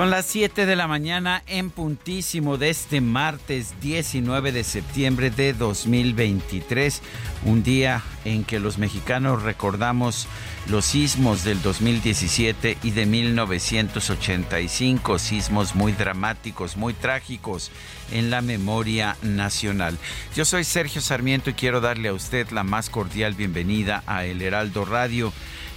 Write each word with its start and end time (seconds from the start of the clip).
Son 0.00 0.08
las 0.08 0.24
7 0.24 0.64
de 0.64 0.76
la 0.76 0.88
mañana 0.88 1.42
en 1.46 1.68
puntísimo 1.68 2.56
de 2.56 2.70
este 2.70 3.02
martes 3.02 3.74
19 3.82 4.50
de 4.50 4.64
septiembre 4.64 5.30
de 5.30 5.52
2023, 5.52 7.02
un 7.44 7.62
día 7.62 8.02
en 8.24 8.44
que 8.44 8.60
los 8.60 8.78
mexicanos 8.78 9.42
recordamos 9.42 10.26
los 10.68 10.86
sismos 10.86 11.44
del 11.44 11.60
2017 11.60 12.78
y 12.82 12.92
de 12.92 13.04
1985, 13.04 15.18
sismos 15.18 15.74
muy 15.74 15.92
dramáticos, 15.92 16.78
muy 16.78 16.94
trágicos 16.94 17.70
en 18.10 18.30
la 18.30 18.40
memoria 18.40 19.18
nacional. 19.20 19.98
Yo 20.34 20.46
soy 20.46 20.64
Sergio 20.64 21.02
Sarmiento 21.02 21.50
y 21.50 21.54
quiero 21.54 21.82
darle 21.82 22.08
a 22.08 22.14
usted 22.14 22.48
la 22.52 22.64
más 22.64 22.88
cordial 22.88 23.34
bienvenida 23.34 24.02
a 24.06 24.24
El 24.24 24.40
Heraldo 24.40 24.86
Radio. 24.86 25.30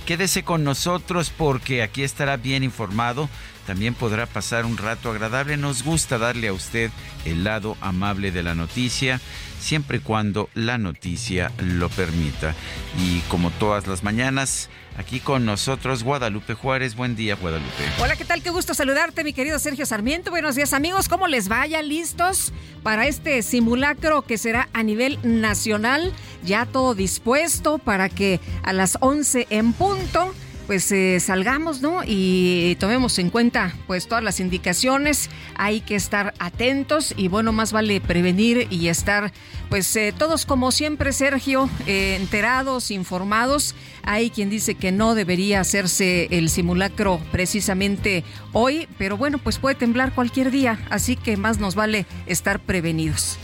Quédese 0.06 0.44
con 0.44 0.64
nosotros 0.64 1.32
porque 1.36 1.82
aquí 1.82 2.04
estará 2.04 2.38
bien 2.38 2.64
informado 2.64 3.30
también 3.66 3.94
podrá 3.94 4.26
pasar 4.26 4.66
un 4.66 4.78
rato 4.78 5.10
agradable. 5.12 5.58
Nos 5.58 5.84
gusta 5.84 6.18
darle 6.18 6.50
a 6.50 6.54
usted 6.54 6.92
el 7.26 7.44
lado 7.44 7.78
amable 7.82 8.32
de 8.32 8.44
la 8.44 8.56
noticia, 8.56 9.22
siempre 9.64 9.97
y 9.97 10.02
cuando 10.02 10.50
la 10.53 10.78
noticia 10.78 11.52
lo 11.58 11.89
permita. 11.89 12.53
Y 13.00 13.22
como 13.22 13.50
todas 13.52 13.88
las 13.88 14.03
mañanas, 14.03 14.70
aquí 14.97 15.20
con 15.20 15.45
nosotros 15.45 16.03
Guadalupe 16.03 16.53
Juárez. 16.53 16.95
Buen 16.95 17.16
día, 17.16 17.36
Guadalupe. 17.36 17.83
Hola, 18.00 18.16
¿qué 18.16 18.25
tal? 18.25 18.44
Qué 18.44 18.50
gusto 18.50 18.73
saludarte, 18.73 19.23
mi 19.23 19.33
querido 19.33 19.58
Sergio 19.59 19.86
Sarmiento. 19.86 20.30
Buenos 20.30 20.55
días, 20.55 20.73
amigos. 20.73 21.08
¿Cómo 21.08 21.28
les 21.28 21.47
vaya? 21.47 21.81
¿Listos 21.81 22.52
para 22.83 23.08
este 23.08 23.42
simulacro 23.42 24.22
que 24.23 24.38
será 24.38 24.70
a 24.73 24.83
nivel 24.83 25.17
nacional? 25.23 26.14
Ya 26.44 26.66
todo 26.66 26.94
dispuesto 26.94 27.77
para 27.77 28.09
que 28.09 28.39
a 28.64 28.73
las 28.73 28.98
11 28.99 29.48
en 29.49 29.73
punto 29.73 30.33
pues 30.68 30.92
eh, 30.92 31.20
salgamos, 31.20 31.82
¿no? 31.82 32.02
Y 32.06 32.76
tomemos 32.80 33.20
en 33.20 33.30
cuenta 33.30 33.74
pues 33.88 34.08
todas 34.08 34.24
las 34.24 34.40
indicaciones, 34.40 35.30
hay 35.56 35.82
que 35.82 35.96
estar 35.96 36.34
atentos 36.40 37.14
y 37.18 37.28
bueno, 37.28 37.52
más 37.52 37.72
vale 37.72 38.02
prevenir 38.02 38.68
y 38.70 38.88
estar 38.88 39.32
pues 39.70 39.96
eh, 39.96 40.14
todos 40.18 40.46
como 40.46 40.72
siempre, 40.72 41.14
Sergio, 41.14 41.70
eh, 41.88 42.18
enterados, 42.20 42.92
informados. 42.92 43.76
Hay 44.04 44.30
quien 44.30 44.50
dice 44.50 44.76
que 44.76 44.92
no 44.92 45.16
debería 45.16 45.62
hacerse 45.62 46.28
el 46.32 46.50
simulacro 46.50 47.20
precisamente 47.32 48.24
hoy, 48.52 48.88
pero 48.98 49.18
bueno, 49.18 49.38
pues 49.38 49.58
puede 49.58 49.76
temblar 49.76 50.14
cualquier 50.14 50.52
día, 50.52 50.80
así 50.90 51.16
que 51.16 51.38
más 51.38 51.60
nos 51.60 51.76
vale 51.76 52.06
estar 52.28 52.60
prevenidos. 52.60 53.38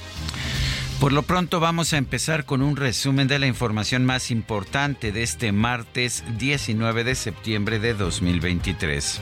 Por 0.99 1.13
lo 1.13 1.23
pronto 1.23 1.61
vamos 1.61 1.93
a 1.93 1.97
empezar 1.97 2.43
con 2.43 2.61
un 2.61 2.75
resumen 2.75 3.29
de 3.29 3.39
la 3.39 3.47
información 3.47 4.03
más 4.03 4.31
importante 4.31 5.13
de 5.13 5.23
este 5.23 5.53
martes 5.53 6.25
19 6.37 7.05
de 7.05 7.15
septiembre 7.15 7.79
de 7.79 7.93
2023. 7.93 9.21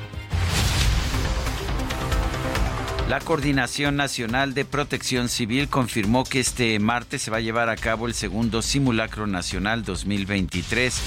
La 3.07 3.19
Coordinación 3.19 3.95
Nacional 3.95 4.55
de 4.55 4.66
Protección 4.66 5.29
Civil 5.29 5.69
confirmó 5.69 6.23
que 6.23 6.39
este 6.39 6.79
martes 6.79 7.21
se 7.21 7.29
va 7.29 7.37
a 7.37 7.41
llevar 7.41 7.69
a 7.69 7.75
cabo 7.75 8.07
el 8.07 8.16
segundo 8.16 8.63
simulacro 8.63 9.27
nacional 9.27 9.83
2023 9.85 10.99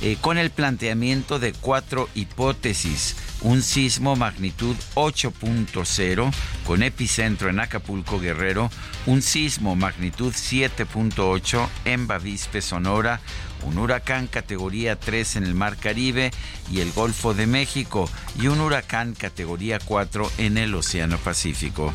eh, 0.00 0.16
con 0.20 0.38
el 0.38 0.50
planteamiento 0.50 1.38
de 1.38 1.52
cuatro 1.52 2.08
hipótesis. 2.14 3.16
Un 3.40 3.62
sismo 3.62 4.16
magnitud 4.16 4.76
8.0 4.94 6.32
con 6.66 6.82
epicentro 6.82 7.48
en 7.48 7.60
Acapulco 7.60 8.18
Guerrero, 8.18 8.70
un 9.06 9.22
sismo 9.22 9.76
magnitud 9.76 10.32
7.8 10.32 11.68
en 11.84 12.06
Bavispe 12.06 12.60
Sonora, 12.60 13.20
un 13.62 13.78
huracán 13.78 14.26
categoría 14.26 14.98
3 14.98 15.36
en 15.36 15.44
el 15.44 15.54
Mar 15.54 15.76
Caribe 15.76 16.30
y 16.70 16.80
el 16.80 16.92
Golfo 16.92 17.34
de 17.34 17.46
México. 17.46 18.08
Y 18.40 18.48
un 18.48 18.60
huracán 18.60 19.14
categoría 19.14 19.78
4 19.78 20.30
en 20.38 20.58
el 20.58 20.74
Océano 20.74 21.18
Pacífico. 21.18 21.92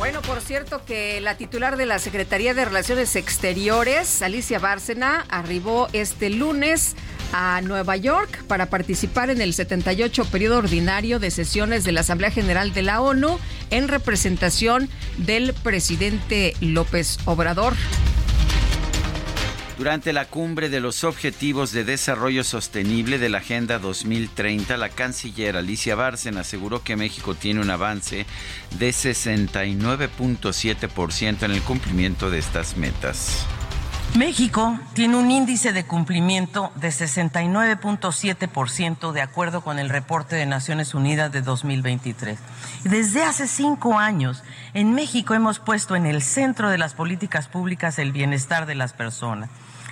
Bueno, 0.00 0.22
por 0.22 0.40
cierto 0.40 0.82
que 0.86 1.20
la 1.20 1.36
titular 1.36 1.76
de 1.76 1.84
la 1.84 1.98
Secretaría 1.98 2.54
de 2.54 2.64
Relaciones 2.64 3.16
Exteriores, 3.16 4.22
Alicia 4.22 4.58
Bárcena, 4.58 5.26
arribó 5.28 5.88
este 5.92 6.30
lunes 6.30 6.96
a 7.34 7.60
Nueva 7.60 7.98
York 7.98 8.42
para 8.44 8.70
participar 8.70 9.28
en 9.28 9.42
el 9.42 9.52
78 9.52 10.24
periodo 10.30 10.56
ordinario 10.56 11.18
de 11.18 11.30
sesiones 11.30 11.84
de 11.84 11.92
la 11.92 12.00
Asamblea 12.00 12.30
General 12.30 12.72
de 12.72 12.80
la 12.80 13.02
ONU 13.02 13.38
en 13.68 13.88
representación 13.88 14.88
del 15.18 15.52
presidente 15.52 16.54
López 16.62 17.18
Obrador. 17.26 17.74
Durante 19.80 20.12
la 20.12 20.26
cumbre 20.26 20.68
de 20.68 20.78
los 20.78 21.02
Objetivos 21.04 21.72
de 21.72 21.84
Desarrollo 21.84 22.44
Sostenible 22.44 23.18
de 23.18 23.30
la 23.30 23.38
Agenda 23.38 23.78
2030, 23.78 24.76
la 24.76 24.90
canciller 24.90 25.56
Alicia 25.56 25.94
Bárcena 25.94 26.42
aseguró 26.42 26.82
que 26.82 26.96
México 26.96 27.34
tiene 27.34 27.62
un 27.62 27.70
avance 27.70 28.26
de 28.78 28.90
69.7% 28.90 31.44
en 31.44 31.50
el 31.50 31.62
cumplimiento 31.62 32.28
de 32.28 32.40
estas 32.40 32.76
metas. 32.76 33.46
México 34.16 34.78
tiene 34.92 35.16
un 35.16 35.30
índice 35.30 35.72
de 35.72 35.86
cumplimiento 35.86 36.72
de 36.74 36.88
69.7% 36.88 39.12
de 39.12 39.22
acuerdo 39.22 39.62
con 39.62 39.78
el 39.78 39.88
reporte 39.88 40.36
de 40.36 40.44
Naciones 40.44 40.94
Unidas 40.94 41.32
de 41.32 41.40
2023. 41.40 42.38
Desde 42.84 43.22
hace 43.22 43.48
cinco 43.48 43.98
años, 43.98 44.42
en 44.74 44.94
México 44.94 45.32
hemos 45.32 45.58
puesto 45.58 45.96
en 45.96 46.04
el 46.04 46.20
centro 46.20 46.68
de 46.68 46.76
las 46.76 46.92
políticas 46.92 47.48
públicas 47.48 47.98
el 47.98 48.12
bienestar 48.12 48.66
de 48.66 48.74
las 48.74 48.92
personas. 48.92 49.48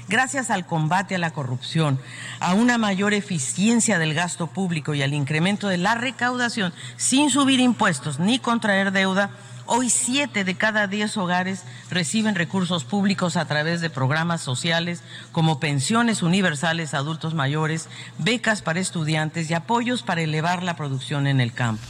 Gracias 0.09 0.51
al 0.51 0.65
combate 0.65 1.15
a 1.15 1.19
la 1.19 1.33
corrupción, 1.33 2.01
a 2.41 2.55
una 2.55 2.79
mayor 2.79 3.13
eficiencia 3.13 3.99
del 3.99 4.15
gasto 4.15 4.47
público 4.47 4.95
y 4.95 5.03
al 5.03 5.13
incremento 5.13 5.69
de 5.69 5.77
la 5.77 5.95
recaudación 5.95 6.73
sin 6.97 7.29
subir 7.31 7.61
impuestos 7.61 8.19
ni 8.19 8.39
contraer 8.39 8.93
deuda, 8.93 9.31
Hoy 9.71 9.91
siete 9.91 10.45
de 10.45 10.55
cada 10.55 10.87
diez 10.87 11.19
hogares 11.19 11.63
reciben 11.91 12.35
recursos 12.37 12.85
públicos 12.85 13.37
a 13.37 13.45
través 13.45 13.83
de 13.83 13.91
programas 13.91 14.41
sociales 14.41 15.03
como 15.31 15.61
pensiones 15.61 16.23
universales 16.23 16.95
a 16.95 16.99
adultos 16.99 17.35
mayores, 17.35 17.87
becas 18.17 18.63
para 18.63 18.81
estudiantes 18.81 19.51
y 19.51 19.55
apoyos 19.55 20.03
para 20.03 20.23
elevar 20.23 20.63
la 20.63 20.75
producción 20.75 21.27
en 21.27 21.39
el 21.43 21.53
campo. 21.53 21.83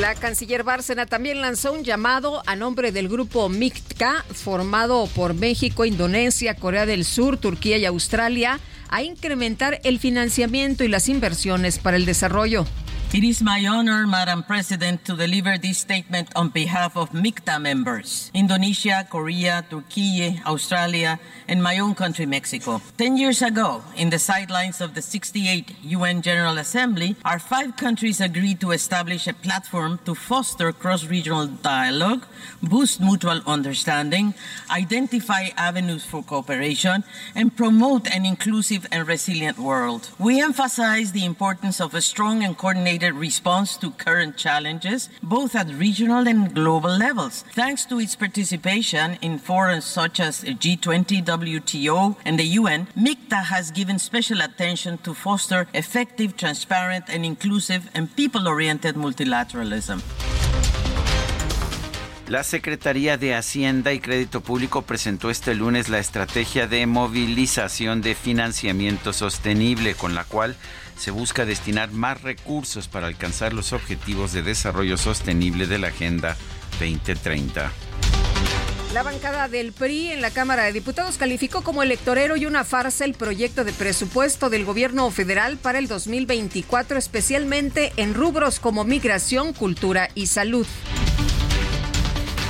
La 0.00 0.14
canciller 0.14 0.64
Bárcena 0.64 1.04
también 1.04 1.42
lanzó 1.42 1.74
un 1.74 1.84
llamado 1.84 2.42
a 2.46 2.56
nombre 2.56 2.90
del 2.90 3.06
grupo 3.06 3.50
MICTA, 3.50 4.24
formado 4.32 5.06
por 5.14 5.34
México, 5.34 5.84
Indonesia, 5.84 6.54
Corea 6.54 6.86
del 6.86 7.04
Sur, 7.04 7.36
Turquía 7.36 7.76
y 7.76 7.84
Australia, 7.84 8.60
a 8.88 9.02
incrementar 9.02 9.78
el 9.84 9.98
financiamiento 9.98 10.84
y 10.84 10.88
las 10.88 11.10
inversiones 11.10 11.78
para 11.78 11.98
el 11.98 12.06
desarrollo. 12.06 12.64
It 13.12 13.24
is 13.24 13.42
my 13.42 13.66
honor, 13.66 14.06
Madam 14.06 14.44
President, 14.44 15.04
to 15.04 15.16
deliver 15.16 15.58
this 15.58 15.78
statement 15.78 16.30
on 16.36 16.50
behalf 16.50 16.96
of 16.96 17.10
MICTA 17.10 17.60
members, 17.60 18.30
Indonesia, 18.34 19.04
Korea, 19.10 19.66
Turkey, 19.68 20.40
Australia, 20.46 21.18
and 21.48 21.60
my 21.60 21.80
own 21.80 21.96
country, 21.96 22.24
Mexico. 22.24 22.80
Ten 22.96 23.16
years 23.16 23.42
ago, 23.42 23.82
in 23.96 24.10
the 24.10 24.20
sidelines 24.20 24.80
of 24.80 24.94
the 24.94 25.00
68th 25.00 25.74
UN 25.82 26.22
General 26.22 26.56
Assembly, 26.58 27.16
our 27.24 27.40
five 27.40 27.74
countries 27.76 28.20
agreed 28.20 28.60
to 28.60 28.70
establish 28.70 29.26
a 29.26 29.34
platform 29.34 29.98
to 30.04 30.14
foster 30.14 30.70
cross-regional 30.70 31.48
dialogue, 31.66 32.24
boost 32.62 33.00
mutual 33.00 33.42
understanding, 33.44 34.34
identify 34.70 35.50
avenues 35.56 36.04
for 36.04 36.22
cooperation, 36.22 37.02
and 37.34 37.56
promote 37.56 38.06
an 38.14 38.24
inclusive 38.24 38.86
and 38.92 39.08
resilient 39.08 39.58
world. 39.58 40.10
We 40.20 40.40
emphasize 40.40 41.10
the 41.10 41.24
importance 41.24 41.80
of 41.80 41.92
a 41.92 42.00
strong 42.00 42.44
and 42.44 42.56
coordinated 42.56 42.99
response 43.08 43.76
to 43.78 43.90
current 43.92 44.36
challenges, 44.36 45.08
both 45.22 45.56
at 45.56 45.68
regional 45.74 46.28
and 46.28 46.54
global 46.54 46.96
levels. 46.96 47.44
Thanks 47.54 47.84
to 47.86 47.98
its 47.98 48.14
participation 48.14 49.18
in 49.22 49.38
forums 49.38 49.84
such 49.84 50.20
as 50.20 50.44
G20, 50.44 51.24
WTO, 51.24 52.16
and 52.24 52.38
the 52.38 52.44
UN, 52.60 52.86
MICTA 52.96 53.44
has 53.44 53.70
given 53.70 53.98
special 53.98 54.40
attention 54.40 54.98
to 54.98 55.14
foster 55.14 55.66
effective, 55.74 56.36
transparent, 56.36 57.04
and 57.08 57.24
inclusive 57.24 57.90
and 57.94 58.14
people-oriented 58.14 58.94
multilateralism. 58.94 60.00
La 62.30 62.44
Secretaría 62.44 63.16
de 63.16 63.34
Hacienda 63.34 63.92
y 63.92 63.98
Crédito 63.98 64.40
Público 64.40 64.82
presentó 64.82 65.30
este 65.30 65.52
lunes 65.56 65.88
la 65.88 65.98
estrategia 65.98 66.68
de 66.68 66.86
movilización 66.86 68.02
de 68.02 68.14
financiamiento 68.14 69.12
sostenible, 69.12 69.96
con 69.96 70.14
la 70.14 70.22
cual 70.22 70.54
se 71.00 71.10
busca 71.10 71.46
destinar 71.46 71.92
más 71.92 72.20
recursos 72.20 72.86
para 72.86 73.06
alcanzar 73.06 73.54
los 73.54 73.72
objetivos 73.72 74.34
de 74.34 74.42
desarrollo 74.42 74.98
sostenible 74.98 75.66
de 75.66 75.78
la 75.78 75.88
Agenda 75.88 76.36
2030. 76.78 77.72
La 78.92 79.02
bancada 79.02 79.48
del 79.48 79.72
PRI 79.72 80.08
en 80.12 80.20
la 80.20 80.30
Cámara 80.30 80.64
de 80.64 80.72
Diputados 80.72 81.16
calificó 81.16 81.62
como 81.62 81.82
electorero 81.82 82.36
y 82.36 82.44
una 82.44 82.64
farsa 82.64 83.06
el 83.06 83.14
proyecto 83.14 83.64
de 83.64 83.72
presupuesto 83.72 84.50
del 84.50 84.66
gobierno 84.66 85.10
federal 85.10 85.56
para 85.56 85.78
el 85.78 85.88
2024, 85.88 86.98
especialmente 86.98 87.94
en 87.96 88.12
rubros 88.12 88.60
como 88.60 88.84
migración, 88.84 89.54
cultura 89.54 90.10
y 90.14 90.26
salud. 90.26 90.66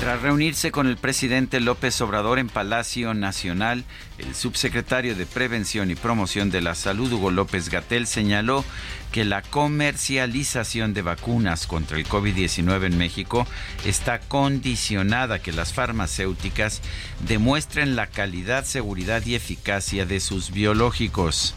Tras 0.01 0.23
reunirse 0.23 0.73
con 0.73 0.87
el 0.87 0.97
presidente 0.97 1.61
López 1.61 2.01
Obrador 2.01 2.39
en 2.39 2.49
Palacio 2.49 3.13
Nacional, 3.13 3.85
el 4.17 4.35
subsecretario 4.35 5.15
de 5.15 5.27
Prevención 5.27 5.91
y 5.91 5.95
Promoción 5.95 6.51
de 6.51 6.63
la 6.63 6.75
Salud, 6.75 7.13
Hugo 7.13 7.31
López 7.31 7.69
Gatel, 7.69 8.07
señaló 8.07 8.65
que 9.13 9.27
la 9.27 9.43
comercialización 9.43 10.95
de 10.95 11.03
vacunas 11.03 11.67
contra 11.67 11.99
el 11.99 12.09
COVID-19 12.09 12.87
en 12.87 12.97
México 12.97 13.47
está 13.85 14.21
condicionada 14.21 15.35
a 15.35 15.39
que 15.41 15.53
las 15.53 15.75
farmacéuticas 15.75 16.81
demuestren 17.29 17.95
la 17.95 18.07
calidad, 18.07 18.65
seguridad 18.65 19.27
y 19.27 19.35
eficacia 19.35 20.07
de 20.07 20.21
sus 20.21 20.51
biológicos. 20.51 21.55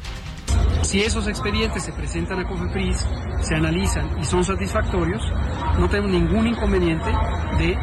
Si 0.83 1.01
esos 1.01 1.27
expedientes 1.27 1.83
se 1.83 1.91
presentan 1.91 2.39
a 2.39 2.47
COFEPRIS, 2.47 3.03
se 3.41 3.55
analizan 3.55 4.15
y 4.21 4.25
son 4.25 4.43
satisfactorios, 4.43 5.21
no 5.79 5.89
tenemos 5.89 6.11
ningún 6.11 6.45
inconveniente 6.45 7.09
de 7.57 7.75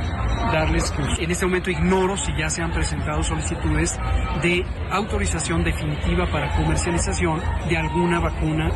darles 0.53 0.93
En 1.19 1.31
este 1.31 1.45
momento 1.45 1.71
ignoro 1.71 2.17
si 2.17 2.31
ya 2.39 2.49
se 2.49 2.63
han 2.63 2.73
presentado 2.73 3.23
solicitudes 3.23 3.99
de 4.43 4.65
autorización 4.91 5.65
definitiva 5.65 6.31
para 6.31 6.55
comercialización 6.57 7.41
de 7.69 7.77
alguna 7.77 8.21
vacuna 8.21 8.71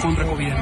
contra 0.00 0.24
COVID. 0.24 0.52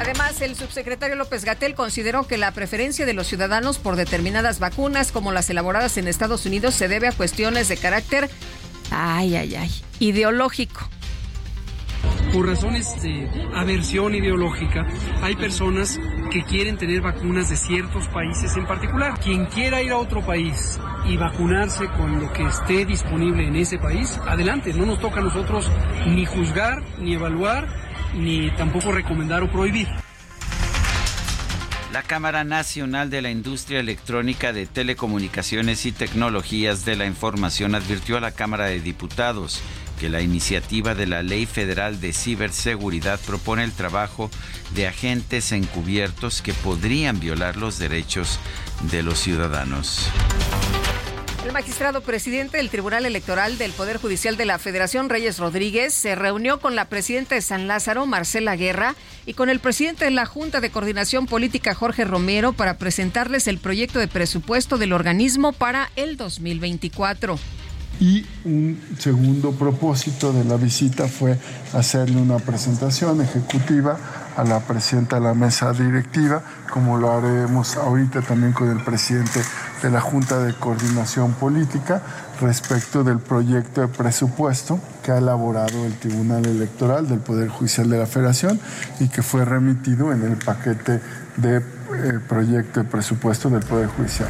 Además, 0.00 0.40
el 0.40 0.54
subsecretario 0.54 1.16
López 1.16 1.44
Gatel 1.44 1.74
consideró 1.74 2.26
que 2.26 2.38
la 2.38 2.52
preferencia 2.52 3.06
de 3.06 3.14
los 3.14 3.26
ciudadanos 3.26 3.78
por 3.78 3.96
determinadas 3.96 4.58
vacunas, 4.58 5.12
como 5.12 5.32
las 5.32 5.50
elaboradas 5.50 5.96
en 5.98 6.08
Estados 6.08 6.46
Unidos, 6.46 6.74
se 6.74 6.88
debe 6.88 7.08
a 7.08 7.12
cuestiones 7.12 7.68
de 7.68 7.76
carácter, 7.76 8.30
ay, 8.90 9.36
ay, 9.36 9.54
ay, 9.56 9.70
ideológico 9.98 10.88
por 12.32 12.46
razones 12.46 13.00
de 13.02 13.28
aversión 13.54 14.14
ideológica, 14.14 14.86
hay 15.22 15.34
personas 15.36 15.98
que 16.30 16.44
quieren 16.44 16.76
tener 16.76 17.00
vacunas 17.00 17.48
de 17.48 17.56
ciertos 17.56 18.06
países 18.08 18.56
en 18.56 18.66
particular. 18.66 19.18
Quien 19.18 19.46
quiera 19.46 19.82
ir 19.82 19.92
a 19.92 19.98
otro 19.98 20.24
país 20.24 20.78
y 21.06 21.16
vacunarse 21.16 21.86
con 21.88 22.20
lo 22.20 22.32
que 22.32 22.44
esté 22.44 22.84
disponible 22.84 23.46
en 23.46 23.56
ese 23.56 23.78
país, 23.78 24.18
adelante, 24.26 24.74
no 24.74 24.86
nos 24.86 25.00
toca 25.00 25.20
a 25.20 25.24
nosotros 25.24 25.70
ni 26.06 26.26
juzgar, 26.26 26.82
ni 26.98 27.14
evaluar, 27.14 27.66
ni 28.14 28.50
tampoco 28.52 28.92
recomendar 28.92 29.42
o 29.42 29.50
prohibir. 29.50 29.88
La 31.92 32.02
Cámara 32.02 32.44
Nacional 32.44 33.08
de 33.08 33.22
la 33.22 33.30
Industria 33.30 33.80
Electrónica 33.80 34.52
de 34.52 34.66
Telecomunicaciones 34.66 35.86
y 35.86 35.92
Tecnologías 35.92 36.84
de 36.84 36.96
la 36.96 37.06
Información 37.06 37.74
advirtió 37.74 38.18
a 38.18 38.20
la 38.20 38.32
Cámara 38.32 38.66
de 38.66 38.80
Diputados 38.80 39.62
que 39.98 40.08
la 40.08 40.22
iniciativa 40.22 40.94
de 40.94 41.06
la 41.06 41.22
Ley 41.22 41.46
Federal 41.46 42.00
de 42.00 42.12
Ciberseguridad 42.12 43.20
propone 43.20 43.64
el 43.64 43.72
trabajo 43.72 44.30
de 44.74 44.86
agentes 44.86 45.52
encubiertos 45.52 46.40
que 46.40 46.54
podrían 46.54 47.20
violar 47.20 47.56
los 47.56 47.78
derechos 47.78 48.38
de 48.90 49.02
los 49.02 49.18
ciudadanos. 49.18 50.08
El 51.44 51.52
magistrado 51.52 52.02
presidente 52.02 52.58
del 52.58 52.68
Tribunal 52.68 53.06
Electoral 53.06 53.58
del 53.58 53.72
Poder 53.72 53.96
Judicial 53.96 54.36
de 54.36 54.44
la 54.44 54.58
Federación, 54.58 55.08
Reyes 55.08 55.38
Rodríguez, 55.38 55.94
se 55.94 56.14
reunió 56.14 56.60
con 56.60 56.76
la 56.76 56.86
presidenta 56.86 57.36
de 57.36 57.42
San 57.42 57.66
Lázaro, 57.66 58.06
Marcela 58.06 58.54
Guerra, 58.56 58.96
y 59.24 59.34
con 59.34 59.48
el 59.48 59.58
presidente 59.58 60.04
de 60.04 60.10
la 60.10 60.26
Junta 60.26 60.60
de 60.60 60.70
Coordinación 60.70 61.26
Política, 61.26 61.74
Jorge 61.74 62.04
Romero, 62.04 62.52
para 62.52 62.76
presentarles 62.76 63.46
el 63.46 63.58
proyecto 63.58 63.98
de 63.98 64.08
presupuesto 64.08 64.78
del 64.78 64.92
organismo 64.92 65.52
para 65.52 65.90
el 65.96 66.16
2024 66.16 67.38
y 68.00 68.24
un 68.44 68.80
segundo 68.98 69.52
propósito 69.52 70.32
de 70.32 70.44
la 70.44 70.56
visita 70.56 71.08
fue 71.08 71.38
hacerle 71.72 72.20
una 72.20 72.38
presentación 72.38 73.20
ejecutiva 73.20 73.98
a 74.36 74.44
la 74.44 74.60
presidenta 74.60 75.16
de 75.16 75.22
la 75.22 75.34
mesa 75.34 75.72
directiva, 75.72 76.42
como 76.72 76.96
lo 76.96 77.10
haremos 77.10 77.76
ahorita 77.76 78.22
también 78.22 78.52
con 78.52 78.70
el 78.70 78.84
presidente 78.84 79.40
de 79.82 79.90
la 79.90 80.00
Junta 80.00 80.38
de 80.38 80.54
Coordinación 80.54 81.32
Política 81.32 82.02
respecto 82.40 83.02
del 83.02 83.18
proyecto 83.18 83.80
de 83.80 83.88
presupuesto 83.88 84.78
que 85.02 85.10
ha 85.10 85.18
elaborado 85.18 85.84
el 85.84 85.94
Tribunal 85.98 86.46
Electoral 86.46 87.08
del 87.08 87.18
Poder 87.18 87.48
Judicial 87.48 87.90
de 87.90 87.98
la 87.98 88.06
Federación 88.06 88.60
y 89.00 89.08
que 89.08 89.22
fue 89.22 89.44
remitido 89.44 90.12
en 90.12 90.22
el 90.22 90.36
paquete 90.36 91.00
de 91.36 91.56
eh, 91.56 92.20
proyecto 92.28 92.80
de 92.80 92.88
presupuesto 92.88 93.50
del 93.50 93.64
Poder 93.64 93.88
Judicial. 93.88 94.28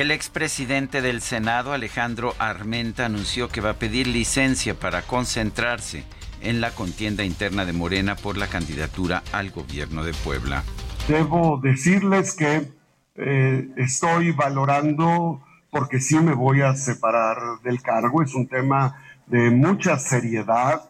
El 0.00 0.12
expresidente 0.12 1.02
del 1.02 1.20
Senado, 1.20 1.74
Alejandro 1.74 2.32
Armenta, 2.38 3.04
anunció 3.04 3.48
que 3.48 3.60
va 3.60 3.72
a 3.72 3.78
pedir 3.78 4.06
licencia 4.06 4.72
para 4.72 5.02
concentrarse 5.02 6.04
en 6.40 6.62
la 6.62 6.70
contienda 6.70 7.22
interna 7.22 7.66
de 7.66 7.74
Morena 7.74 8.16
por 8.16 8.38
la 8.38 8.46
candidatura 8.46 9.22
al 9.30 9.50
gobierno 9.50 10.02
de 10.02 10.14
Puebla. 10.24 10.62
Debo 11.06 11.60
decirles 11.62 12.34
que 12.34 12.72
eh, 13.16 13.68
estoy 13.76 14.32
valorando, 14.32 15.42
porque 15.70 16.00
sí 16.00 16.18
me 16.18 16.32
voy 16.32 16.62
a 16.62 16.74
separar 16.76 17.60
del 17.62 17.82
cargo, 17.82 18.22
es 18.22 18.34
un 18.34 18.48
tema 18.48 18.96
de 19.26 19.50
mucha 19.50 19.98
seriedad, 19.98 20.80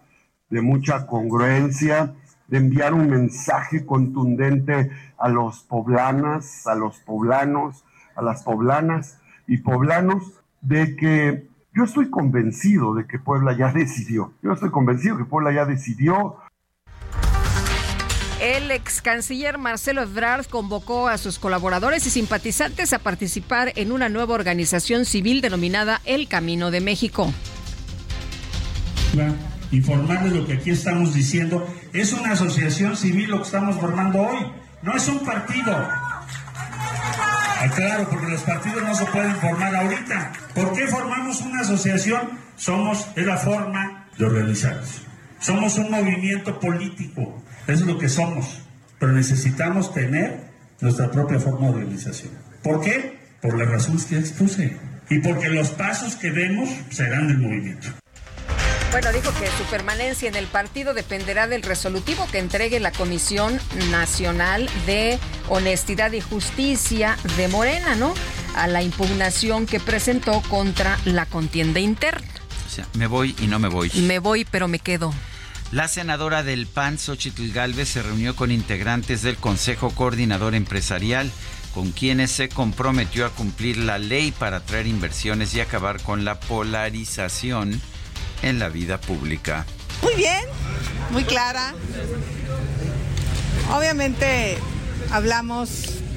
de 0.50 0.62
mucha 0.62 1.09
congruencia, 1.09 2.14
de 2.47 2.59
enviar 2.59 2.95
un 2.95 3.11
mensaje 3.11 3.85
contundente 3.85 4.88
a 5.19 5.29
los 5.29 5.64
poblanas, 5.64 6.64
a 6.69 6.76
los 6.76 6.99
poblanos, 7.00 7.83
a 8.21 8.23
las 8.23 8.43
poblanas 8.43 9.19
y 9.47 9.59
poblanos 9.59 10.23
de 10.61 10.97
que 10.97 11.49
yo 11.75 11.85
estoy 11.85 12.11
convencido 12.11 12.95
de 12.95 13.07
que 13.07 13.19
Puebla 13.19 13.57
ya 13.57 13.73
decidió. 13.75 14.33
Yo 14.43 14.53
estoy 14.53 14.71
convencido 14.71 15.17
que 15.17 15.25
Puebla 15.25 15.53
ya 15.53 15.65
decidió. 15.65 16.37
El 18.41 18.71
ex 18.71 19.03
canciller 19.03 19.59
Marcelo 19.59 20.00
Ebrard 20.00 20.47
convocó 20.47 21.09
a 21.09 21.19
sus 21.19 21.39
colaboradores 21.39 22.07
y 22.07 22.11
simpatizantes 22.11 22.95
a 22.95 22.99
participar 22.99 23.73
en 23.77 23.93
una 23.93 24.09
nueva 24.09 24.35
organización 24.35 25.05
civil 25.05 25.43
denominada 25.43 26.00
El 26.07 26.27
Camino 26.27 26.71
de 26.71 26.81
México. 26.81 27.31
Informarles 29.73 30.33
lo 30.33 30.47
que 30.47 30.55
aquí 30.55 30.71
estamos 30.71 31.12
diciendo. 31.12 31.67
Es 31.93 32.15
una 32.15 32.33
asociación 32.33 32.97
civil 32.97 33.31
lo 33.31 33.37
que 33.39 33.43
estamos 33.43 33.77
formando 33.77 34.21
hoy. 34.21 34.39
No 34.83 34.95
es 34.95 35.07
un 35.09 35.19
partido. 35.21 35.87
Ah, 37.62 37.69
claro, 37.69 38.09
porque 38.09 38.26
los 38.26 38.43
partidos 38.43 38.83
no 38.83 38.95
se 38.95 39.05
pueden 39.05 39.37
formar 39.37 39.76
ahorita. 39.76 40.33
¿Por 40.55 40.73
qué 40.73 40.87
formamos 40.87 41.43
una 41.43 41.61
asociación? 41.61 42.31
Somos, 42.57 43.07
es 43.17 43.26
la 43.26 43.37
forma 43.37 44.09
de 44.17 44.25
organizarnos. 44.25 45.02
Somos 45.40 45.76
un 45.76 45.90
movimiento 45.90 46.59
político, 46.59 47.43
es 47.67 47.83
lo 47.83 47.99
que 47.99 48.09
somos. 48.09 48.62
Pero 48.99 49.12
necesitamos 49.12 49.93
tener 49.93 50.40
nuestra 50.81 51.11
propia 51.11 51.38
forma 51.38 51.67
de 51.67 51.75
organización. 51.75 52.33
¿Por 52.62 52.81
qué? 52.81 53.19
Por 53.43 53.59
las 53.59 53.69
razones 53.69 54.07
que 54.07 54.19
expuse. 54.19 54.79
Y 55.11 55.19
porque 55.19 55.50
los 55.50 55.69
pasos 55.69 56.17
que 56.17 56.31
vemos 56.31 56.71
serán 56.88 57.29
del 57.29 57.40
movimiento. 57.40 57.88
Bueno, 58.90 59.12
dijo 59.12 59.31
que 59.38 59.47
su 59.59 59.71
permanencia 59.71 60.31
en 60.31 60.35
el 60.35 60.47
partido 60.47 60.95
dependerá 60.95 61.47
del 61.47 61.62
resolutivo 61.62 62.26
que 62.33 62.38
entregue 62.38 62.81
la 62.81 62.90
Comisión 62.90 63.61
Nacional 63.90 64.69
de 64.87 65.19
Honestidad 65.50 66.12
y 66.12 66.21
Justicia 66.21 67.19
de 67.37 67.49
Morena, 67.49 67.97
¿no? 67.97 68.14
A 68.54 68.66
la 68.69 68.83
impugnación 68.83 69.66
que 69.66 69.80
presentó 69.80 70.40
contra 70.49 70.99
la 71.04 71.26
contienda 71.26 71.80
interna. 71.80 72.26
O 72.66 72.71
sea, 72.71 72.87
me 72.95 73.09
voy 73.09 73.35
y 73.40 73.49
no 73.49 73.59
me 73.59 73.69
voy. 73.69 73.90
Me 73.90 74.21
voy, 74.21 74.45
pero 74.45 74.69
me 74.69 74.78
quedo. 74.78 75.12
La 75.73 75.88
senadora 75.88 76.42
del 76.42 76.66
PAN, 76.66 76.99
Xochitl 76.99 77.52
Galvez, 77.52 77.88
se 77.88 78.02
reunió 78.02 78.35
con 78.35 78.50
integrantes 78.50 79.23
del 79.23 79.37
Consejo 79.37 79.90
Coordinador 79.90 80.54
Empresarial, 80.54 81.30
con 81.75 81.92
quienes 81.92 82.30
se 82.30 82.49
comprometió 82.49 83.26
a 83.26 83.30
cumplir 83.30 83.76
la 83.76 83.99
ley 83.99 84.33
para 84.33 84.59
atraer 84.59 84.87
inversiones 84.87 85.54
y 85.54 85.61
acabar 85.61 86.00
con 86.02 86.25
la 86.25 86.38
polarización 86.40 87.80
en 88.42 88.59
la 88.59 88.69
vida 88.69 89.00
pública. 89.00 89.66
Muy 90.02 90.14
bien, 90.14 90.45
muy 91.11 91.25
clara. 91.25 91.75
Obviamente 93.73 94.59
hablamos 95.11 95.71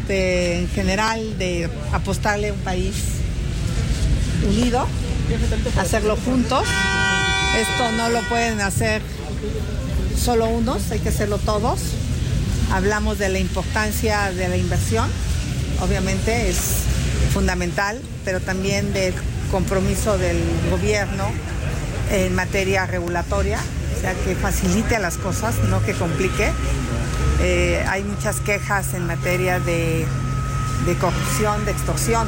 en 0.09 0.67
general 0.69 1.37
de 1.37 1.69
apostarle 1.91 2.49
a 2.49 2.53
un 2.53 2.59
país 2.59 2.95
unido, 4.47 4.85
hacerlo 5.77 6.17
juntos. 6.17 6.63
Esto 7.59 7.91
no 7.97 8.09
lo 8.09 8.21
pueden 8.29 8.61
hacer 8.61 9.01
solo 10.19 10.47
unos, 10.47 10.91
hay 10.91 10.99
que 10.99 11.09
hacerlo 11.09 11.37
todos. 11.37 11.79
Hablamos 12.71 13.19
de 13.19 13.29
la 13.29 13.39
importancia 13.39 14.31
de 14.31 14.47
la 14.47 14.57
inversión, 14.57 15.09
obviamente 15.81 16.49
es 16.49 16.57
fundamental, 17.33 18.01
pero 18.25 18.39
también 18.39 18.93
del 18.93 19.13
compromiso 19.51 20.17
del 20.17 20.41
gobierno 20.71 21.25
en 22.11 22.33
materia 22.33 22.85
regulatoria, 22.85 23.59
o 23.95 24.01
sea, 24.01 24.13
que 24.13 24.35
facilite 24.35 24.97
las 24.99 25.17
cosas, 25.17 25.55
no 25.69 25.83
que 25.83 25.93
complique. 25.93 26.51
Eh, 27.41 27.83
hay 27.87 28.03
muchas 28.03 28.39
quejas 28.39 28.93
en 28.93 29.05
materia 29.05 29.59
de, 29.59 30.05
corrupción, 30.99 31.65
de 31.65 31.71
extorsión. 31.71 32.27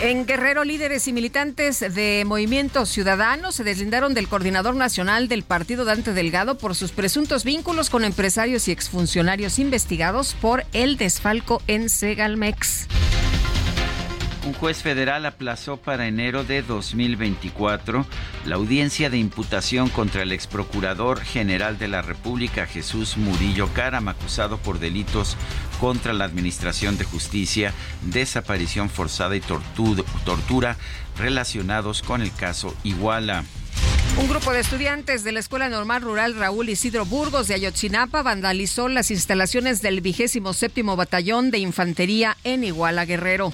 En 0.00 0.26
Guerrero, 0.26 0.62
líderes 0.62 1.08
y 1.08 1.12
militantes 1.12 1.80
de 1.80 2.22
Movimiento 2.24 2.86
Ciudadano 2.86 3.50
se 3.50 3.64
deslindaron 3.64 4.14
del 4.14 4.28
coordinador 4.28 4.76
nacional 4.76 5.26
del 5.26 5.42
partido 5.42 5.84
Dante 5.84 6.12
Delgado 6.12 6.56
por 6.56 6.76
sus 6.76 6.92
presuntos 6.92 7.42
vínculos 7.42 7.90
con 7.90 8.04
empresarios 8.04 8.68
y 8.68 8.72
exfuncionarios 8.72 9.58
investigados 9.58 10.34
por 10.40 10.64
el 10.72 10.98
desfalco 10.98 11.62
en 11.66 11.88
Segalmex. 11.88 12.86
Un 14.44 14.54
juez 14.54 14.82
federal 14.82 15.26
aplazó 15.26 15.76
para 15.76 16.06
enero 16.06 16.44
de 16.44 16.62
2024 16.62 18.06
la 18.46 18.54
audiencia 18.54 19.10
de 19.10 19.18
imputación 19.18 19.88
contra 19.88 20.22
el 20.22 20.32
exprocurador 20.32 21.20
general 21.20 21.78
de 21.78 21.88
la 21.88 22.02
República, 22.02 22.66
Jesús 22.66 23.16
Murillo 23.16 23.68
Caram, 23.74 24.08
acusado 24.08 24.58
por 24.58 24.78
delitos 24.78 25.36
contra 25.80 26.12
la 26.12 26.24
Administración 26.24 26.96
de 26.98 27.04
Justicia, 27.04 27.74
desaparición 28.02 28.88
forzada 28.88 29.36
y 29.36 29.40
tortura 29.40 30.76
relacionados 31.18 32.02
con 32.02 32.22
el 32.22 32.32
caso 32.32 32.74
Iguala. 32.84 33.44
Un 34.16 34.28
grupo 34.28 34.52
de 34.52 34.60
estudiantes 34.60 35.24
de 35.24 35.32
la 35.32 35.40
Escuela 35.40 35.68
Normal 35.68 36.02
Rural 36.02 36.34
Raúl 36.34 36.68
Isidro 36.70 37.04
Burgos 37.04 37.48
de 37.48 37.54
Ayotzinapa 37.54 38.22
vandalizó 38.22 38.88
las 38.88 39.10
instalaciones 39.10 39.82
del 39.82 40.00
vigésimo 40.00 40.54
séptimo 40.54 40.96
Batallón 40.96 41.50
de 41.50 41.58
Infantería 41.58 42.36
en 42.44 42.64
Iguala 42.64 43.04
Guerrero. 43.04 43.52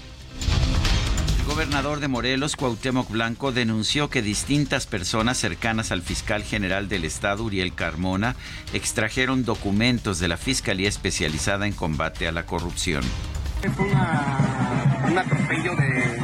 Gobernador 1.54 2.00
de 2.00 2.08
Morelos, 2.08 2.56
Cuauhtémoc 2.56 3.08
Blanco, 3.08 3.52
denunció 3.52 4.10
que 4.10 4.22
distintas 4.22 4.88
personas 4.88 5.38
cercanas 5.38 5.92
al 5.92 6.02
fiscal 6.02 6.42
general 6.42 6.88
del 6.88 7.04
estado, 7.04 7.44
Uriel 7.44 7.72
Carmona, 7.72 8.34
extrajeron 8.72 9.44
documentos 9.44 10.18
de 10.18 10.26
la 10.26 10.36
Fiscalía 10.36 10.88
Especializada 10.88 11.68
en 11.68 11.72
Combate 11.72 12.26
a 12.26 12.32
la 12.32 12.44
Corrupción. 12.44 13.04
Es 13.62 13.70
un 13.78 15.16
atropello 15.16 15.76
de, 15.76 16.20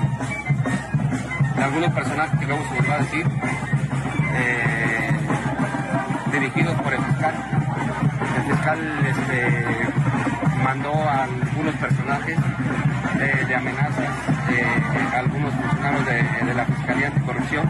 algunos 1.62 1.92
personajes 1.92 2.40
que 2.40 2.46
luego 2.46 2.64
se 2.68 2.88
va 2.88 2.94
a 2.94 2.98
decir, 2.98 3.26
eh, 4.34 5.10
dirigidos 6.32 6.82
por 6.82 6.92
el 6.92 7.04
fiscal. 7.04 7.34
El 8.36 8.52
fiscal 8.52 9.06
este, 9.06 9.64
mandó 10.64 10.92
a 10.92 11.22
algunos 11.22 11.76
personajes 11.76 12.36
eh, 13.18 13.44
de 13.46 13.54
amenazas 13.54 14.08
algunos 15.20 15.52
funcionarios 15.54 16.06
de, 16.06 16.54
la 16.54 16.64
Fiscalía 16.64 17.06
Anticorrupción, 17.08 17.68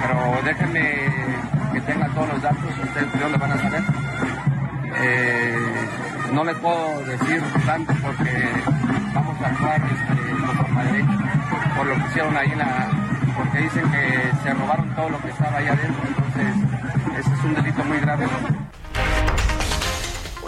pero 0.00 0.42
déjenme 0.44 0.80
que 1.72 1.80
tengan 1.82 2.10
todos 2.14 2.28
los 2.28 2.42
datos, 2.42 2.64
ustedes 2.82 3.14
no 3.20 3.28
lo 3.28 3.38
van 3.38 3.52
a 3.52 3.58
saber. 3.58 3.82
Eh, 4.96 5.88
no 6.32 6.44
les 6.44 6.56
puedo 6.56 7.04
decir 7.04 7.42
tanto 7.66 7.92
porque 8.02 8.50
vamos 9.14 9.36
a 9.42 9.46
actuar 9.46 9.80
este, 9.82 10.22
por 11.76 11.86
lo 11.86 11.94
que 11.94 12.08
hicieron 12.08 12.36
ahí 12.36 12.50
en 12.52 12.58
la, 12.58 12.88
porque 13.36 13.58
dicen 13.58 13.90
que 13.90 14.32
se 14.42 14.54
robaron 14.54 14.94
todo 14.94 15.10
lo 15.10 15.18
que 15.20 15.28
estaba 15.28 15.58
ahí 15.58 15.66
adentro, 15.66 16.02
entonces 16.08 16.46
ese 17.18 17.34
es 17.34 17.44
un 17.44 17.54
delito 17.54 17.84
muy 17.84 17.98
grave. 18.00 18.26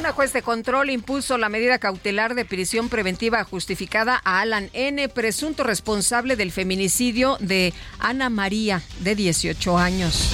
Una 0.05 0.13
juez 0.13 0.35
de 0.35 0.43
control 0.43 0.91
impuso 0.91 1.39
la 1.39 1.49
medida 1.49 1.79
cautelar 1.79 2.35
de 2.35 2.45
prisión 2.45 2.91
preventiva 2.91 3.43
justificada 3.43 4.21
a 4.23 4.43
Alan 4.43 4.69
N., 4.75 5.09
presunto 5.09 5.65
responsable 5.65 6.37
del 6.37 6.53
feminicidio 6.53 7.39
de 7.41 7.73
Ana 8.01 8.29
María, 8.29 8.83
de 9.01 9.15
18 9.15 9.79
años. 9.79 10.29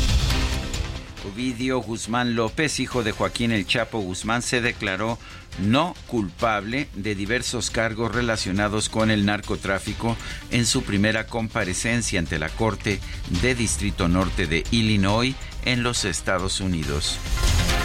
Ovidio 1.33 1.79
Guzmán 1.79 2.35
López, 2.35 2.81
hijo 2.81 3.05
de 3.05 3.12
Joaquín 3.12 3.53
El 3.53 3.65
Chapo 3.65 4.00
Guzmán, 4.00 4.43
se 4.43 4.61
declaró 4.61 5.21
no 5.59 5.95
culpable 6.07 6.88
de 6.95 7.14
diversos 7.14 7.71
cargos 7.71 8.14
relacionados 8.14 8.88
con 8.88 9.11
el 9.11 9.26
narcotráfico 9.26 10.16
en 10.50 10.66
su 10.66 10.83
primera 10.83 11.26
comparecencia 11.26 12.19
ante 12.19 12.38
la 12.38 12.49
Corte 12.49 13.00
de 13.42 13.54
Distrito 13.54 14.09
Norte 14.09 14.47
de 14.47 14.64
Illinois 14.71 15.35
en 15.64 15.83
los 15.83 16.04
Estados 16.04 16.61
Unidos. 16.61 17.19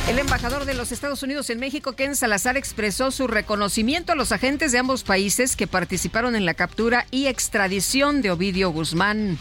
El 0.08 0.20
embajador 0.20 0.66
de 0.66 0.76
los 0.76 0.92
Estados 0.92 1.24
Unidos 1.24 1.50
en 1.50 1.60
México, 1.60 1.94
Ken 1.94 2.16
Salazar, 2.16 2.58
expresó 2.58 3.10
su 3.10 3.26
reconocimiento 3.26 4.12
a 4.12 4.16
los 4.16 4.32
agentes 4.32 4.72
de 4.72 4.78
ambos 4.78 5.04
países 5.04 5.56
que 5.56 5.66
participaron 5.66 6.36
en 6.36 6.46
la 6.46 6.54
captura 6.54 7.08
y 7.10 7.26
extradición 7.26 8.22
de 8.22 8.30
Ovidio 8.30 8.70
Guzmán. 8.70 9.40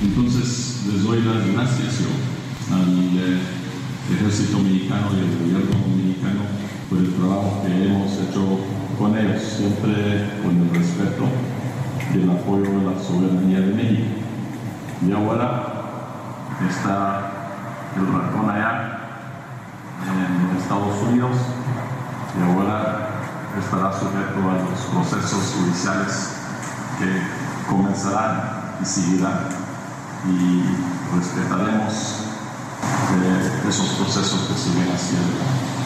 Entonces, 0.00 0.82
les 0.86 1.02
doy 1.02 1.20
las 1.22 1.46
gracias 1.48 1.94
al 2.70 3.18
eh, 3.18 3.40
ejército 4.14 4.58
mexicano 4.60 5.10
y 5.14 5.20
al 5.20 5.38
gobierno 5.38 5.81
por 6.92 7.00
el 7.00 7.14
trabajo 7.14 7.62
que 7.62 7.86
hemos 7.86 8.12
hecho 8.18 8.58
con 8.98 9.16
ellos, 9.16 9.40
siempre 9.40 10.28
con 10.42 10.60
el 10.60 10.74
respeto 10.74 11.24
y 12.12 12.20
el 12.20 12.30
apoyo 12.30 12.64
de 12.64 12.84
la 12.84 13.02
soberanía 13.02 13.60
de 13.60 13.72
México. 13.72 14.10
Y 15.06 15.12
ahora 15.12 15.72
está 16.68 17.32
el 17.96 18.06
ratón 18.12 18.50
allá 18.50 18.98
en 20.04 20.56
Estados 20.58 21.02
Unidos 21.08 21.32
y 22.36 22.42
ahora 22.42 23.08
estará 23.58 23.90
sujeto 23.92 24.38
a 24.50 24.68
los 24.68 24.80
procesos 24.92 25.54
judiciales 25.56 26.36
que 26.98 27.70
comenzarán 27.70 28.76
y 28.82 28.84
seguirán 28.84 29.48
y 30.28 31.16
respetaremos 31.16 32.26
eh, 33.14 33.68
esos 33.68 33.88
procesos 33.94 34.40
que 34.42 34.54
siguen 34.54 34.92
haciendo. 34.94 35.81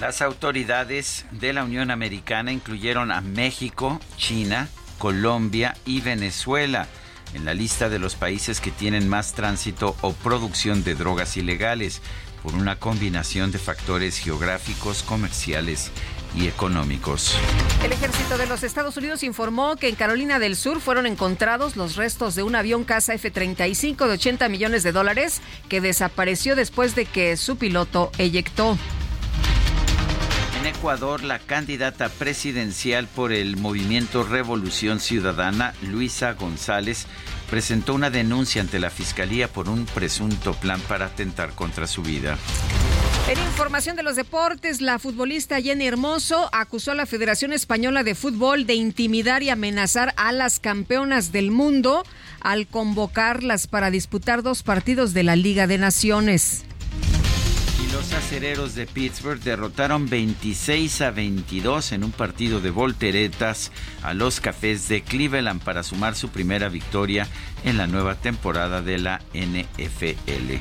Las 0.00 0.22
autoridades 0.22 1.26
de 1.32 1.52
la 1.52 1.64
Unión 1.64 1.90
Americana 1.90 2.52
incluyeron 2.52 3.10
a 3.10 3.20
México, 3.20 4.00
China, 4.16 4.68
Colombia 4.98 5.76
y 5.84 6.00
Venezuela 6.00 6.86
en 7.34 7.44
la 7.44 7.52
lista 7.52 7.88
de 7.88 7.98
los 7.98 8.14
países 8.14 8.60
que 8.60 8.70
tienen 8.70 9.08
más 9.08 9.34
tránsito 9.34 9.96
o 10.00 10.12
producción 10.12 10.84
de 10.84 10.94
drogas 10.94 11.36
ilegales 11.36 12.00
por 12.44 12.54
una 12.54 12.78
combinación 12.78 13.50
de 13.50 13.58
factores 13.58 14.18
geográficos, 14.18 15.02
comerciales 15.02 15.90
y 16.36 16.46
económicos. 16.46 17.36
El 17.82 17.90
ejército 17.90 18.38
de 18.38 18.46
los 18.46 18.62
Estados 18.62 18.96
Unidos 18.96 19.24
informó 19.24 19.74
que 19.74 19.88
en 19.88 19.96
Carolina 19.96 20.38
del 20.38 20.54
Sur 20.54 20.80
fueron 20.80 21.06
encontrados 21.06 21.74
los 21.74 21.96
restos 21.96 22.36
de 22.36 22.44
un 22.44 22.54
avión 22.54 22.84
casa 22.84 23.14
F-35 23.14 24.06
de 24.06 24.12
80 24.12 24.48
millones 24.48 24.84
de 24.84 24.92
dólares 24.92 25.40
que 25.68 25.80
desapareció 25.80 26.54
después 26.54 26.94
de 26.94 27.04
que 27.04 27.36
su 27.36 27.56
piloto 27.56 28.12
eyectó. 28.18 28.78
En 30.58 30.66
Ecuador, 30.66 31.22
la 31.22 31.38
candidata 31.38 32.08
presidencial 32.08 33.06
por 33.06 33.32
el 33.32 33.56
movimiento 33.56 34.24
Revolución 34.24 34.98
Ciudadana, 34.98 35.72
Luisa 35.82 36.32
González, 36.32 37.06
presentó 37.48 37.94
una 37.94 38.10
denuncia 38.10 38.60
ante 38.60 38.80
la 38.80 38.90
Fiscalía 38.90 39.46
por 39.46 39.68
un 39.68 39.86
presunto 39.86 40.54
plan 40.54 40.80
para 40.80 41.06
atentar 41.06 41.52
contra 41.52 41.86
su 41.86 42.02
vida. 42.02 42.36
En 43.28 43.38
información 43.38 43.94
de 43.94 44.02
los 44.02 44.16
deportes, 44.16 44.80
la 44.80 44.98
futbolista 44.98 45.60
Jenny 45.60 45.86
Hermoso 45.86 46.48
acusó 46.52 46.90
a 46.90 46.96
la 46.96 47.06
Federación 47.06 47.52
Española 47.52 48.02
de 48.02 48.16
Fútbol 48.16 48.66
de 48.66 48.74
intimidar 48.74 49.44
y 49.44 49.50
amenazar 49.50 50.12
a 50.16 50.32
las 50.32 50.58
campeonas 50.58 51.30
del 51.30 51.52
mundo 51.52 52.02
al 52.40 52.66
convocarlas 52.66 53.68
para 53.68 53.92
disputar 53.92 54.42
dos 54.42 54.64
partidos 54.64 55.14
de 55.14 55.22
la 55.22 55.36
Liga 55.36 55.68
de 55.68 55.78
Naciones. 55.78 56.64
Los 57.92 58.12
acereros 58.12 58.74
de 58.74 58.86
Pittsburgh 58.86 59.40
derrotaron 59.40 60.08
26 60.08 61.00
a 61.00 61.10
22 61.10 61.92
en 61.92 62.04
un 62.04 62.12
partido 62.12 62.60
de 62.60 62.70
volteretas 62.70 63.72
a 64.02 64.12
los 64.12 64.40
cafés 64.40 64.88
de 64.88 65.02
Cleveland 65.02 65.62
para 65.62 65.82
sumar 65.82 66.14
su 66.14 66.28
primera 66.28 66.68
victoria 66.68 67.26
en 67.64 67.78
la 67.78 67.86
nueva 67.86 68.14
temporada 68.14 68.82
de 68.82 68.98
la 68.98 69.20
NFL. 69.32 70.60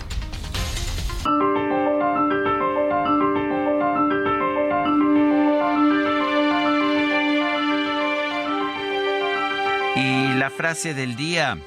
Y 9.96 10.34
la 10.36 10.50
frase 10.50 10.94
del 10.94 11.16
día, 11.18 11.58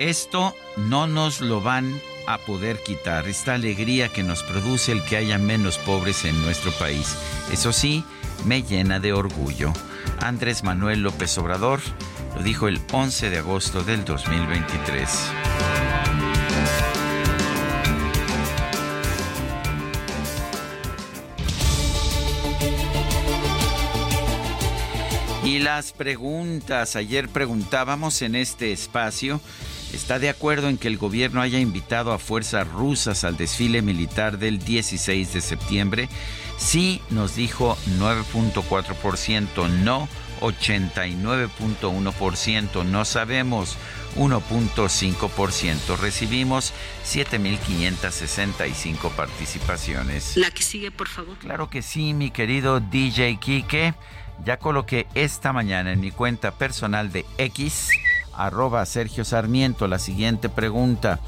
esto 0.00 0.54
no 0.76 1.06
nos 1.06 1.40
lo 1.40 1.60
van 1.60 1.94
a 1.94 2.15
poder 2.46 2.82
quitar, 2.82 3.28
esta 3.28 3.54
alegría 3.54 4.08
que 4.08 4.22
nos 4.22 4.42
produce 4.42 4.92
el 4.92 5.02
que 5.04 5.16
haya 5.16 5.38
menos 5.38 5.78
pobres 5.78 6.24
en 6.24 6.40
nuestro 6.42 6.72
país. 6.72 7.16
Eso 7.52 7.72
sí, 7.72 8.04
me 8.44 8.62
llena 8.62 9.00
de 9.00 9.12
orgullo. 9.12 9.72
Andrés 10.20 10.62
Manuel 10.62 11.00
López 11.02 11.36
Obrador 11.38 11.80
lo 12.34 12.42
dijo 12.42 12.68
el 12.68 12.80
11 12.92 13.30
de 13.30 13.38
agosto 13.38 13.82
del 13.82 14.04
2023. 14.04 15.08
Y 25.44 25.60
las 25.60 25.92
preguntas, 25.92 26.96
ayer 26.96 27.28
preguntábamos 27.28 28.20
en 28.22 28.34
este 28.34 28.72
espacio, 28.72 29.40
¿está 29.96 30.18
de 30.18 30.28
acuerdo 30.28 30.68
en 30.68 30.76
que 30.78 30.88
el 30.88 30.98
gobierno 30.98 31.40
haya 31.40 31.58
invitado 31.58 32.12
a 32.12 32.18
fuerzas 32.18 32.68
rusas 32.68 33.24
al 33.24 33.36
desfile 33.36 33.82
militar 33.82 34.38
del 34.38 34.58
16 34.58 35.32
de 35.32 35.40
septiembre? 35.40 36.08
Sí, 36.58 37.00
nos 37.10 37.34
dijo 37.34 37.76
9.4%, 37.98 39.68
no 39.82 40.08
89.1%, 40.40 42.84
no 42.84 43.04
sabemos 43.04 43.76
1.5%. 44.16 45.98
Recibimos 45.98 46.72
7.565 47.04 49.10
participaciones. 49.10 50.36
La 50.36 50.50
que 50.50 50.62
sigue, 50.62 50.90
por 50.90 51.08
favor. 51.08 51.38
Claro 51.38 51.70
que 51.70 51.80
sí, 51.82 52.14
mi 52.14 52.30
querido 52.30 52.80
DJ 52.80 53.38
Kike. 53.40 53.94
Ya 54.44 54.58
coloqué 54.58 55.06
esta 55.14 55.54
mañana 55.54 55.92
en 55.92 56.00
mi 56.00 56.10
cuenta 56.10 56.50
personal 56.52 57.10
de 57.10 57.24
X, 57.38 57.88
arroba 58.36 58.86
Sergio 58.86 59.24
Sarmiento, 59.24 59.88
la 59.88 59.98
siguiente 59.98 60.48
pregunta. 60.48 61.18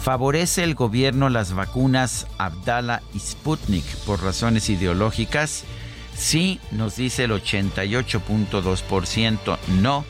¿Favorece 0.00 0.64
el 0.64 0.74
gobierno 0.74 1.28
las 1.28 1.52
vacunas 1.52 2.26
Abdala 2.38 3.02
y 3.14 3.18
Sputnik 3.18 3.84
por 4.06 4.22
razones 4.22 4.70
ideológicas? 4.70 5.64
Sí, 6.16 6.58
nos 6.70 6.96
dice 6.96 7.24
el 7.24 7.32
88.2%, 7.32 9.58
no 9.80 10.06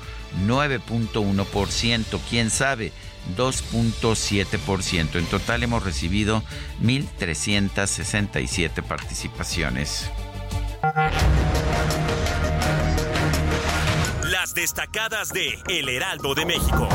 9.1%, 0.47 2.21
quién 2.29 2.51
sabe 2.51 2.93
2.7%. 3.37 5.17
En 5.17 5.27
total 5.27 5.63
hemos 5.63 5.85
recibido 5.85 6.43
1.367 6.83 8.83
participaciones. 8.83 10.11
Destacadas 14.59 15.33
de 15.33 15.57
El 15.69 15.89
Heraldo 15.89 16.35
de 16.35 16.45
México. 16.45 16.89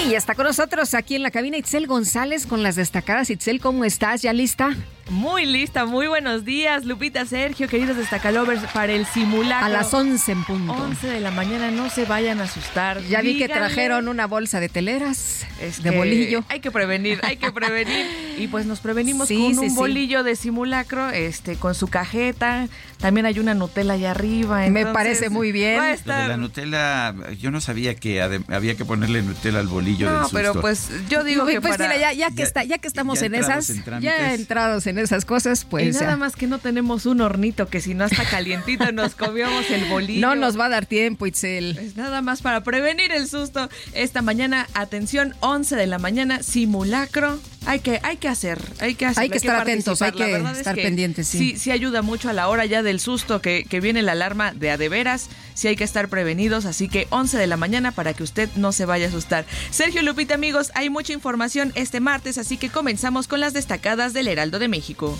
Y 0.00 0.10
ya 0.10 0.18
está 0.18 0.36
con 0.36 0.46
nosotros 0.46 0.94
aquí 0.94 1.16
en 1.16 1.24
la 1.24 1.32
cabina 1.32 1.56
Itzel 1.56 1.88
González 1.88 2.46
con 2.46 2.62
las 2.62 2.76
destacadas. 2.76 3.30
Itzel, 3.30 3.60
¿cómo 3.60 3.84
estás? 3.84 4.22
¿Ya 4.22 4.32
lista? 4.32 4.76
Muy 5.10 5.46
lista, 5.46 5.86
muy 5.86 6.06
buenos 6.06 6.44
días, 6.44 6.84
Lupita, 6.84 7.24
Sergio, 7.24 7.66
queridos 7.66 7.96
destacalovers, 7.96 8.62
para 8.72 8.92
el 8.92 9.06
simulacro. 9.06 9.64
A 9.64 9.70
las 9.70 9.94
11 9.94 10.32
en 10.32 10.44
punto. 10.44 10.72
11 10.72 11.06
de 11.06 11.20
la 11.20 11.30
mañana, 11.30 11.70
no 11.70 11.88
se 11.88 12.04
vayan 12.04 12.40
a 12.40 12.44
asustar. 12.44 13.00
Ya 13.04 13.22
vi 13.22 13.38
que 13.38 13.48
trajeron 13.48 14.08
una 14.08 14.26
bolsa 14.26 14.60
de 14.60 14.68
teleras, 14.68 15.46
de 15.82 15.90
bolillo. 15.90 16.44
Hay 16.48 16.60
que 16.60 16.70
prevenir, 16.70 17.20
hay 17.22 17.38
que 17.38 17.50
prevenir. 17.50 18.06
y 18.38 18.48
pues 18.48 18.66
nos 18.66 18.80
prevenimos 18.80 19.28
con 19.28 19.58
un 19.58 19.74
bolillo 19.74 20.22
de 20.24 20.36
simulacro, 20.36 21.08
este, 21.08 21.56
con 21.56 21.74
su 21.74 21.88
cajeta. 21.88 22.68
También 22.98 23.26
hay 23.26 23.38
una 23.38 23.54
Nutella 23.54 23.94
allá 23.94 24.10
arriba. 24.10 24.66
Me 24.68 24.84
parece 24.84 25.30
muy 25.30 25.52
bien. 25.52 25.80
Lo 26.04 26.14
de 26.14 26.28
la 26.28 26.36
Nutella, 26.36 27.14
yo 27.40 27.50
no 27.50 27.62
sabía 27.62 27.94
que 27.94 28.20
había 28.20 28.76
que 28.76 28.84
ponerle 28.84 29.22
Nutella 29.22 29.60
al 29.60 29.68
bolillo 29.68 30.10
del 30.10 30.20
susto. 30.22 30.36
pero 30.36 30.60
pues 30.60 30.90
yo 31.08 31.24
digo 31.24 31.46
que 31.46 31.62
pues 31.62 31.78
para... 31.78 31.96
ya, 31.96 32.12
ya, 32.12 32.30
que 32.30 32.42
está, 32.42 32.64
ya 32.64 32.76
que 32.76 32.88
estamos 32.88 33.22
en 33.22 33.34
esas, 33.34 33.72
ya 34.00 34.34
entrados 34.34 34.86
en 34.86 34.97
esas 34.98 35.24
cosas, 35.24 35.64
pues. 35.64 35.96
Y 35.96 35.98
nada 35.98 36.16
más 36.16 36.36
que 36.36 36.46
no 36.46 36.58
tenemos 36.58 37.06
un 37.06 37.20
hornito 37.20 37.66
que 37.68 37.80
si 37.80 37.94
no 37.94 38.04
está 38.04 38.24
calientito 38.24 38.90
nos 38.92 39.14
comíamos 39.14 39.70
el 39.70 39.84
bolillo. 39.86 40.26
No 40.26 40.34
nos 40.34 40.58
va 40.58 40.66
a 40.66 40.68
dar 40.68 40.86
tiempo, 40.86 41.26
Itzel. 41.26 41.74
Pues 41.74 41.96
nada 41.96 42.22
más 42.22 42.42
para 42.42 42.62
prevenir 42.62 43.12
el 43.12 43.28
susto. 43.28 43.68
Esta 43.92 44.22
mañana, 44.22 44.66
atención, 44.74 45.34
11 45.40 45.76
de 45.76 45.86
la 45.86 45.98
mañana, 45.98 46.42
simulacro. 46.42 47.38
Hay 47.68 47.80
que, 47.80 48.00
hay 48.02 48.16
que 48.16 48.28
hacer, 48.28 48.58
hay 48.80 48.94
que 48.94 49.04
hacer. 49.04 49.24
Hay 49.24 49.28
que 49.28 49.36
estar 49.36 49.56
atentos, 49.56 50.00
hay 50.00 50.12
que 50.12 50.36
estar 50.36 50.74
pendientes, 50.74 51.28
sí. 51.28 51.54
sí. 51.58 51.70
ayuda 51.70 52.00
mucho 52.00 52.30
a 52.30 52.32
la 52.32 52.48
hora 52.48 52.64
ya 52.64 52.82
del 52.82 52.98
susto 52.98 53.42
que, 53.42 53.66
que 53.68 53.80
viene 53.80 54.00
la 54.00 54.12
alarma 54.12 54.54
de 54.54 54.70
a 54.70 54.78
de 54.78 54.88
veras. 54.88 55.28
Sí 55.52 55.68
hay 55.68 55.76
que 55.76 55.84
estar 55.84 56.08
prevenidos, 56.08 56.64
así 56.64 56.88
que 56.88 57.06
11 57.10 57.36
de 57.36 57.46
la 57.46 57.58
mañana 57.58 57.92
para 57.92 58.14
que 58.14 58.22
usted 58.22 58.48
no 58.56 58.72
se 58.72 58.86
vaya 58.86 59.04
a 59.04 59.08
asustar. 59.10 59.44
Sergio 59.70 60.00
Lupita, 60.00 60.32
amigos, 60.32 60.72
hay 60.74 60.88
mucha 60.88 61.12
información 61.12 61.72
este 61.74 62.00
martes, 62.00 62.38
así 62.38 62.56
que 62.56 62.70
comenzamos 62.70 63.28
con 63.28 63.40
las 63.40 63.52
destacadas 63.52 64.14
del 64.14 64.28
Heraldo 64.28 64.58
de 64.58 64.68
México. 64.68 65.18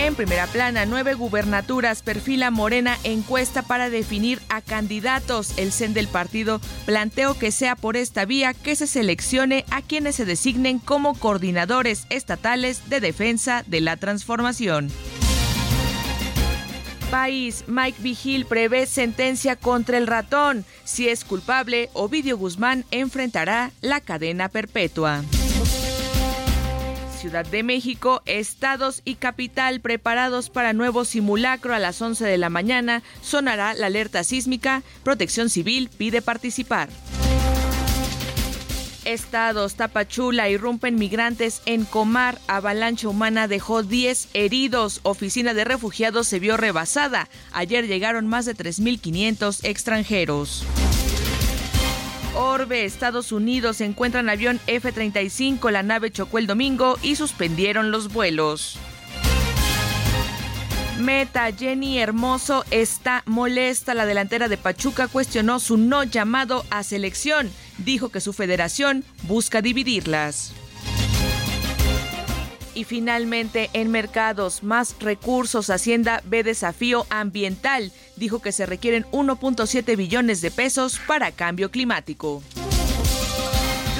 En 0.00 0.14
primera 0.14 0.46
plana, 0.46 0.86
nueve 0.86 1.14
gubernaturas 1.14 2.02
perfila 2.02 2.52
Morena 2.52 2.96
encuesta 3.02 3.62
para 3.62 3.90
definir 3.90 4.40
a 4.48 4.60
candidatos. 4.62 5.58
El 5.58 5.72
CEN 5.72 5.92
del 5.92 6.06
partido 6.06 6.60
planteó 6.86 7.36
que 7.36 7.50
sea 7.50 7.74
por 7.74 7.96
esta 7.96 8.24
vía 8.24 8.54
que 8.54 8.76
se 8.76 8.86
seleccione 8.86 9.64
a 9.72 9.82
quienes 9.82 10.14
se 10.14 10.24
designen 10.24 10.78
como 10.78 11.14
coordinadores 11.14 12.06
estatales 12.10 12.88
de 12.88 13.00
defensa 13.00 13.64
de 13.66 13.80
la 13.80 13.96
transformación. 13.96 14.88
País, 17.10 17.64
Mike 17.66 18.00
Vigil 18.00 18.46
prevé 18.46 18.86
sentencia 18.86 19.56
contra 19.56 19.98
el 19.98 20.06
ratón. 20.06 20.64
Si 20.84 21.08
es 21.08 21.24
culpable, 21.24 21.90
Ovidio 21.92 22.38
Guzmán 22.38 22.84
enfrentará 22.92 23.72
la 23.80 24.00
cadena 24.00 24.48
perpetua. 24.48 25.24
Ciudad 27.18 27.44
de 27.44 27.64
México, 27.64 28.22
estados 28.26 29.02
y 29.04 29.16
capital 29.16 29.80
preparados 29.80 30.50
para 30.50 30.72
nuevo 30.72 31.04
simulacro 31.04 31.74
a 31.74 31.80
las 31.80 32.00
11 32.00 32.24
de 32.24 32.38
la 32.38 32.48
mañana. 32.48 33.02
Sonará 33.22 33.74
la 33.74 33.86
alerta 33.86 34.22
sísmica. 34.22 34.84
Protección 35.02 35.50
Civil 35.50 35.90
pide 35.98 36.22
participar. 36.22 36.88
Estados, 39.04 39.74
Tapachula, 39.74 40.48
irrumpen 40.48 40.94
migrantes 40.94 41.60
en 41.66 41.84
Comar. 41.86 42.38
Avalancha 42.46 43.08
humana 43.08 43.48
dejó 43.48 43.82
10 43.82 44.28
heridos. 44.34 45.00
Oficina 45.02 45.54
de 45.54 45.64
refugiados 45.64 46.28
se 46.28 46.38
vio 46.38 46.56
rebasada. 46.56 47.28
Ayer 47.52 47.88
llegaron 47.88 48.28
más 48.28 48.44
de 48.44 48.54
3.500 48.54 49.64
extranjeros. 49.64 50.64
Orbe, 52.34 52.84
Estados 52.84 53.32
Unidos, 53.32 53.80
encuentran 53.80 54.28
avión 54.28 54.60
F-35. 54.66 55.70
La 55.70 55.82
nave 55.82 56.10
chocó 56.10 56.38
el 56.38 56.46
domingo 56.46 56.96
y 57.02 57.16
suspendieron 57.16 57.90
los 57.90 58.12
vuelos. 58.12 58.78
Meta, 60.98 61.52
Jenny 61.52 61.98
Hermoso 61.98 62.64
está 62.70 63.22
molesta. 63.24 63.94
La 63.94 64.04
delantera 64.04 64.48
de 64.48 64.56
Pachuca 64.56 65.06
cuestionó 65.06 65.60
su 65.60 65.76
no 65.76 66.02
llamado 66.02 66.64
a 66.70 66.82
selección. 66.82 67.50
Dijo 67.78 68.08
que 68.08 68.20
su 68.20 68.32
federación 68.32 69.04
busca 69.22 69.62
dividirlas. 69.62 70.52
Y 72.74 72.84
finalmente, 72.84 73.70
en 73.72 73.90
mercados, 73.90 74.62
más 74.62 74.94
recursos, 75.00 75.70
Hacienda 75.70 76.22
ve 76.24 76.44
desafío 76.44 77.06
ambiental. 77.10 77.92
Dijo 78.18 78.40
que 78.40 78.52
se 78.52 78.66
requieren 78.66 79.04
1.7 79.12 79.96
billones 79.96 80.40
de 80.40 80.50
pesos 80.50 80.98
para 81.06 81.30
cambio 81.30 81.70
climático. 81.70 82.42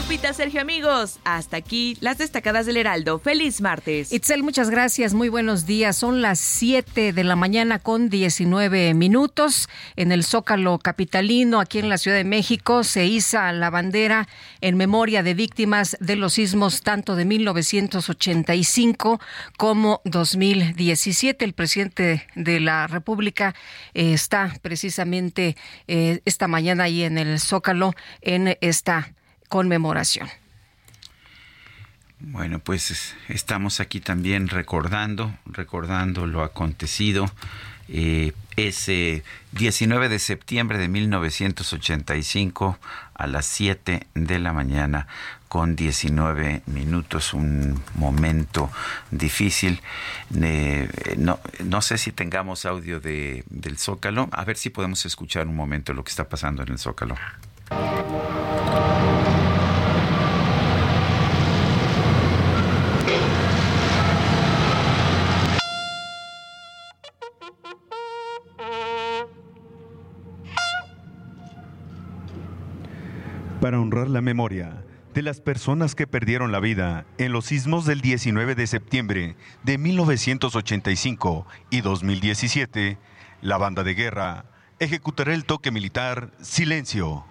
Lupita, 0.09 0.33
Sergio, 0.33 0.63
amigos. 0.63 1.19
Hasta 1.25 1.59
aquí 1.59 1.99
las 2.01 2.17
destacadas 2.17 2.65
del 2.65 2.79
Heraldo. 2.79 3.19
Feliz 3.19 3.61
martes. 3.61 4.11
Itzel, 4.11 4.43
muchas 4.43 4.71
gracias. 4.71 5.13
Muy 5.13 5.29
buenos 5.29 5.67
días. 5.67 5.99
Son 5.99 6.23
las 6.23 6.41
7 6.41 7.13
de 7.13 7.25
la 7.25 7.37
mañana 7.37 7.79
con 7.79 8.09
19 8.09 8.95
minutos. 8.95 9.69
En 9.97 10.11
el 10.11 10.25
Zócalo 10.25 10.79
Capitalino, 10.79 11.61
aquí 11.61 11.79
en 11.79 11.91
la 11.91 11.99
Ciudad 11.99 12.17
de 12.17 12.25
México, 12.25 12.85
se 12.85 13.05
iza 13.05 13.53
la 13.53 13.69
bandera 13.69 14.29
en 14.63 14.79
memoria 14.79 15.23
de 15.23 15.35
víctimas 15.35 15.95
de 16.01 16.17
los 16.17 16.33
sismos 16.33 16.81
tanto 16.81 17.15
de 17.15 17.27
1985 17.27 19.21
como 19.59 20.01
2017. 20.07 21.45
El 21.45 21.53
presidente 21.53 22.27
de 22.35 22.61
la 22.61 22.87
República 22.87 23.55
eh, 23.93 24.15
está 24.15 24.55
precisamente 24.63 25.55
eh, 25.87 26.23
esta 26.25 26.49
mañana 26.49 26.85
ahí 26.85 27.03
en 27.03 27.19
el 27.19 27.39
Zócalo 27.39 27.93
en 28.23 28.57
esta 28.63 29.13
conmemoración. 29.49 30.29
Bueno, 32.21 32.59
pues 32.59 33.15
estamos 33.29 33.81
aquí 33.81 34.01
también 34.01 34.49
recordando, 34.49 35.33
recordando 35.47 36.27
lo 36.27 36.43
acontecido 36.43 37.31
eh, 37.91 38.33
ese 38.57 39.23
19 39.53 40.09
de 40.09 40.19
septiembre 40.19 40.79
de 40.79 40.89
1985 40.89 42.79
a 43.15 43.27
las 43.27 43.47
7 43.47 44.07
de 44.15 44.39
la 44.39 44.53
mañana 44.53 45.07
con 45.49 45.75
19 45.77 46.63
minutos, 46.67 47.33
un 47.33 47.81
momento 47.95 48.71
difícil. 49.11 49.81
Eh, 50.35 50.89
no, 51.17 51.41
no 51.65 51.81
sé 51.81 51.97
si 51.97 52.13
tengamos 52.13 52.67
audio 52.67 53.01
de, 53.01 53.45
del 53.49 53.79
Zócalo, 53.79 54.29
a 54.33 54.45
ver 54.45 54.59
si 54.59 54.69
podemos 54.71 55.07
escuchar 55.07 55.47
un 55.47 55.57
momento 55.57 55.95
lo 55.95 56.05
que 56.05 56.11
está 56.11 56.29
pasando 56.29 56.63
en 56.63 56.71
el 56.71 56.79
Zócalo. 56.79 57.17
Para 73.61 73.81
honrar 73.81 74.09
la 74.09 74.21
memoria 74.21 74.85
de 75.15 75.23
las 75.23 75.41
personas 75.41 75.97
que 75.97 76.07
perdieron 76.07 76.53
la 76.53 76.61
vida 76.61 77.07
en 77.19 77.33
los 77.33 77.47
sismos 77.47 77.87
del 77.87 78.01
19 78.01 78.55
de 78.55 78.69
septiembre 78.69 79.37
de 79.65 79.79
1985 79.79 81.45
y 81.69 81.81
2017, 81.81 82.99
la 83.43 83.59
banda 83.59 83.83
de 83.83 83.95
guerra 83.95 84.45
ejecutará 84.79 85.35
el 85.35 85.45
toque 85.45 85.73
militar 85.73 86.31
Silencio. 86.41 87.25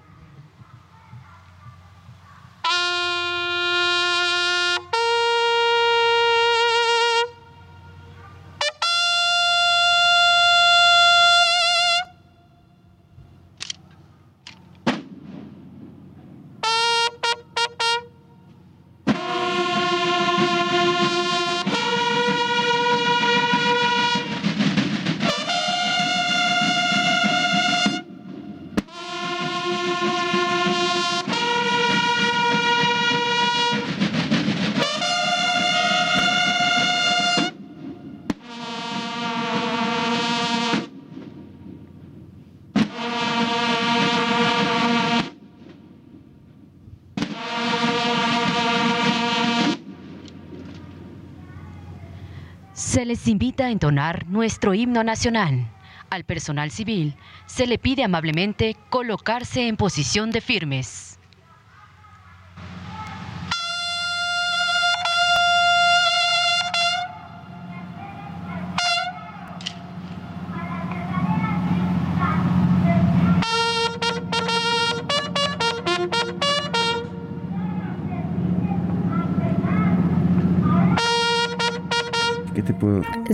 A 53.64 53.72
entonar 53.72 54.28
nuestro 54.28 54.74
himno 54.74 55.04
nacional. 55.04 55.72
Al 56.10 56.24
personal 56.24 56.72
civil 56.72 57.16
se 57.46 57.68
le 57.68 57.78
pide 57.78 58.04
amablemente 58.04 58.76
colocarse 58.90 59.68
en 59.68 59.78
posición 59.78 60.32
de 60.32 60.42
firmes. 60.42 61.17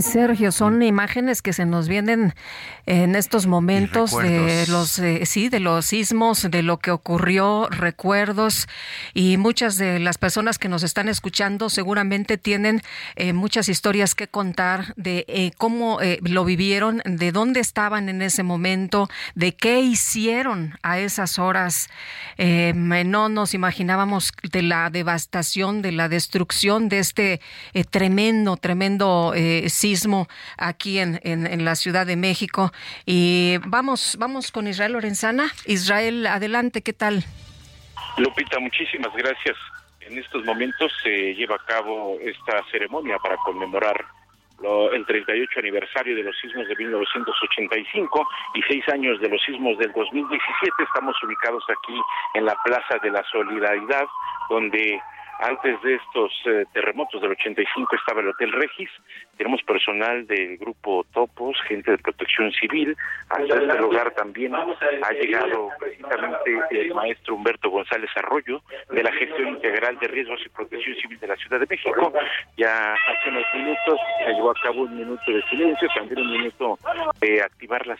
Sergio, 0.02 0.50
son 0.50 0.82
imágenes 0.82 1.40
que 1.40 1.52
se 1.52 1.66
nos 1.66 1.88
vienen 1.88 2.34
en 2.86 3.14
estos 3.14 3.46
momentos 3.46 4.16
de 4.16 4.66
los 4.68 4.98
eh, 4.98 5.24
sí, 5.24 5.48
de 5.48 5.60
los 5.60 5.86
sismos, 5.86 6.50
de 6.50 6.62
lo 6.62 6.78
que 6.78 6.90
ocurrió, 6.90 7.68
recuerdos 7.70 8.66
y 9.14 9.36
muchas 9.36 9.78
de 9.78 9.98
las 10.00 10.18
personas 10.18 10.58
que 10.58 10.68
nos 10.68 10.82
están 10.82 11.08
escuchando 11.08 11.70
seguramente 11.70 12.36
tienen 12.38 12.82
eh, 13.16 13.32
muchas 13.32 13.68
historias 13.68 14.14
que 14.14 14.26
contar 14.28 14.94
de 14.96 15.24
eh, 15.28 15.52
cómo 15.56 15.98
lo 16.22 16.44
vivieron, 16.44 17.00
de 17.04 17.32
dónde 17.32 17.60
estaban 17.60 18.08
en 18.08 18.20
ese 18.20 18.42
momento, 18.42 19.08
de 19.34 19.54
qué 19.54 19.80
hicieron 19.80 20.76
a 20.82 20.98
esas 20.98 21.38
horas. 21.38 21.88
no 22.38 23.28
nos 23.28 23.54
imaginábamos 23.54 24.32
de 24.50 24.62
la 24.62 24.90
devastación, 24.90 25.82
de 25.82 25.92
la 25.92 26.08
destrucción 26.08 26.88
de 26.88 26.98
este 26.98 27.40
tremendo, 27.90 28.56
tremendo 28.56 29.32
sismo 29.68 29.83
aquí 30.56 30.98
en, 30.98 31.64
la 31.64 31.74
Ciudad 31.74 32.06
de 32.06 32.16
México. 32.16 32.72
Y 33.04 33.58
vamos, 33.66 34.16
vamos 34.18 34.50
con 34.50 34.66
Israel 34.66 34.92
Lorenzana. 34.92 35.50
Israel, 35.66 36.26
adelante, 36.26 36.82
¿qué 36.82 36.92
tal? 36.92 37.24
Lupita, 38.16 38.58
muchísimas 38.60 39.12
gracias. 39.14 39.56
En 40.00 40.18
estos 40.18 40.44
momentos 40.44 40.92
se 41.02 41.34
lleva 41.34 41.56
a 41.56 41.64
cabo 41.66 42.18
esta 42.20 42.62
ceremonia 42.70 43.18
para 43.18 43.36
conmemorar 43.38 44.04
el 44.92 45.04
38 45.04 45.60
aniversario 45.60 46.16
de 46.16 46.22
los 46.22 46.34
sismos 46.40 46.66
de 46.68 46.76
1985 46.76 48.28
y 48.54 48.62
seis 48.62 48.88
años 48.88 49.20
de 49.20 49.28
los 49.28 49.42
sismos 49.42 49.76
del 49.78 49.92
2017. 49.92 50.82
Estamos 50.82 51.16
ubicados 51.22 51.64
aquí 51.68 52.00
en 52.34 52.46
la 52.46 52.56
Plaza 52.64 52.96
de 53.02 53.10
la 53.10 53.22
Solidaridad, 53.30 54.06
donde 54.48 55.00
antes 55.40 55.80
de 55.82 55.94
estos 55.94 56.32
eh, 56.46 56.64
terremotos 56.72 57.20
del 57.20 57.32
85 57.32 57.96
estaba 57.96 58.20
el 58.20 58.28
Hotel 58.28 58.52
Regis, 58.52 58.90
tenemos 59.36 59.62
personal 59.62 60.26
del 60.26 60.56
grupo 60.58 61.04
Topos, 61.12 61.56
gente 61.66 61.90
de 61.90 61.98
protección 61.98 62.52
civil. 62.52 62.96
Hasta 63.28 63.60
este 63.60 63.78
lugar 63.78 64.12
también 64.12 64.54
ha 64.54 65.12
llegado 65.12 65.70
precisamente 65.78 66.62
el 66.70 66.94
maestro 66.94 67.34
Humberto 67.34 67.70
González 67.70 68.10
Arroyo 68.16 68.62
de 68.90 69.02
la 69.02 69.12
Gestión 69.12 69.48
Integral 69.48 69.98
de 69.98 70.08
Riesgos 70.08 70.40
y 70.44 70.48
Protección 70.50 70.96
Civil 70.96 71.18
de 71.18 71.26
la 71.26 71.36
Ciudad 71.36 71.60
de 71.60 71.66
México. 71.68 72.12
Ya 72.56 72.94
hace 72.94 73.28
unos 73.28 73.44
minutos 73.54 74.00
se 74.24 74.32
llevó 74.32 74.50
a 74.50 74.60
cabo 74.62 74.82
un 74.82 74.96
minuto 74.96 75.30
de 75.30 75.42
silencio, 75.48 75.88
también 75.94 76.20
un 76.20 76.32
minuto 76.32 76.78
de 77.20 77.42
activar 77.42 77.86
las 77.86 77.98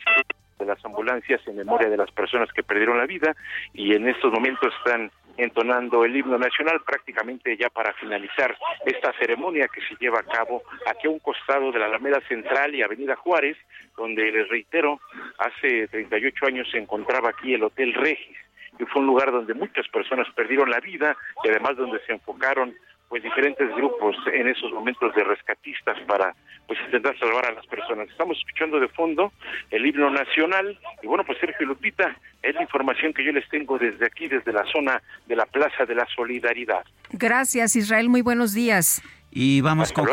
de 0.58 0.66
las 0.66 0.84
ambulancias 0.84 1.40
en 1.46 1.56
memoria 1.56 1.88
de 1.88 1.96
las 1.96 2.10
personas 2.12 2.52
que 2.52 2.62
perdieron 2.62 2.98
la 2.98 3.06
vida 3.06 3.34
y 3.72 3.94
en 3.94 4.08
estos 4.08 4.32
momentos 4.32 4.72
están 4.78 5.10
entonando 5.36 6.04
el 6.04 6.16
himno 6.16 6.38
nacional 6.38 6.80
prácticamente 6.84 7.56
ya 7.56 7.68
para 7.70 7.92
finalizar 7.94 8.56
esta 8.86 9.12
ceremonia 9.18 9.68
que 9.68 9.80
se 9.82 9.96
lleva 9.96 10.20
a 10.20 10.24
cabo 10.24 10.62
aquí 10.86 11.06
a 11.06 11.10
un 11.10 11.18
costado 11.18 11.72
de 11.72 11.78
la 11.78 11.86
Alameda 11.86 12.20
Central 12.28 12.74
y 12.74 12.82
Avenida 12.82 13.16
Juárez, 13.16 13.56
donde 13.96 14.30
les 14.30 14.48
reitero, 14.48 15.00
hace 15.38 15.88
38 15.88 16.46
años 16.46 16.68
se 16.70 16.78
encontraba 16.78 17.30
aquí 17.30 17.54
el 17.54 17.64
Hotel 17.64 17.94
Regis 17.94 18.38
y 18.78 18.84
fue 18.84 19.02
un 19.02 19.06
lugar 19.06 19.30
donde 19.30 19.54
muchas 19.54 19.86
personas 19.88 20.26
perdieron 20.34 20.70
la 20.70 20.80
vida 20.80 21.16
y 21.44 21.48
además 21.48 21.76
donde 21.76 22.00
se 22.06 22.12
enfocaron 22.12 22.74
pues 23.14 23.22
diferentes 23.22 23.72
grupos 23.76 24.16
en 24.32 24.48
esos 24.48 24.72
momentos 24.72 25.14
de 25.14 25.22
rescatistas 25.22 25.96
para 26.08 26.34
pues 26.66 26.80
intentar 26.84 27.16
salvar 27.16 27.46
a 27.46 27.52
las 27.52 27.64
personas. 27.66 28.08
Estamos 28.08 28.36
escuchando 28.38 28.80
de 28.80 28.88
fondo 28.88 29.32
el 29.70 29.86
himno 29.86 30.10
nacional 30.10 30.76
y 31.00 31.06
bueno, 31.06 31.22
pues 31.22 31.38
Sergio 31.38 31.64
Lupita, 31.64 32.16
es 32.42 32.56
la 32.56 32.62
información 32.62 33.14
que 33.14 33.24
yo 33.24 33.30
les 33.30 33.48
tengo 33.50 33.78
desde 33.78 34.04
aquí, 34.04 34.26
desde 34.26 34.52
la 34.52 34.64
zona 34.64 35.00
de 35.28 35.36
la 35.36 35.46
Plaza 35.46 35.84
de 35.86 35.94
la 35.94 36.04
Solidaridad. 36.16 36.84
Gracias 37.12 37.76
Israel, 37.76 38.08
muy 38.08 38.20
buenos 38.20 38.52
días. 38.52 39.00
Y 39.30 39.60
vamos 39.60 39.92
con 39.92 40.08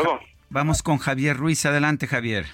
vamos 0.48 0.84
con 0.84 0.98
Javier 0.98 1.36
Ruiz, 1.36 1.66
adelante 1.66 2.06
Javier. 2.06 2.44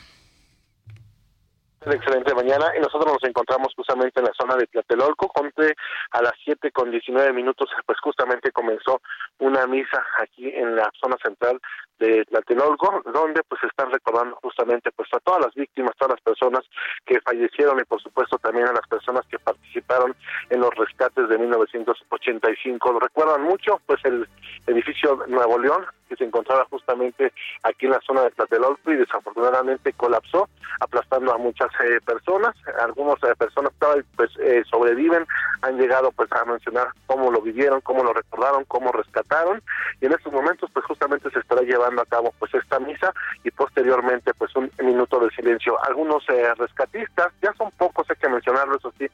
Excelente 1.87 2.35
mañana 2.35 2.67
y 2.77 2.81
nosotros 2.81 3.13
nos 3.13 3.25
encontramos 3.25 3.73
justamente 3.75 4.21
en 4.21 4.27
la 4.27 4.33
zona 4.39 4.57
de 4.57 4.67
Tlatelolco, 4.67 5.31
donde 5.35 5.75
a 6.11 6.23
las 6.23 6.33
siete 6.45 6.71
con 6.71 6.91
diecinueve 6.91 7.33
minutos 7.33 7.71
pues 7.87 7.99
justamente 8.01 8.53
comenzó 8.53 9.01
una 9.39 9.67
misa 9.67 10.05
aquí 10.21 10.49
en 10.49 10.77
la 10.77 10.91
zona 11.01 11.17
central 11.23 11.61
de 11.99 12.25
Tlatelolco, 12.27 13.03
donde 13.13 13.43
pues 13.45 13.63
están 13.65 13.91
recordando 13.91 14.37
justamente 14.43 14.91
pues 14.93 15.09
a 15.13 15.21
todas 15.21 15.47
las 15.47 15.55
víctimas, 15.55 15.93
todas 15.99 16.17
las 16.17 16.21
personas 16.21 16.65
que 17.05 17.21
fallecieron 17.21 17.79
y 17.81 17.85
por 17.85 18.01
supuesto 18.01 18.39
también 18.39 18.69
a 18.69 18.73
las 18.73 18.87
personas 18.87 19.27
que 19.27 19.39
participaron 19.39 20.15
en 20.51 20.61
los 20.61 20.75
rescates 20.75 21.29
de 21.29 21.39
1985. 21.39 22.93
Lo 22.93 23.01
recuerdan 23.01 23.43
mucho, 23.43 23.81
pues 23.87 24.05
el 24.05 24.29
edificio 24.67 25.25
Nuevo 25.27 25.59
León, 25.59 25.87
que 26.09 26.17
se 26.17 26.25
encontraba 26.25 26.67
justamente 26.71 27.33
aquí 27.63 27.87
en 27.87 27.93
la 27.93 28.01
zona 28.07 28.23
de 28.23 28.31
Tlatelolco 28.31 28.93
y 28.93 28.97
desafortunadamente 28.97 29.93
colapsó, 29.93 30.49
aplastando 30.81 31.33
a 31.33 31.39
muchas 31.39 31.68
eh, 31.81 32.01
personas. 32.05 32.55
Algunas 32.81 33.17
eh, 33.23 33.35
personas 33.37 33.73
pues 34.17 34.31
eh, 34.41 34.63
sobreviven, 34.71 35.27
han 35.63 35.79
llegado 35.79 36.13
pues 36.13 36.31
a 36.33 36.45
mencionar 36.45 36.89
cómo 37.07 37.31
lo 37.31 37.41
vivieron, 37.41 37.81
cómo 37.81 38.03
lo 38.03 38.13
recordaron, 38.13 38.65
cómo 38.65 38.93
rescataron 38.93 39.63
y 40.01 40.07
en 40.07 40.13
estos 40.13 40.33
momentos 40.33 40.71
pues 40.73 40.85
justamente 40.87 41.31
se 41.31 41.39
estará 41.41 41.63
llevando 41.63 42.03
a 42.03 42.07
cabo 42.07 42.33
pues 42.39 42.55
esta 42.55 42.79
misa 42.79 43.13
y 43.45 43.51
posteriormente 43.51 44.33
pues 44.35 44.55
un 44.57 44.71
minuto 44.83 45.21
de 45.21 45.31
silencio. 45.31 45.77
Algunos 45.85 46.25
rescatistas, 46.57 47.33
ya 47.43 47.53
son 47.55 47.71
pocos 47.73 48.09
hay 48.11 48.17
que 48.17 48.29
mencionarlo, 48.29 48.77
eso 48.77 48.93
sí, 48.99 49.07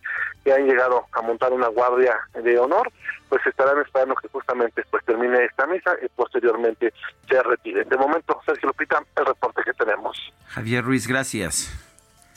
que 0.44 0.52
han 0.52 0.66
llegado 0.66 1.06
a 1.12 1.22
montar 1.22 1.52
una 1.52 1.68
guardia 1.68 2.16
de 2.34 2.58
honor, 2.58 2.90
pues 3.28 3.44
estarán 3.46 3.80
esperando 3.80 4.14
que 4.16 4.28
justamente 4.28 4.82
pues 4.90 5.04
termine 5.04 5.44
esta 5.44 5.66
misa 5.66 5.96
y 6.02 6.08
posteriormente 6.08 6.92
se 7.28 7.42
retire. 7.42 7.84
De 7.84 7.96
momento, 7.96 8.40
Sergio 8.44 8.68
Lupita, 8.68 9.02
el 9.16 9.26
reporte 9.26 9.62
que 9.64 9.72
tenemos. 9.72 10.16
Javier 10.48 10.84
Ruiz, 10.84 11.06
gracias. 11.06 11.93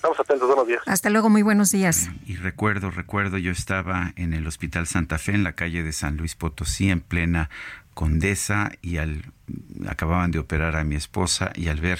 Estamos 0.08 0.26
atentos, 0.26 0.48
buenos 0.48 0.68
días. 0.68 0.82
Hasta 0.86 1.10
luego, 1.10 1.28
muy 1.28 1.42
buenos 1.42 1.70
días. 1.70 2.10
Y 2.26 2.38
recuerdo, 2.38 2.92
recuerdo, 2.92 3.38
yo 3.38 3.52
estaba 3.52 4.14
en 4.16 4.34
el 4.34 4.48
Hospital 4.48 4.88
Santa 4.88 5.18
Fe, 5.18 5.34
en 5.34 5.44
la 5.44 5.52
calle 5.52 5.84
de 5.84 5.92
San 5.92 6.16
Luis 6.16 6.34
Potosí, 6.34 6.90
en 6.90 7.02
plena 7.02 7.50
Condesa, 7.94 8.72
y 8.82 9.00
al 9.00 9.34
acababan 9.86 10.32
de 10.32 10.40
operar 10.40 10.78
a 10.78 10.86
mi 10.86 10.96
esposa, 10.96 11.52
y 11.56 11.68
al 11.68 11.82
ver 11.82 12.00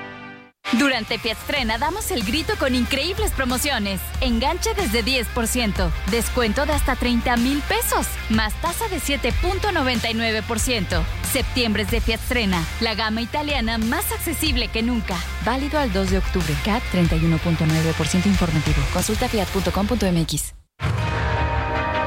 Durante 0.81 1.17
Fiatstrena 1.19 1.77
damos 1.77 2.09
el 2.11 2.23
grito 2.23 2.53
con 2.57 2.75
increíbles 2.75 3.31
promociones. 3.31 3.99
Enganche 4.21 4.73
desde 4.73 5.03
10%, 5.03 5.91
descuento 6.09 6.65
de 6.65 6.71
hasta 6.73 6.95
30 6.95 7.35
mil 7.37 7.61
pesos, 7.61 8.07
más 8.29 8.53
tasa 8.61 8.87
de 8.87 8.97
7.99%. 8.97 11.03
Septiembre 11.31 11.83
es 11.83 11.91
de 11.91 11.99
Fiatstrena, 11.99 12.63
la 12.79 12.95
gama 12.95 13.21
italiana 13.21 13.77
más 13.77 14.09
accesible 14.11 14.69
que 14.69 14.81
nunca. 14.81 15.17
Válido 15.45 15.77
al 15.77 15.91
2 15.91 16.11
de 16.11 16.19
octubre. 16.19 16.55
CAT 16.63 16.81
31.9% 16.93 18.25
informativo. 18.25 18.77
Consulta 18.93 19.27
fiat.com.mx. 19.27 20.53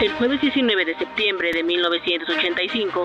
El 0.00 0.12
jueves 0.14 0.40
19 0.40 0.84
de 0.84 0.98
septiembre 0.98 1.52
de 1.52 1.62
1985, 1.62 3.04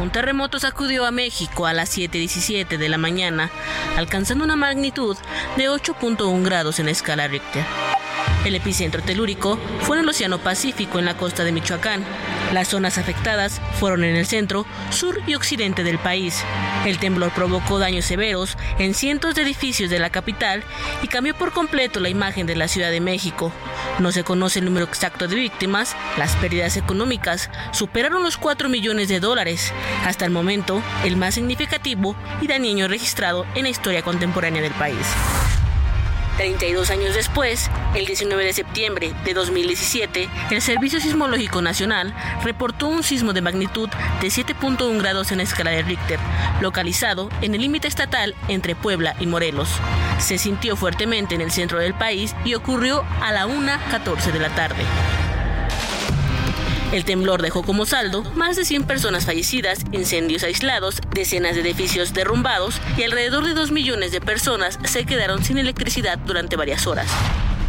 un 0.00 0.10
terremoto 0.10 0.58
sacudió 0.58 1.06
a 1.06 1.10
México 1.10 1.66
a 1.66 1.72
las 1.72 1.96
7.17 1.96 2.76
de 2.76 2.88
la 2.88 2.98
mañana, 2.98 3.50
alcanzando 3.96 4.44
una 4.44 4.56
magnitud 4.56 5.16
de 5.56 5.70
8.1 5.70 6.44
grados 6.44 6.78
en 6.78 6.86
la 6.86 6.92
escala 6.92 7.28
Richter. 7.28 7.64
El 8.44 8.54
epicentro 8.54 9.02
telúrico 9.02 9.58
fue 9.80 9.96
en 9.96 10.04
el 10.04 10.08
Océano 10.08 10.38
Pacífico, 10.38 10.98
en 11.00 11.04
la 11.04 11.16
costa 11.16 11.42
de 11.42 11.50
Michoacán. 11.50 12.04
Las 12.52 12.68
zonas 12.68 12.96
afectadas 12.96 13.60
fueron 13.80 14.04
en 14.04 14.14
el 14.14 14.24
centro, 14.24 14.64
sur 14.90 15.20
y 15.26 15.34
occidente 15.34 15.82
del 15.82 15.98
país. 15.98 16.44
El 16.84 16.98
temblor 16.98 17.32
provocó 17.32 17.80
daños 17.80 18.04
severos 18.04 18.56
en 18.78 18.94
cientos 18.94 19.34
de 19.34 19.42
edificios 19.42 19.90
de 19.90 19.98
la 19.98 20.10
capital 20.10 20.62
y 21.02 21.08
cambió 21.08 21.34
por 21.34 21.52
completo 21.52 21.98
la 21.98 22.08
imagen 22.08 22.46
de 22.46 22.54
la 22.54 22.68
Ciudad 22.68 22.92
de 22.92 23.00
México. 23.00 23.52
No 23.98 24.12
se 24.12 24.22
conoce 24.22 24.60
el 24.60 24.66
número 24.66 24.86
exacto 24.86 25.26
de 25.26 25.34
víctimas, 25.34 25.96
las 26.16 26.36
pérdidas 26.36 26.76
económicas 26.76 27.50
superaron 27.72 28.22
los 28.22 28.36
4 28.36 28.68
millones 28.68 29.08
de 29.08 29.18
dólares, 29.18 29.72
hasta 30.04 30.24
el 30.24 30.30
momento 30.30 30.82
el 31.04 31.16
más 31.16 31.34
significativo 31.34 32.14
y 32.40 32.46
dañino 32.46 32.86
registrado 32.86 33.44
en 33.56 33.64
la 33.64 33.70
historia 33.70 34.02
contemporánea 34.02 34.62
del 34.62 34.74
país. 34.74 35.06
32 36.36 36.90
años 36.90 37.14
después, 37.14 37.70
el 37.94 38.04
19 38.04 38.44
de 38.44 38.52
septiembre 38.52 39.14
de 39.24 39.34
2017, 39.34 40.28
el 40.50 40.60
Servicio 40.60 41.00
Sismológico 41.00 41.62
Nacional 41.62 42.14
reportó 42.44 42.88
un 42.88 43.02
sismo 43.02 43.32
de 43.32 43.40
magnitud 43.40 43.88
de 44.20 44.28
7.1 44.28 44.98
grados 45.00 45.32
en 45.32 45.38
la 45.38 45.44
escala 45.44 45.70
de 45.70 45.82
Richter, 45.82 46.18
localizado 46.60 47.30
en 47.40 47.54
el 47.54 47.62
límite 47.62 47.88
estatal 47.88 48.34
entre 48.48 48.74
Puebla 48.74 49.16
y 49.18 49.26
Morelos. 49.26 49.68
Se 50.18 50.36
sintió 50.36 50.76
fuertemente 50.76 51.34
en 51.34 51.40
el 51.40 51.50
centro 51.50 51.78
del 51.78 51.94
país 51.94 52.34
y 52.44 52.54
ocurrió 52.54 53.04
a 53.22 53.32
la 53.32 53.46
1.14 53.46 54.32
de 54.32 54.38
la 54.38 54.54
tarde. 54.54 54.84
El 56.92 57.04
temblor 57.04 57.42
dejó 57.42 57.62
como 57.62 57.84
saldo 57.84 58.22
más 58.34 58.56
de 58.56 58.64
100 58.64 58.84
personas 58.84 59.26
fallecidas, 59.26 59.80
incendios 59.92 60.44
aislados, 60.44 61.00
decenas 61.12 61.54
de 61.54 61.62
edificios 61.62 62.14
derrumbados 62.14 62.80
y 62.96 63.02
alrededor 63.02 63.44
de 63.44 63.54
2 63.54 63.72
millones 63.72 64.12
de 64.12 64.20
personas 64.20 64.78
se 64.84 65.04
quedaron 65.04 65.42
sin 65.42 65.58
electricidad 65.58 66.18
durante 66.18 66.56
varias 66.56 66.86
horas. 66.86 67.08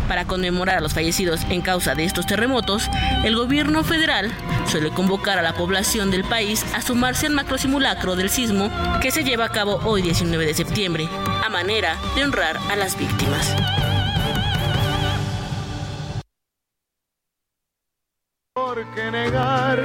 Para 0.08 0.26
conmemorar 0.26 0.78
a 0.78 0.82
los 0.82 0.94
fallecidos 0.94 1.42
en 1.50 1.62
causa 1.62 1.94
de 1.94 2.06
estos 2.06 2.26
terremotos, 2.26 2.90
el 3.26 3.36
gobierno 3.36 3.84
federal 3.84 4.32
suele 4.70 4.90
convocar 4.92 5.38
a 5.38 5.42
la 5.42 5.54
población 5.54 6.12
del 6.12 6.24
país 6.24 6.66
a 6.74 6.82
sumarse 6.82 7.26
al 7.28 7.34
macrosimulacro 7.34 8.16
del 8.16 8.30
sismo 8.30 8.72
que 9.02 9.12
se 9.12 9.24
lleva 9.24 9.46
a 9.46 9.52
cabo 9.52 9.82
hoy 9.84 10.02
19 10.02 10.46
de 10.46 10.54
septiembre, 10.54 11.10
a 11.44 11.50
manera 11.50 11.98
de 12.16 12.24
honrar 12.24 12.58
a 12.70 12.76
las 12.78 12.98
víctimas. 12.98 13.54
¿Por 18.78 18.86
qué 18.94 19.10
negar 19.10 19.82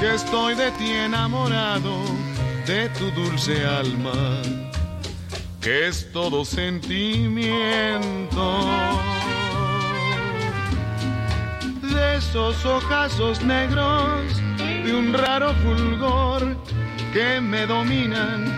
que 0.00 0.16
estoy 0.16 0.56
de 0.56 0.72
ti 0.72 0.90
enamorado, 0.90 1.94
de 2.66 2.88
tu 2.88 3.08
dulce 3.12 3.64
alma, 3.64 4.42
que 5.60 5.86
es 5.86 6.10
todo 6.10 6.44
sentimiento? 6.44 8.66
De 11.82 12.16
esos 12.16 12.66
ojazos 12.66 13.42
negros, 13.42 14.24
de 14.56 14.92
un 14.92 15.12
raro 15.12 15.54
fulgor 15.62 16.56
que 17.12 17.40
me 17.40 17.64
dominan 17.64 18.52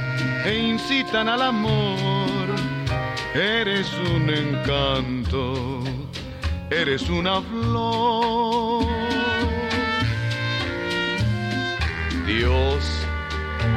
e 0.47 0.57
incitan 0.57 1.29
al 1.29 1.43
amor. 1.43 2.49
Eres 3.35 3.93
un 4.15 4.31
encanto, 4.31 5.83
eres 6.71 7.11
una 7.11 7.43
flor. 7.43 8.88
Dios 12.29 12.85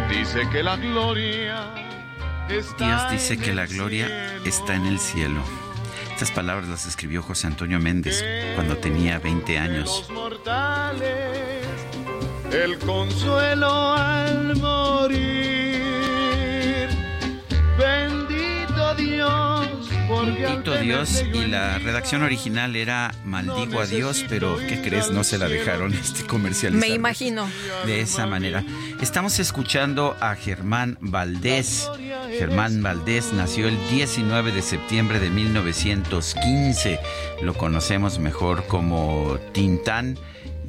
dice 0.10 0.42
que 0.52 0.62
la 0.62 0.76
gloria 0.76 1.74
está 2.50 2.86
Dios 2.86 3.12
dice 3.12 3.38
que 3.38 3.54
la 3.54 3.66
gloria 3.66 4.08
cielo. 4.08 4.44
está 4.46 4.76
en 4.76 4.88
el 4.88 5.00
cielo. 5.00 5.42
Estas 6.12 6.32
palabras 6.32 6.68
las 6.68 6.86
escribió 6.86 7.24
José 7.24 7.48
Antonio 7.48 7.80
Méndez 7.80 8.22
cuando 8.56 8.76
tenía 8.76 9.20
20 9.20 9.58
años. 9.58 10.06
El 12.52 12.78
consuelo 12.80 13.94
al 13.94 14.58
morir. 14.58 15.90
Bendito 17.80 18.96
Dios. 18.96 19.71
Bendito 20.20 20.78
Dios 20.78 21.24
y 21.34 21.46
la 21.46 21.80
redacción 21.80 22.22
original 22.22 22.76
era 22.76 23.14
Maldigo 23.24 23.80
a 23.80 23.86
Dios, 23.86 24.26
pero 24.28 24.58
¿qué 24.58 24.82
crees? 24.82 25.10
No 25.10 25.24
se 25.24 25.38
la 25.38 25.48
dejaron 25.48 25.94
este 26.02 26.26
comercial. 26.26 26.74
Me 26.74 26.90
imagino. 26.90 27.50
De 27.86 28.02
esa 28.02 28.26
manera. 28.26 28.64
Estamos 29.02 29.40
escuchando 29.40 30.18
a 30.20 30.36
Germán 30.36 30.98
Valdés. 31.00 31.90
Germán 32.38 32.84
Valdés 32.84 33.32
nació 33.34 33.68
el 33.68 33.78
19 33.90 34.52
de 34.52 34.62
septiembre 34.62 35.20
de 35.20 35.30
1915. 35.30 37.00
Lo 37.42 37.54
conocemos 37.54 38.20
mejor 38.20 38.68
como 38.68 39.38
Tintán. 39.54 40.18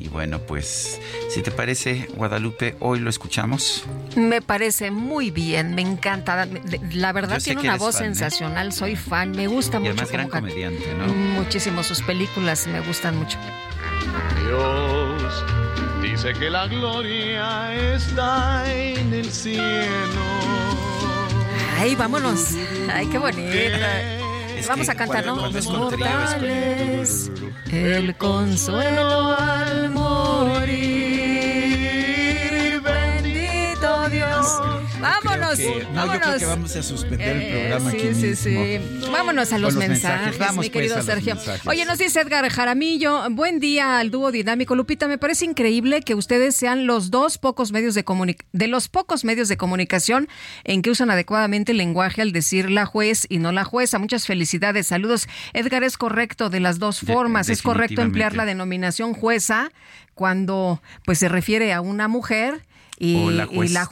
Y 0.02 0.08
bueno, 0.08 0.40
pues, 0.40 1.00
si 1.30 1.42
te 1.42 1.52
parece, 1.52 2.08
Guadalupe, 2.16 2.74
hoy 2.80 2.98
lo 2.98 3.08
escuchamos. 3.08 3.84
Me 4.16 4.42
parece 4.42 4.90
muy 4.90 5.30
bien, 5.30 5.76
me 5.76 5.82
encanta. 5.82 6.48
La 6.92 7.12
verdad 7.12 7.40
tiene 7.40 7.60
una 7.60 7.76
voz 7.76 7.94
fan, 7.98 8.02
¿eh? 8.02 8.06
sensacional, 8.08 8.72
soy 8.72 8.96
fan, 8.96 9.30
me 9.30 9.46
gusta 9.46 9.76
Y 9.76 9.80
mucho. 9.80 9.92
además 9.92 10.10
gran 10.10 10.28
comediante, 10.28 10.92
¿no? 10.98 11.06
Muchísimo, 11.06 11.84
sus 11.84 12.02
películas 12.02 12.66
me 12.66 12.80
gustan 12.80 13.16
mucho. 13.16 13.38
Dios 14.44 15.44
dice 16.02 16.32
que 16.32 16.50
la 16.50 16.66
gloria 16.66 17.72
está 17.94 18.64
en 18.74 19.14
el 19.14 19.30
cielo. 19.30 19.62
Ay, 21.78 21.94
vámonos. 21.94 22.54
Ay, 22.92 23.06
qué 23.06 23.18
bonita. 23.18 24.18
Es 24.62 24.68
Vamos 24.68 24.86
que 24.86 24.92
a 24.92 24.94
cantar, 24.94 25.26
¿no? 25.26 25.50
Los 25.50 25.66
mortales, 25.66 27.32
el 27.72 28.14
consuelo 28.14 29.36
al 29.36 29.90
morir. 29.90 31.01
Vámonos, 35.00 35.56
Que- 35.56 35.84
no, 35.92 35.94
vámonos. 35.94 36.12
yo 36.14 36.20
creo 36.20 36.38
que 36.38 36.46
vamos 36.46 36.76
a 36.76 36.82
suspender 36.82 37.36
el 37.36 37.42
Eh, 37.42 37.50
programa 37.68 37.90
sí, 37.90 37.96
aquí 37.96 38.14
sí, 38.14 38.48
mismo. 38.48 39.00
sí. 39.02 39.10
Vámonos 39.10 39.52
a 39.52 39.58
los, 39.58 39.74
los 39.74 39.88
mensajes, 39.88 40.02
mensajes. 40.20 40.38
Vamos, 40.38 40.52
mi 40.64 40.70
pues, 40.70 40.70
querido 40.70 40.96
los 40.96 41.06
Sergio. 41.06 41.36
Oye, 41.66 41.84
nos 41.84 41.98
dice 41.98 42.20
Edgar 42.20 42.48
Jaramillo, 42.48 43.28
buen 43.30 43.58
día 43.60 43.98
al 43.98 44.10
dúo 44.10 44.30
dinámico. 44.30 44.74
Lupita, 44.74 45.08
me 45.08 45.18
parece 45.18 45.44
increíble 45.44 46.02
que 46.02 46.14
ustedes 46.14 46.54
sean 46.56 46.86
los 46.86 47.10
dos 47.10 47.38
pocos 47.38 47.72
medios 47.72 47.94
de 47.94 48.04
comunicación, 48.04 48.48
de 48.52 48.68
los 48.68 48.88
pocos 48.88 49.24
medios 49.24 49.48
de 49.48 49.56
comunicación 49.56 50.28
en 50.64 50.82
que 50.82 50.90
usan 50.90 51.10
adecuadamente 51.10 51.72
el 51.72 51.78
lenguaje 51.78 52.22
al 52.22 52.32
decir 52.32 52.70
la 52.70 52.86
juez 52.86 53.26
y 53.28 53.38
no 53.38 53.50
la 53.52 53.64
jueza. 53.64 53.98
Muchas 53.98 54.26
felicidades. 54.26 54.86
Saludos. 54.86 55.28
Edgar, 55.52 55.82
es 55.84 55.96
correcto 55.96 56.48
de 56.50 56.60
las 56.60 56.78
dos 56.78 57.00
De- 57.04 57.12
formas. 57.12 57.48
Es 57.48 57.62
correcto 57.62 58.02
emplear 58.02 58.34
la 58.36 58.44
denominación 58.44 59.14
jueza 59.14 59.70
cuando 60.14 60.82
pues 61.04 61.18
se 61.18 61.28
refiere 61.28 61.72
a 61.72 61.80
una 61.80 62.06
mujer 62.08 62.62
y, 63.02 63.16
O 63.16 63.30
la 63.32 63.44
y 63.44 63.56
juez 63.56 63.72
la 63.74 63.88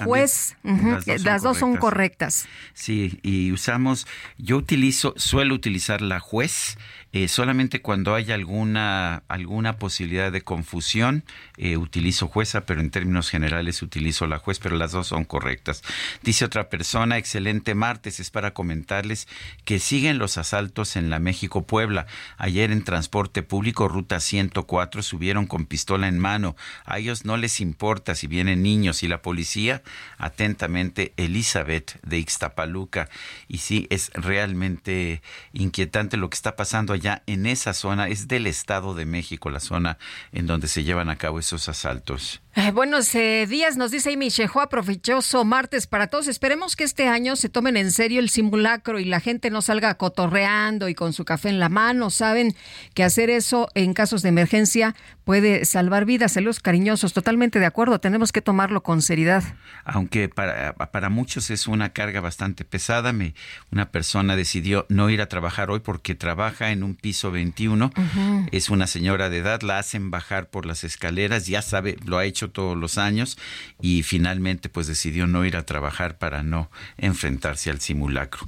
Las 1.24 1.42
dos 1.42 1.42
son 1.42 1.42
dos 1.42 1.58
son 1.58 1.76
correctas. 1.76 2.46
Sí, 2.74 3.18
y 3.24 3.50
usamos, 3.50 4.06
yo 4.38 4.56
utilizo, 4.56 5.14
suelo 5.16 5.56
utilizar 5.56 6.00
la 6.00 6.20
juez 6.20 6.78
eh, 7.12 7.26
solamente 7.26 7.82
cuando 7.82 8.14
hay 8.14 8.30
alguna, 8.30 9.24
alguna 9.26 9.78
posibilidad 9.78 10.30
de 10.30 10.42
confusión, 10.42 11.24
eh, 11.56 11.76
utilizo 11.76 12.28
jueza, 12.28 12.66
pero 12.66 12.80
en 12.80 12.90
términos 12.90 13.30
generales 13.30 13.82
utilizo 13.82 14.28
la 14.28 14.38
juez, 14.38 14.60
pero 14.60 14.76
las 14.76 14.92
dos 14.92 15.08
son 15.08 15.24
correctas. 15.24 15.82
Dice 16.22 16.44
otra 16.44 16.68
persona, 16.68 17.18
excelente 17.18 17.74
martes, 17.74 18.20
es 18.20 18.30
para 18.30 18.54
comentarles 18.54 19.26
que 19.64 19.80
siguen 19.80 20.18
los 20.18 20.38
asaltos 20.38 20.94
en 20.94 21.10
la 21.10 21.18
México-Puebla. 21.18 22.06
Ayer 22.38 22.70
en 22.70 22.84
transporte 22.84 23.42
público, 23.42 23.88
ruta 23.88 24.20
104, 24.20 25.02
subieron 25.02 25.46
con 25.46 25.66
pistola 25.66 26.06
en 26.06 26.18
mano. 26.18 26.54
A 26.84 26.98
ellos 26.98 27.24
no 27.24 27.36
les 27.36 27.60
importa 27.60 28.14
si 28.14 28.28
vienen 28.28 28.62
niños 28.62 29.02
y 29.02 29.08
la 29.08 29.20
policía, 29.20 29.82
atentamente, 30.16 31.12
Elizabeth 31.16 32.00
de 32.02 32.18
Ixtapaluca. 32.18 33.08
Y 33.48 33.58
sí, 33.58 33.88
es 33.90 34.12
realmente 34.14 35.22
inquietante 35.52 36.16
lo 36.16 36.30
que 36.30 36.36
está 36.36 36.54
pasando 36.54 36.99
en 37.26 37.46
esa 37.46 37.74
zona. 37.74 38.08
Es 38.08 38.28
del 38.28 38.46
Estado 38.46 38.94
de 38.94 39.04
México, 39.04 39.50
la 39.50 39.60
zona 39.60 39.98
en 40.32 40.46
donde 40.46 40.68
se 40.68 40.84
llevan 40.84 41.08
a 41.10 41.16
cabo 41.16 41.38
esos 41.38 41.68
asaltos. 41.68 42.42
Eh, 42.56 42.72
buenos 42.72 43.14
eh, 43.14 43.46
días, 43.48 43.76
nos 43.76 43.92
dice 43.92 44.12
Amy 44.12 44.28
Shehoa, 44.28 44.68
provechoso 44.68 45.44
martes 45.44 45.86
para 45.86 46.08
todos. 46.08 46.26
Esperemos 46.26 46.74
que 46.74 46.82
este 46.82 47.06
año 47.06 47.36
se 47.36 47.48
tomen 47.48 47.76
en 47.76 47.92
serio 47.92 48.18
el 48.18 48.28
simulacro 48.28 48.98
y 48.98 49.04
la 49.04 49.20
gente 49.20 49.50
no 49.50 49.62
salga 49.62 49.94
cotorreando 49.94 50.88
y 50.88 50.96
con 50.96 51.12
su 51.12 51.24
café 51.24 51.48
en 51.48 51.60
la 51.60 51.68
mano. 51.68 52.10
Saben 52.10 52.56
que 52.92 53.04
hacer 53.04 53.30
eso 53.30 53.68
en 53.74 53.94
casos 53.94 54.22
de 54.22 54.30
emergencia 54.30 54.96
puede 55.22 55.64
salvar 55.64 56.06
vidas. 56.06 56.32
Saludos 56.32 56.58
cariñosos, 56.58 57.12
totalmente 57.12 57.60
de 57.60 57.66
acuerdo. 57.66 58.00
Tenemos 58.00 58.32
que 58.32 58.42
tomarlo 58.42 58.82
con 58.82 59.00
seriedad. 59.00 59.44
aunque 59.84 60.28
para, 60.28 60.74
para 60.74 61.08
muchos 61.08 61.50
es 61.50 61.68
una 61.68 61.92
carga 61.92 62.20
bastante 62.20 62.64
pesada. 62.64 63.12
Me, 63.12 63.34
una 63.70 63.92
persona 63.92 64.34
decidió 64.34 64.86
no 64.88 65.08
ir 65.08 65.22
a 65.22 65.28
trabajar 65.28 65.70
hoy 65.70 65.78
porque 65.78 66.16
trabaja 66.16 66.72
en 66.72 66.82
un 66.82 66.89
piso 66.94 67.30
21. 67.30 67.86
Ujú. 67.86 68.46
Es 68.52 68.70
una 68.70 68.86
señora 68.86 69.30
de 69.30 69.38
edad, 69.38 69.62
la 69.62 69.78
hacen 69.78 70.10
bajar 70.10 70.50
por 70.50 70.66
las 70.66 70.84
escaleras, 70.84 71.46
ya 71.46 71.62
sabe, 71.62 71.96
lo 72.04 72.18
ha 72.18 72.24
hecho 72.24 72.50
todos 72.50 72.76
los 72.76 72.98
años 72.98 73.38
y 73.80 74.02
finalmente 74.02 74.68
pues 74.68 74.86
decidió 74.86 75.26
no 75.26 75.44
ir 75.44 75.56
a 75.56 75.66
trabajar 75.66 76.18
para 76.18 76.42
no 76.42 76.70
enfrentarse 76.96 77.70
al 77.70 77.80
simulacro. 77.80 78.46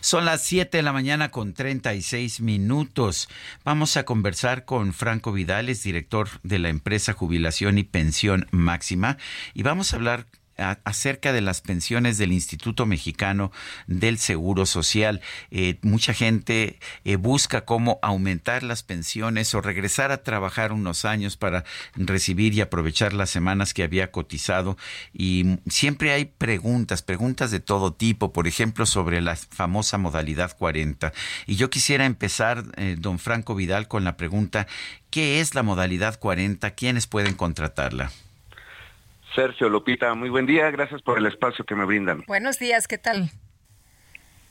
Son 0.00 0.24
las 0.24 0.42
7 0.42 0.76
de 0.76 0.82
la 0.82 0.92
mañana 0.92 1.30
con 1.30 1.54
36 1.54 2.40
minutos. 2.40 3.28
Vamos 3.64 3.96
a 3.96 4.04
conversar 4.04 4.64
con 4.64 4.92
Franco 4.92 5.32
Vidales, 5.32 5.82
director 5.82 6.28
de 6.42 6.58
la 6.58 6.68
empresa 6.68 7.12
Jubilación 7.12 7.78
y 7.78 7.84
Pensión 7.84 8.46
Máxima, 8.50 9.18
y 9.54 9.62
vamos 9.62 9.92
a 9.92 9.96
hablar 9.96 10.26
acerca 10.56 11.32
de 11.32 11.40
las 11.40 11.60
pensiones 11.60 12.18
del 12.18 12.32
Instituto 12.32 12.86
Mexicano 12.86 13.52
del 13.86 14.18
Seguro 14.18 14.66
Social. 14.66 15.20
Eh, 15.50 15.78
mucha 15.82 16.14
gente 16.14 16.78
eh, 17.04 17.16
busca 17.16 17.64
cómo 17.64 17.98
aumentar 18.02 18.62
las 18.62 18.82
pensiones 18.82 19.54
o 19.54 19.60
regresar 19.60 20.12
a 20.12 20.22
trabajar 20.22 20.72
unos 20.72 21.04
años 21.04 21.36
para 21.36 21.64
recibir 21.96 22.54
y 22.54 22.60
aprovechar 22.60 23.12
las 23.12 23.30
semanas 23.30 23.74
que 23.74 23.82
había 23.82 24.10
cotizado. 24.10 24.76
Y 25.12 25.58
siempre 25.68 26.12
hay 26.12 26.26
preguntas, 26.26 27.02
preguntas 27.02 27.50
de 27.50 27.60
todo 27.60 27.92
tipo, 27.92 28.32
por 28.32 28.46
ejemplo, 28.46 28.86
sobre 28.86 29.20
la 29.20 29.36
famosa 29.36 29.98
modalidad 29.98 30.56
40. 30.56 31.12
Y 31.46 31.56
yo 31.56 31.70
quisiera 31.70 32.04
empezar, 32.04 32.64
eh, 32.76 32.96
don 32.98 33.18
Franco 33.18 33.54
Vidal, 33.54 33.88
con 33.88 34.04
la 34.04 34.16
pregunta, 34.16 34.66
¿qué 35.10 35.40
es 35.40 35.54
la 35.54 35.62
modalidad 35.62 36.18
40? 36.18 36.70
¿Quiénes 36.72 37.06
pueden 37.06 37.34
contratarla? 37.34 38.10
Sergio 39.34 39.68
Lupita, 39.68 40.14
muy 40.14 40.30
buen 40.30 40.46
día, 40.46 40.70
gracias 40.70 41.02
por 41.02 41.18
el 41.18 41.26
espacio 41.26 41.64
que 41.64 41.74
me 41.74 41.84
brindan. 41.84 42.22
Buenos 42.28 42.58
días, 42.58 42.86
¿qué 42.86 42.98
tal? 42.98 43.30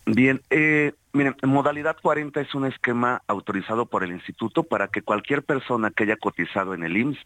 Bien, 0.06 0.42
eh, 0.50 0.92
miren, 1.14 1.38
modalidad 1.44 1.96
40 2.02 2.42
es 2.42 2.54
un 2.54 2.66
esquema 2.66 3.22
autorizado 3.28 3.86
por 3.86 4.04
el 4.04 4.12
instituto 4.12 4.64
para 4.64 4.90
que 4.90 5.02
cualquier 5.02 5.44
persona 5.44 5.92
que 5.92 6.04
haya 6.04 6.18
cotizado 6.18 6.74
en 6.74 6.84
el 6.84 6.98
IMSS 6.98 7.20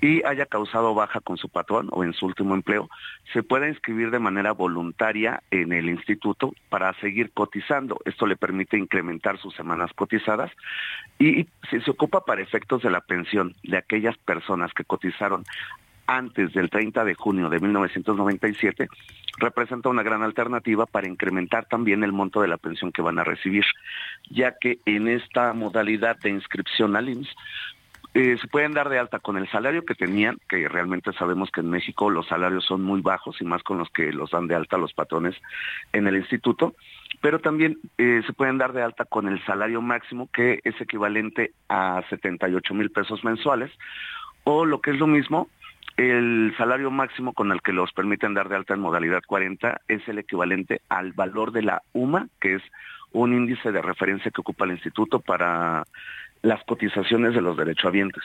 y 0.00 0.24
haya 0.24 0.46
causado 0.46 0.94
baja 0.94 1.20
con 1.20 1.36
su 1.36 1.48
patrón 1.48 1.88
o 1.92 2.02
en 2.02 2.12
su 2.14 2.26
último 2.26 2.54
empleo, 2.54 2.90
se 3.32 3.44
pueda 3.44 3.68
inscribir 3.68 4.10
de 4.10 4.18
manera 4.18 4.50
voluntaria 4.50 5.42
en 5.52 5.72
el 5.72 5.88
instituto 5.88 6.52
para 6.68 6.92
seguir 6.94 7.30
cotizando. 7.32 8.00
Esto 8.04 8.26
le 8.26 8.36
permite 8.36 8.76
incrementar 8.76 9.38
sus 9.38 9.54
semanas 9.54 9.92
cotizadas 9.94 10.50
y 11.20 11.46
si 11.70 11.80
se 11.80 11.90
ocupa 11.92 12.24
para 12.24 12.42
efectos 12.42 12.82
de 12.82 12.90
la 12.90 13.00
pensión 13.00 13.54
de 13.62 13.76
aquellas 13.76 14.16
personas 14.18 14.72
que 14.72 14.84
cotizaron 14.84 15.44
antes 16.08 16.52
del 16.54 16.70
30 16.70 17.04
de 17.04 17.14
junio 17.14 17.48
de 17.48 17.60
1997, 17.60 18.88
representa 19.36 19.90
una 19.90 20.02
gran 20.02 20.22
alternativa 20.22 20.86
para 20.86 21.06
incrementar 21.06 21.66
también 21.66 22.02
el 22.02 22.12
monto 22.12 22.40
de 22.40 22.48
la 22.48 22.56
pensión 22.56 22.90
que 22.90 23.02
van 23.02 23.18
a 23.18 23.24
recibir, 23.24 23.64
ya 24.30 24.56
que 24.58 24.78
en 24.86 25.06
esta 25.06 25.52
modalidad 25.52 26.18
de 26.18 26.30
inscripción 26.30 26.96
al 26.96 27.10
IMSS 27.10 27.36
eh, 28.14 28.38
se 28.40 28.48
pueden 28.48 28.72
dar 28.72 28.88
de 28.88 28.98
alta 28.98 29.18
con 29.18 29.36
el 29.36 29.48
salario 29.50 29.84
que 29.84 29.94
tenían, 29.94 30.38
que 30.48 30.66
realmente 30.66 31.12
sabemos 31.12 31.50
que 31.50 31.60
en 31.60 31.70
México 31.70 32.08
los 32.08 32.26
salarios 32.26 32.64
son 32.64 32.82
muy 32.82 33.02
bajos 33.02 33.40
y 33.40 33.44
más 33.44 33.62
con 33.62 33.78
los 33.78 33.90
que 33.90 34.12
los 34.12 34.30
dan 34.30 34.48
de 34.48 34.54
alta 34.54 34.78
los 34.78 34.94
patrones 34.94 35.36
en 35.92 36.06
el 36.06 36.16
instituto, 36.16 36.74
pero 37.20 37.38
también 37.38 37.78
eh, 37.98 38.22
se 38.26 38.32
pueden 38.32 38.56
dar 38.56 38.72
de 38.72 38.82
alta 38.82 39.04
con 39.04 39.28
el 39.28 39.44
salario 39.44 39.82
máximo 39.82 40.28
que 40.32 40.60
es 40.64 40.80
equivalente 40.80 41.52
a 41.68 42.02
78 42.08 42.74
mil 42.74 42.90
pesos 42.90 43.22
mensuales 43.24 43.70
o 44.44 44.64
lo 44.64 44.80
que 44.80 44.92
es 44.92 44.98
lo 44.98 45.06
mismo, 45.06 45.48
el 45.98 46.54
salario 46.56 46.92
máximo 46.92 47.32
con 47.32 47.50
el 47.50 47.60
que 47.60 47.72
los 47.72 47.92
permiten 47.92 48.32
dar 48.32 48.48
de 48.48 48.54
alta 48.54 48.72
en 48.72 48.80
modalidad 48.80 49.20
40 49.26 49.80
es 49.88 50.08
el 50.08 50.20
equivalente 50.20 50.80
al 50.88 51.12
valor 51.12 51.50
de 51.50 51.62
la 51.62 51.82
UMA, 51.92 52.28
que 52.40 52.54
es 52.54 52.62
un 53.10 53.34
índice 53.34 53.72
de 53.72 53.82
referencia 53.82 54.30
que 54.30 54.40
ocupa 54.40 54.64
el 54.64 54.70
instituto 54.70 55.18
para 55.18 55.82
las 56.42 56.62
cotizaciones 56.64 57.34
de 57.34 57.40
los 57.40 57.56
derechohabientes. 57.56 58.22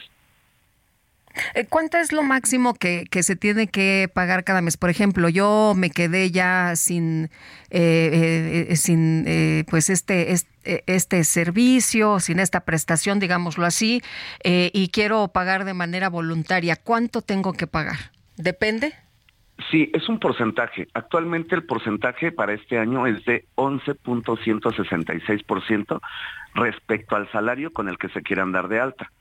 Eh, 1.55 1.65
¿Cuánto 1.69 1.97
es 1.97 2.11
lo 2.11 2.23
máximo 2.23 2.73
que, 2.73 3.05
que, 3.09 3.23
se 3.23 3.35
tiene 3.35 3.67
que 3.67 4.09
pagar 4.13 4.43
cada 4.43 4.61
mes? 4.61 4.77
Por 4.77 4.89
ejemplo, 4.89 5.29
yo 5.29 5.73
me 5.75 5.89
quedé 5.89 6.31
ya 6.31 6.75
sin, 6.75 7.29
eh, 7.69 8.67
eh, 8.69 8.75
sin 8.75 9.25
pues 9.69 9.89
este, 9.89 10.31
este, 10.31 10.83
este, 10.87 11.23
servicio, 11.23 12.19
sin 12.19 12.39
esta 12.39 12.61
prestación, 12.61 13.19
digámoslo 13.19 13.65
así, 13.65 14.01
y 14.43 14.89
quiero 14.89 15.29
pagar 15.29 15.65
de 15.65 15.73
manera 15.73 16.09
voluntaria. 16.09 16.75
¿Cuánto 16.75 17.21
tengo 17.21 17.53
que 17.53 17.67
pagar? 17.67 18.11
¿Depende? 18.37 18.93
Sí, 19.69 19.91
es 19.93 20.09
un 20.09 20.19
porcentaje. 20.19 20.87
Actualmente 20.93 21.55
el 21.55 21.63
porcentaje 21.63 22.31
para 22.31 22.53
este 22.53 22.79
año 22.79 23.05
es 23.07 23.23
de 23.25 23.45
11.166% 23.55 26.01
respecto 26.55 27.15
al 27.15 27.31
salario 27.31 27.71
con 27.71 27.87
el 27.87 27.97
que 27.97 28.09
se 28.09 28.21
quieran 28.23 28.51
dar 28.51 28.67
de 28.67 28.79
alta. 28.79 29.11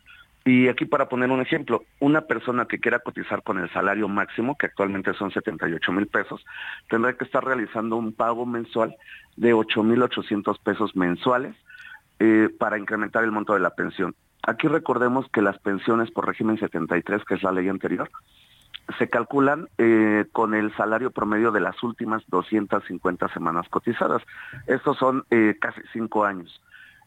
Y 0.45 0.69
aquí 0.69 0.87
para 0.87 1.09
poner 1.09 1.31
un 1.31 1.41
ejemplo, 1.41 1.85
una 2.01 2.23
persona 2.23 2.67
que 2.67 2.81
quiera 2.81 2.99
cotizar 2.99 3.43
con 3.43 3.59
el 3.59 3.71
salario 3.73 4.09
máximo, 4.09 4.57
que 4.59 4.67
actualmente 4.67 5.15
son 5.15 5.31
78 5.31 5.93
mil 5.93 6.09
pesos, 6.09 6.45
tendrá 6.89 7.13
que 7.13 7.25
estar 7.25 7.45
realizando 7.45 7.97
un 7.97 8.13
pago 8.13 8.45
mensual 8.45 8.97
de 9.37 9.53
8 9.53 9.83
mil 9.85 10.03
800 10.03 10.59
pesos 10.59 10.97
mensuales 10.97 11.55
eh, 12.19 12.49
para 12.59 12.79
incrementar 12.79 13.23
el 13.23 13.31
monto 13.31 13.55
de 13.55 13.61
la 13.61 13.71
pensión. 13.71 14.15
Aquí 14.43 14.67
recordemos 14.67 15.27
que 15.33 15.43
las 15.43 15.59
pensiones 15.59 16.11
por 16.11 16.27
régimen 16.27 16.59
73, 16.59 17.25
que 17.25 17.35
es 17.35 17.43
la 17.45 17.53
ley 17.53 17.69
anterior, 17.69 18.11
se 18.99 19.09
calculan 19.09 19.69
eh, 19.79 20.25
con 20.33 20.55
el 20.55 20.75
salario 20.77 21.13
promedio 21.13 21.53
de 21.53 21.61
las 21.61 21.81
últimas 21.85 22.23
250 22.29 23.29
semanas 23.29 23.69
cotizadas. 23.69 24.23
Estos 24.67 24.99
son 24.99 25.25
eh, 25.31 25.57
casi 25.61 25.81
cinco 25.93 26.25
años. 26.25 26.61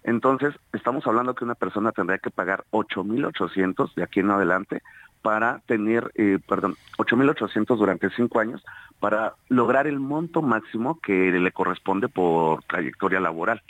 Entonces, 0.05 0.53
estamos 0.71 1.05
hablando 1.07 1.33
que 1.33 1.43
una 1.43 1.55
persona 1.55 1.91
tendría 1.91 2.19
que 2.19 2.29
pagar 2.29 2.63
8.800 2.69 3.95
de 3.95 4.03
aquí 4.03 4.19
en 4.19 4.29
adelante 4.29 4.83
para 5.23 5.61
tener, 5.65 6.11
eh, 6.13 6.37
perdón, 6.47 6.75
8.800 6.99 7.75
durante 7.75 8.11
cinco 8.11 8.39
años 8.39 8.63
para 8.99 9.33
lograr 9.49 9.87
el 9.87 9.99
monto 9.99 10.43
máximo 10.43 10.99
que 11.01 11.31
le 11.31 11.51
corresponde 11.51 12.07
por 12.07 12.63
trayectoria 12.65 13.19
laboral. 13.19 13.63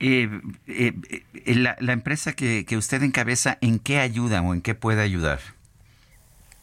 Eh, 0.00 0.30
eh, 0.66 0.94
eh 1.34 1.54
la, 1.54 1.76
la, 1.78 1.92
empresa 1.92 2.32
que, 2.32 2.64
que 2.64 2.78
usted 2.78 3.02
encabeza, 3.02 3.58
¿en 3.60 3.78
qué 3.78 3.98
ayuda 3.98 4.40
o 4.40 4.54
en 4.54 4.62
qué 4.62 4.74
puede 4.74 5.02
ayudar? 5.02 5.40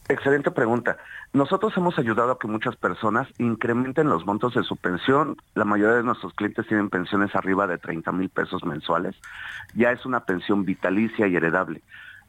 Excelente 0.08 0.50
pregunta. 0.50 0.96
Nosotros 1.34 1.76
hemos 1.76 1.98
ayudado 1.98 2.30
a 2.30 2.38
que 2.38 2.46
muchas 2.46 2.76
personas 2.76 3.26
incrementen 3.38 4.08
los 4.08 4.24
montos 4.24 4.54
de 4.54 4.62
su 4.62 4.76
pensión. 4.76 5.36
La 5.56 5.64
mayoría 5.64 5.96
de 5.96 6.04
nuestros 6.04 6.32
clientes 6.32 6.64
tienen 6.68 6.90
pensiones 6.90 7.34
arriba 7.34 7.66
de 7.66 7.76
30 7.76 8.12
mil 8.12 8.28
pesos 8.28 8.64
mensuales. 8.64 9.16
Ya 9.74 9.90
es 9.90 10.06
una 10.06 10.20
pensión 10.20 10.64
vitalicia 10.64 11.26
y 11.26 11.34
heredable. 11.34 11.82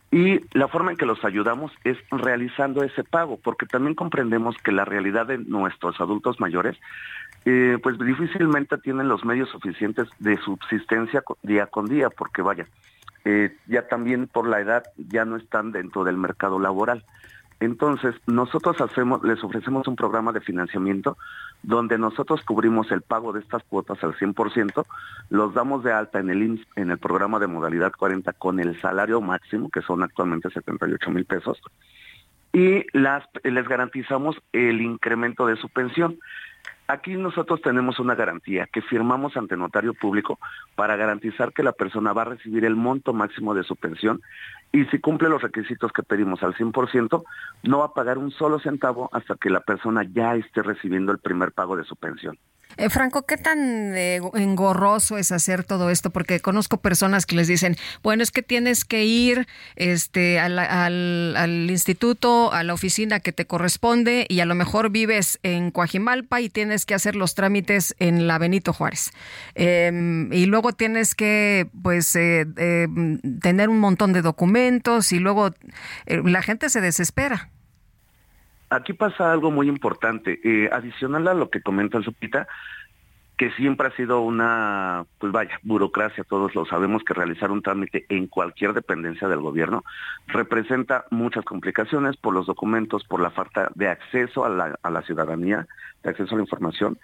Y 0.09 0.39
la 0.57 0.67
forma 0.67 0.89
en 0.89 0.97
que 0.97 1.05
los 1.05 1.23
ayudamos 1.23 1.71
es 1.83 1.99
realizando 2.09 2.83
ese 2.83 3.03
pago, 3.03 3.37
porque 3.43 3.67
también 3.67 3.93
comprendemos 3.93 4.55
que 4.57 4.71
la 4.71 4.85
realidad 4.85 5.27
de 5.27 5.37
nuestros 5.37 6.01
adultos 6.01 6.39
mayores, 6.39 6.75
eh, 7.45 7.77
pues 7.83 7.99
difícilmente 7.99 8.79
tienen 8.79 9.07
los 9.07 9.23
medios 9.23 9.49
suficientes 9.49 10.07
de 10.17 10.37
subsistencia 10.37 11.23
día 11.43 11.67
con 11.67 11.85
día, 11.85 12.09
porque 12.09 12.41
vaya, 12.41 12.65
eh, 13.23 13.55
ya 13.67 13.87
también 13.87 14.25
por 14.25 14.47
la 14.47 14.61
edad 14.61 14.83
ya 14.97 15.25
no 15.25 15.35
están 15.35 15.71
dentro 15.71 16.03
del 16.03 16.17
mercado 16.17 16.57
laboral. 16.57 17.05
Entonces, 17.59 18.15
nosotros 18.27 18.79
hacemos, 18.81 19.23
les 19.23 19.43
ofrecemos 19.43 19.87
un 19.87 19.95
programa 19.95 20.31
de 20.31 20.41
financiamiento 20.41 21.17
donde 21.63 21.97
nosotros 21.97 22.41
cubrimos 22.43 22.91
el 22.91 23.01
pago 23.01 23.33
de 23.33 23.39
estas 23.39 23.63
cuotas 23.63 24.03
al 24.03 24.13
100%, 24.15 24.85
los 25.29 25.53
damos 25.53 25.83
de 25.83 25.93
alta 25.93 26.19
en 26.19 26.29
el 26.29 26.65
en 26.75 26.91
el 26.91 26.97
programa 26.97 27.39
de 27.39 27.47
modalidad 27.47 27.93
40 27.97 28.33
con 28.33 28.59
el 28.59 28.79
salario 28.81 29.21
máximo, 29.21 29.69
que 29.69 29.81
son 29.81 30.03
actualmente 30.03 30.49
78 30.49 31.09
mil 31.11 31.25
pesos, 31.25 31.61
y 32.53 32.85
les 32.93 33.67
garantizamos 33.67 34.37
el 34.53 34.81
incremento 34.81 35.45
de 35.45 35.55
su 35.55 35.69
pensión. 35.69 36.17
Aquí 36.87 37.15
nosotros 37.15 37.61
tenemos 37.61 37.99
una 37.99 38.13
garantía 38.13 38.67
que 38.71 38.81
firmamos 38.81 39.35
ante 39.37 39.57
notario 39.57 39.93
público 39.93 40.37
para 40.75 40.95
garantizar 40.95 41.51
que 41.51 41.63
la 41.63 41.71
persona 41.71 42.13
va 42.13 42.21
a 42.21 42.25
recibir 42.25 42.63
el 42.63 42.75
monto 42.75 43.11
máximo 43.11 43.55
de 43.55 43.63
su 43.63 43.75
pensión 43.75 44.21
y 44.71 44.85
si 44.85 44.99
cumple 44.99 45.29
los 45.29 45.41
requisitos 45.41 45.91
que 45.91 46.03
pedimos 46.03 46.43
al 46.43 46.53
100%, 46.53 47.23
no 47.63 47.79
va 47.79 47.85
a 47.85 47.93
pagar 47.93 48.17
un 48.17 48.29
solo 48.31 48.59
centavo 48.59 49.09
hasta 49.13 49.35
que 49.35 49.49
la 49.49 49.61
persona 49.61 50.03
ya 50.03 50.35
esté 50.35 50.61
recibiendo 50.61 51.11
el 51.11 51.19
primer 51.19 51.53
pago 51.53 51.75
de 51.75 51.85
su 51.85 51.95
pensión. 51.95 52.37
Eh, 52.77 52.89
Franco, 52.89 53.25
¿qué 53.25 53.37
tan 53.37 53.95
eh, 53.95 54.19
engorroso 54.33 55.17
es 55.17 55.31
hacer 55.31 55.63
todo 55.63 55.89
esto? 55.89 56.09
Porque 56.09 56.39
conozco 56.39 56.77
personas 56.77 57.25
que 57.25 57.35
les 57.35 57.47
dicen, 57.47 57.77
bueno, 58.03 58.23
es 58.23 58.31
que 58.31 58.41
tienes 58.41 58.85
que 58.85 59.05
ir 59.05 59.47
este, 59.75 60.39
al, 60.39 61.67
instituto, 61.69 62.51
a 62.53 62.63
la 62.63 62.73
oficina 62.73 63.19
que 63.19 63.31
te 63.31 63.45
corresponde 63.45 64.25
y 64.29 64.39
a 64.39 64.45
lo 64.45 64.55
mejor 64.55 64.89
vives 64.89 65.39
en 65.43 65.71
Coajimalpa 65.71 66.41
y 66.41 66.49
tienes 66.49 66.85
que 66.85 66.93
hacer 66.93 67.15
los 67.15 67.35
trámites 67.35 67.95
en 67.99 68.27
la 68.27 68.37
Benito 68.37 68.73
Juárez. 68.73 69.11
Em, 69.55 70.31
y 70.33 70.45
luego 70.45 70.73
tienes 70.73 71.15
que, 71.15 71.67
pues, 71.81 72.15
eh, 72.15 72.45
tener 73.41 73.69
un 73.69 73.79
montón 73.79 74.13
de 74.13 74.21
documentos 74.21 75.11
y 75.11 75.19
luego 75.19 75.53
la 76.05 76.41
gente 76.41 76.69
se 76.69 76.81
desespera. 76.81 77.49
Aquí 78.75 78.91
pasa 78.91 79.31
algo 79.31 79.51
muy 79.51 79.69
importante. 79.69 80.39
Eh, 80.43 80.69
adicional 80.71 81.27
a 81.29 81.33
lo 81.33 81.49
que 81.49 81.61
comenta 81.61 81.97
el 81.97 82.03
Supita, 82.03 82.47
que 83.37 83.51
siempre 83.51 83.87
ha 83.87 83.91
sido 83.91 84.21
una, 84.21 85.05
pues 85.17 85.31
vaya, 85.31 85.59
burocracia, 85.63 86.23
todos 86.23 86.55
lo 86.55 86.65
sabemos 86.65 87.03
que 87.03 87.13
realizar 87.13 87.51
un 87.51 87.61
trámite 87.61 88.05
en 88.09 88.27
cualquier 88.27 88.73
dependencia 88.73 89.27
del 89.27 89.41
gobierno 89.41 89.83
representa 90.27 91.05
muchas 91.09 91.43
complicaciones 91.43 92.17
por 92.17 92.33
los 92.33 92.47
documentos, 92.47 93.03
por 93.03 93.21
la 93.21 93.31
falta 93.31 93.69
de 93.75 93.87
acceso 93.89 94.45
a 94.45 94.89
la 94.89 95.01
ciudadanía, 95.03 95.67
de 96.03 96.09
acceso 96.09 96.35
a 96.35 96.37
la 96.37 96.43
información. 96.43 96.97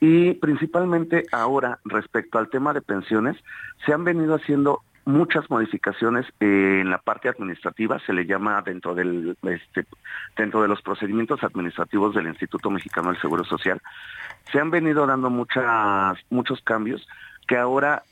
Y 0.00 0.32
principalmente 0.34 1.26
ahora, 1.30 1.78
respecto 1.84 2.38
al 2.38 2.48
tema 2.48 2.72
de 2.72 2.80
pensiones, 2.80 3.36
se 3.84 3.92
han 3.92 4.04
venido 4.04 4.34
haciendo 4.34 4.82
muchas 5.10 5.50
modificaciones 5.50 6.26
eh, 6.40 6.78
en 6.80 6.90
la 6.90 6.98
parte 6.98 7.28
administrativa, 7.28 7.98
se 8.06 8.12
le 8.12 8.26
llama 8.26 8.62
dentro 8.62 8.94
del 8.94 9.36
este, 9.42 9.86
dentro 10.36 10.62
de 10.62 10.68
los 10.68 10.80
procedimientos 10.82 11.42
administrativos 11.42 12.14
del 12.14 12.28
Instituto 12.28 12.70
Mexicano 12.70 13.10
del 13.10 13.20
Seguro 13.20 13.44
Social, 13.44 13.80
se 14.50 14.60
han 14.60 14.70
venido 14.70 15.06
dando 15.06 15.30
muchas 15.30 16.18
muchos 16.30 16.60
cambios 16.62 17.06
que 17.46 17.56
ahora 17.56 18.02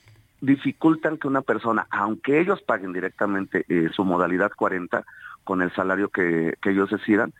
dificultan 0.40 1.18
que 1.18 1.28
una 1.28 1.42
persona, 1.42 1.86
aunque 1.90 2.40
ellos 2.40 2.62
paguen 2.62 2.92
directamente 2.92 3.64
eh, 3.68 3.88
su 3.94 4.04
modalidad 4.04 4.52
40 4.54 5.04
con 5.44 5.62
el 5.62 5.72
salario 5.72 6.10
que, 6.10 6.54
que 6.60 6.70
ellos 6.70 6.90
decidan, 6.90 7.32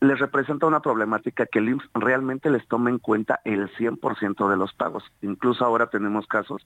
les 0.00 0.18
representa 0.18 0.66
una 0.66 0.80
problemática 0.80 1.46
que 1.46 1.58
el 1.58 1.70
IMSS 1.70 1.88
realmente 1.94 2.50
les 2.50 2.66
tome 2.68 2.90
en 2.90 2.98
cuenta 2.98 3.40
el 3.44 3.68
100% 3.74 4.48
de 4.48 4.56
los 4.56 4.72
pagos. 4.72 5.04
Incluso 5.22 5.64
ahora 5.64 5.86
tenemos 5.86 6.26
casos 6.26 6.64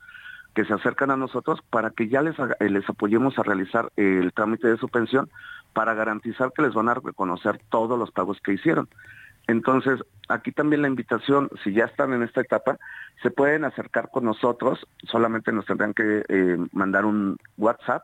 que 0.54 0.64
se 0.64 0.74
acercan 0.74 1.10
a 1.10 1.16
nosotros 1.16 1.60
para 1.70 1.90
que 1.90 2.08
ya 2.08 2.22
les, 2.22 2.36
eh, 2.38 2.68
les 2.68 2.88
apoyemos 2.88 3.38
a 3.38 3.42
realizar 3.42 3.90
el 3.96 4.32
trámite 4.32 4.68
de 4.68 4.76
su 4.76 4.88
pensión 4.88 5.30
para 5.72 5.94
garantizar 5.94 6.52
que 6.52 6.62
les 6.62 6.74
van 6.74 6.88
a 6.88 6.94
reconocer 6.94 7.58
todos 7.70 7.98
los 7.98 8.10
pagos 8.10 8.40
que 8.40 8.52
hicieron. 8.52 8.88
Entonces, 9.48 10.00
aquí 10.28 10.52
también 10.52 10.82
la 10.82 10.88
invitación, 10.88 11.50
si 11.64 11.72
ya 11.72 11.86
están 11.86 12.12
en 12.12 12.22
esta 12.22 12.40
etapa, 12.40 12.78
se 13.22 13.30
pueden 13.30 13.64
acercar 13.64 14.10
con 14.10 14.24
nosotros, 14.24 14.86
solamente 15.04 15.52
nos 15.52 15.66
tendrán 15.66 15.94
que 15.94 16.24
eh, 16.28 16.56
mandar 16.72 17.04
un 17.04 17.36
WhatsApp. 17.56 18.02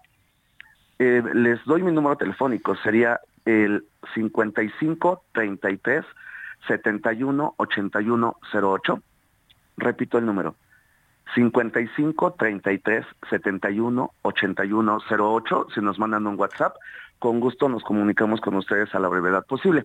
Eh, 0.98 1.22
les 1.34 1.64
doy 1.64 1.82
mi 1.82 1.92
número 1.92 2.16
telefónico, 2.16 2.74
sería 2.76 3.20
el 3.44 3.84
55 4.14 5.22
33 5.32 6.04
71 6.66 7.54
81 7.56 8.36
08. 8.52 9.02
Repito 9.76 10.18
el 10.18 10.26
número, 10.26 10.56
55 11.34 12.34
33 12.38 13.06
71 13.30 14.10
81 14.22 14.98
08. 15.08 15.66
Si 15.74 15.80
nos 15.80 15.98
mandan 15.98 16.26
un 16.26 16.38
WhatsApp, 16.38 16.76
con 17.18 17.40
gusto 17.40 17.68
nos 17.68 17.82
comunicamos 17.82 18.40
con 18.40 18.54
ustedes 18.54 18.94
a 18.94 18.98
la 18.98 19.08
brevedad 19.08 19.44
posible. 19.46 19.84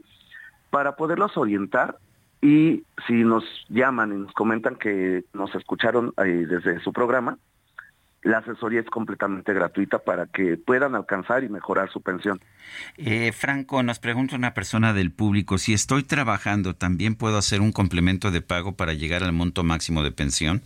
Para 0.70 0.96
poderlos 0.96 1.38
orientar 1.38 1.98
y 2.42 2.84
si 3.08 3.14
nos 3.24 3.44
llaman 3.70 4.12
y 4.12 4.16
nos 4.18 4.34
comentan 4.34 4.76
que 4.76 5.24
nos 5.34 5.54
escucharon 5.56 6.14
eh, 6.18 6.46
desde 6.48 6.80
su 6.82 6.92
programa, 6.92 7.38
la 8.24 8.40
asesoría 8.40 8.80
es 8.80 8.90
completamente 8.90 9.54
gratuita 9.54 10.00
para 10.00 10.26
que 10.28 10.58
puedan 10.58 10.96
alcanzar 10.96 11.44
y 11.44 11.50
mejorar 11.50 11.92
su 11.92 12.02
pensión. 12.02 12.40
Eh, 12.98 13.32
Franco, 13.34 13.84
nos 13.84 14.00
pregunta 14.00 14.36
una 14.36 14.54
persona 14.54 14.94
del 14.94 15.12
público, 15.12 15.58
si 15.58 15.74
estoy 15.74 16.04
trabajando, 16.04 16.74
¿también 16.74 17.16
puedo 17.16 17.38
hacer 17.38 17.62
un 17.62 17.72
complemento 17.72 18.32
de 18.32 18.42
pago 18.42 18.76
para 18.76 18.94
llegar 18.94 19.24
al 19.24 19.34
monto 19.34 19.64
máximo 19.64 20.04
de 20.04 20.12
pensión? 20.12 20.62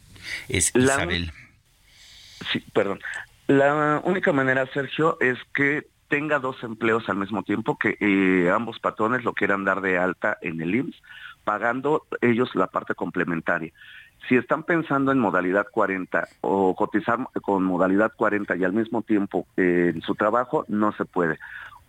Es 0.49 0.75
Isabel. 0.75 1.32
Sí, 2.51 2.63
perdón. 2.73 2.99
La 3.47 4.01
única 4.03 4.34
manera, 4.34 4.65
Sergio, 4.73 5.17
es 5.21 5.38
que 5.53 5.88
tenga 6.07 6.39
dos 6.39 6.63
empleos 6.63 7.07
al 7.09 7.17
mismo 7.17 7.43
tiempo, 7.43 7.78
que 7.78 7.97
eh, 7.99 8.49
ambos 8.51 8.80
patrones 8.80 9.23
lo 9.23 9.34
quieran 9.34 9.65
dar 9.65 9.82
de 9.82 9.97
alta 9.97 10.38
en 10.41 10.61
el 10.61 10.75
IMSS, 10.75 11.01
pagando 11.43 12.05
ellos 12.21 12.53
la 12.55 12.67
parte 12.67 12.95
complementaria. 12.95 13.71
Si 14.28 14.36
están 14.36 14.63
pensando 14.63 15.11
en 15.11 15.19
modalidad 15.19 15.67
40 15.71 16.28
o 16.41 16.75
cotizar 16.75 17.19
con 17.41 17.63
modalidad 17.63 18.11
40 18.15 18.57
y 18.57 18.63
al 18.63 18.73
mismo 18.73 19.01
tiempo 19.01 19.47
eh, 19.55 19.91
en 19.93 20.01
su 20.01 20.15
trabajo, 20.15 20.65
no 20.67 20.91
se 20.93 21.05
puede. 21.05 21.39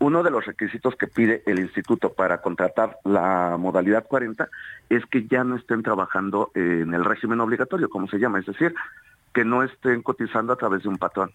Uno 0.00 0.22
de 0.22 0.30
los 0.30 0.44
requisitos 0.44 0.94
que 0.96 1.06
pide 1.06 1.42
el 1.46 1.58
instituto 1.58 2.12
para 2.12 2.40
contratar 2.40 2.98
la 3.04 3.56
modalidad 3.58 4.06
40 4.06 4.48
es 4.88 5.04
que 5.06 5.26
ya 5.26 5.44
no 5.44 5.56
estén 5.56 5.82
trabajando 5.82 6.50
en 6.54 6.94
el 6.94 7.04
régimen 7.04 7.40
obligatorio, 7.40 7.90
como 7.90 8.08
se 8.08 8.18
llama, 8.18 8.38
es 8.38 8.46
decir, 8.46 8.74
que 9.34 9.44
no 9.44 9.62
estén 9.62 10.02
cotizando 10.02 10.52
a 10.52 10.56
través 10.56 10.82
de 10.82 10.88
un 10.88 10.98
patrón. 10.98 11.32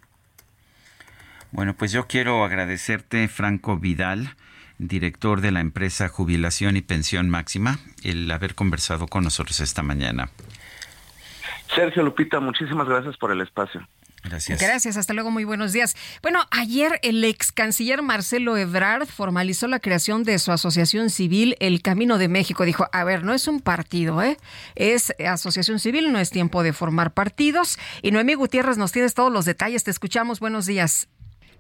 Bueno, 1.51 1.76
pues 1.78 1.91
yo 1.91 2.07
quiero 2.07 2.43
agradecerte, 2.43 3.28
Franco 3.28 3.78
Vidal, 3.78 4.36
director 4.80 5.41
de 5.41 5.51
la 5.51 5.59
empresa 5.59 6.09
Jubilación 6.09 6.78
y 6.78 6.82
Pensión 6.82 7.30
Máxima, 7.30 7.78
el 8.03 8.30
haber 8.32 8.55
conversado 8.55 9.07
con 9.07 9.24
nosotros 9.24 9.59
esta 9.59 9.84
mañana. 9.84 10.30
Sergio 11.76 12.03
Lupita, 12.03 12.39
muchísimas 12.39 12.88
gracias 12.88 13.18
por 13.18 13.32
el 13.32 13.41
espacio. 13.41 13.88
Gracias. 14.24 14.59
Gracias, 14.59 14.97
hasta 14.97 15.13
luego, 15.13 15.32
muy 15.32 15.43
buenos 15.43 15.74
días. 15.74 15.95
Bueno, 16.21 16.41
ayer 16.51 16.99
el 17.03 17.24
ex 17.24 17.51
canciller 17.51 18.01
Marcelo 18.01 18.57
Ebrard 18.57 19.05
formalizó 19.05 19.67
la 19.67 19.80
creación 19.80 20.24
de 20.24 20.39
su 20.39 20.51
asociación 20.51 21.09
civil 21.09 21.55
El 21.59 21.82
Camino 21.82 22.17
de 22.17 22.30
México. 22.30 22.63
Dijo, 22.65 22.88
a 22.91 23.03
ver, 23.03 23.24
no 23.24 23.34
es 23.34 23.47
un 23.47 23.59
partido, 23.59 24.21
¿eh? 24.21 24.38
Es 24.76 25.13
asociación 25.26 25.80
civil, 25.80 26.11
no 26.11 26.19
es 26.19 26.30
tiempo 26.30 26.63
de 26.63 26.74
formar 26.74 27.13
partidos. 27.13 27.78
Y 28.01 28.11
Noemí 28.11 28.36
Gutiérrez 28.36 28.78
nos 28.78 28.91
tienes 28.91 29.13
todos 29.13 29.32
los 29.32 29.45
detalles, 29.45 29.84
te 29.84 29.91
escuchamos, 29.91 30.39
buenos 30.39 30.65
días. 30.65 31.09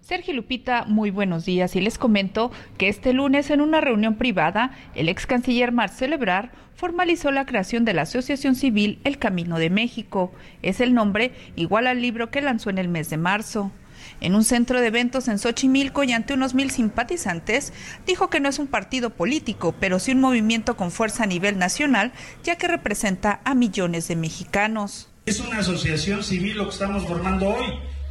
Sergio 0.03 0.33
Lupita, 0.33 0.83
muy 0.83 1.11
buenos 1.11 1.45
días 1.45 1.77
y 1.77 1.81
les 1.81 1.97
comento 1.97 2.51
que 2.77 2.89
este 2.89 3.13
lunes 3.13 3.49
en 3.49 3.61
una 3.61 3.79
reunión 3.79 4.15
privada, 4.15 4.71
el 4.95 5.07
ex 5.07 5.25
canciller 5.25 5.71
Marcelo 5.71 6.15
Ebrard 6.15 6.49
formalizó 6.75 7.31
la 7.31 7.45
creación 7.45 7.85
de 7.85 7.93
la 7.93 8.01
Asociación 8.01 8.55
Civil 8.55 8.99
El 9.05 9.17
Camino 9.17 9.57
de 9.59 9.69
México. 9.69 10.33
Es 10.61 10.81
el 10.81 10.93
nombre 10.93 11.31
igual 11.55 11.87
al 11.87 12.01
libro 12.01 12.31
que 12.31 12.41
lanzó 12.41 12.69
en 12.69 12.79
el 12.79 12.89
mes 12.89 13.09
de 13.09 13.15
marzo. 13.15 13.71
En 14.19 14.35
un 14.35 14.43
centro 14.43 14.81
de 14.81 14.87
eventos 14.87 15.29
en 15.29 15.39
Xochimilco 15.39 16.03
y 16.03 16.11
ante 16.11 16.33
unos 16.33 16.53
mil 16.53 16.69
simpatizantes, 16.69 17.71
dijo 18.05 18.29
que 18.29 18.41
no 18.41 18.49
es 18.49 18.59
un 18.59 18.67
partido 18.67 19.09
político, 19.11 19.73
pero 19.79 19.99
sí 19.99 20.11
un 20.11 20.19
movimiento 20.19 20.75
con 20.75 20.91
fuerza 20.91 21.23
a 21.23 21.27
nivel 21.27 21.57
nacional, 21.57 22.11
ya 22.43 22.57
que 22.57 22.67
representa 22.67 23.39
a 23.45 23.55
millones 23.55 24.09
de 24.09 24.17
mexicanos. 24.17 25.09
Es 25.25 25.39
una 25.39 25.59
asociación 25.59 26.23
civil 26.23 26.57
lo 26.57 26.65
que 26.65 26.71
estamos 26.71 27.07
formando 27.07 27.47
hoy 27.47 27.63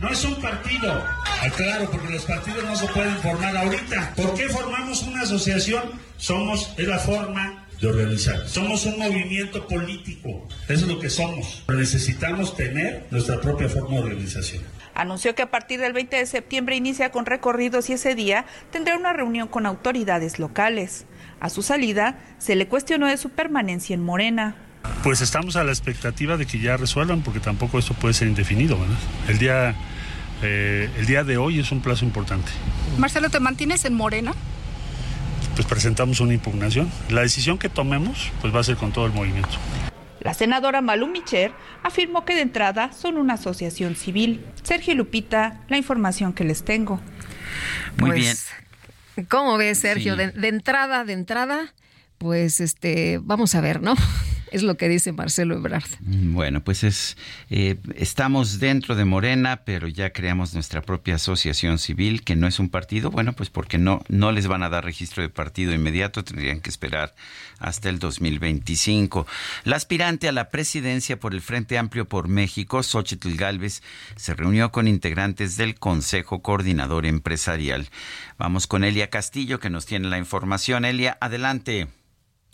no 0.02 0.08
es 0.10 0.24
un 0.24 0.34
partido. 0.34 1.02
Aclaro, 1.40 1.88
porque 1.90 2.10
los 2.10 2.24
partidos 2.24 2.64
no 2.64 2.76
se 2.76 2.86
pueden 2.88 3.16
formar 3.18 3.56
ahorita. 3.56 4.12
¿Por 4.16 4.34
qué 4.34 4.48
formamos 4.48 5.02
una 5.04 5.22
asociación? 5.22 5.82
Somos, 6.16 6.74
es 6.76 6.88
la 6.88 6.98
forma 6.98 7.66
de 7.80 7.88
organizar. 7.88 8.48
Somos 8.48 8.84
un 8.84 8.98
movimiento 8.98 9.66
político. 9.66 10.46
Eso 10.68 10.84
es 10.84 10.88
lo 10.88 10.98
que 10.98 11.08
somos. 11.08 11.64
necesitamos 11.68 12.56
tener 12.56 13.06
nuestra 13.10 13.40
propia 13.40 13.68
forma 13.68 13.96
de 13.96 14.02
organización. 14.02 14.64
Anunció 14.94 15.34
que 15.34 15.42
a 15.42 15.50
partir 15.50 15.80
del 15.80 15.92
20 15.92 16.16
de 16.16 16.26
septiembre 16.26 16.76
inicia 16.76 17.10
con 17.10 17.24
recorridos 17.24 17.88
y 17.88 17.94
ese 17.94 18.14
día 18.14 18.44
tendrá 18.70 18.96
una 18.96 19.12
reunión 19.12 19.48
con 19.48 19.66
autoridades 19.66 20.38
locales. 20.38 21.06
A 21.40 21.48
su 21.48 21.62
salida, 21.62 22.18
se 22.38 22.56
le 22.56 22.68
cuestionó 22.68 23.06
de 23.06 23.16
su 23.16 23.30
permanencia 23.30 23.94
en 23.94 24.02
Morena. 24.02 24.56
Pues 25.02 25.20
estamos 25.20 25.56
a 25.56 25.64
la 25.64 25.72
expectativa 25.72 26.36
de 26.36 26.46
que 26.46 26.58
ya 26.58 26.76
resuelvan, 26.76 27.22
porque 27.22 27.40
tampoco 27.40 27.78
esto 27.78 27.94
puede 27.94 28.14
ser 28.14 28.28
indefinido, 28.28 28.78
¿verdad? 28.78 28.98
El 29.28 29.38
día 29.38 29.74
eh, 30.42 30.90
el 30.98 31.06
día 31.06 31.22
de 31.22 31.36
hoy 31.36 31.60
es 31.60 31.70
un 31.70 31.80
plazo 31.80 32.04
importante. 32.04 32.50
Marcelo, 32.98 33.30
¿te 33.30 33.38
mantienes 33.38 33.84
en 33.84 33.94
Morena? 33.94 34.34
Pues 35.54 35.66
presentamos 35.66 36.20
una 36.20 36.34
impugnación. 36.34 36.90
La 37.10 37.20
decisión 37.20 37.58
que 37.58 37.68
tomemos 37.68 38.32
pues 38.40 38.54
va 38.54 38.60
a 38.60 38.64
ser 38.64 38.76
con 38.76 38.92
todo 38.92 39.06
el 39.06 39.12
movimiento. 39.12 39.56
La 40.20 40.34
senadora 40.34 40.80
Malu 40.80 41.06
Micher 41.08 41.52
afirmó 41.82 42.24
que 42.24 42.34
de 42.34 42.42
entrada 42.42 42.92
son 42.92 43.18
una 43.18 43.34
asociación 43.34 43.94
civil. 43.94 44.44
Sergio 44.62 44.94
Lupita, 44.94 45.60
la 45.68 45.76
información 45.76 46.32
que 46.32 46.44
les 46.44 46.64
tengo. 46.64 47.00
Muy 47.98 48.10
pues, 48.10 48.48
bien. 49.16 49.26
¿Cómo 49.28 49.56
ves, 49.56 49.78
Sergio? 49.78 50.16
De, 50.16 50.30
de, 50.30 50.48
entrada, 50.48 51.04
de 51.04 51.12
entrada, 51.12 51.74
pues 52.18 52.60
este, 52.60 53.18
vamos 53.22 53.54
a 53.54 53.60
ver, 53.60 53.82
¿no? 53.82 53.94
Es 54.52 54.62
lo 54.62 54.76
que 54.76 54.86
dice 54.90 55.12
Marcelo 55.12 55.56
Ebrard. 55.56 55.88
Mm, 56.00 56.34
bueno, 56.34 56.62
pues 56.62 56.84
es 56.84 57.16
eh, 57.48 57.78
estamos 57.96 58.60
dentro 58.60 58.94
de 58.94 59.06
Morena, 59.06 59.62
pero 59.64 59.88
ya 59.88 60.10
creamos 60.10 60.52
nuestra 60.52 60.82
propia 60.82 61.14
asociación 61.14 61.78
civil, 61.78 62.22
que 62.22 62.36
no 62.36 62.46
es 62.46 62.58
un 62.58 62.68
partido. 62.68 63.10
Bueno, 63.10 63.32
pues 63.32 63.48
porque 63.48 63.78
no, 63.78 64.04
no 64.08 64.30
les 64.30 64.46
van 64.48 64.62
a 64.62 64.68
dar 64.68 64.84
registro 64.84 65.22
de 65.22 65.30
partido 65.30 65.72
inmediato, 65.72 66.22
tendrían 66.22 66.60
que 66.60 66.68
esperar 66.68 67.14
hasta 67.60 67.88
el 67.88 67.98
2025. 67.98 69.26
La 69.64 69.76
aspirante 69.76 70.28
a 70.28 70.32
la 70.32 70.50
presidencia 70.50 71.18
por 71.18 71.32
el 71.32 71.40
Frente 71.40 71.78
Amplio 71.78 72.06
por 72.06 72.28
México, 72.28 72.82
Xochitl 72.82 73.34
Galvez, 73.36 73.82
se 74.16 74.34
reunió 74.34 74.70
con 74.70 74.86
integrantes 74.86 75.56
del 75.56 75.76
Consejo 75.78 76.42
Coordinador 76.42 77.06
Empresarial. 77.06 77.88
Vamos 78.36 78.66
con 78.66 78.84
Elia 78.84 79.08
Castillo, 79.08 79.60
que 79.60 79.70
nos 79.70 79.86
tiene 79.86 80.08
la 80.08 80.18
información. 80.18 80.84
Elia, 80.84 81.16
adelante. 81.22 81.88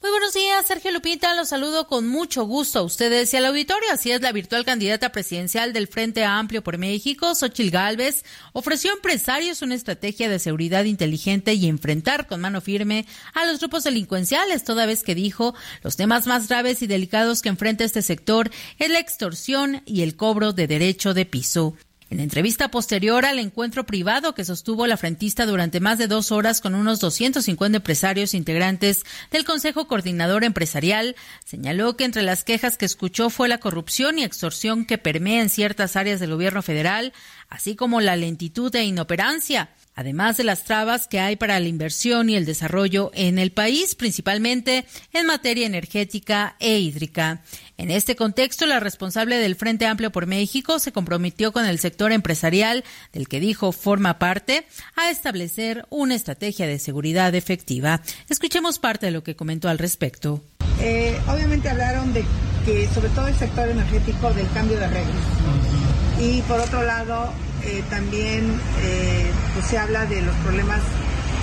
Muy 0.01 0.12
buenos 0.12 0.32
días, 0.32 0.64
Sergio 0.64 0.92
Lupita. 0.92 1.34
Los 1.34 1.49
saludo 1.49 1.88
con 1.88 2.07
mucho 2.07 2.44
gusto 2.44 2.78
a 2.78 2.82
ustedes 2.82 3.34
y 3.34 3.36
al 3.36 3.46
auditorio. 3.46 3.90
Así 3.92 4.12
es, 4.12 4.20
la 4.20 4.30
virtual 4.30 4.64
candidata 4.64 5.11
presidencial 5.11 5.72
del 5.72 5.88
Frente 5.88 6.24
Amplio 6.24 6.62
por 6.62 6.78
México, 6.78 7.34
Xochil 7.34 7.72
Gálvez, 7.72 8.24
ofreció 8.53 8.92
a 8.92 8.94
empresarios 8.94 9.61
una 9.61 9.74
estrategia 9.74 10.28
de 10.28 10.38
seguridad 10.38 10.84
inteligente 10.84 11.55
y 11.55 11.66
enfrentar 11.66 12.28
con 12.28 12.40
mano 12.40 12.61
firme 12.61 13.07
a 13.34 13.44
los 13.44 13.59
grupos 13.59 13.82
delincuenciales, 13.82 14.62
toda 14.62 14.86
vez 14.86 15.03
que 15.03 15.16
dijo 15.16 15.57
los 15.82 15.96
temas 15.96 16.28
más 16.28 16.46
graves 16.46 16.80
y 16.82 16.86
delicados 16.86 17.42
que 17.42 17.49
enfrenta 17.49 17.82
este 17.82 18.03
sector 18.03 18.53
es 18.78 18.90
la 18.90 19.01
extorsión 19.01 19.82
y 19.84 20.03
el 20.03 20.14
cobro 20.14 20.53
de 20.53 20.68
derecho 20.68 21.12
de 21.12 21.26
piso. 21.26 21.74
En 22.11 22.21
entrevista 22.21 22.71
posterior 22.71 23.27
al 23.27 23.39
encuentro 23.39 23.85
privado 23.85 24.35
que 24.35 24.45
sostuvo 24.45 24.87
la 24.87 24.97
frentista 24.97 25.45
durante 25.45 25.79
más 25.79 25.99
de 25.99 26.07
dos 26.07 26.33
horas 26.33 26.63
con 26.63 26.75
unos 26.75 27.01
250 27.01 27.77
empresarios 27.77 28.33
integrantes 28.33 29.05
del 29.31 29.45
Consejo 29.45 29.87
Coordinador 29.87 30.43
Empresarial, 30.45 31.17
señaló 31.45 31.97
que 31.99 32.05
entre 32.05 32.23
las 32.23 32.45
quejas 32.45 32.79
que 32.79 32.87
escuchó 32.87 33.29
fue 33.29 33.49
la 33.49 33.59
corrupción 33.59 34.19
y 34.19 34.25
extorsión 34.25 34.87
que 34.87 34.97
permea 34.97 35.43
en 35.43 35.51
ciertas 35.51 35.97
áreas 35.97 36.19
del 36.19 36.33
gobierno 36.33 36.63
federal, 36.63 37.13
así 37.51 37.77
como 37.77 38.01
la 38.01 38.17
lentitud 38.17 38.75
e 38.75 38.85
inoperancia 38.85 39.69
además 39.99 40.37
de 40.37 40.45
las 40.45 40.63
trabas 40.63 41.09
que 41.09 41.19
hay 41.19 41.35
para 41.35 41.59
la 41.59 41.67
inversión 41.67 42.31
y 42.31 42.37
el 42.37 42.47
desarrollo 42.47 43.11
en 43.15 43.37
el 43.41 43.51
país, 43.51 43.97
principalmente 43.97 44.87
en 45.13 45.27
materia 45.27 45.67
energética 45.67 46.55
e 46.61 46.79
hídrica. 46.79 47.43
En 47.79 47.93
este 47.93 48.16
contexto, 48.16 48.66
la 48.66 48.81
responsable 48.81 49.37
del 49.37 49.55
Frente 49.55 49.87
Amplio 49.87 50.11
por 50.11 50.26
México 50.26 50.81
se 50.81 50.91
comprometió 50.91 51.53
con 51.53 51.64
el 51.64 51.79
sector 51.79 52.11
empresarial, 52.11 52.83
del 53.12 53.29
que 53.29 53.39
dijo 53.39 53.70
forma 53.70 54.18
parte, 54.18 54.66
a 54.97 55.11
establecer 55.11 55.87
una 55.89 56.16
estrategia 56.16 56.66
de 56.66 56.81
seguridad 56.81 57.33
efectiva. 57.37 58.03
Escuchemos 58.29 58.81
parte 58.81 59.07
de 59.07 59.12
lo 59.12 59.22
que 59.22 59.37
comentó 59.37 59.68
al 59.68 59.79
respecto. 59.79 60.43
Eh, 60.81 61.16
obviamente 61.29 61.68
hablaron 61.68 62.12
de 62.12 62.24
que, 62.64 62.89
sobre 62.89 63.11
todo 63.11 63.29
el 63.29 63.37
sector 63.37 63.68
energético, 63.68 64.35
del 64.35 64.51
cambio 64.51 64.76
de 64.81 64.89
reglas. 64.89 65.16
Y 66.20 66.43
por 66.43 66.59
otro 66.59 66.83
lado, 66.83 67.33
eh, 67.62 67.85
también 67.91 68.61
eh, 68.83 69.31
pues 69.55 69.66
se 69.66 69.79
habla 69.79 70.05
de 70.07 70.20
los 70.22 70.35
problemas 70.39 70.81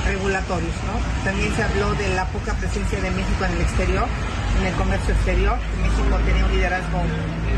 regulatorios, 0.06 0.74
¿no? 0.86 1.24
También 1.24 1.54
se 1.56 1.64
habló 1.64 1.94
de 1.96 2.10
la 2.16 2.26
poca 2.28 2.54
presencia 2.54 3.02
de 3.02 3.12
México 3.12 3.46
en 3.46 3.52
el 3.54 3.62
exterior, 3.62 4.08
en 4.60 4.68
el 4.68 4.74
comercio 4.76 5.14
exterior. 5.14 5.58
México 5.82 6.18
tenía 6.26 6.46
un 6.46 6.52
liderazgo 6.52 7.02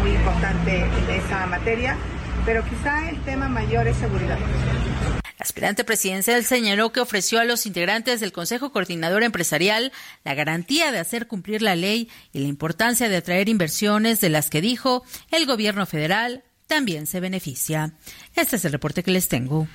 muy 0.02 0.12
importante 0.12 0.80
en 0.80 1.10
esa 1.10 1.46
materia, 1.46 1.98
pero 2.46 2.64
quizá 2.64 3.10
el 3.10 3.22
tema 3.24 3.50
mayor 3.50 3.88
es 3.88 3.98
seguridad. 3.98 4.38
La 4.40 5.44
aspirante 5.44 5.84
presidencial 5.84 6.44
señaló 6.44 6.92
que 6.92 7.00
ofreció 7.00 7.40
a 7.40 7.46
los 7.46 7.66
integrantes 7.68 8.20
del 8.20 8.32
Consejo 8.32 8.72
Coordinador 8.72 9.22
Empresarial 9.24 9.92
la 10.24 10.34
garantía 10.34 10.92
de 10.92 10.98
hacer 10.98 11.28
cumplir 11.28 11.62
la 11.62 11.76
ley 11.76 12.10
y 12.34 12.40
la 12.40 12.48
importancia 12.48 13.08
de 13.08 13.18
atraer 13.18 13.48
inversiones 13.48 14.20
de 14.20 14.30
las 14.30 14.50
que 14.50 14.62
dijo 14.62 15.04
el 15.32 15.46
gobierno 15.46 15.86
federal 15.86 16.44
también 16.66 17.06
se 17.06 17.20
beneficia. 17.20 17.94
Este 18.36 18.58
es 18.58 18.66
el 18.66 18.72
reporte 18.72 19.04
que 19.04 19.12
les 19.12 19.30
tengo. 19.30 19.68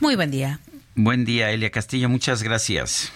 Muy 0.00 0.16
buen 0.16 0.30
día. 0.30 0.60
Buen 0.98 1.26
día, 1.26 1.50
Elia 1.50 1.70
Castillo. 1.70 2.08
Muchas 2.08 2.42
gracias. 2.42 3.12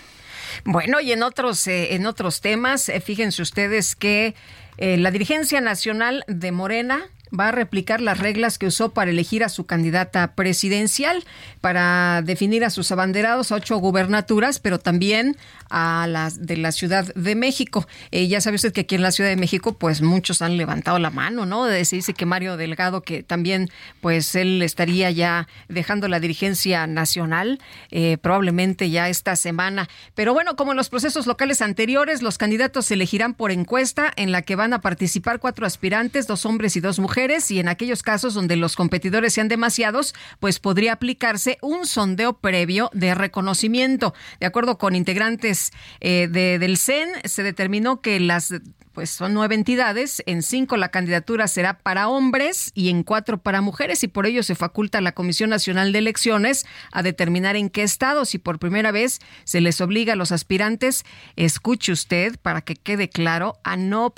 Bueno, 0.64 1.00
y 1.00 1.12
en 1.12 1.22
otros, 1.22 1.66
eh, 1.66 1.94
en 1.94 2.04
otros 2.04 2.42
temas, 2.42 2.90
eh, 2.90 3.00
fíjense 3.00 3.40
ustedes 3.40 3.96
que 3.96 4.34
eh, 4.76 4.98
la 4.98 5.10
dirigencia 5.10 5.62
nacional 5.62 6.22
de 6.28 6.52
Morena 6.52 7.08
va 7.38 7.48
a 7.48 7.52
replicar 7.52 8.00
las 8.00 8.18
reglas 8.18 8.58
que 8.58 8.66
usó 8.66 8.90
para 8.90 9.10
elegir 9.10 9.44
a 9.44 9.48
su 9.48 9.66
candidata 9.66 10.34
presidencial, 10.34 11.24
para 11.60 12.22
definir 12.22 12.64
a 12.64 12.70
sus 12.70 12.90
abanderados 12.90 13.52
a 13.52 13.56
ocho 13.56 13.76
gubernaturas, 13.76 14.58
pero 14.58 14.78
también 14.78 15.36
a 15.68 16.06
las 16.08 16.46
de 16.46 16.56
la 16.56 16.72
Ciudad 16.72 17.14
de 17.14 17.34
México. 17.34 17.86
Eh, 18.10 18.26
ya 18.26 18.40
sabe 18.40 18.56
usted 18.56 18.72
que 18.72 18.82
aquí 18.82 18.96
en 18.96 19.02
la 19.02 19.12
Ciudad 19.12 19.30
de 19.30 19.36
México, 19.36 19.74
pues 19.74 20.02
muchos 20.02 20.42
han 20.42 20.56
levantado 20.56 20.98
la 20.98 21.10
mano, 21.10 21.46
¿no? 21.46 21.66
Se 21.66 21.96
dice 21.96 22.14
que 22.14 22.26
Mario 22.26 22.56
Delgado, 22.56 23.02
que 23.02 23.22
también, 23.22 23.70
pues 24.00 24.34
él 24.34 24.62
estaría 24.62 25.10
ya 25.10 25.46
dejando 25.68 26.08
la 26.08 26.20
dirigencia 26.20 26.86
nacional, 26.86 27.60
eh, 27.90 28.18
probablemente 28.20 28.90
ya 28.90 29.08
esta 29.08 29.36
semana. 29.36 29.88
Pero 30.14 30.34
bueno, 30.34 30.56
como 30.56 30.72
en 30.72 30.76
los 30.76 30.88
procesos 30.88 31.26
locales 31.26 31.62
anteriores, 31.62 32.22
los 32.22 32.38
candidatos 32.38 32.86
se 32.86 32.94
elegirán 32.94 33.34
por 33.34 33.52
encuesta 33.52 34.12
en 34.16 34.32
la 34.32 34.42
que 34.42 34.56
van 34.56 34.72
a 34.72 34.80
participar 34.80 35.38
cuatro 35.38 35.66
aspirantes, 35.66 36.26
dos 36.26 36.44
hombres 36.44 36.74
y 36.76 36.80
dos 36.80 36.98
mujeres 36.98 37.19
y 37.50 37.58
en 37.58 37.68
aquellos 37.68 38.02
casos 38.02 38.32
donde 38.32 38.56
los 38.56 38.76
competidores 38.76 39.34
sean 39.34 39.48
demasiados, 39.48 40.14
pues 40.38 40.58
podría 40.58 40.94
aplicarse 40.94 41.58
un 41.60 41.86
sondeo 41.86 42.38
previo 42.38 42.88
de 42.94 43.14
reconocimiento. 43.14 44.14
De 44.40 44.46
acuerdo 44.46 44.78
con 44.78 44.96
integrantes 44.96 45.70
eh, 46.00 46.28
del 46.28 46.78
CEN, 46.78 47.10
se 47.24 47.42
determinó 47.42 48.00
que 48.00 48.20
las 48.20 48.54
pues 48.92 49.10
son 49.10 49.34
nueve 49.34 49.54
entidades, 49.54 50.22
en 50.26 50.42
cinco 50.42 50.76
la 50.76 50.90
candidatura 50.90 51.46
será 51.48 51.78
para 51.78 52.08
hombres 52.08 52.72
y 52.74 52.88
en 52.88 53.02
cuatro 53.02 53.38
para 53.38 53.60
mujeres 53.60 54.02
y 54.02 54.08
por 54.08 54.26
ello 54.26 54.42
se 54.42 54.54
faculta 54.54 54.98
a 54.98 55.00
la 55.00 55.12
Comisión 55.12 55.50
Nacional 55.50 55.92
de 55.92 55.98
Elecciones 55.98 56.66
a 56.92 57.02
determinar 57.02 57.56
en 57.56 57.70
qué 57.70 57.82
estados 57.82 58.34
y 58.34 58.38
por 58.38 58.58
primera 58.58 58.90
vez 58.90 59.20
se 59.44 59.60
les 59.60 59.80
obliga 59.80 60.14
a 60.14 60.16
los 60.16 60.32
aspirantes, 60.32 61.04
escuche 61.36 61.92
usted 61.92 62.36
para 62.40 62.62
que 62.62 62.74
quede 62.74 63.08
claro, 63.08 63.58
a 63.64 63.76
no, 63.76 64.12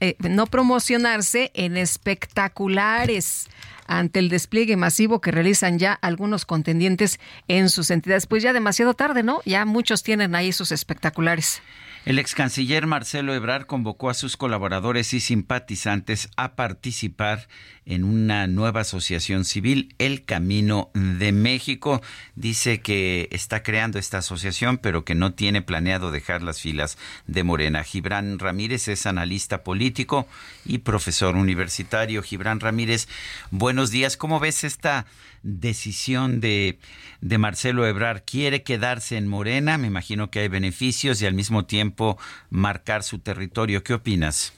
eh, 0.00 0.16
no 0.20 0.46
promocionarse 0.46 1.50
en 1.54 1.76
espectaculares 1.76 3.48
ante 3.86 4.20
el 4.20 4.28
despliegue 4.28 4.76
masivo 4.76 5.20
que 5.20 5.32
realizan 5.32 5.78
ya 5.78 5.92
algunos 5.94 6.46
contendientes 6.46 7.18
en 7.48 7.68
sus 7.68 7.90
entidades. 7.90 8.26
Pues 8.26 8.42
ya 8.42 8.52
demasiado 8.52 8.94
tarde, 8.94 9.24
¿no? 9.24 9.40
Ya 9.44 9.64
muchos 9.64 10.04
tienen 10.04 10.36
ahí 10.36 10.52
sus 10.52 10.70
espectaculares. 10.70 11.60
El 12.06 12.18
ex 12.18 12.34
canciller 12.34 12.86
Marcelo 12.86 13.34
Ebrard 13.34 13.66
convocó 13.66 14.08
a 14.08 14.14
sus 14.14 14.38
colaboradores 14.38 15.12
y 15.12 15.20
simpatizantes 15.20 16.30
a 16.34 16.54
participar 16.54 17.46
en 17.84 18.04
una 18.04 18.46
nueva 18.46 18.80
asociación 18.80 19.44
civil, 19.44 19.94
El 19.98 20.24
Camino 20.24 20.90
de 20.94 21.32
México. 21.32 22.00
Dice 22.36 22.80
que 22.80 23.28
está 23.32 23.62
creando 23.62 23.98
esta 23.98 24.18
asociación, 24.18 24.78
pero 24.78 25.04
que 25.04 25.14
no 25.14 25.34
tiene 25.34 25.60
planeado 25.60 26.10
dejar 26.10 26.42
las 26.42 26.62
filas 26.62 26.96
de 27.26 27.44
Morena. 27.44 27.84
Gibran 27.84 28.38
Ramírez 28.38 28.88
es 28.88 29.04
analista 29.04 29.62
político 29.62 30.26
y 30.64 30.78
profesor 30.78 31.36
universitario. 31.36 32.22
Gibran 32.22 32.60
Ramírez, 32.60 33.08
buenos 33.50 33.90
días. 33.90 34.16
¿Cómo 34.16 34.40
ves 34.40 34.64
esta 34.64 35.04
decisión 35.42 36.40
de, 36.40 36.78
de 37.20 37.38
Marcelo 37.38 37.86
Ebrard? 37.86 38.22
¿Quiere 38.24 38.62
quedarse 38.62 39.16
en 39.16 39.28
Morena? 39.28 39.78
Me 39.78 39.86
imagino 39.86 40.30
que 40.30 40.40
hay 40.40 40.48
beneficios 40.48 41.20
y 41.22 41.26
al 41.26 41.34
mismo 41.34 41.66
tiempo 41.66 42.18
marcar 42.50 43.02
su 43.02 43.18
territorio. 43.18 43.82
¿Qué 43.82 43.94
opinas? 43.94 44.52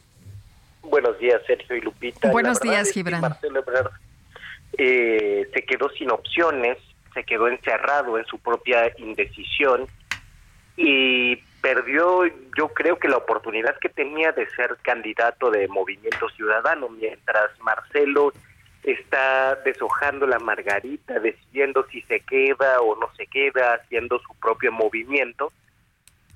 Buenos 0.83 1.19
días, 1.19 1.41
Sergio 1.47 1.77
y 1.77 1.81
Lupita. 1.81 2.31
Buenos 2.31 2.61
días, 2.61 2.91
Gibran. 2.91 3.21
Marcelo 3.21 3.61
Ebrard 3.61 3.91
eh, 4.79 5.49
se 5.55 5.63
quedó 5.65 5.91
sin 5.91 6.11
opciones, 6.11 6.79
se 7.15 7.25
quedó 7.25 7.49
encerrado 7.49 8.19
en 8.19 8.27
su 8.27 8.39
propia 8.39 8.93
indecisión 8.99 9.87
y 10.77 11.37
perdió, 11.61 12.25
yo 12.57 12.69
creo 12.69 12.99
que 12.99 13.09
la 13.09 13.19
oportunidad 13.19 13.77
que 13.79 13.89
tenía 13.89 14.33
de 14.33 14.49
ser 14.51 14.77
candidato 14.83 15.51
de 15.51 15.69
Movimiento 15.69 16.29
Ciudadano, 16.31 16.89
mientras 16.89 17.51
Marcelo 17.61 18.33
está 18.83 19.57
deshojando 19.65 20.27
la 20.27 20.39
margarita, 20.39 21.19
decidiendo 21.21 21.87
si 21.91 22.03
se 22.03 22.21
queda 22.21 22.81
o 22.81 22.97
no 22.97 23.09
se 23.17 23.27
queda, 23.27 23.75
haciendo 23.75 24.19
su 24.19 24.35
propio 24.41 24.73
movimiento. 24.73 25.53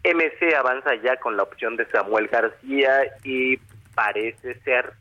MC 0.04 0.54
avanza 0.54 0.94
ya 0.96 1.16
con 1.16 1.36
la 1.36 1.42
opción 1.42 1.76
de 1.76 1.86
Samuel 1.86 2.28
García 2.28 3.02
y 3.24 3.56
parece 3.94 4.60
ser 4.60 4.92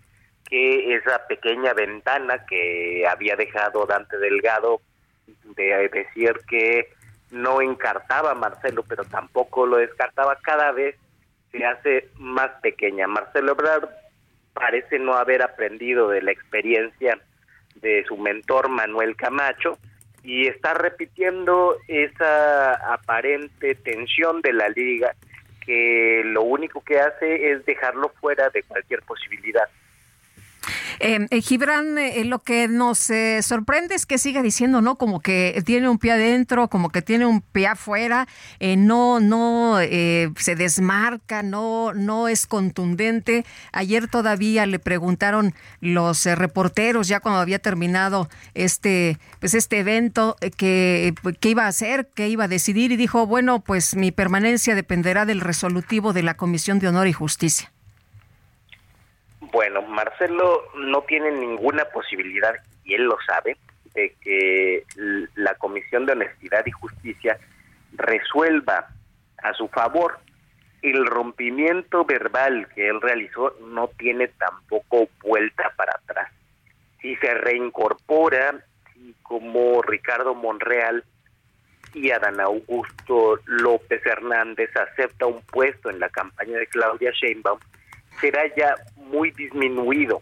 que 0.49 0.95
esa 0.95 1.27
pequeña 1.27 1.73
ventana 1.73 2.45
que 2.45 3.05
había 3.07 3.35
dejado 3.35 3.85
Dante 3.85 4.17
Delgado 4.17 4.81
de 5.55 5.89
decir 5.89 6.39
que 6.47 6.89
no 7.31 7.61
encartaba 7.61 8.31
a 8.31 8.35
Marcelo, 8.35 8.83
pero 8.87 9.03
tampoco 9.05 9.65
lo 9.65 9.77
descartaba, 9.77 10.37
cada 10.41 10.71
vez 10.71 10.95
se 11.51 11.65
hace 11.65 12.09
más 12.17 12.49
pequeña. 12.61 13.07
Marcelo 13.07 13.51
Ebrard 13.51 13.89
parece 14.53 14.99
no 14.99 15.13
haber 15.13 15.41
aprendido 15.41 16.09
de 16.09 16.21
la 16.21 16.31
experiencia 16.31 17.19
de 17.75 18.03
su 18.07 18.17
mentor 18.17 18.69
Manuel 18.69 19.15
Camacho 19.15 19.77
y 20.23 20.47
está 20.47 20.73
repitiendo 20.73 21.77
esa 21.87 22.73
aparente 22.93 23.75
tensión 23.75 24.41
de 24.41 24.53
la 24.53 24.69
liga 24.69 25.13
que 25.65 26.21
lo 26.25 26.43
único 26.43 26.81
que 26.81 26.99
hace 26.99 27.51
es 27.51 27.65
dejarlo 27.65 28.09
fuera 28.21 28.49
de 28.49 28.63
cualquier 28.63 29.01
posibilidad. 29.01 29.67
Eh, 30.99 31.27
eh, 31.29 31.41
Gibran, 31.41 31.97
eh, 31.97 32.23
lo 32.25 32.39
que 32.39 32.67
nos 32.67 33.09
eh, 33.09 33.41
sorprende 33.41 33.95
es 33.95 34.05
que 34.05 34.17
siga 34.17 34.41
diciendo, 34.41 34.81
¿no? 34.81 34.97
Como 34.97 35.19
que 35.19 35.61
tiene 35.65 35.89
un 35.89 35.97
pie 35.97 36.13
adentro, 36.13 36.69
como 36.69 36.89
que 36.89 37.01
tiene 37.01 37.25
un 37.25 37.41
pie 37.41 37.67
afuera, 37.67 38.27
no, 38.59 39.19
no 39.19 39.77
se 39.77 40.55
desmarca, 40.55 41.43
no, 41.43 41.93
no 41.93 42.27
es 42.27 42.47
contundente. 42.47 43.45
Ayer 43.71 44.07
todavía 44.07 44.65
le 44.65 44.79
preguntaron 44.79 45.53
los 45.81 46.25
reporteros, 46.25 47.07
ya 47.07 47.19
cuando 47.19 47.41
había 47.41 47.59
terminado 47.59 48.29
este, 48.53 49.17
pues 49.39 49.53
este 49.53 49.79
evento, 49.79 50.35
que 50.57 51.13
qué 51.39 51.49
iba 51.49 51.65
a 51.65 51.67
hacer, 51.67 52.09
qué 52.15 52.29
iba 52.29 52.45
a 52.45 52.47
decidir, 52.47 52.91
y 52.91 52.97
dijo, 52.97 53.27
bueno, 53.27 53.61
pues 53.61 53.95
mi 53.95 54.11
permanencia 54.11 54.75
dependerá 54.75 55.25
del 55.25 55.41
resolutivo 55.41 56.13
de 56.13 56.23
la 56.23 56.35
Comisión 56.35 56.79
de 56.79 56.87
Honor 56.87 57.07
y 57.07 57.13
Justicia. 57.13 57.74
Bueno, 59.55 59.83
Marcelo 59.83 60.63
no 60.75 61.03
tiene 61.03 61.31
ninguna 61.31 61.85
posibilidad, 61.85 62.55
y 62.83 62.95
él 62.95 63.03
lo 63.03 63.15
sabe, 63.25 63.55
de 63.93 64.13
que 64.19 64.83
la 65.35 65.55
Comisión 65.55 66.05
de 66.05 66.11
Honestidad 66.11 66.65
y 66.65 66.71
Justicia 66.71 67.39
resuelva 67.93 68.89
a 69.41 69.53
su 69.53 69.69
favor. 69.69 70.19
El 70.81 71.05
rompimiento 71.05 72.03
verbal 72.03 72.67
que 72.75 72.89
él 72.89 72.99
realizó 72.99 73.55
no 73.67 73.87
tiene 73.97 74.27
tampoco 74.27 75.07
vuelta 75.23 75.71
para 75.77 75.93
atrás. 76.03 76.29
Si 77.01 77.15
se 77.15 77.33
reincorpora, 77.33 78.61
si 78.93 79.15
como 79.23 79.81
Ricardo 79.83 80.35
Monreal 80.35 81.05
y 81.93 82.11
Adán 82.11 82.41
Augusto 82.41 83.39
López 83.45 84.05
Hernández 84.05 84.75
acepta 84.75 85.27
un 85.27 85.41
puesto 85.43 85.89
en 85.89 86.01
la 86.01 86.09
campaña 86.09 86.57
de 86.57 86.67
Claudia 86.67 87.11
Sheinbaum, 87.11 87.59
será 88.19 88.43
ya 88.55 88.75
muy 88.95 89.31
disminuido. 89.31 90.21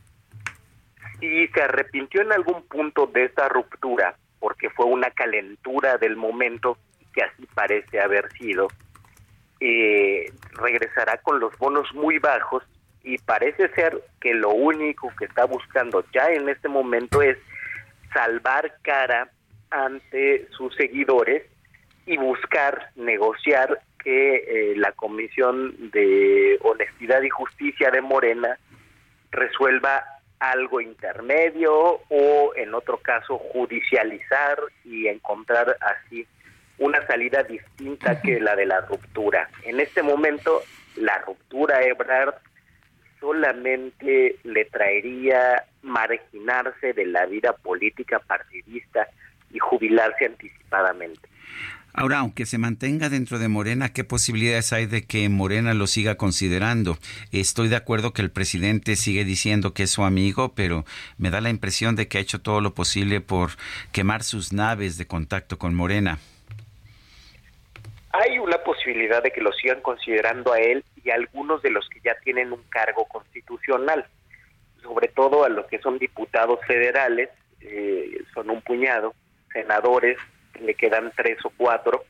Y 1.22 1.48
se 1.48 1.62
arrepintió 1.62 2.22
en 2.22 2.34
algún 2.34 2.64
punto 2.64 3.08
de 3.08 3.26
esta 3.26 3.48
ruptura, 3.48 4.16
porque 4.39 4.70
fue 4.70 4.86
una 4.86 5.10
calentura 5.12 5.98
del 5.98 6.16
momento, 6.16 6.78
que 7.14 7.24
así 7.24 7.48
parece 7.54 8.02
haber 8.02 8.32
sido, 8.34 8.68
eh, 9.60 10.32
regresará 10.54 11.18
con 11.18 11.39
los 11.39 11.58
bonos 11.58 11.88
muy 11.94 12.20
bajos 12.20 12.64
y 13.04 13.18
parece 13.20 13.70
ser 13.70 14.02
que 14.20 14.34
lo 14.34 14.50
único 14.50 15.12
que 15.18 15.26
está 15.26 15.46
buscando 15.46 16.04
ya 16.14 16.28
en 16.28 16.50
este 16.50 16.68
momento 16.68 17.22
es 17.22 17.38
salvar 18.14 18.76
cara 18.82 19.30
ante 19.70 20.48
sus 20.52 20.76
seguidores 20.76 21.44
y 22.06 22.18
buscar 22.18 22.89
negociar 22.96 23.80
que 24.04 24.36
eh, 24.36 24.76
la 24.76 24.91
Comisión 24.93 25.91
de 25.91 26.58
Honestidad 26.62 27.22
y 27.22 27.30
Justicia 27.30 27.89
de 27.91 28.01
Morena 28.01 28.58
resuelva 29.32 30.04
algo 30.39 30.82
intermedio 30.82 32.01
o 32.10 32.54
en 32.56 32.74
otro 32.74 32.97
caso 32.97 33.38
judicializar 33.38 34.60
y 34.84 35.08
encontrar 35.08 35.78
así 35.80 36.28
una 36.78 37.06
salida 37.08 37.43
distinta 37.43 38.22
que 38.22 38.39
la 38.39 38.56
de 38.56 38.66
la 38.66 38.82
ruptura. 38.82 39.49
En 39.64 39.80
este 39.80 40.04
momento 40.04 40.62
la 40.95 41.20
ruptura 41.20 41.82
Ebrard 41.84 42.36
solamente 43.20 44.36
le 44.43 44.66
traería 44.66 45.64
marginarse 45.82 46.93
de 46.93 47.06
la 47.06 47.26
vida 47.26 47.54
política 47.54 48.20
partidista 48.20 49.08
y 49.49 49.60
jubilarse 49.60 50.26
anticipadamente. 50.26 51.30
Ahora, 51.96 52.20
aunque 52.20 52.48
se 52.48 52.58
mantenga 52.58 53.10
dentro 53.10 53.38
de 53.38 53.48
Morena, 53.48 53.94
¿qué 53.94 54.04
posibilidades 54.04 54.74
hay 54.74 54.88
de 54.88 55.06
que 55.06 55.30
Morena 55.30 55.76
lo 55.76 55.86
siga 55.86 56.16
considerando? 56.16 56.98
Estoy 57.32 57.68
de 57.68 57.76
acuerdo 57.76 58.14
que 58.14 58.24
el 58.24 58.32
presidente 58.32 58.96
sigue 58.96 59.24
diciendo 59.24 59.76
que 59.76 59.84
es 59.84 59.91
su 59.91 60.04
amigo, 60.04 60.54
pero 60.56 60.86
me 61.20 61.30
da 61.30 61.39
la 61.39 61.52
impresión 61.52 61.96
de 61.96 62.08
que 62.08 62.18
ha 62.18 62.22
hecho 62.22 62.41
todo 62.41 62.62
lo 62.62 62.74
posible 62.74 63.22
por 63.22 63.52
quemar 63.91 64.24
sus 64.24 64.54
naves 64.54 64.98
de 64.98 65.06
contacto 65.06 65.60
con 65.60 65.76
Morena. 65.76 66.18
Hay 68.12 68.39
una 68.39 68.58
posibilidad 68.58 69.22
de 69.22 69.32
que 69.32 69.41
lo 69.41 69.52
sigan 69.54 69.82
considerando 69.82 70.52
a 70.52 70.60
él 70.60 70.84
y 71.04 71.12
a 71.12 71.16
algunos 71.16 71.62
de 71.62 71.70
los 71.70 71.88
que 71.89 72.00
ya 72.04 72.16
tienen 72.24 72.54
un 72.54 72.64
cargo 72.70 73.06
constitucional, 73.06 74.08
sobre 74.82 75.10
todo 75.10 75.46
a 75.46 75.50
los 75.50 75.68
que 75.68 75.78
son 75.78 76.00
diputados 76.00 76.60
federales, 76.66 77.30
eh, 77.62 78.24
son 78.34 78.50
un 78.50 78.62
puñado, 78.64 79.14
senadores, 79.52 80.18
le 80.60 80.76
quedan 80.76 81.12
tres 81.16 81.38
o 81.45 81.51
cuatro, 81.56 82.04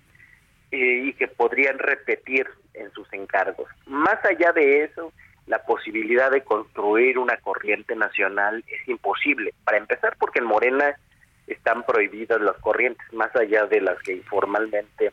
eh, 0.72 1.04
y 1.06 1.14
que 1.14 1.28
podrían 1.28 1.78
repetir 1.78 2.48
en 2.74 2.92
sus 2.94 3.12
encargos. 3.14 3.70
Más 3.86 4.24
allá 4.26 4.52
de 4.54 4.84
eso, 4.84 5.14
la 5.46 5.64
posibilidad 5.64 6.32
de 6.32 6.44
construir 6.44 7.20
una 7.20 7.38
corriente 7.38 7.96
nacional 7.96 8.64
es 8.68 8.88
imposible. 8.88 9.54
Para 9.64 9.78
empezar, 9.78 10.16
porque 10.18 10.40
en 10.40 10.46
Morena 10.46 10.96
están 11.48 11.84
prohibidas 11.84 12.42
las 12.42 12.58
corrientes, 12.58 13.06
más 13.14 13.36
allá 13.36 13.66
de 13.66 13.82
las 13.82 14.00
que 14.00 14.14
informalmente 14.14 15.12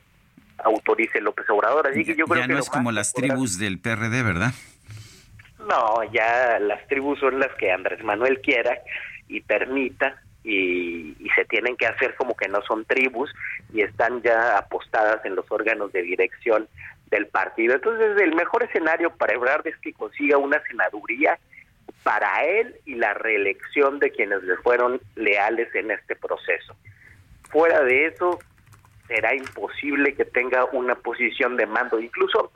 autorice 0.64 1.20
López 1.20 1.48
Obrador. 1.50 1.88
Así 1.88 2.04
que 2.04 2.14
yo 2.14 2.26
creo 2.26 2.42
ya 2.42 2.46
no 2.46 2.58
es 2.58 2.70
como 2.70 2.92
las 2.92 3.12
tribus 3.12 3.58
del 3.58 3.80
PRD, 3.80 4.22
¿verdad? 4.22 4.52
No, 5.58 6.02
ya 6.12 6.58
las 6.58 6.86
tribus 6.86 7.18
son 7.20 7.38
las 7.38 7.52
que 7.56 7.70
Andrés 7.70 8.02
Manuel 8.02 8.40
quiera 8.40 8.78
y 9.28 9.40
permita 9.40 10.22
y, 10.42 11.16
y, 11.18 11.28
se 11.34 11.44
tienen 11.44 11.76
que 11.76 11.86
hacer 11.86 12.14
como 12.16 12.34
que 12.34 12.48
no 12.48 12.62
son 12.62 12.84
tribus 12.86 13.30
y 13.72 13.82
están 13.82 14.22
ya 14.22 14.56
apostadas 14.56 15.24
en 15.24 15.34
los 15.34 15.44
órganos 15.50 15.92
de 15.92 16.02
dirección 16.02 16.66
del 17.10 17.26
partido. 17.26 17.74
Entonces, 17.74 18.20
el 18.22 18.34
mejor 18.34 18.62
escenario 18.62 19.10
para 19.10 19.34
Ebrard 19.34 19.66
es 19.66 19.76
que 19.78 19.92
consiga 19.92 20.38
una 20.38 20.62
senaduría 20.62 21.38
para 22.02 22.44
él 22.44 22.76
y 22.86 22.94
la 22.94 23.14
reelección 23.14 23.98
de 23.98 24.10
quienes 24.10 24.42
le 24.44 24.56
fueron 24.58 25.00
leales 25.16 25.74
en 25.74 25.90
este 25.90 26.16
proceso. 26.16 26.74
Fuera 27.50 27.82
de 27.82 28.06
eso, 28.06 28.38
será 29.06 29.34
imposible 29.34 30.14
que 30.14 30.24
tenga 30.24 30.64
una 30.66 30.94
posición 30.94 31.56
de 31.56 31.66
mando. 31.66 32.00
Incluso 32.00 32.52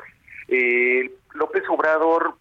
eh, 0.49 1.11
López 1.35 1.64
Obrador 1.68 2.37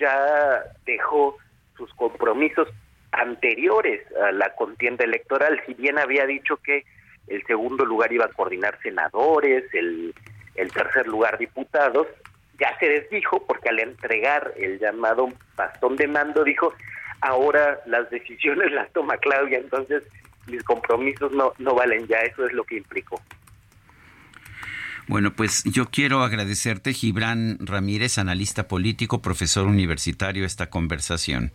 ya 0.00 0.62
dejó 0.86 1.36
sus 1.76 1.92
compromisos 1.94 2.68
anteriores 3.12 4.02
a 4.16 4.32
la 4.32 4.54
contienda 4.54 5.04
electoral, 5.04 5.60
si 5.66 5.74
bien 5.74 5.98
había 5.98 6.26
dicho 6.26 6.56
que 6.58 6.84
el 7.26 7.44
segundo 7.46 7.84
lugar 7.84 8.12
iba 8.12 8.26
a 8.26 8.32
coordinar 8.32 8.78
senadores, 8.82 9.64
el, 9.72 10.14
el 10.54 10.72
tercer 10.72 11.06
lugar 11.06 11.38
diputados, 11.38 12.06
ya 12.58 12.76
se 12.78 12.88
desdijo 12.88 13.44
porque 13.46 13.68
al 13.68 13.78
entregar 13.78 14.52
el 14.56 14.78
llamado 14.78 15.28
bastón 15.56 15.96
de 15.96 16.08
mando 16.08 16.44
dijo, 16.44 16.74
ahora 17.20 17.80
las 17.86 18.10
decisiones 18.10 18.72
las 18.72 18.92
toma 18.92 19.16
Claudia, 19.18 19.58
entonces 19.58 20.02
mis 20.46 20.62
compromisos 20.64 21.32
no, 21.32 21.52
no 21.58 21.74
valen 21.74 22.06
ya, 22.06 22.18
eso 22.20 22.46
es 22.46 22.52
lo 22.52 22.64
que 22.64 22.76
implicó. 22.76 23.20
Bueno, 25.06 25.32
pues 25.34 25.64
yo 25.64 25.86
quiero 25.86 26.22
agradecerte, 26.22 26.92
Gibran 26.92 27.56
Ramírez, 27.60 28.18
analista 28.18 28.68
político, 28.68 29.22
profesor 29.22 29.66
universitario, 29.66 30.44
esta 30.44 30.68
conversación. 30.68 31.50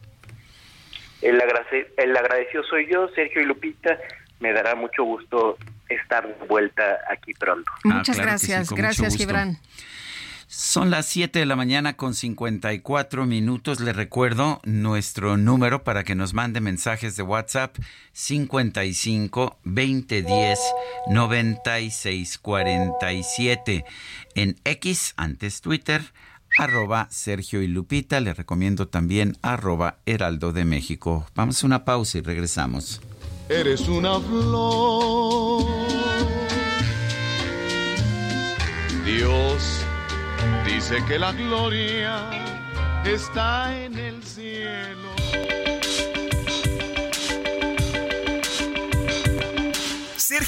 El, 1.23 1.41
el 1.97 2.17
agradecido 2.17 2.63
soy 2.63 2.87
yo, 2.91 3.07
Sergio 3.15 3.41
y 3.41 3.45
Lupita. 3.45 3.97
Me 4.39 4.51
dará 4.51 4.75
mucho 4.75 5.03
gusto 5.03 5.57
estar 5.87 6.27
de 6.27 6.45
vuelta 6.47 6.99
aquí 7.09 7.33
pronto. 7.33 7.71
Muchas 7.85 8.19
ah, 8.19 8.23
gracias, 8.23 8.71
gracias 8.71 9.15
Gibran. 9.15 9.57
Son 10.47 10.91
las 10.91 11.07
7 11.07 11.39
de 11.39 11.45
la 11.47 11.55
mañana 11.55 11.93
con 11.93 12.13
54 12.13 13.25
minutos. 13.25 13.79
Le 13.79 13.91
recuerdo 13.91 14.61
nuestro 14.65 15.35
número 15.35 15.83
para 15.83 16.03
que 16.03 16.13
nos 16.13 16.35
mande 16.35 16.61
mensajes 16.61 17.15
de 17.15 17.23
WhatsApp 17.23 17.75
55 18.11 19.57
2010 19.63 20.59
96 21.09 22.37
47. 22.37 23.85
En 24.35 24.55
X, 24.63 25.13
antes 25.17 25.61
Twitter, 25.61 26.01
arroba 26.57 27.07
Sergio 27.09 27.61
y 27.61 27.67
Lupita. 27.67 28.19
Le 28.19 28.33
recomiendo 28.33 28.87
también 28.87 29.37
arroba 29.41 29.99
Heraldo 30.05 30.53
de 30.53 30.65
México. 30.65 31.25
Vamos 31.35 31.63
a 31.63 31.67
una 31.67 31.85
pausa 31.85 32.17
y 32.17 32.21
regresamos. 32.21 33.01
Eres 33.49 33.87
una 33.87 34.19
flor. 34.19 35.63
Dios 39.05 39.83
Dice 40.65 41.03
que 41.07 41.19
la 41.19 41.33
gloria 41.33 42.29
está 43.05 43.77
en 43.77 43.97
el 43.97 44.23
cielo. 44.23 45.22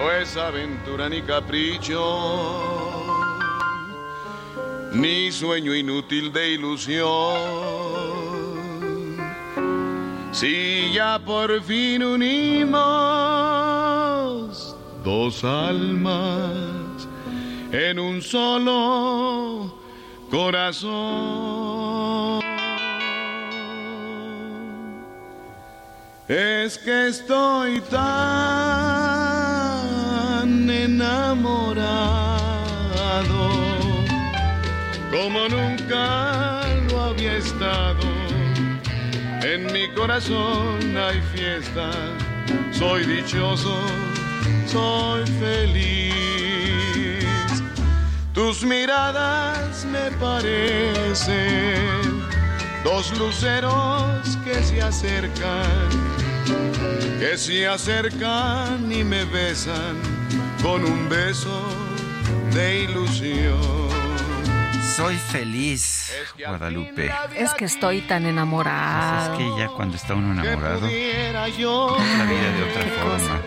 No 0.00 0.10
es 0.12 0.34
aventura 0.34 1.10
ni 1.10 1.20
capricho, 1.20 2.00
ni 4.94 5.30
sueño 5.30 5.74
inútil 5.74 6.32
de 6.32 6.52
ilusión. 6.52 7.06
Si 10.32 10.90
ya 10.94 11.18
por 11.18 11.62
fin 11.62 12.02
unimos 12.02 12.80
dos 15.04 15.44
almas 15.44 17.06
en 17.70 17.98
un 17.98 18.22
solo 18.22 19.70
corazón. 20.30 20.80
Es 26.26 26.78
que 26.78 27.08
estoy 27.08 27.82
tan 27.82 29.29
enamorado 31.30 32.40
como 35.10 35.48
nunca 35.48 36.62
lo 36.88 37.00
había 37.00 37.36
estado. 37.36 38.00
En 39.42 39.72
mi 39.72 39.88
corazón 39.94 40.96
hay 40.96 41.20
fiesta, 41.34 41.90
soy 42.72 43.04
dichoso, 43.04 43.76
soy 44.66 45.24
feliz. 45.38 47.24
Tus 48.34 48.64
miradas 48.64 49.84
me 49.84 50.10
parecen 50.18 51.30
dos 52.84 53.16
luceros 53.18 54.36
que 54.44 54.62
se 54.62 54.82
acercan 54.82 56.10
que 57.18 57.36
se 57.36 57.68
acercan 57.68 58.90
y 58.90 59.04
me 59.04 59.24
besan 59.24 60.19
con 60.62 60.84
un 60.84 61.08
beso 61.08 61.62
de 62.52 62.84
ilusión. 62.84 63.60
Soy 64.96 65.16
feliz, 65.16 66.12
Guadalupe. 66.38 67.10
Es 67.36 67.54
que 67.54 67.64
estoy 67.64 68.02
tan 68.02 68.26
enamorado. 68.26 69.34
Pues 69.34 69.40
es 69.40 69.52
que 69.54 69.60
ya 69.60 69.68
cuando 69.68 69.96
está 69.96 70.14
uno 70.14 70.32
enamorado, 70.32 70.80
la 70.80 70.88
vida 70.88 72.52
de 72.52 72.62
otra 72.70 72.82
forma. 73.02 73.40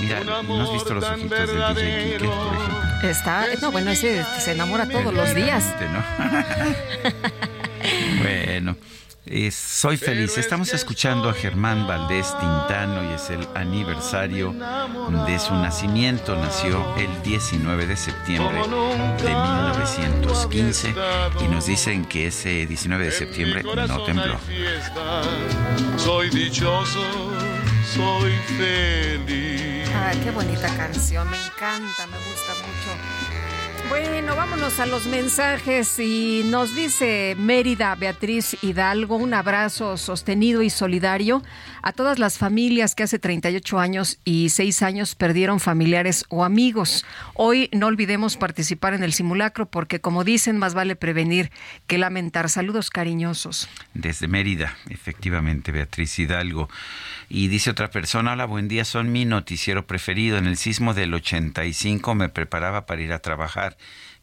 Mira, 0.00 0.24
¿no 0.24 0.62
has 0.62 0.72
visto 0.72 0.94
los 0.94 1.04
ojitos 1.04 1.48
del 1.48 1.74
DJ 1.74 2.16
Kike, 2.18 2.24
por 2.26 2.56
ejemplo? 2.56 3.10
Está, 3.10 3.46
no, 3.60 3.70
bueno, 3.72 3.90
ese 3.90 4.24
se 4.38 4.52
enamora 4.52 4.86
todos 4.86 5.12
los 5.12 5.34
días. 5.34 5.64
¿no? 5.92 6.04
bueno. 8.22 8.76
Soy 9.52 9.96
feliz. 9.96 10.36
Estamos 10.38 10.72
escuchando 10.74 11.28
a 11.28 11.34
Germán 11.34 11.86
Valdés 11.86 12.34
Tintano 12.38 13.08
y 13.08 13.14
es 13.14 13.30
el 13.30 13.46
aniversario 13.54 14.52
de 14.52 15.38
su 15.38 15.54
nacimiento. 15.54 16.34
Nació 16.36 16.96
el 16.96 17.22
19 17.22 17.86
de 17.86 17.96
septiembre 17.96 18.58
de 18.58 19.28
1915 19.28 20.94
y 21.44 21.48
nos 21.48 21.66
dicen 21.66 22.04
que 22.04 22.26
ese 22.26 22.66
19 22.66 23.04
de 23.04 23.12
septiembre 23.12 23.62
no 23.62 24.02
tembló. 24.04 24.38
Soy 25.96 26.30
dichoso, 26.30 27.04
soy 27.94 28.32
feliz. 28.58 29.88
Ay, 29.94 30.18
qué 30.24 30.30
bonita 30.30 30.74
canción, 30.76 31.30
me 31.30 31.36
encanta, 31.36 32.06
me 32.06 32.16
gusta. 32.16 32.39
Bueno, 33.90 34.36
vámonos 34.36 34.78
a 34.78 34.86
los 34.86 35.08
mensajes 35.08 35.98
y 35.98 36.42
nos 36.44 36.76
dice 36.76 37.34
Mérida 37.36 37.92
Beatriz 37.96 38.56
Hidalgo, 38.62 39.16
un 39.16 39.34
abrazo 39.34 39.96
sostenido 39.96 40.62
y 40.62 40.70
solidario 40.70 41.42
a 41.82 41.90
todas 41.90 42.20
las 42.20 42.38
familias 42.38 42.94
que 42.94 43.02
hace 43.02 43.18
38 43.18 43.80
años 43.80 44.20
y 44.24 44.50
6 44.50 44.82
años 44.82 45.16
perdieron 45.16 45.58
familiares 45.58 46.24
o 46.28 46.44
amigos. 46.44 47.04
Hoy 47.34 47.68
no 47.72 47.88
olvidemos 47.88 48.36
participar 48.36 48.94
en 48.94 49.02
el 49.02 49.12
simulacro 49.12 49.66
porque 49.66 50.00
como 50.00 50.22
dicen, 50.22 50.56
más 50.56 50.72
vale 50.72 50.94
prevenir 50.94 51.50
que 51.88 51.98
lamentar. 51.98 52.48
Saludos 52.48 52.90
cariñosos. 52.90 53.68
Desde 53.92 54.28
Mérida, 54.28 54.76
efectivamente, 54.88 55.72
Beatriz 55.72 56.16
Hidalgo. 56.16 56.68
Y 57.32 57.46
dice 57.46 57.70
otra 57.70 57.90
persona, 57.90 58.32
hola, 58.32 58.44
buen 58.44 58.66
día, 58.66 58.84
son 58.84 59.12
mi 59.12 59.24
noticiero 59.24 59.86
preferido. 59.86 60.36
En 60.36 60.46
el 60.46 60.56
sismo 60.56 60.94
del 60.94 61.14
85 61.14 62.16
me 62.16 62.28
preparaba 62.28 62.86
para 62.86 63.02
ir 63.02 63.12
a 63.12 63.20
trabajar 63.20 63.76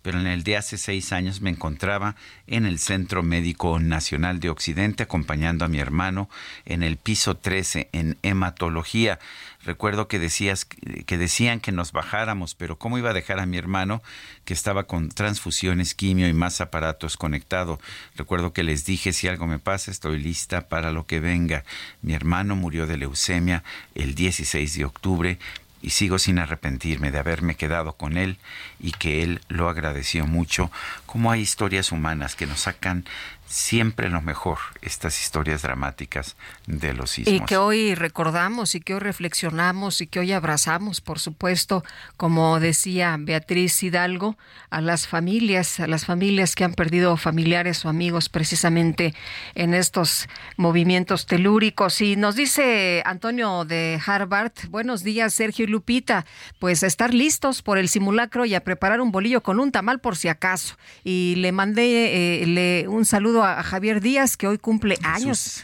pero 0.08 0.22
en 0.22 0.28
el 0.28 0.44
de 0.44 0.56
hace 0.56 0.78
seis 0.78 1.12
años 1.12 1.42
me 1.42 1.50
encontraba 1.50 2.16
en 2.48 2.66
el 2.66 2.80
Centro 2.80 3.24
Médico 3.24 3.78
Nacional 3.78 4.40
de 4.40 4.50
Occidente 4.50 5.04
acompañando 5.04 5.66
a 5.66 5.68
mi 5.68 5.80
hermano 5.80 6.30
en 6.64 6.82
el 6.82 6.96
piso 6.96 7.36
13 7.36 7.90
en 7.92 8.18
hematología. 8.22 9.20
Recuerdo 9.68 10.08
que 10.08 10.18
decías 10.18 10.64
que 10.64 11.18
decían 11.18 11.60
que 11.60 11.74
nos 11.74 11.92
bajáramos, 11.92 12.56
pero 12.56 12.78
cómo 12.78 12.98
iba 12.98 13.10
a 13.10 13.14
dejar 13.14 13.42
a 13.42 13.46
mi 13.46 13.58
hermano 13.58 14.02
que 14.46 14.54
estaba 14.54 14.86
con 14.86 15.10
transfusiones, 15.10 15.94
quimio 15.94 16.30
y 16.30 16.32
más 16.32 16.62
aparatos 16.62 17.18
conectado. 17.18 17.78
Recuerdo 18.16 18.54
que 18.54 18.64
les 18.64 18.86
dije 18.86 19.12
si 19.12 19.28
algo 19.28 19.46
me 19.46 19.60
pasa, 19.60 19.92
estoy 19.92 20.20
lista 20.20 20.70
para 20.70 20.94
lo 20.94 21.06
que 21.06 21.20
venga. 21.20 21.66
Mi 22.02 22.14
hermano 22.14 22.56
murió 22.56 22.88
de 22.88 22.96
leucemia 22.96 23.66
el 23.94 24.16
16 24.16 24.74
de 24.78 24.86
octubre 24.86 25.38
y 25.82 25.90
sigo 25.90 26.18
sin 26.18 26.40
arrepentirme 26.40 27.12
de 27.12 27.20
haberme 27.20 27.56
quedado 27.56 27.92
con 27.92 28.16
él 28.16 28.38
y 28.80 28.92
que 28.92 29.22
él 29.22 29.42
lo 29.50 29.68
agradeció 29.68 30.26
mucho, 30.26 30.72
como 31.06 31.30
hay 31.30 31.42
historias 31.42 31.92
humanas 31.92 32.36
que 32.36 32.48
nos 32.48 32.62
sacan 32.62 33.06
siempre 33.48 34.10
lo 34.10 34.22
mejor, 34.22 34.58
estas 34.82 35.22
historias 35.22 35.62
dramáticas 35.62 36.36
de 36.66 36.94
los 36.94 37.12
sismos. 37.12 37.34
Y 37.34 37.40
que 37.40 37.58
hoy 37.58 37.96
recordamos 37.96 38.76
y 38.76 38.82
que 38.82 38.94
hoy 38.94 39.00
reflexionamos 39.00 40.02
y 40.02 40.08
que 40.08 40.20
hoy 40.20 40.34
abrazamos, 40.34 41.02
por 41.02 41.20
supuesto, 41.20 41.84
como 42.18 42.60
decía 42.60 43.16
Beatriz 43.18 43.82
Hidalgo, 43.82 44.38
a 44.70 44.82
las 44.82 45.08
familias, 45.08 45.80
a 45.80 45.88
las 45.88 46.06
familias 46.06 46.56
que 46.56 46.66
han 46.66 46.74
perdido 46.74 47.16
familiares 47.16 47.86
o 47.86 47.90
amigos 47.90 48.28
precisamente 48.28 49.14
en 49.56 49.74
estos 49.74 50.28
movimientos 50.58 51.26
telúricos. 51.26 52.02
Y 52.02 52.18
nos 52.18 52.36
dice 52.36 53.02
Antonio 53.06 53.64
de 53.64 54.00
Harvard, 54.06 54.52
buenos 54.70 55.04
días 55.04 55.34
Sergio 55.34 55.66
y 55.66 55.70
Lupita, 55.70 56.26
pues 56.60 56.84
a 56.84 56.88
estar 56.88 57.14
listos 57.14 57.62
por 57.62 57.78
el 57.78 57.88
simulacro 57.88 58.46
y 58.46 58.56
a 58.56 58.64
preparar 58.64 59.00
un 59.00 59.12
bolillo 59.12 59.42
con 59.42 59.60
un 59.60 59.72
tamal 59.72 60.00
por 60.00 60.18
si 60.18 60.28
acaso. 60.28 60.78
Y 61.04 61.36
le 61.38 61.54
mandé 61.54 62.42
eh, 62.42 62.46
le, 62.46 62.88
un 62.88 63.06
saludo 63.06 63.37
a 63.44 63.64
Javier 63.64 64.02
Díaz, 64.02 64.38
que 64.38 64.48
hoy 64.48 64.58
cumple 64.58 64.98
años. 65.04 65.64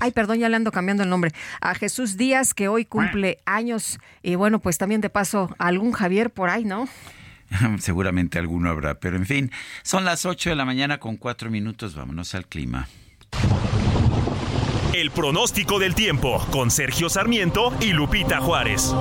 ay, 0.00 0.10
perdón, 0.12 0.38
ya 0.38 0.48
le 0.48 0.56
ando 0.56 0.72
cambiando 0.72 1.02
el 1.02 1.10
nombre. 1.10 1.32
A 1.60 1.74
Jesús 1.74 2.16
Díaz, 2.16 2.54
que 2.54 2.68
hoy 2.68 2.84
cumple 2.84 3.38
años. 3.44 3.98
Y 4.22 4.34
bueno, 4.34 4.58
pues 4.58 4.78
también 4.78 5.00
de 5.00 5.10
paso, 5.10 5.54
algún 5.58 5.92
Javier 5.92 6.30
por 6.30 6.50
ahí, 6.50 6.64
¿no? 6.64 6.88
Seguramente 7.78 8.38
alguno 8.38 8.70
habrá, 8.70 8.98
pero 9.00 9.16
en 9.16 9.26
fin, 9.26 9.50
son 9.82 10.04
las 10.04 10.26
8 10.26 10.50
de 10.50 10.56
la 10.56 10.64
mañana 10.64 10.98
con 10.98 11.16
4 11.16 11.50
minutos, 11.50 11.94
vámonos 11.94 12.34
al 12.34 12.46
clima. 12.46 12.88
El 14.94 15.10
pronóstico 15.10 15.78
del 15.78 15.94
tiempo 15.94 16.44
con 16.50 16.70
Sergio 16.70 17.08
Sarmiento 17.08 17.72
y 17.80 17.92
Lupita 17.92 18.40
Juárez. 18.40 18.92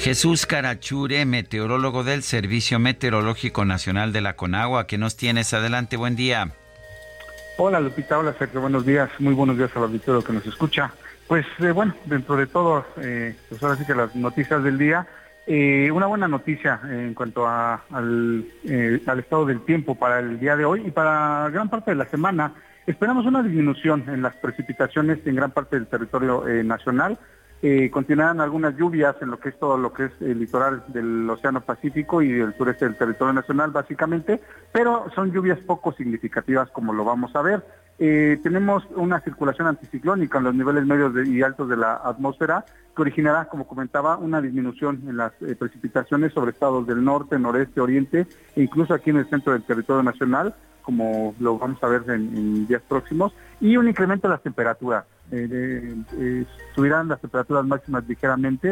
Jesús 0.00 0.46
Carachure, 0.46 1.26
meteorólogo 1.26 2.04
del 2.04 2.22
Servicio 2.22 2.78
Meteorológico 2.78 3.66
Nacional 3.66 4.14
de 4.14 4.22
la 4.22 4.34
Conagua. 4.34 4.86
¿Qué 4.86 4.96
nos 4.96 5.14
tienes? 5.14 5.52
Adelante, 5.52 5.98
buen 5.98 6.16
día. 6.16 6.52
Hola 7.58 7.80
Lupita, 7.80 8.18
hola 8.18 8.32
Sergio, 8.38 8.62
buenos 8.62 8.86
días, 8.86 9.10
muy 9.18 9.34
buenos 9.34 9.58
días 9.58 9.70
al 9.76 9.82
auditorio 9.82 10.24
que 10.24 10.32
nos 10.32 10.46
escucha. 10.46 10.90
Pues 11.28 11.44
eh, 11.58 11.70
bueno, 11.72 11.94
dentro 12.06 12.34
de 12.36 12.46
todo, 12.46 12.86
eh, 12.96 13.36
pues 13.50 13.62
ahora 13.62 13.76
sí 13.76 13.84
que 13.84 13.94
las 13.94 14.16
noticias 14.16 14.64
del 14.64 14.78
día, 14.78 15.06
eh, 15.46 15.90
una 15.90 16.06
buena 16.06 16.28
noticia 16.28 16.80
en 16.82 17.12
cuanto 17.12 17.46
al, 17.46 18.46
al 19.06 19.18
estado 19.18 19.44
del 19.44 19.60
tiempo 19.66 19.96
para 19.96 20.20
el 20.20 20.40
día 20.40 20.56
de 20.56 20.64
hoy 20.64 20.82
y 20.86 20.90
para 20.90 21.50
gran 21.50 21.68
parte 21.68 21.90
de 21.90 21.98
la 21.98 22.06
semana. 22.06 22.54
Esperamos 22.86 23.26
una 23.26 23.42
disminución 23.42 24.04
en 24.08 24.22
las 24.22 24.34
precipitaciones 24.36 25.18
en 25.26 25.34
gran 25.34 25.50
parte 25.50 25.76
del 25.76 25.88
territorio 25.88 26.42
nacional 26.64 27.18
eh, 27.62 27.90
continuarán 27.90 28.40
algunas 28.40 28.74
lluvias 28.76 29.16
en 29.20 29.30
lo 29.30 29.38
que 29.38 29.50
es 29.50 29.58
todo 29.58 29.76
lo 29.76 29.92
que 29.92 30.06
es 30.06 30.12
el 30.20 30.38
litoral 30.38 30.82
del 30.88 31.28
Océano 31.28 31.60
Pacífico 31.60 32.22
y 32.22 32.32
del 32.32 32.56
sureste 32.56 32.86
del 32.86 32.96
territorio 32.96 33.34
nacional, 33.34 33.70
básicamente, 33.70 34.40
pero 34.72 35.06
son 35.14 35.30
lluvias 35.30 35.58
poco 35.58 35.92
significativas 35.92 36.70
como 36.70 36.94
lo 36.94 37.04
vamos 37.04 37.36
a 37.36 37.42
ver. 37.42 37.62
Eh, 37.98 38.40
tenemos 38.42 38.82
una 38.96 39.20
circulación 39.20 39.68
anticiclónica 39.68 40.38
en 40.38 40.44
los 40.44 40.54
niveles 40.54 40.86
medios 40.86 41.12
y 41.26 41.42
altos 41.42 41.68
de 41.68 41.76
la 41.76 41.96
atmósfera 41.96 42.64
que 42.96 43.02
originará, 43.02 43.44
como 43.44 43.66
comentaba, 43.66 44.16
una 44.16 44.40
disminución 44.40 45.02
en 45.06 45.18
las 45.18 45.32
eh, 45.42 45.54
precipitaciones 45.54 46.32
sobre 46.32 46.52
estados 46.52 46.86
del 46.86 47.04
norte, 47.04 47.38
noreste, 47.38 47.78
oriente 47.78 48.26
e 48.56 48.62
incluso 48.62 48.94
aquí 48.94 49.10
en 49.10 49.18
el 49.18 49.28
centro 49.28 49.52
del 49.52 49.64
territorio 49.64 50.02
nacional, 50.02 50.54
como 50.80 51.34
lo 51.40 51.58
vamos 51.58 51.78
a 51.84 51.88
ver 51.88 52.04
en 52.08 52.66
días 52.66 52.82
próximos, 52.88 53.34
y 53.60 53.76
un 53.76 53.88
incremento 53.88 54.28
de 54.28 54.34
las 54.34 54.42
temperaturas. 54.42 55.04
Eh, 55.30 55.94
eh, 56.18 56.44
subirán 56.74 57.08
las 57.08 57.20
temperaturas 57.20 57.64
máximas 57.64 58.06
ligeramente, 58.08 58.68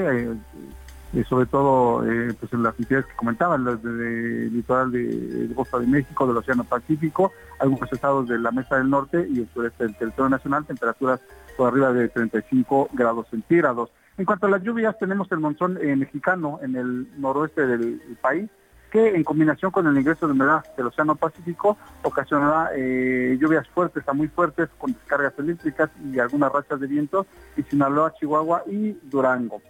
eh, 1.15 1.25
sobre 1.29 1.47
todo 1.47 2.05
pues 2.39 2.53
en 2.53 2.63
las 2.63 2.79
entidades 2.79 3.07
que 3.07 3.17
comentaban, 3.17 3.65
las 3.65 3.83
del 3.83 4.53
litoral 4.53 4.91
de, 4.91 5.51
Costa 5.55 5.79
de 5.79 5.87
México, 5.87 6.27
del 6.27 6.37
Océano 6.37 6.65
Pacífico, 6.65 7.33
algunos 7.61 7.91
estados 7.93 8.29
de 8.29 8.39
la 8.39 8.51
Mesa 8.51 8.77
del 8.77 8.91
Norte 8.91 9.27
y 9.31 9.41
el 9.41 9.49
sureste 9.55 9.85
del 9.85 9.97
territorio 9.97 10.29
nacional, 10.29 10.67
temperaturas 10.67 11.21
por 11.57 11.69
arriba 11.69 11.93
de 11.93 12.09
35 12.09 12.91
grados 12.93 13.27
centígrados. 13.31 13.91
En 14.19 14.25
cuanto 14.25 14.47
a 14.47 14.51
las 14.51 14.63
lluvias, 14.63 14.99
tenemos 14.99 15.31
el 15.33 15.39
monzón 15.39 15.75
mexicano 15.75 16.59
en 16.63 16.77
el 16.77 17.09
noroeste 17.21 17.67
del 17.67 18.03
país, 18.21 18.51
que 18.91 19.15
en 19.15 19.25
combinación 19.25 19.71
con 19.71 19.87
el 19.87 19.97
ingreso 19.97 20.27
de 20.27 20.33
humedad 20.33 20.65
del 20.77 20.87
Océano 20.87 21.15
Pacífico 21.15 21.77
ocasionará 22.03 22.71
eh, 22.75 23.37
lluvias 23.41 23.69
fuertes 23.69 24.03
a 24.07 24.13
muy 24.13 24.29
fuertes 24.29 24.69
con 24.79 24.93
descargas 24.93 25.35
eléctricas 25.39 25.91
y 26.11 26.19
algunas 26.19 26.53
rachas 26.53 26.81
de 26.81 26.87
viento 26.87 27.27
en 27.57 27.67
Sinaloa, 27.69 28.15
Chihuahua 28.19 28.65
y 28.67 28.97
Durango. 29.03 29.61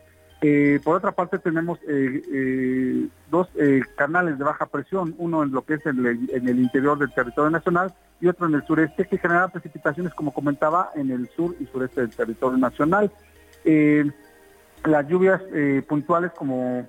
Eh, 0.40 0.78
por 0.84 0.94
otra 0.94 1.10
parte 1.10 1.40
tenemos 1.40 1.80
eh, 1.88 3.08
dos 3.28 3.48
canales 3.96 4.38
de 4.38 4.44
baja 4.44 4.66
presión, 4.66 5.14
uno 5.18 5.42
en 5.42 5.50
lo 5.50 5.62
que 5.62 5.74
es 5.74 5.86
en 5.86 6.06
el, 6.06 6.58
interior 6.60 6.96
del 6.96 7.12
territorio 7.12 7.50
nacional 7.50 7.92
y 8.20 8.28
otro 8.28 8.46
en 8.46 8.54
el 8.54 8.64
sureste, 8.64 9.06
que 9.06 9.18
generan 9.18 9.50
precipitaciones, 9.50 10.14
como 10.14 10.32
comentaba, 10.32 10.92
en 10.94 11.10
el 11.10 11.28
sur 11.30 11.56
y 11.58 11.66
sureste 11.66 12.02
del 12.02 12.10
territorio 12.10 12.56
nacional. 12.56 13.10
las 14.84 15.08
lluvias 15.08 15.42
puntuales, 15.88 16.30
como 16.32 16.86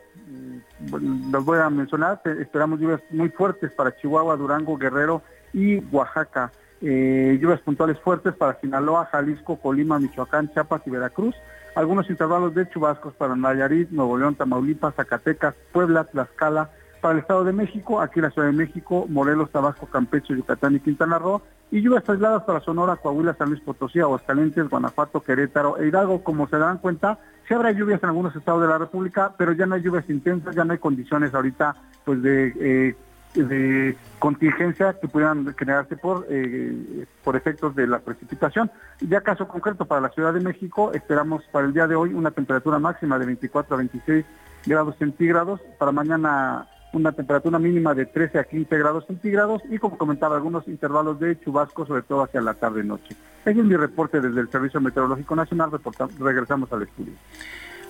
los 1.31 1.45
voy 1.45 1.59
a 1.59 1.69
mencionar, 1.69 2.21
esperamos 2.25 2.79
lluvias 2.79 3.01
muy 3.11 3.29
fuertes 3.29 3.71
para 3.71 3.95
Chihuahua, 3.95 4.35
Durango, 4.35 4.77
Guerrero 4.77 5.21
y 5.53 5.77
Oaxaca. 5.91 6.51
Eh, 6.81 7.37
lluvias 7.41 7.59
puntuales 7.61 7.99
fuertes 7.99 8.33
para 8.33 8.59
Sinaloa, 8.59 9.05
Jalisco, 9.11 9.57
Colima, 9.57 9.99
Michoacán, 9.99 10.51
Chiapas 10.53 10.81
y 10.85 10.89
Veracruz. 10.89 11.35
Algunos 11.75 12.09
intervalos 12.09 12.55
de 12.55 12.69
chubascos 12.69 13.13
para 13.13 13.35
Nayarit, 13.35 13.89
Nuevo 13.91 14.17
León, 14.17 14.35
Tamaulipas, 14.35 14.95
Zacatecas, 14.95 15.55
Puebla, 15.71 16.05
Tlaxcala, 16.05 16.69
para 17.01 17.13
el 17.13 17.19
Estado 17.19 17.43
de 17.43 17.53
México, 17.53 18.01
aquí 18.01 18.19
la 18.19 18.29
Ciudad 18.29 18.49
de 18.49 18.53
México, 18.53 19.05
Morelos, 19.07 19.51
Tabasco, 19.51 19.85
Campeche, 19.85 20.35
Yucatán 20.35 20.75
y 20.75 20.79
Quintana 20.79 21.17
Roo, 21.17 21.41
y 21.71 21.81
lluvias 21.81 22.07
aisladas 22.09 22.43
para 22.43 22.59
Sonora, 22.61 22.95
Coahuila, 22.97 23.35
San 23.35 23.49
Luis 23.49 23.61
Potosí, 23.61 23.99
Aguascalientes, 23.99 24.69
Guanajuato, 24.69 25.21
Querétaro 25.21 25.77
e 25.77 25.87
Hidalgo. 25.87 26.23
Como 26.23 26.47
se 26.47 26.57
dan 26.57 26.79
cuenta, 26.79 27.19
sí 27.49 27.55
habrá 27.55 27.71
lluvias 27.71 28.01
en 28.03 28.09
algunos 28.09 28.35
estados 28.35 28.61
de 28.61 28.67
la 28.67 28.77
República, 28.77 29.33
pero 29.35 29.53
ya 29.53 29.65
no 29.65 29.73
hay 29.73 29.81
lluvias 29.81 30.07
intensas, 30.07 30.55
ya 30.55 30.63
no 30.63 30.71
hay 30.71 30.77
condiciones 30.77 31.33
ahorita 31.33 31.75
pues 32.05 32.21
de, 32.21 32.95
eh, 33.35 33.95
contingencia 34.19 34.95
que 34.99 35.07
puedan 35.07 35.53
generarse 35.55 35.97
por, 35.97 36.27
eh, 36.29 37.05
por 37.23 37.35
efectos 37.35 37.75
de 37.75 37.87
la 37.87 37.99
precipitación. 37.99 38.69
Ya 39.01 39.21
caso 39.21 39.47
concreto 39.47 39.85
para 39.85 40.01
la 40.01 40.09
Ciudad 40.09 40.31
de 40.31 40.41
México, 40.41 40.93
esperamos 40.93 41.43
para 41.51 41.65
el 41.65 41.73
día 41.73 41.87
de 41.87 41.95
hoy 41.95 42.13
una 42.13 42.29
temperatura 42.31 42.77
máxima 42.77 43.17
de 43.17 43.25
24 43.25 43.73
a 43.73 43.77
26 43.77 44.25
grados 44.67 44.95
centígrados, 44.97 45.59
para 45.79 45.91
mañana 45.91 46.67
una 46.93 47.11
temperatura 47.11 47.59
mínima 47.59 47.93
de 47.93 48.05
13 48.05 48.39
a 48.39 48.43
15 48.43 48.77
grados 48.77 49.05
centígrados 49.05 49.61
y 49.69 49.77
como 49.77 49.97
comentaba 49.97 50.35
algunos 50.35 50.67
intervalos 50.67 51.19
de 51.19 51.39
chubasco 51.39 51.85
sobre 51.85 52.01
todo 52.01 52.23
hacia 52.23 52.41
la 52.41 52.53
tarde 52.53 52.83
noche. 52.83 53.15
Ese 53.45 53.59
es 53.59 53.65
mi 53.65 53.75
reporte 53.75 54.19
desde 54.19 54.41
el 54.41 54.49
Servicio 54.49 54.81
Meteorológico 54.81 55.35
Nacional, 55.35 55.71
regresamos 56.19 56.71
al 56.73 56.83
estudio. 56.83 57.13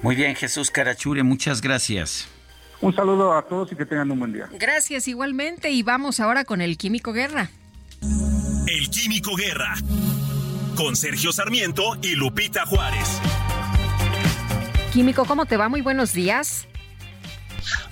Muy 0.02 0.16
bien, 0.16 0.36
Jesús 0.36 0.72
Carachure, 0.72 1.24
muchas 1.24 1.62
gracias. 1.62 2.30
Un 2.82 2.96
saludo 2.96 3.34
a 3.34 3.42
todos 3.42 3.72
y 3.72 3.76
que 3.76 3.86
tengan 3.86 4.10
un 4.12 4.20
buen 4.20 4.34
día. 4.34 4.48
Gracias 4.58 5.08
igualmente 5.08 5.70
y 5.72 5.84
vamos 5.84 6.20
ahora 6.20 6.46
con 6.46 6.62
el 6.62 6.78
Químico 6.78 7.12
Guerra. 7.12 7.50
El 8.68 8.90
Químico 8.90 9.36
Guerra 9.36 9.76
con 10.80 10.96
Sergio 10.96 11.34
Sarmiento 11.34 11.98
y 12.02 12.16
Lupita 12.16 12.66
Juárez. 12.66 13.20
Químico, 14.94 15.26
¿cómo 15.26 15.46
te 15.46 15.58
va? 15.58 15.68
Muy 15.68 15.82
buenos 15.82 16.14
días. 16.14 16.70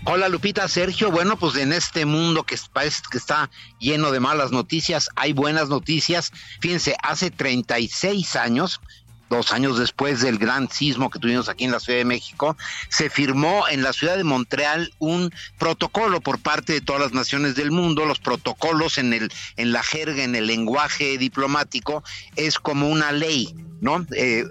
Hola 0.05 0.29
Lupita, 0.29 0.67
Sergio. 0.67 1.11
Bueno, 1.11 1.37
pues 1.37 1.55
en 1.55 1.73
este 1.73 2.05
mundo 2.05 2.43
que 2.43 2.57
parece 2.71 3.01
que 3.11 3.17
está 3.17 3.49
lleno 3.79 4.11
de 4.11 4.19
malas 4.19 4.51
noticias, 4.51 5.09
hay 5.15 5.33
buenas 5.33 5.69
noticias. 5.69 6.31
Fíjense, 6.61 6.95
hace 7.03 7.31
36 7.31 8.35
años, 8.35 8.81
dos 9.29 9.51
años 9.51 9.77
después 9.77 10.21
del 10.21 10.37
gran 10.37 10.69
sismo 10.69 11.09
que 11.09 11.19
tuvimos 11.19 11.49
aquí 11.49 11.65
en 11.65 11.71
la 11.71 11.79
Ciudad 11.79 11.99
de 11.99 12.05
México, 12.05 12.57
se 12.89 13.09
firmó 13.09 13.67
en 13.67 13.83
la 13.83 13.93
ciudad 13.93 14.17
de 14.17 14.23
Montreal 14.23 14.93
un 14.99 15.33
protocolo 15.57 16.21
por 16.21 16.39
parte 16.39 16.73
de 16.73 16.81
todas 16.81 17.01
las 17.01 17.13
naciones 17.13 17.55
del 17.55 17.71
mundo. 17.71 18.05
Los 18.05 18.19
protocolos 18.19 18.97
en 18.97 19.13
el 19.13 19.31
en 19.57 19.71
la 19.71 19.83
jerga, 19.83 20.23
en 20.23 20.35
el 20.35 20.47
lenguaje 20.47 21.17
diplomático, 21.17 22.03
es 22.35 22.59
como 22.59 22.89
una 22.89 23.11
ley. 23.11 23.53
¿no? 23.79 24.05
Eh, 24.15 24.43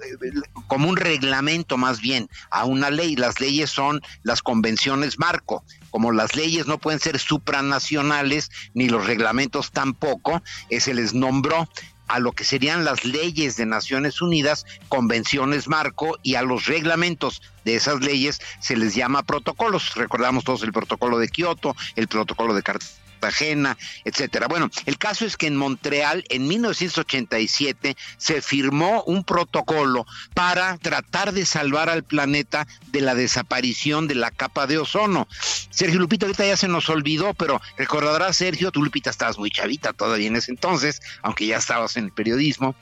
como 0.68 0.89
un 0.89 0.97
reglamento 0.97 1.77
más 1.77 2.01
bien 2.01 2.29
a 2.51 2.64
una 2.64 2.91
ley. 2.91 3.16
Las 3.16 3.41
leyes 3.41 3.70
son 3.70 4.01
las 4.22 4.43
convenciones 4.43 5.18
marco. 5.18 5.64
Como 5.91 6.12
las 6.12 6.37
leyes 6.37 6.66
no 6.66 6.79
pueden 6.79 7.01
ser 7.01 7.18
supranacionales, 7.18 8.51
ni 8.74 8.89
los 8.89 9.07
reglamentos 9.07 9.72
tampoco, 9.72 10.43
eh, 10.70 10.81
se 10.81 10.95
les 10.95 11.14
nombró 11.14 11.68
a 12.09 12.19
lo 12.19 12.33
que 12.33 12.45
serían 12.45 12.85
las 12.85 13.05
leyes 13.05 13.57
de 13.57 13.67
Naciones 13.67 14.21
Unidas, 14.23 14.67
convenciones 14.89 15.69
marco, 15.69 16.19
y 16.23 16.35
a 16.35 16.43
los 16.43 16.67
reglamentos 16.67 17.43
de 17.65 17.77
esas 17.77 18.01
leyes 18.01 18.41
se 18.61 18.77
les 18.77 18.95
llama 18.95 19.23
protocolos. 19.23 19.95
Recordamos 19.95 20.45
todos 20.45 20.63
el 20.63 20.73
protocolo 20.73 21.19
de 21.19 21.29
Kioto, 21.29 21.75
el 21.97 22.09
protocolo 22.09 22.55
de 22.55 22.63
Cartagena 22.63 23.06
ajena, 23.21 23.77
etcétera. 24.05 24.49
Bueno, 24.49 24.71
el 24.87 24.99
caso 24.99 25.25
es 25.25 25.37
que 25.37 25.47
en 25.47 25.57
Montreal 25.57 26.25
en 26.29 26.47
1987 26.47 27.97
se 28.17 28.43
firmó 28.43 29.03
un 29.05 29.25
protocolo 29.25 30.07
para 30.35 30.79
tratar 30.79 31.33
de 31.33 31.47
salvar 31.47 31.89
al 31.89 32.05
planeta 32.05 32.67
de 32.89 33.01
la 33.01 33.14
desaparición 33.14 34.09
de 34.09 34.14
la 34.14 34.31
capa 34.31 34.67
de 34.67 34.79
ozono. 34.79 35.29
Sergio 35.71 35.99
Lupita 35.99 36.27
ahorita 36.27 36.47
ya 36.47 36.57
se 36.57 36.69
nos 36.69 36.89
olvidó, 36.89 37.35
pero 37.35 37.61
recordarás 37.77 38.37
Sergio, 38.37 38.71
tú 38.71 38.83
Lupita 38.83 39.11
estabas 39.11 39.39
muy 39.39 39.51
chavita 39.51 39.93
todavía 39.93 40.29
en 40.29 40.37
ese 40.37 40.51
entonces, 40.51 41.01
aunque 41.23 41.47
ya 41.47 41.57
estabas 41.57 41.97
en 41.97 42.05
el 42.05 42.12
periodismo 42.12 42.75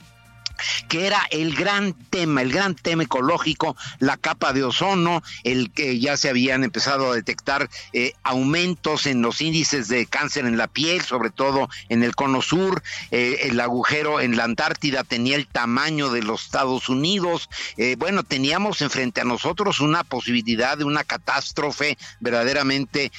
que 0.87 1.07
era 1.07 1.21
el 1.31 1.55
gran 1.55 1.93
tema, 1.93 2.41
el 2.41 2.51
gran 2.51 2.75
tema 2.75 3.03
ecológico, 3.03 3.75
la 3.99 4.17
capa 4.17 4.53
de 4.53 4.63
ozono, 4.63 5.23
el 5.43 5.71
que 5.71 5.99
ya 5.99 6.17
se 6.17 6.29
habían 6.29 6.63
empezado 6.63 7.11
a 7.11 7.15
detectar 7.15 7.69
eh, 7.93 8.13
aumentos 8.23 9.05
en 9.05 9.21
los 9.21 9.41
índices 9.41 9.87
de 9.87 10.05
cáncer 10.05 10.45
en 10.45 10.57
la 10.57 10.67
piel, 10.67 11.01
sobre 11.01 11.29
todo 11.29 11.69
en 11.89 12.03
el 12.03 12.15
cono 12.15 12.41
sur, 12.41 12.83
eh, 13.11 13.39
el 13.43 13.59
agujero 13.59 14.19
en 14.19 14.37
la 14.37 14.43
Antártida 14.43 15.03
tenía 15.03 15.35
el 15.35 15.47
tamaño 15.47 16.09
de 16.09 16.23
los 16.23 16.45
Estados 16.45 16.89
Unidos, 16.89 17.49
eh, 17.77 17.95
bueno, 17.97 18.23
teníamos 18.23 18.81
enfrente 18.81 19.21
a 19.21 19.25
nosotros 19.25 19.79
una 19.79 20.03
posibilidad 20.03 20.77
de 20.77 20.83
una 20.83 21.03
catástrofe 21.03 21.97
verdaderamente 22.19 23.11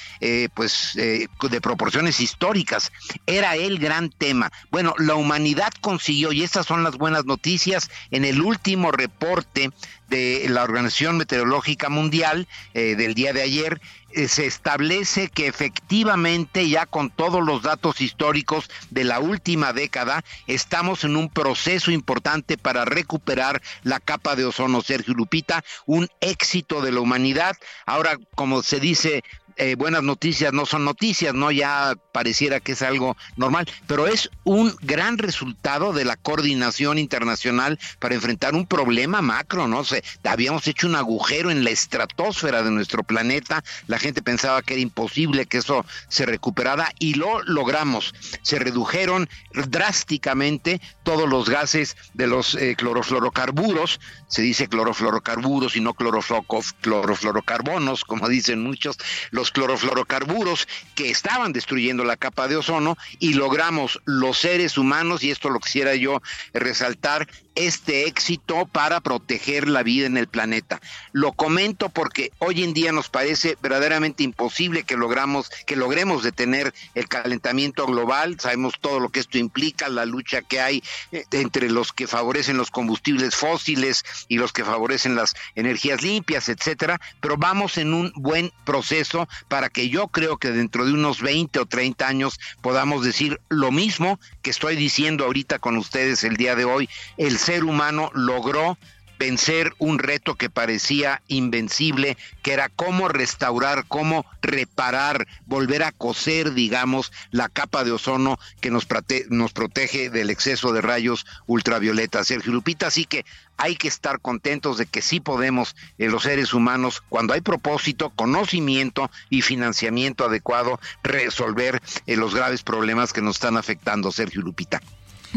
pues 0.53 0.93
de 0.95 1.61
proporciones 1.61 2.19
históricas, 2.19 2.91
era 3.25 3.55
el 3.55 3.79
gran 3.79 4.09
tema. 4.09 4.51
Bueno, 4.71 4.93
la 4.97 5.15
humanidad 5.15 5.71
consiguió, 5.81 6.31
y 6.31 6.43
estas 6.43 6.65
son 6.65 6.83
las 6.83 6.97
buenas 6.97 7.25
noticias 7.27 7.91
en 8.09 8.25
el 8.25 8.41
último 8.41 8.91
reporte 8.91 9.69
de 10.09 10.45
la 10.49 10.63
Organización 10.63 11.17
Meteorológica 11.17 11.89
Mundial 11.89 12.47
eh, 12.73 12.95
del 12.95 13.13
día 13.13 13.33
de 13.33 13.41
ayer, 13.41 13.81
eh, 14.11 14.27
se 14.27 14.45
establece 14.45 15.27
que 15.27 15.47
efectivamente 15.47 16.67
ya 16.69 16.85
con 16.85 17.09
todos 17.09 17.45
los 17.45 17.61
datos 17.61 17.99
históricos 17.99 18.69
de 18.89 19.03
la 19.03 19.19
última 19.19 19.73
década 19.73 20.23
estamos 20.47 21.03
en 21.03 21.17
un 21.17 21.29
proceso 21.29 21.91
importante 21.91 22.57
para 22.57 22.85
recuperar 22.85 23.61
la 23.83 23.99
capa 23.99 24.35
de 24.35 24.45
ozono, 24.45 24.81
Sergio 24.81 25.13
Lupita, 25.13 25.63
un 25.85 26.07
éxito 26.21 26.81
de 26.81 26.93
la 26.93 27.01
humanidad. 27.01 27.57
Ahora, 27.85 28.17
como 28.35 28.63
se 28.63 28.79
dice 28.79 29.23
eh, 29.57 29.75
buenas 29.75 30.03
noticias 30.03 30.53
no 30.53 30.65
son 30.65 30.85
noticias, 30.85 31.33
¿no? 31.33 31.51
Ya 31.51 31.95
pareciera 32.11 32.59
que 32.59 32.73
es 32.73 32.81
algo 32.81 33.17
normal, 33.35 33.67
pero 33.87 34.07
es 34.07 34.29
un 34.43 34.75
gran 34.81 35.17
resultado 35.17 35.93
de 35.93 36.05
la 36.05 36.15
coordinación 36.15 36.97
internacional 36.97 37.79
para 37.99 38.15
enfrentar 38.15 38.55
un 38.55 38.65
problema 38.65 39.21
macro, 39.21 39.67
¿no? 39.67 39.83
sé 39.83 40.03
habíamos 40.23 40.67
hecho 40.67 40.87
un 40.87 40.95
agujero 40.95 41.51
en 41.51 41.63
la 41.63 41.69
estratosfera 41.69 42.63
de 42.63 42.71
nuestro 42.71 43.03
planeta, 43.03 43.63
la 43.87 43.99
gente 43.99 44.21
pensaba 44.21 44.61
que 44.61 44.73
era 44.73 44.81
imposible 44.81 45.45
que 45.45 45.57
eso 45.57 45.85
se 46.09 46.25
recuperara 46.25 46.91
y 46.99 47.15
lo 47.15 47.41
logramos. 47.43 48.13
Se 48.41 48.59
redujeron 48.59 49.29
drásticamente 49.53 50.81
todos 51.03 51.29
los 51.29 51.49
gases 51.49 51.95
de 52.13 52.27
los 52.27 52.55
eh, 52.55 52.75
clorofluorocarburos, 52.77 53.99
se 54.27 54.41
dice 54.41 54.67
clorofluorocarburos 54.67 55.75
y 55.75 55.81
no 55.81 55.93
clorofluorocarbonos, 55.93 58.03
como 58.03 58.27
dicen 58.27 58.61
muchos, 58.61 58.97
los 59.31 59.46
clorofluorocarburos 59.51 60.67
que 60.95 61.09
estaban 61.09 61.53
destruyendo 61.53 62.03
la 62.03 62.17
capa 62.17 62.47
de 62.47 62.57
ozono 62.57 62.97
y 63.19 63.33
logramos 63.33 64.01
los 64.05 64.37
seres 64.37 64.77
humanos, 64.77 65.23
y 65.23 65.31
esto 65.31 65.49
lo 65.49 65.59
quisiera 65.59 65.95
yo 65.95 66.21
resaltar, 66.53 67.27
este 67.57 68.07
éxito 68.07 68.67
para 68.71 69.01
proteger 69.01 69.67
la 69.67 69.83
vida 69.83 70.05
en 70.05 70.17
el 70.17 70.27
planeta. 70.27 70.79
Lo 71.11 71.33
comento 71.33 71.89
porque 71.89 72.31
hoy 72.37 72.63
en 72.63 72.73
día 72.73 72.91
nos 72.91 73.09
parece 73.09 73.57
verdaderamente 73.61 74.23
imposible 74.23 74.83
que 74.83 74.95
logramos 74.95 75.49
que 75.65 75.75
logremos 75.75 76.23
detener 76.23 76.73
el 76.93 77.07
calentamiento 77.07 77.85
global. 77.87 78.39
Sabemos 78.39 78.75
todo 78.79 78.99
lo 78.99 79.09
que 79.09 79.19
esto 79.19 79.37
implica, 79.37 79.89
la 79.89 80.05
lucha 80.05 80.41
que 80.41 80.61
hay 80.61 80.83
eh, 81.11 81.25
entre 81.31 81.69
los 81.69 81.93
que 81.93 82.07
favorecen 82.07 82.57
los 82.57 82.69
combustibles 82.69 83.35
fósiles 83.35 84.05
y 84.27 84.37
los 84.37 84.53
que 84.53 84.63
favorecen 84.63 85.15
las 85.15 85.35
energías 85.55 86.03
limpias, 86.03 86.49
etcétera, 86.49 87.01
pero 87.21 87.37
vamos 87.37 87.77
en 87.77 87.93
un 87.93 88.11
buen 88.15 88.51
proceso 88.65 89.27
para 89.47 89.69
que 89.69 89.89
yo 89.89 90.07
creo 90.09 90.37
que 90.37 90.51
dentro 90.51 90.85
de 90.85 90.93
unos 90.93 91.21
20 91.21 91.59
o 91.59 91.65
30 91.65 92.07
años 92.07 92.39
podamos 92.61 93.03
decir 93.03 93.41
lo 93.49 93.71
mismo 93.71 94.19
que 94.41 94.51
estoy 94.51 94.75
diciendo 94.75 95.25
ahorita 95.25 95.59
con 95.59 95.77
ustedes 95.77 96.23
el 96.23 96.37
día 96.37 96.55
de 96.55 96.65
hoy, 96.65 96.89
el 97.17 97.37
ser 97.47 97.63
humano 97.63 98.11
logró 98.13 98.77
vencer 99.17 99.73
un 99.77 99.99
reto 99.99 100.35
que 100.35 100.49
parecía 100.49 101.21
invencible, 101.29 102.17
que 102.41 102.51
era 102.51 102.67
cómo 102.67 103.07
restaurar, 103.07 103.85
cómo 103.87 104.25
reparar, 104.41 105.29
volver 105.45 105.83
a 105.83 105.93
coser, 105.93 106.53
digamos, 106.53 107.13
la 107.31 107.47
capa 107.47 107.85
de 107.85 107.93
ozono 107.93 108.37
que 108.59 108.69
nos, 108.69 108.85
protege 108.85 110.09
del 110.09 110.29
exceso 110.29 110.73
de 110.73 110.81
rayos 110.81 111.25
ultravioletas. 111.45 112.27
Sergio 112.27 112.51
Lupita, 112.51 112.87
así 112.87 113.05
que 113.05 113.25
hay 113.55 113.77
que 113.77 113.87
estar 113.87 114.19
contentos 114.19 114.77
de 114.77 114.85
que 114.85 115.01
sí 115.01 115.21
podemos, 115.21 115.77
eh, 115.97 116.09
los 116.09 116.23
seres 116.23 116.53
humanos, 116.53 117.01
cuando 117.07 117.33
hay 117.33 117.39
propósito, 117.39 118.09
conocimiento 118.09 119.09
y 119.29 119.41
financiamiento 119.41 120.25
adecuado, 120.25 120.81
resolver 121.01 121.81
eh, 122.07 122.17
los 122.17 122.35
graves 122.35 122.61
problemas 122.61 123.13
que 123.13 123.21
nos 123.21 123.37
están 123.37 123.55
afectando, 123.55 124.11
Sergio 124.11 124.41
Lupita. 124.41 124.81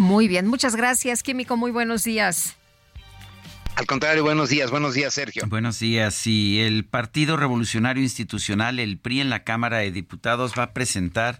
Muy 0.00 0.28
bien, 0.28 0.46
muchas 0.46 0.76
gracias, 0.76 1.22
Químico. 1.22 1.58
Muy 1.58 1.72
buenos 1.72 2.04
días. 2.04 2.56
Al 3.76 3.84
contrario, 3.84 4.22
buenos 4.22 4.48
días, 4.48 4.70
buenos 4.70 4.94
días, 4.94 5.12
Sergio. 5.12 5.44
Buenos 5.46 5.78
días. 5.78 6.26
Y 6.26 6.60
el 6.60 6.86
Partido 6.86 7.36
Revolucionario 7.36 8.02
Institucional, 8.02 8.78
el 8.78 8.96
PRI, 8.96 9.20
en 9.20 9.28
la 9.28 9.44
Cámara 9.44 9.76
de 9.76 9.90
Diputados 9.90 10.54
va 10.58 10.62
a 10.62 10.72
presentar 10.72 11.38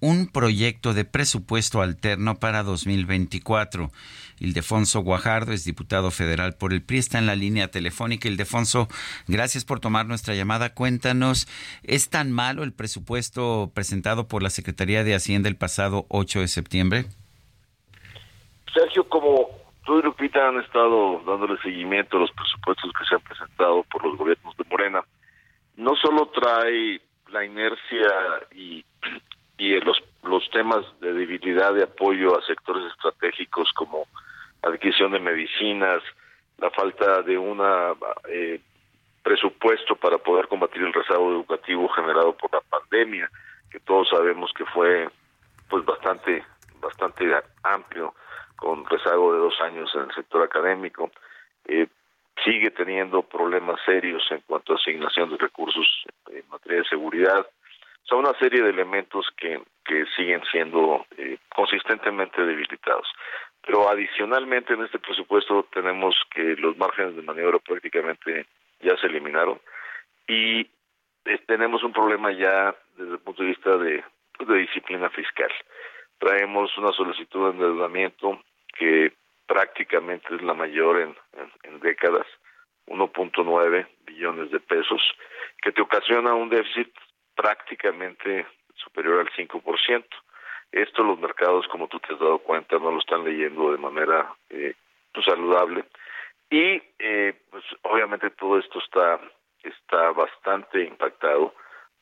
un 0.00 0.26
proyecto 0.26 0.92
de 0.92 1.06
presupuesto 1.06 1.80
alterno 1.80 2.38
para 2.38 2.62
2024. 2.62 3.90
Ildefonso 4.38 5.00
Guajardo 5.00 5.52
es 5.52 5.64
diputado 5.64 6.10
federal 6.10 6.56
por 6.56 6.74
el 6.74 6.82
PRI, 6.82 6.98
está 6.98 7.18
en 7.18 7.24
la 7.24 7.36
línea 7.36 7.70
telefónica. 7.70 8.28
Ildefonso, 8.28 8.86
gracias 9.28 9.64
por 9.64 9.80
tomar 9.80 10.04
nuestra 10.04 10.34
llamada. 10.34 10.74
Cuéntanos, 10.74 11.48
¿es 11.82 12.10
tan 12.10 12.32
malo 12.32 12.64
el 12.64 12.74
presupuesto 12.74 13.72
presentado 13.74 14.28
por 14.28 14.42
la 14.42 14.50
Secretaría 14.50 15.04
de 15.04 15.14
Hacienda 15.14 15.48
el 15.48 15.56
pasado 15.56 16.04
8 16.10 16.40
de 16.40 16.48
septiembre? 16.48 17.06
Sergio, 18.74 19.08
como 19.08 19.50
tú 19.84 19.98
y 19.98 20.02
Lupita 20.02 20.48
han 20.48 20.58
estado 20.58 21.22
dándole 21.24 21.60
seguimiento 21.62 22.16
a 22.16 22.20
los 22.20 22.32
presupuestos 22.32 22.90
que 22.98 23.04
se 23.04 23.14
han 23.14 23.20
presentado 23.20 23.84
por 23.84 24.04
los 24.04 24.18
gobiernos 24.18 24.56
de 24.56 24.64
Morena. 24.64 25.02
No 25.76 25.94
solo 25.96 26.26
trae 26.26 27.00
la 27.28 27.44
inercia 27.44 28.08
y, 28.52 28.84
los, 29.84 30.02
los 30.24 30.50
temas 30.50 30.84
de 31.00 31.12
debilidad 31.12 31.72
de 31.72 31.84
apoyo 31.84 32.36
a 32.36 32.42
sectores 32.42 32.84
estratégicos 32.92 33.72
como 33.74 34.06
adquisición 34.62 35.12
de 35.12 35.20
medicinas, 35.20 36.02
la 36.58 36.70
falta 36.70 37.22
de 37.22 37.38
un 37.38 37.60
eh, 38.28 38.60
presupuesto 39.22 39.96
para 39.96 40.18
poder 40.18 40.48
combatir 40.48 40.82
el 40.82 40.92
rezago 40.92 41.30
educativo 41.30 41.88
generado 41.90 42.36
por 42.36 42.52
la 42.52 42.60
pandemia, 42.60 43.30
que 43.70 43.80
todos 43.80 44.08
sabemos 44.08 44.50
que 44.56 44.64
fue 44.66 45.08
pues 45.68 45.84
bastante 45.84 46.44
bastante 46.80 47.24
amplio 47.62 48.14
con 48.64 48.86
rezago 48.86 49.34
de 49.34 49.40
dos 49.40 49.60
años 49.60 49.90
en 49.94 50.04
el 50.04 50.14
sector 50.14 50.42
académico, 50.42 51.10
eh, 51.66 51.86
sigue 52.42 52.70
teniendo 52.70 53.20
problemas 53.22 53.78
serios 53.84 54.22
en 54.30 54.40
cuanto 54.46 54.72
a 54.72 54.76
asignación 54.76 55.28
de 55.28 55.36
recursos 55.36 55.86
en 56.30 56.48
materia 56.48 56.78
de 56.78 56.88
seguridad. 56.88 57.46
Son 58.04 58.20
una 58.20 58.32
serie 58.38 58.62
de 58.62 58.70
elementos 58.70 59.26
que, 59.36 59.60
que 59.84 60.06
siguen 60.16 60.42
siendo 60.50 61.04
eh, 61.18 61.36
consistentemente 61.54 62.40
debilitados. 62.40 63.06
Pero 63.60 63.86
adicionalmente 63.86 64.72
en 64.72 64.84
este 64.84 64.98
presupuesto 64.98 65.66
tenemos 65.70 66.16
que 66.34 66.56
los 66.56 66.74
márgenes 66.78 67.16
de 67.16 67.22
maniobra 67.22 67.58
prácticamente 67.58 68.46
ya 68.80 68.96
se 68.96 69.08
eliminaron 69.08 69.60
y 70.26 70.60
eh, 70.60 71.38
tenemos 71.46 71.82
un 71.82 71.92
problema 71.92 72.32
ya 72.32 72.74
desde 72.96 73.12
el 73.12 73.18
punto 73.18 73.42
de 73.42 73.48
vista 73.48 73.76
de, 73.76 74.02
pues, 74.38 74.48
de 74.48 74.56
disciplina 74.56 75.10
fiscal. 75.10 75.52
Traemos 76.18 76.76
una 76.78 76.92
solicitud 76.92 77.44
de 77.44 77.50
endeudamiento 77.50 78.40
que 78.74 79.12
prácticamente 79.46 80.34
es 80.34 80.42
la 80.42 80.54
mayor 80.54 81.00
en, 81.00 81.16
en 81.62 81.80
décadas, 81.80 82.26
1.9 82.86 83.86
billones 84.06 84.50
de 84.50 84.60
pesos, 84.60 85.00
que 85.62 85.72
te 85.72 85.80
ocasiona 85.80 86.34
un 86.34 86.50
déficit 86.50 86.92
prácticamente 87.34 88.46
superior 88.74 89.20
al 89.20 89.30
5%. 89.30 90.04
Esto 90.72 91.04
los 91.04 91.18
mercados, 91.18 91.66
como 91.68 91.88
tú 91.88 92.00
te 92.00 92.12
has 92.12 92.20
dado 92.20 92.38
cuenta, 92.38 92.78
no 92.78 92.90
lo 92.90 92.98
están 92.98 93.24
leyendo 93.24 93.70
de 93.70 93.78
manera 93.78 94.34
eh, 94.50 94.74
pues, 95.12 95.24
saludable. 95.24 95.84
Y 96.50 96.82
eh, 96.98 97.34
pues 97.50 97.64
obviamente 97.82 98.30
todo 98.30 98.58
esto 98.58 98.78
está, 98.80 99.20
está 99.62 100.10
bastante 100.10 100.82
impactado 100.84 101.54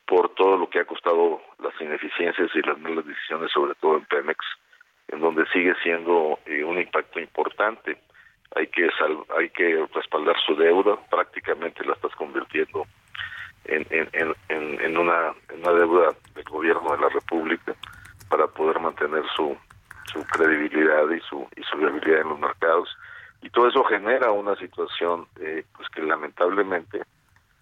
por 0.06 0.34
todo 0.34 0.56
lo 0.56 0.68
que 0.68 0.80
ha 0.80 0.84
costado 0.84 1.42
las 1.58 1.78
ineficiencias 1.80 2.50
y 2.54 2.62
las 2.62 2.78
malas 2.78 3.06
decisiones, 3.06 3.50
sobre 3.52 3.74
todo 3.76 3.96
en 3.96 4.04
Pemex, 4.06 4.44
en 5.12 5.20
donde 5.20 5.46
sigue 5.52 5.74
siendo 5.82 6.38
eh, 6.46 6.64
un 6.64 6.78
impacto 6.78 7.20
importante. 7.20 7.96
Hay 8.54 8.66
que 8.66 8.88
hay 9.38 9.48
que 9.50 9.86
respaldar 9.94 10.36
su 10.44 10.54
deuda, 10.56 10.96
prácticamente 11.08 11.84
la 11.84 11.94
estás 11.94 12.14
convirtiendo 12.16 12.86
en, 13.64 13.86
en, 13.90 14.34
en, 14.48 14.98
una, 14.98 15.32
una 15.56 15.72
deuda 15.72 16.08
del 16.34 16.44
gobierno 16.44 16.90
de 16.92 17.02
la 17.02 17.08
República 17.08 17.74
para 18.28 18.46
poder 18.46 18.80
mantener 18.80 19.22
su, 19.36 19.56
su 20.12 20.24
credibilidad 20.26 21.08
y 21.10 21.20
su, 21.20 21.46
y 21.56 21.62
su 21.62 21.78
viabilidad 21.78 22.22
en 22.22 22.28
los 22.30 22.38
mercados. 22.40 22.88
Y 23.42 23.50
todo 23.50 23.68
eso 23.68 23.84
genera 23.84 24.30
una 24.30 24.54
situación 24.56 25.26
eh, 25.40 25.64
pues 25.76 25.88
que 25.88 26.02
lamentablemente 26.02 27.02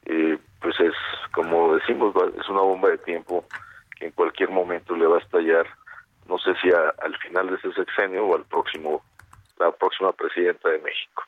eh, 0.07 0.39
pues 0.61 0.79
es, 0.81 0.95
como 1.33 1.75
decimos, 1.77 2.15
es 2.39 2.49
una 2.49 2.61
bomba 2.61 2.89
de 2.91 2.99
tiempo 2.99 3.45
que 3.99 4.07
en 4.07 4.13
cualquier 4.13 4.51
momento 4.51 4.97
le 4.97 5.07
va 5.07 5.17
a 5.17 5.21
estallar, 5.21 5.67
no 6.31 6.39
sé 6.39 6.55
si 6.63 6.71
al 6.71 7.19
final 7.19 7.49
de 7.49 7.57
ese 7.57 7.73
sexenio 7.73 8.25
o 8.25 8.37
al 8.37 8.45
próximo, 8.45 9.03
la 9.59 9.73
próxima 9.73 10.13
presidenta 10.13 10.69
de 10.69 10.79
México. 10.79 11.25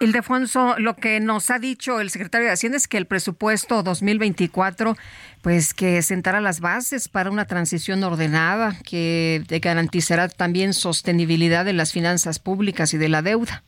Ildefonso, 0.00 0.74
lo 0.78 0.96
que 0.96 1.18
nos 1.20 1.50
ha 1.50 1.58
dicho 1.58 1.98
el 1.98 2.10
secretario 2.10 2.46
de 2.46 2.52
Hacienda 2.52 2.76
es 2.76 2.86
que 2.86 2.98
el 2.98 3.06
presupuesto 3.06 3.82
2024, 3.82 4.96
pues 5.42 5.72
que 5.72 6.02
sentará 6.02 6.42
las 6.42 6.60
bases 6.60 7.08
para 7.08 7.30
una 7.30 7.46
transición 7.46 8.04
ordenada 8.04 8.74
que 8.86 9.42
garantizará 9.62 10.28
también 10.28 10.74
sostenibilidad 10.74 11.64
de 11.64 11.72
las 11.72 11.90
finanzas 11.94 12.38
públicas 12.38 12.92
y 12.92 12.98
de 12.98 13.08
la 13.08 13.22
deuda. 13.22 13.62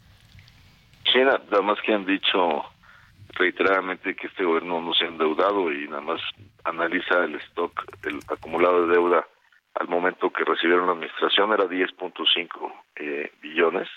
Sí, 1.11 1.20
nada 1.20 1.62
más 1.62 1.78
que 1.80 1.95
han 1.95 2.05
dicho 2.05 2.64
reiteradamente 3.30 4.14
que 4.14 4.26
este 4.26 4.45
gobierno 4.45 4.82
no 4.82 4.92
se 4.92 5.05
ha 5.07 5.09
endeudado 5.09 5.72
y 5.72 5.88
nada 5.88 6.03
más 6.03 6.20
analiza 6.64 7.24
el 7.24 7.36
stock, 7.36 7.72
el 8.05 8.20
acumulado 8.28 8.86
de 8.86 8.92
deuda 8.92 9.26
al 9.75 9.89
momento 9.89 10.31
que 10.31 10.45
recibieron 10.45 10.87
la 10.87 10.93
administración 10.93 11.53
era 11.53 11.64
10.5 11.64 12.72
eh, 12.97 13.33
billones 13.41 13.89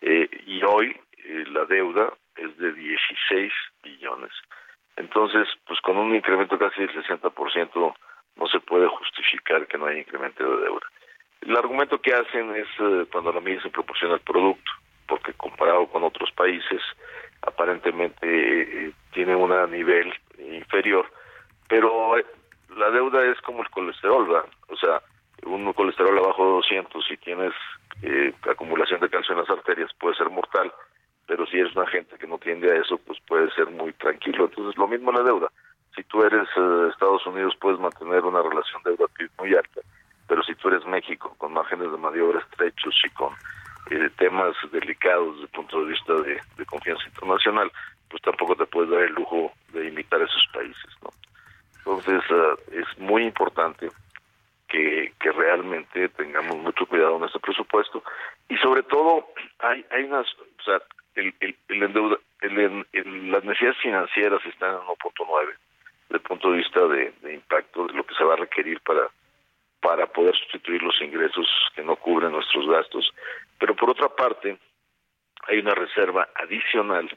eh, 0.00 0.28
y 0.46 0.62
hoy 0.64 0.96
eh, 1.24 1.44
la 1.52 1.64
deuda 1.66 2.12
es 2.36 2.56
de 2.56 2.72
16 2.72 3.52
billones. 3.82 4.32
Entonces, 4.96 5.48
pues 5.66 5.80
con 5.80 5.96
un 5.96 6.14
incremento 6.14 6.58
casi 6.58 6.80
del 6.80 7.04
60% 7.04 7.94
no 8.36 8.46
se 8.48 8.60
puede 8.60 8.88
justificar 8.88 9.66
que 9.66 9.78
no 9.78 9.86
haya 9.86 10.00
incremento 10.00 10.44
de 10.44 10.64
deuda. 10.64 10.86
El 11.42 11.56
argumento 11.56 12.00
que 12.00 12.14
hacen 12.14 12.54
es 12.56 12.68
eh, 12.78 13.06
cuando 13.12 13.32
la 13.32 13.40
medida 13.40 13.62
se 13.62 13.70
proporciona 13.70 14.14
el 14.14 14.20
producto, 14.20 14.70
porque 15.06 15.34
comparado 15.34 15.86
con 15.88 16.04
otros 16.04 16.30
países, 16.32 16.80
aparentemente 17.42 18.94
tiene 19.12 19.34
un 19.36 19.50
nivel 19.70 20.14
inferior, 20.38 21.10
pero 21.68 22.16
la 22.76 22.90
deuda 22.90 23.24
es 23.24 23.40
como 23.42 23.62
el 23.62 23.70
colesterol, 23.70 24.26
¿verdad? 24.26 24.48
O 24.68 24.76
sea, 24.76 25.02
un 25.44 25.72
colesterol 25.72 26.18
abajo 26.18 26.44
de 26.44 26.52
200 26.52 27.04
si 27.06 27.16
tienes 27.18 27.52
acumulación 28.48 29.00
de 29.00 29.08
calcio 29.08 29.32
en 29.34 29.40
las 29.40 29.50
arterias 29.50 29.90
puede 29.98 30.16
ser 30.16 30.30
mortal 30.30 30.72
pero 31.26 31.46
si 31.46 31.58
eres 31.58 31.74
una 31.74 31.86
gente 31.86 32.18
que 32.18 32.26
no 32.26 32.38
tiende 32.38 32.70
a 32.70 32.80
eso, 32.80 32.98
pues 32.98 33.18
puede 33.26 33.50
ser 33.52 33.70
muy 33.70 33.92
tranquilo. 33.94 34.44
Entonces, 34.44 34.76
lo 34.76 34.88
mismo 34.88 35.12
la 35.12 35.22
deuda. 35.22 35.48
Si 35.94 36.02
tú 36.04 36.22
eres 36.22 36.48
eh, 36.56 36.88
Estados 36.90 37.26
Unidos, 37.26 37.54
puedes 37.60 37.78
mantener 37.78 38.24
una 38.24 38.42
relación 38.42 38.82
deuda 38.82 39.06
muy 39.38 39.54
alta, 39.54 39.80
pero 40.26 40.42
si 40.42 40.54
tú 40.54 40.68
eres 40.68 40.84
México, 40.86 41.34
con 41.38 41.52
márgenes 41.52 41.90
de 41.90 41.98
maniobra 41.98 42.40
estrechos 42.40 42.94
y 43.04 43.10
con 43.10 43.32
eh, 43.90 44.10
temas 44.18 44.54
delicados 44.72 45.34
desde 45.36 45.44
el 45.44 45.48
punto 45.48 45.80
de 45.80 45.90
vista 45.90 46.12
de, 46.14 46.66
confianza 46.66 47.04
internacional, 47.06 47.70
pues 48.08 48.22
tampoco 48.22 48.56
te 48.56 48.66
puedes 48.66 48.90
dar 48.90 49.00
el 49.00 49.14
lujo 49.14 49.52
de 49.72 49.88
imitar 49.88 50.20
a 50.20 50.24
esos 50.24 50.46
países, 50.52 50.90
¿no? 51.02 51.10
Entonces, 51.84 52.22
eh, 52.30 52.80
es 52.80 52.98
muy 52.98 53.24
importante 53.24 53.88
que, 54.68 55.12
realmente 55.32 56.08
tengamos 56.10 56.56
mucho 56.56 56.86
cuidado 56.86 57.16
en 57.16 57.24
este 57.24 57.40
presupuesto. 57.40 58.02
Y 58.48 58.56
sobre 58.58 58.82
todo 58.82 59.28
hay 59.58 59.84
hay 59.90 60.04
unas 60.04 60.26
o 60.34 60.62
sea 60.64 60.80
el, 61.14 61.34
el, 61.40 61.56
el, 61.68 63.30
las 63.30 63.44
necesidades 63.44 63.78
financieras 63.78 64.44
están 64.46 64.74
en 64.74 64.80
1.9 64.80 65.46
desde 65.46 66.16
el 66.16 66.20
punto 66.20 66.50
de 66.50 66.58
vista 66.58 66.80
de, 66.86 67.34
impacto 67.34 67.86
de 67.86 67.94
lo 67.94 68.04
que 68.04 68.14
se 68.14 68.24
va 68.24 68.34
a 68.34 68.38
requerir 68.38 68.80
para 68.80 69.08
para 69.80 70.06
poder 70.06 70.34
sustituir 70.36 70.82
los 70.82 71.00
ingresos 71.00 71.46
que 71.74 71.82
no 71.82 71.96
cubren 71.96 72.32
nuestros 72.32 72.68
gastos. 72.68 73.12
Pero 73.58 73.74
por 73.74 73.90
otra 73.90 74.08
parte 74.08 74.58
hay 75.48 75.58
una 75.58 75.74
reserva 75.74 76.28
adicional 76.36 77.10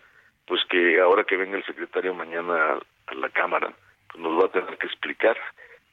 pues 0.47 0.63
que 0.70 0.99
ahora 0.99 1.24
que 1.24 1.38
venga 1.38 1.57
el 1.57 1.66
secretario 1.66 2.13
mañana 2.13 2.80
a, 3.07 3.16
la 3.16 3.30
cámara 3.30 3.74
nos 4.18 4.41
va 4.41 4.45
a 4.47 4.51
tener 4.51 4.78
que 4.78 4.88
explicar 4.88 5.38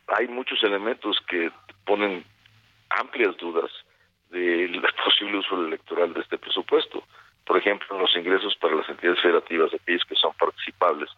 hay 0.09 0.29
muchos 0.29 0.63
elementos 0.63 1.19
que 1.29 1.51
ponen 1.87 2.25
amplias 2.91 3.37
dudas 3.39 3.71
del 4.31 4.83
posible 5.05 5.39
uso 5.39 5.65
electoral 5.67 6.13
de 6.15 6.21
este 6.21 6.39
presupuesto 6.39 7.03
por 7.45 7.57
ejemplo, 7.57 7.99
los 7.99 8.15
ingresos 8.17 8.57
para 8.57 8.77
las 8.77 8.89
entidades 8.89 9.21
federativas, 9.21 9.75
aquellos 9.75 10.05
que 10.05 10.15
son 10.15 10.33
participables, 10.35 11.11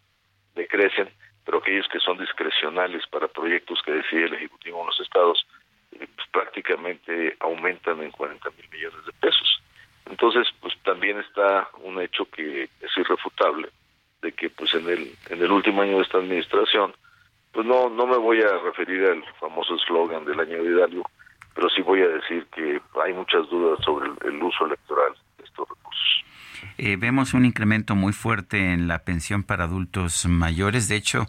decrecen, 0.54 1.10
pero 1.44 1.58
aquellos 1.58 1.86
que 1.88 2.00
son 2.00 2.18
discrecionales 2.18 3.06
para 3.08 3.28
proyectos 3.28 3.82
que 3.82 3.92
decide 3.92 4.24
el 4.24 4.34
Ejecutivo 4.34 4.80
en 4.80 4.86
los 4.86 5.00
estados, 5.00 5.46
eh, 5.92 6.06
pues, 6.14 6.28
prácticamente 6.32 7.36
aumentan 7.40 8.02
en 8.02 8.10
40 8.10 8.50
mil 8.50 8.68
millones 8.70 9.04
de 9.04 9.12
pesos. 9.12 9.62
Entonces, 10.06 10.46
pues 10.60 10.74
también 10.82 11.18
está 11.18 11.68
un 11.82 12.00
hecho 12.00 12.28
que 12.30 12.64
es 12.64 12.96
irrefutable, 12.96 13.68
de 14.24 14.32
que 14.32 14.48
pues 14.50 14.74
en 14.74 14.88
el, 14.88 15.12
en 15.28 15.42
el 15.42 15.52
último 15.52 15.82
año 15.82 15.98
de 15.98 16.02
esta 16.02 16.18
administración, 16.18 16.94
pues 17.52 17.66
no, 17.66 17.90
no 17.90 18.06
me 18.06 18.16
voy 18.16 18.40
a 18.40 18.58
referir 18.58 19.04
al 19.04 19.22
famoso 19.38 19.76
eslogan 19.76 20.24
del 20.24 20.40
año 20.40 20.62
de 20.62 20.70
Hidalgo, 20.70 21.04
pero 21.54 21.68
sí 21.68 21.82
voy 21.82 22.00
a 22.00 22.08
decir 22.08 22.46
que 22.46 22.80
hay 23.04 23.12
muchas 23.12 23.48
dudas 23.50 23.78
sobre 23.84 24.10
el 24.26 24.42
uso 24.42 24.66
electoral 24.66 25.14
eh, 26.78 26.96
vemos 26.96 27.34
un 27.34 27.44
incremento 27.44 27.94
muy 27.94 28.12
fuerte 28.12 28.72
en 28.72 28.88
la 28.88 29.00
pensión 29.00 29.42
para 29.42 29.64
adultos 29.64 30.26
mayores. 30.26 30.88
De 30.88 30.96
hecho, 30.96 31.26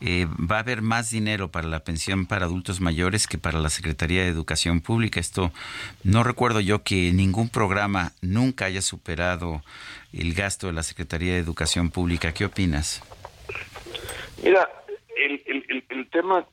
eh, 0.00 0.26
va 0.38 0.56
a 0.56 0.60
haber 0.60 0.82
más 0.82 1.10
dinero 1.10 1.50
para 1.50 1.68
la 1.68 1.80
pensión 1.80 2.26
para 2.26 2.46
adultos 2.46 2.80
mayores 2.80 3.26
que 3.26 3.38
para 3.38 3.60
la 3.60 3.70
Secretaría 3.70 4.22
de 4.22 4.28
Educación 4.28 4.80
Pública. 4.80 5.20
Esto 5.20 5.52
no 6.04 6.24
recuerdo 6.24 6.60
yo 6.60 6.82
que 6.82 7.12
ningún 7.12 7.48
programa 7.48 8.12
nunca 8.22 8.64
haya 8.66 8.82
superado 8.82 9.62
el 10.12 10.34
gasto 10.34 10.66
de 10.66 10.72
la 10.72 10.82
Secretaría 10.82 11.34
de 11.34 11.38
Educación 11.38 11.90
Pública. 11.90 12.32
¿Qué 12.32 12.44
opinas? 12.44 13.02
Mira, 14.42 14.68
el, 15.16 15.42
el, 15.46 15.84
el 15.88 16.10
tema, 16.10 16.46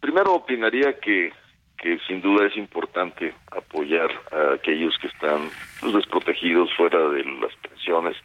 primero 0.00 0.34
opinaría 0.34 0.98
que 1.00 1.32
que 1.80 1.98
sin 2.06 2.20
duda 2.20 2.46
es 2.46 2.56
importante 2.56 3.32
apoyar 3.50 4.10
a 4.30 4.54
aquellos 4.54 4.96
que 4.98 5.06
están 5.06 5.48
pues, 5.80 5.94
desprotegidos 5.94 6.72
fuera 6.76 6.98
de 7.08 7.24
las 7.24 7.54
pensiones. 7.56 8.16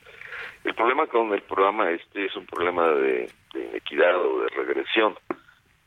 El 0.63 0.73
problema 0.73 1.07
con 1.07 1.33
el 1.33 1.41
programa 1.41 1.89
este 1.91 2.25
es 2.25 2.35
un 2.35 2.45
problema 2.45 2.87
de, 2.89 3.29
inequidad 3.53 4.17
o 4.19 4.41
de 4.41 4.49
regresión, 4.49 5.15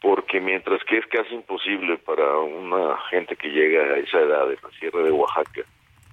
porque 0.01 0.41
mientras 0.41 0.83
que 0.85 0.99
es 0.99 1.07
casi 1.07 1.35
imposible 1.35 1.99
para 1.99 2.39
una 2.39 2.97
gente 3.11 3.37
que 3.37 3.49
llega 3.49 3.83
a 3.83 3.99
esa 3.99 4.21
edad 4.21 4.49
de 4.49 4.57
la 4.63 4.71
Sierra 4.79 5.03
de 5.03 5.11
Oaxaca 5.11 5.63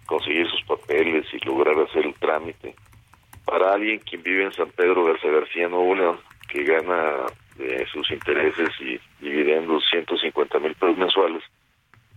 conseguir 0.07 0.49
sus 0.49 0.63
papeles 0.63 1.25
y 1.33 1.39
lograr 1.45 1.79
hacer 1.79 2.05
el 2.05 2.13
trámite, 2.15 2.75
para 3.45 3.73
alguien 3.73 3.99
quien 3.99 4.23
vive 4.23 4.43
en 4.43 4.53
San 4.53 4.69
Pedro 4.71 5.05
Garza 5.05 5.27
García 5.27 5.69
Nuevo 5.69 5.95
León, 5.95 6.19
que 6.49 6.63
gana 6.63 7.25
de 7.57 7.85
sus 7.87 8.09
intereses 8.11 8.69
y 8.79 8.99
dividendos 9.23 9.83
150 9.89 10.59
mil 10.59 10.75
pesos 10.75 10.97
mensuales, 10.97 11.43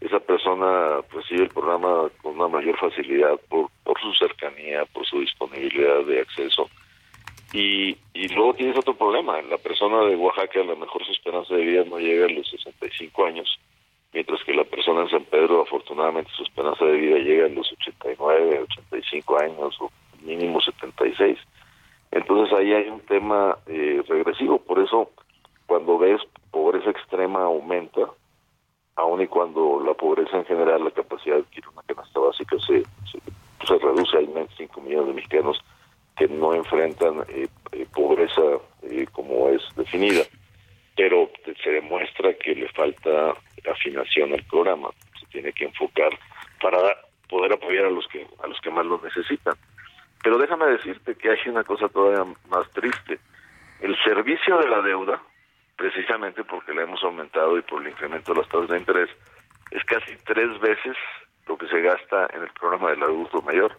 esa 0.01 0.21
persona 0.21 1.01
recibe 1.13 1.45
el 1.45 1.49
programa 1.49 2.09
con 2.23 2.35
una 2.35 2.49
mayor 2.49 2.79
facilidad 2.79 3.39
por, 3.49 3.69
por 3.83 4.01
su 4.01 4.13
cercanía, 4.15 4.85
por 4.87 5.05
su 5.07 5.21
disponibilidad 5.21 6.05
de 6.05 6.21
acceso. 6.21 6.69
Y, 7.53 7.97
y 8.13 8.29
luego 8.29 8.55
tienes 8.55 8.77
otro 8.77 8.95
problema, 8.95 9.41
la 9.43 9.59
persona 9.59 10.05
de 10.05 10.15
Oaxaca 10.17 10.61
a 10.61 10.65
lo 10.65 10.77
mejor 10.77 11.05
su 11.05 11.13
esperanza 11.13 11.55
de 11.55 11.65
vida 11.65 11.85
no 11.85 11.99
llega 11.99 12.27
a 12.27 12.31
los 12.31 12.49
65 12.49 13.25
años, 13.25 13.59
mientras 14.13 14.43
que 14.45 14.55
la 14.55 14.65
persona 14.65 15.03
en 15.03 15.11
San 15.11 15.25
Pedro 15.25 15.63
afortunadamente 15.63 16.31
su 16.37 16.43
esperanza 16.43 16.85
de 16.85 16.99
vida 16.99 17.19
llega 17.19 17.47
a 17.47 17.49
los 17.49 17.73
89, 17.73 18.67
85 18.71 19.39
años 19.41 19.77
o 19.81 19.91
mínimo 20.23 20.61
76. 20.61 21.39
Entonces 22.11 22.57
ahí 22.57 22.73
hay 22.73 22.89
un 22.89 23.01
tema 23.01 23.57
eh, 23.67 24.03
regresivo, 24.07 24.59
por 24.59 24.79
eso 24.79 25.11
cuando 25.69 25.99
ves 25.99 26.21
pobreza 26.51 26.91
extrema 26.91 27.43
aumenta, 27.43 28.01
aun 28.97 29.21
y 29.21 29.29
cuando 29.29 29.81
la 29.85 29.93
pobreza 29.93 30.39
en 30.39 30.47
general, 30.47 30.83
la 30.83 30.91
capacidad 30.91 31.37
de 31.37 31.43
adquirir 31.43 31.69
una 31.69 31.83
canasta 31.83 32.19
básica 32.19 32.57
se, 32.67 32.83
se, 33.13 33.79
reduce, 33.79 34.17
hay 34.17 34.29
5 34.57 34.81
millones 34.81 35.09
de 35.09 35.13
mexicanos 35.13 35.63
que 36.17 36.27
no 36.27 36.55
enfrentan 36.55 37.23
eh, 37.29 37.47
eh, 37.73 37.87
pobreza 37.95 38.43
como 39.13 39.51
es 39.51 39.63
definida, 39.77 40.23
pero 40.97 41.31
se 41.63 41.71
demuestra 41.71 42.33
que 42.35 42.55
le 42.55 42.69
falta 42.71 43.35
afinación 43.71 44.33
al 44.33 44.43
programa, 44.45 44.89
se 45.21 45.27
tiene 45.27 45.53
que 45.53 45.67
enfocar 45.67 46.11
para 46.63 46.79
poder 47.29 47.53
apoyar 47.53 47.85
a 47.85 47.91
los 47.91 48.09
que 48.09 48.27
a 48.43 48.47
los 48.47 48.59
que 48.63 48.71
más 48.71 48.87
lo 48.87 48.99
necesitan. 49.05 49.55
Pero 50.23 50.39
déjame 50.39 50.65
decirte 50.67 51.15
que 51.15 51.31
hay 51.31 51.39
una 51.47 51.63
cosa 51.63 51.89
todavía 51.89 52.25
más 52.49 52.69
triste. 52.71 53.19
El 53.81 53.97
servicio 54.03 54.57
de 54.59 54.69
la 54.69 54.81
deuda, 54.81 55.23
precisamente 55.79 56.43
porque 56.43 56.75
la 56.75 56.83
hemos 56.83 57.03
aumentado 57.05 57.57
y 57.57 57.63
por 57.63 57.81
el 57.81 57.89
incremento 57.89 58.35
de 58.35 58.41
las 58.41 58.49
tasas 58.49 58.69
de 58.69 58.79
interés, 58.79 59.09
es 59.71 59.83
casi 59.85 60.17
tres 60.27 60.59
veces 60.61 60.97
lo 61.47 61.57
que 61.57 61.69
se 61.69 61.81
gasta 61.81 62.29
en 62.35 62.43
el 62.43 62.51
programa 62.51 62.91
del 62.91 63.05
adulto 63.05 63.41
mayor. 63.43 63.75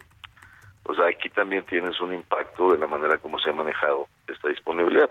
O 0.84 0.94
sea, 0.94 1.08
aquí 1.08 1.28
también 1.28 1.62
tienes 1.66 2.00
un 2.00 2.14
impacto 2.14 2.72
de 2.72 2.78
la 2.78 2.86
manera 2.86 3.18
como 3.18 3.38
se 3.38 3.50
ha 3.50 3.52
manejado 3.52 4.08
esta 4.26 4.48
disponibilidad. 4.48 5.10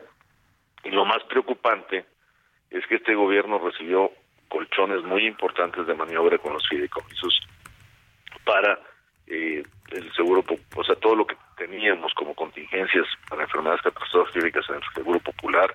Y 0.83 0.89
lo 0.89 1.05
más 1.05 1.23
preocupante 1.29 2.05
es 2.71 2.85
que 2.87 2.95
este 2.95 3.13
gobierno 3.13 3.59
recibió 3.59 4.11
colchones 4.47 5.03
muy 5.03 5.27
importantes 5.27 5.85
de 5.85 5.93
maniobra 5.93 6.39
con 6.39 6.53
los 6.53 6.67
fideicomisos 6.67 7.39
para 8.43 8.79
eh, 9.27 9.63
el 9.91 10.13
seguro, 10.13 10.43
o 10.75 10.83
sea, 10.83 10.95
todo 10.95 11.15
lo 11.15 11.27
que 11.27 11.35
teníamos 11.55 12.13
como 12.15 12.33
contingencias 12.33 13.05
para 13.29 13.43
enfermedades 13.43 13.83
catastróficas 13.83 14.67
en 14.69 14.75
el 14.77 14.81
seguro 14.95 15.19
popular, 15.19 15.71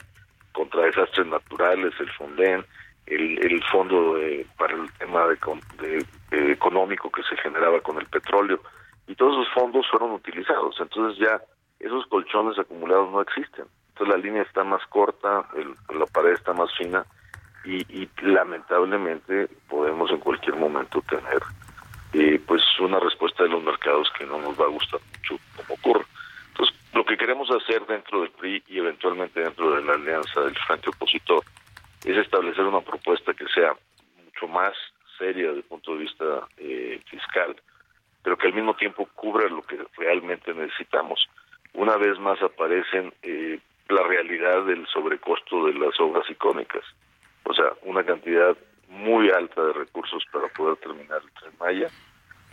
contra 0.54 0.82
desastres 0.82 1.26
naturales, 1.26 1.92
el 1.98 2.10
FONDEN, 2.12 2.64
el, 3.06 3.44
el 3.44 3.62
fondo 3.64 4.16
para 4.56 4.74
el 4.74 4.90
tema 4.94 5.26
de, 5.26 6.52
económico 6.52 7.10
que 7.10 7.22
se 7.24 7.36
generaba 7.36 7.80
con 7.80 7.98
el 7.98 8.06
petróleo, 8.06 8.60
y 9.06 9.14
todos 9.14 9.34
esos 9.34 9.52
fondos 9.52 9.86
fueron 9.90 10.12
utilizados. 10.12 10.76
Entonces 10.80 11.18
ya 11.18 11.42
esos 11.80 12.06
colchones 12.06 12.58
acumulados 12.58 13.10
no 13.10 13.20
existen. 13.20 13.66
Entonces 13.88 14.16
la 14.16 14.22
línea 14.22 14.42
está 14.42 14.64
más 14.64 14.84
corta, 14.86 15.44
la 15.92 16.06
pared 16.06 16.32
está 16.32 16.54
más 16.54 16.74
fina, 16.76 17.04
y, 17.64 17.80
y 17.88 18.08
lamentablemente 18.22 19.48
podemos 19.68 20.10
en 20.10 20.18
cualquier 20.18 20.56
momento 20.56 21.02
tener 21.02 21.42
eh, 22.12 22.40
pues 22.46 22.62
una 22.78 23.00
respuesta 23.00 23.42
de 23.42 23.48
los 23.48 23.62
mercados 23.62 24.08
que 24.16 24.24
no 24.24 24.38
nos 24.38 24.58
va 24.58 24.66
a 24.66 24.68
gustar 24.68 25.00
mucho 25.00 25.42
como 25.56 25.74
ocurre. 25.74 26.04
Lo 26.94 27.04
que 27.04 27.16
queremos 27.16 27.50
hacer 27.50 27.84
dentro 27.86 28.20
del 28.20 28.30
PRI 28.30 28.62
y 28.68 28.78
eventualmente 28.78 29.40
dentro 29.40 29.74
de 29.74 29.82
la 29.82 29.94
alianza 29.94 30.40
del 30.42 30.56
frente 30.56 30.90
opositor 30.90 31.42
es 32.04 32.16
establecer 32.16 32.64
una 32.64 32.82
propuesta 32.82 33.34
que 33.34 33.46
sea 33.48 33.74
mucho 34.24 34.46
más 34.46 34.72
seria 35.18 35.48
desde 35.48 35.58
el 35.58 35.64
punto 35.64 35.92
de 35.92 35.98
vista 35.98 36.24
eh, 36.56 37.00
fiscal, 37.10 37.56
pero 38.22 38.36
que 38.36 38.46
al 38.46 38.54
mismo 38.54 38.74
tiempo 38.76 39.08
cubra 39.16 39.48
lo 39.48 39.62
que 39.62 39.76
realmente 39.96 40.54
necesitamos. 40.54 41.26
Una 41.72 41.96
vez 41.96 42.16
más 42.20 42.40
aparecen 42.40 43.12
eh, 43.22 43.58
la 43.88 44.04
realidad 44.04 44.64
del 44.64 44.86
sobrecosto 44.86 45.66
de 45.66 45.74
las 45.74 45.98
obras 45.98 46.30
icónicas, 46.30 46.84
o 47.42 47.54
sea, 47.54 47.72
una 47.82 48.04
cantidad 48.04 48.56
muy 48.88 49.30
alta 49.30 49.64
de 49.64 49.72
recursos 49.72 50.22
para 50.30 50.46
poder 50.48 50.76
terminar 50.76 51.20
el 51.24 51.30
Tren 51.32 51.52
Maya 51.58 51.88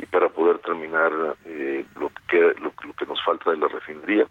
y 0.02 0.06
para 0.08 0.30
poder 0.30 0.60
terminar 0.60 1.12
eh, 1.46 1.86
lo 2.00 2.12
que 2.28 2.40
lo, 2.60 2.74
que 2.74 3.06
nos 3.06 3.24
falta 3.24 3.52
de 3.52 3.58
la 3.58 3.68
refinería 3.68 4.26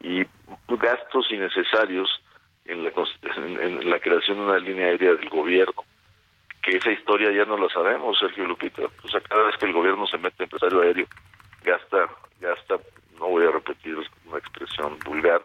y 0.00 0.24
gastos 0.68 1.30
innecesarios 1.30 2.08
en 2.66 2.84
la, 2.84 2.90
en, 3.62 3.90
la 3.90 3.98
creación 3.98 4.38
de 4.38 4.44
una 4.44 4.58
línea 4.58 4.88
aérea 4.88 5.14
del 5.14 5.28
gobierno 5.28 5.84
que 6.62 6.76
esa 6.76 6.90
historia 6.90 7.30
ya 7.30 7.44
no 7.44 7.56
la 7.56 7.68
sabemos 7.68 8.18
Sergio 8.18 8.44
Lupita. 8.44 8.82
O 9.04 9.08
sea 9.08 9.20
cada 9.20 9.44
vez 9.44 9.56
que 9.56 9.66
el 9.66 9.72
gobierno 9.72 10.06
se 10.06 10.18
mete 10.18 10.44
empresario 10.44 10.82
aéreo 10.82 11.06
gasta 11.64 12.08
gasta 12.40 12.76
no 13.18 13.28
voy 13.28 13.46
a 13.46 13.50
repetir 13.50 13.96
una 14.26 14.38
expresión 14.38 14.98
vulgar 15.04 15.42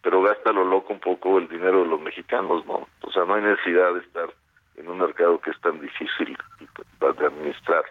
pero 0.00 0.22
gasta 0.22 0.52
lo 0.52 0.64
loco 0.64 0.92
un 0.92 1.00
poco 1.00 1.38
el 1.38 1.48
dinero 1.48 1.82
de 1.82 1.88
los 1.88 2.00
mexicanos 2.00 2.64
no 2.64 2.88
o 3.02 3.12
sea 3.12 3.24
no 3.24 3.34
hay 3.34 3.42
necesidad 3.42 3.92
de 3.92 4.00
estar 4.00 4.30
en 4.76 4.88
un 4.88 4.98
mercado 4.98 5.38
que 5.40 5.50
es 5.50 5.60
tan 5.60 5.80
difícil 5.80 6.36
de 7.00 7.26
administrar, 7.26 7.84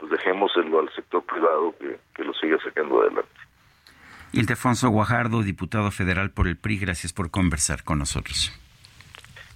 pues 0.00 0.10
dejémoselo 0.12 0.80
al 0.80 0.92
sector 0.94 1.22
privado 1.24 1.74
que, 1.78 2.00
que 2.14 2.24
lo 2.24 2.32
siga 2.34 2.56
sacando 2.64 3.02
adelante. 3.02 3.28
Ildefonso 4.32 4.88
Guajardo, 4.88 5.42
diputado 5.42 5.90
federal 5.90 6.30
por 6.30 6.48
el 6.48 6.56
PRI, 6.56 6.78
gracias 6.78 7.12
por 7.12 7.30
conversar 7.30 7.84
con 7.84 7.98
nosotros. 7.98 8.52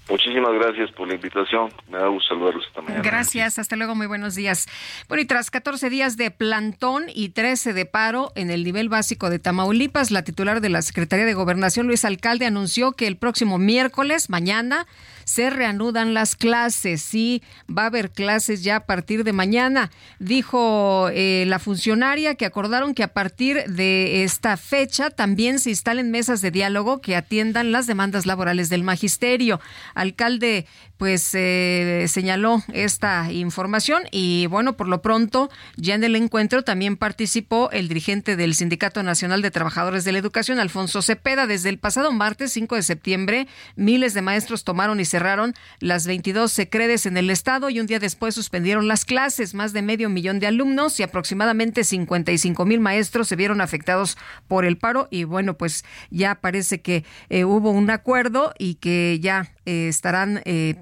Muchísimas 0.08 0.52
gracias 0.52 0.90
por 0.92 1.08
la 1.08 1.14
invitación. 1.14 1.72
Me 1.90 1.96
da 1.96 2.08
gusto 2.08 2.34
saludarlos 2.34 2.66
esta 2.66 2.82
mañana. 2.82 3.02
Gracias, 3.02 3.58
hasta 3.58 3.74
luego, 3.74 3.94
muy 3.94 4.06
buenos 4.06 4.34
días. 4.34 4.66
Bueno, 5.08 5.22
y 5.22 5.24
tras 5.24 5.50
14 5.50 5.88
días 5.88 6.18
de 6.18 6.30
plantón 6.30 7.04
y 7.14 7.30
13 7.30 7.72
de 7.72 7.86
paro 7.86 8.30
en 8.34 8.50
el 8.50 8.64
nivel 8.64 8.90
básico 8.90 9.30
de 9.30 9.38
Tamaulipas, 9.38 10.10
la 10.10 10.22
titular 10.22 10.60
de 10.60 10.68
la 10.68 10.82
Secretaría 10.82 11.24
de 11.24 11.32
Gobernación, 11.32 11.86
Luis 11.86 12.04
Alcalde, 12.04 12.44
anunció 12.44 12.92
que 12.92 13.06
el 13.06 13.16
próximo 13.16 13.56
miércoles, 13.56 14.28
mañana, 14.28 14.86
se 15.24 15.50
reanudan 15.50 16.14
las 16.14 16.36
clases. 16.36 17.02
Sí, 17.02 17.42
va 17.68 17.82
a 17.82 17.86
haber 17.86 18.10
clases 18.10 18.62
ya 18.62 18.76
a 18.76 18.86
partir 18.86 19.24
de 19.24 19.32
mañana. 19.32 19.90
Dijo 20.18 21.08
eh, 21.12 21.44
la 21.46 21.58
funcionaria 21.58 22.34
que 22.34 22.46
acordaron 22.46 22.94
que 22.94 23.02
a 23.02 23.12
partir 23.12 23.64
de 23.64 24.24
esta 24.24 24.56
fecha 24.56 25.10
también 25.10 25.58
se 25.58 25.70
instalen 25.70 26.10
mesas 26.10 26.40
de 26.40 26.50
diálogo 26.50 27.00
que 27.00 27.16
atiendan 27.16 27.72
las 27.72 27.86
demandas 27.86 28.26
laborales 28.26 28.68
del 28.68 28.82
magisterio. 28.82 29.60
Alcalde, 29.94 30.66
pues 31.04 31.34
eh, 31.34 32.06
señaló 32.08 32.62
esta 32.72 33.30
información 33.30 34.04
y 34.10 34.46
bueno, 34.46 34.74
por 34.78 34.88
lo 34.88 35.02
pronto 35.02 35.50
ya 35.76 35.94
en 35.96 36.02
el 36.02 36.16
encuentro 36.16 36.64
también 36.64 36.96
participó 36.96 37.70
el 37.72 37.88
dirigente 37.88 38.36
del 38.36 38.54
Sindicato 38.54 39.02
Nacional 39.02 39.42
de 39.42 39.50
Trabajadores 39.50 40.04
de 40.04 40.12
la 40.12 40.18
Educación, 40.18 40.58
Alfonso 40.58 41.02
Cepeda. 41.02 41.46
Desde 41.46 41.68
el 41.68 41.76
pasado 41.76 42.10
martes 42.10 42.52
5 42.52 42.76
de 42.76 42.82
septiembre, 42.82 43.48
miles 43.76 44.14
de 44.14 44.22
maestros 44.22 44.64
tomaron 44.64 44.98
y 44.98 45.04
cerraron 45.04 45.52
las 45.78 46.06
22 46.06 46.50
secredes 46.50 47.04
en 47.04 47.18
el 47.18 47.28
estado 47.28 47.68
y 47.68 47.80
un 47.80 47.86
día 47.86 47.98
después 47.98 48.34
suspendieron 48.34 48.88
las 48.88 49.04
clases. 49.04 49.52
Más 49.52 49.74
de 49.74 49.82
medio 49.82 50.08
millón 50.08 50.40
de 50.40 50.46
alumnos 50.46 50.98
y 51.00 51.02
aproximadamente 51.02 51.84
55 51.84 52.64
mil 52.64 52.80
maestros 52.80 53.28
se 53.28 53.36
vieron 53.36 53.60
afectados 53.60 54.16
por 54.48 54.64
el 54.64 54.78
paro 54.78 55.08
y 55.10 55.24
bueno, 55.24 55.58
pues 55.58 55.84
ya 56.10 56.36
parece 56.36 56.80
que 56.80 57.04
eh, 57.28 57.44
hubo 57.44 57.72
un 57.72 57.90
acuerdo 57.90 58.54
y 58.58 58.76
que 58.76 59.20
ya 59.20 59.52
eh, 59.66 59.88
estarán 59.88 60.42
eh, 60.44 60.74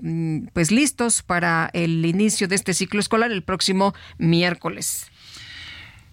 pues 0.52 0.70
listos 0.70 1.22
para 1.22 1.70
el 1.72 2.04
inicio 2.04 2.48
de 2.48 2.56
este 2.56 2.74
ciclo 2.74 3.00
escolar 3.00 3.32
el 3.32 3.42
próximo 3.42 3.94
miércoles. 4.18 5.06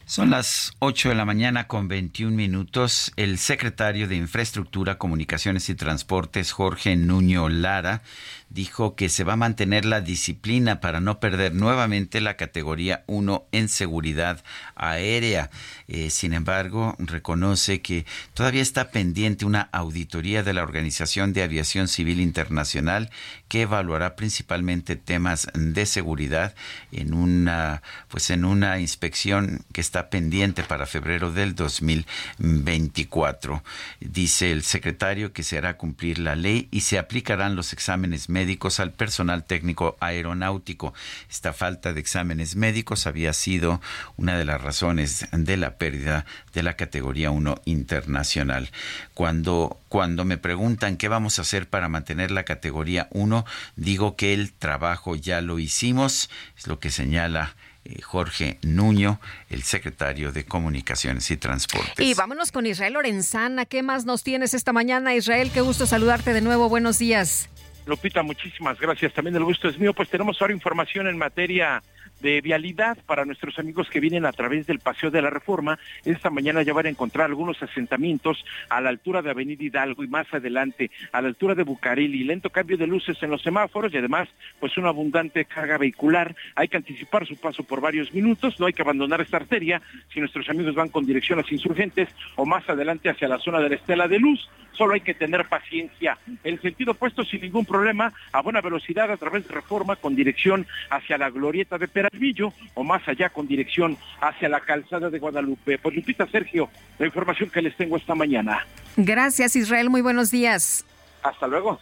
Son 0.10 0.32
las 0.32 0.74
8 0.80 1.10
de 1.10 1.16
la 1.16 1.24
mañana 1.24 1.68
con 1.68 1.88
21 1.88 2.36
minutos. 2.36 3.12
El 3.16 3.38
secretario 3.38 4.08
de 4.08 4.16
Infraestructura, 4.16 4.98
Comunicaciones 4.98 5.70
y 5.70 5.76
Transportes, 5.76 6.52
Jorge 6.52 6.96
Nuño 6.96 7.48
Lara, 7.48 8.02
dijo 8.50 8.96
que 8.96 9.10
se 9.10 9.24
va 9.24 9.34
a 9.34 9.38
mantener 9.38 9.86
la 9.86 10.02
disciplina 10.02 10.82
para 10.82 11.00
no 11.00 11.20
perder 11.20 11.54
nuevamente 11.54 12.20
la 12.20 12.36
categoría 12.36 13.04
1 13.08 13.46
en 13.52 13.70
seguridad 13.70 14.44
aérea. 14.76 15.52
Eh, 15.88 16.10
sin 16.10 16.34
embargo, 16.34 16.96
reconoce 16.98 17.82
que 17.82 18.08
todavía 18.34 18.64
está 18.64 18.90
pendiente 18.90 19.46
una 19.46 19.70
auditoría 19.72 20.42
de 20.44 20.54
la 20.54 20.64
Organización 20.64 21.32
de 21.34 21.44
Aviación 21.44 21.88
Civil 21.88 22.20
Internacional 22.20 23.12
que 23.48 23.62
evaluará 23.62 24.16
principalmente 24.16 24.96
temas 24.96 25.48
de 25.54 25.86
seguridad 25.86 26.56
en 26.92 27.14
una 27.14 27.84
pues 28.08 28.32
en 28.32 28.46
una 28.46 28.80
inspección 28.80 29.64
que 29.74 29.82
está 29.82 30.10
pendiente 30.10 30.64
para 30.64 30.88
febrero 30.88 31.32
del 31.32 31.56
2024. 31.56 33.64
Dice 34.00 34.52
el 34.52 34.64
secretario 34.64 35.34
que 35.34 35.44
se 35.44 35.58
hará 35.58 35.78
cumplir 35.78 36.20
la 36.20 36.36
ley 36.36 36.68
y 36.72 36.82
se 36.82 36.98
aplicarán 36.98 37.56
los 37.56 37.74
exámenes 37.74 38.30
médicos 38.30 38.39
médicos 38.40 38.80
al 38.80 38.94
personal 38.94 39.44
técnico 39.44 39.98
aeronáutico. 40.00 40.94
Esta 41.30 41.52
falta 41.52 41.92
de 41.92 42.00
exámenes 42.00 42.56
médicos 42.56 43.06
había 43.06 43.34
sido 43.34 43.82
una 44.16 44.38
de 44.38 44.46
las 44.46 44.62
razones 44.62 45.28
de 45.34 45.58
la 45.58 45.78
pérdida 45.78 46.26
de 46.54 46.64
la 46.64 46.78
categoría 46.78 47.32
1 47.32 47.60
internacional. 47.66 48.72
Cuando, 49.14 49.82
cuando 49.90 50.24
me 50.24 50.38
preguntan 50.38 50.96
qué 50.96 51.10
vamos 51.10 51.38
a 51.38 51.42
hacer 51.42 51.68
para 51.68 51.90
mantener 51.90 52.32
la 52.32 52.46
categoría 52.46 53.10
1, 53.12 53.46
digo 53.76 54.16
que 54.16 54.34
el 54.34 54.54
trabajo 54.54 55.18
ya 55.18 55.42
lo 55.42 55.60
hicimos, 55.60 56.30
es 56.58 56.66
lo 56.66 56.80
que 56.80 56.92
señala 56.92 57.58
eh, 57.84 58.02
Jorge 58.02 58.58
Nuño, 58.62 59.20
el 59.50 59.64
secretario 59.64 60.32
de 60.32 60.46
Comunicaciones 60.46 61.30
y 61.30 61.36
Transportes. 61.36 62.06
Y 62.06 62.14
vámonos 62.14 62.54
con 62.54 62.66
Israel 62.66 62.94
Lorenzana. 62.94 63.66
¿Qué 63.66 63.84
más 63.84 64.06
nos 64.06 64.24
tienes 64.24 64.54
esta 64.54 64.72
mañana, 64.72 65.14
Israel? 65.14 65.52
Qué 65.54 65.60
gusto 65.60 65.86
saludarte 65.86 66.32
de 66.32 66.40
nuevo. 66.40 66.70
Buenos 66.70 67.00
días. 67.00 67.50
Lupita, 67.90 68.24
muchísimas 68.24 68.80
gracias. 68.80 69.14
También 69.14 69.36
el 69.36 69.44
gusto 69.44 69.68
es 69.68 69.80
mío. 69.80 69.94
Pues 69.94 70.10
tenemos 70.10 70.40
ahora 70.42 70.54
información 70.54 71.08
en 71.08 71.18
materia 71.18 71.82
de 72.22 72.42
vialidad 72.42 72.98
para 73.06 73.26
nuestros 73.26 73.58
amigos 73.60 73.90
que 73.90 74.00
vienen 74.00 74.26
a 74.26 74.32
través 74.32 74.68
del 74.68 74.80
Paseo 74.80 75.10
de 75.10 75.22
la 75.22 75.30
Reforma. 75.30 75.80
Esta 76.06 76.30
mañana 76.30 76.62
ya 76.62 76.74
van 76.74 76.86
a 76.86 76.90
encontrar 76.90 77.28
algunos 77.28 77.62
asentamientos 77.64 78.44
a 78.70 78.82
la 78.82 78.90
altura 78.90 79.22
de 79.22 79.32
Avenida 79.32 79.64
Hidalgo 79.64 80.04
y 80.04 80.08
más 80.08 80.32
adelante 80.34 80.92
a 81.12 81.22
la 81.22 81.30
altura 81.30 81.56
de 81.56 81.64
Bucareli. 81.64 82.24
Lento 82.24 82.50
cambio 82.50 82.78
de 82.78 82.88
luces 82.88 83.18
en 83.24 83.32
los 83.32 83.42
semáforos 83.42 83.94
y 83.94 83.98
además 83.98 84.30
pues 84.60 84.78
una 84.78 84.90
abundante 84.90 85.46
carga 85.46 85.78
vehicular. 85.78 86.36
Hay 86.56 86.68
que 86.68 86.78
anticipar 86.78 87.26
su 87.26 87.38
paso 87.38 87.64
por 87.64 87.82
varios 87.82 88.14
minutos, 88.14 88.60
no 88.60 88.66
hay 88.66 88.74
que 88.74 88.82
abandonar 88.82 89.22
esta 89.22 89.38
arteria 89.38 89.82
si 90.14 90.20
nuestros 90.20 90.50
amigos 90.50 90.76
van 90.76 90.90
con 90.90 91.06
dirección 91.06 91.40
a 91.40 91.42
los 91.42 91.52
insurgentes 91.52 92.10
o 92.36 92.46
más 92.46 92.68
adelante 92.70 93.10
hacia 93.10 93.28
la 93.28 93.40
zona 93.40 93.60
de 93.60 93.70
la 93.70 93.76
Estela 93.76 94.08
de 94.08 94.20
Luz. 94.20 94.50
Solo 94.80 94.94
hay 94.94 95.02
que 95.02 95.14
tener 95.14 95.46
paciencia. 95.50 96.18
El 96.42 96.62
sentido 96.62 96.94
opuesto 96.94 97.26
sin 97.26 97.42
ningún 97.42 97.66
problema 97.66 98.14
a 98.32 98.42
buena 98.42 98.62
velocidad 98.62 99.12
a 99.12 99.18
través 99.18 99.46
de 99.46 99.54
Reforma 99.54 99.98
con 99.98 100.16
dirección 100.16 100.66
hacia 100.90 101.18
la 101.18 101.30
glorieta 101.30 101.78
de 101.78 101.90
Peralvillo 101.90 102.54
o 102.76 102.86
más 102.86 103.06
allá 103.06 103.28
con 103.28 103.46
dirección 103.46 103.98
hacia 104.22 104.48
la 104.48 104.62
calzada 104.62 105.10
de 105.10 105.20
Guadalupe. 105.20 105.80
Pues 105.80 105.94
Lupita 105.94 106.26
Sergio, 106.28 106.70
la 106.98 107.08
información 107.08 107.50
que 107.50 107.62
les 107.62 107.76
tengo 107.76 107.98
esta 107.98 108.16
mañana. 108.16 108.66
Gracias 108.96 109.58
Israel, 109.58 109.90
muy 109.90 110.00
buenos 110.00 110.32
días. 110.32 110.86
Hasta 111.24 111.46
luego. 111.46 111.78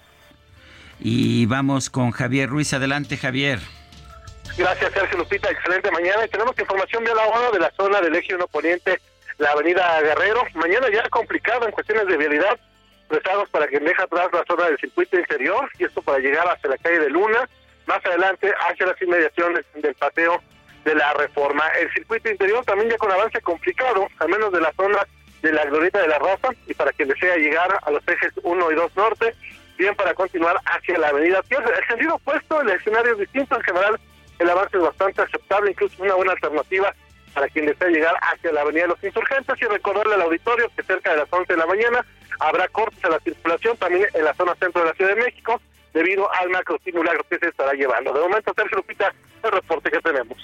Y 0.99 1.45
vamos 1.45 1.91
con 1.91 2.09
Javier 2.09 2.49
Ruiz. 2.49 2.73
Adelante, 2.73 3.15
Javier. 3.15 3.59
Gracias, 4.57 4.91
Sergio 4.91 5.19
Lupita. 5.19 5.51
Excelente 5.51 5.91
mañana. 5.91 6.25
Y 6.25 6.29
tenemos 6.29 6.57
información 6.57 7.03
de 7.03 7.13
la 7.13 7.27
hora 7.27 7.51
de 7.51 7.59
la 7.59 7.71
zona 7.77 8.01
del 8.01 8.15
eje 8.15 8.33
1 8.33 8.47
Poniente, 8.47 8.99
la 9.37 9.51
avenida 9.51 10.01
Guerrero. 10.01 10.41
Mañana 10.55 10.87
ya 10.91 11.07
complicado 11.09 11.67
en 11.67 11.71
cuestiones 11.71 12.07
de 12.07 12.17
vialidad. 12.17 12.59
Prestados 13.07 13.49
para 13.49 13.67
que 13.67 13.79
deje 13.79 14.01
atrás 14.01 14.27
la 14.33 14.43
zona 14.45 14.65
del 14.65 14.77
circuito 14.77 15.17
interior 15.17 15.69
y 15.79 15.85
esto 15.85 16.01
para 16.01 16.19
llegar 16.19 16.47
hacia 16.47 16.69
la 16.69 16.77
calle 16.77 16.99
de 16.99 17.09
Luna. 17.09 17.47
Más 17.85 18.05
adelante 18.05 18.53
hacia 18.69 18.87
las 18.87 19.01
inmediaciones 19.01 19.65
del 19.75 19.95
pateo 19.95 20.41
de 20.83 20.95
la 20.95 21.13
reforma. 21.13 21.67
El 21.79 21.91
circuito 21.93 22.29
interior 22.29 22.63
también 22.65 22.89
ya 22.89 22.97
con 22.97 23.11
avance 23.11 23.39
complicado, 23.41 24.07
al 24.19 24.29
menos 24.29 24.51
de 24.51 24.61
la 24.61 24.73
zona 24.73 25.05
de 25.41 25.51
la 25.53 25.65
Glorieta 25.65 26.01
de 26.01 26.07
la 26.07 26.19
Raza 26.19 26.49
y 26.65 26.73
para 26.73 26.91
quien 26.91 27.09
desea 27.09 27.37
llegar 27.37 27.79
a 27.81 27.91
los 27.91 28.05
ejes 28.07 28.33
1 28.43 28.71
y 28.71 28.75
2 28.75 28.95
norte, 28.95 29.33
bien 29.77 29.95
para 29.95 30.13
continuar 30.13 30.57
hacia 30.65 30.97
la 30.97 31.09
avenida 31.09 31.41
Tierra. 31.43 31.69
El 31.77 31.87
sentido 31.87 32.15
opuesto, 32.15 32.61
el 32.61 32.69
escenario 32.69 33.13
es 33.13 33.19
distinto, 33.19 33.55
en 33.55 33.63
general 33.63 33.99
el 34.39 34.49
avance 34.49 34.77
es 34.77 34.83
bastante 34.83 35.21
aceptable, 35.21 35.71
incluso 35.71 36.03
una 36.03 36.15
buena 36.15 36.31
alternativa 36.33 36.93
para 37.37 37.49
quien 37.49 37.67
desea 37.67 37.89
llegar 37.89 38.15
hacia 38.19 38.51
la 38.51 38.61
avenida 38.61 38.81
de 38.81 38.87
los 38.87 39.03
insurgentes 39.03 39.55
y 39.61 39.65
recordarle 39.65 40.15
al 40.15 40.23
auditorio 40.23 40.71
que 40.75 40.81
cerca 40.81 41.11
de 41.11 41.17
las 41.17 41.27
11 41.29 41.53
de 41.53 41.59
la 41.59 41.67
mañana 41.67 42.03
habrá 42.39 42.67
cortes 42.69 43.05
a 43.05 43.09
la 43.09 43.19
circulación 43.19 43.77
también 43.77 44.07
en 44.11 44.23
la 44.23 44.33
zona 44.33 44.55
centro 44.55 44.81
de 44.81 44.87
la 44.87 44.95
Ciudad 44.95 45.13
de 45.13 45.21
México 45.21 45.61
debido 45.93 46.27
al 46.33 46.49
macro 46.49 46.79
simulacro 46.83 47.23
que 47.29 47.37
se 47.37 47.49
estará 47.49 47.73
llevando. 47.73 48.11
De 48.11 48.21
momento, 48.21 48.51
Sergio 48.55 48.77
Lupita, 48.77 49.13
el 49.43 49.51
reporte 49.51 49.91
que 49.91 49.99
tenemos. 49.99 50.35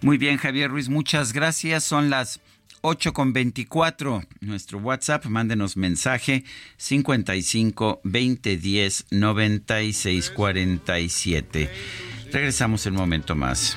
Muy 0.00 0.18
bien, 0.18 0.38
Javier 0.38 0.68
Ruiz, 0.68 0.88
muchas 0.88 1.32
gracias. 1.32 1.84
Son 1.84 2.10
las 2.10 2.40
8 2.80 3.12
con 3.12 3.32
24. 3.32 4.22
Nuestro 4.40 4.78
WhatsApp, 4.78 5.24
mándenos 5.26 5.76
mensaje 5.76 6.42
55 6.78 8.00
20 8.02 8.56
10 8.56 9.06
96 9.12 10.30
47. 10.30 11.70
Regresamos 12.32 12.84
en 12.86 12.94
un 12.94 12.98
momento 12.98 13.36
más. 13.36 13.76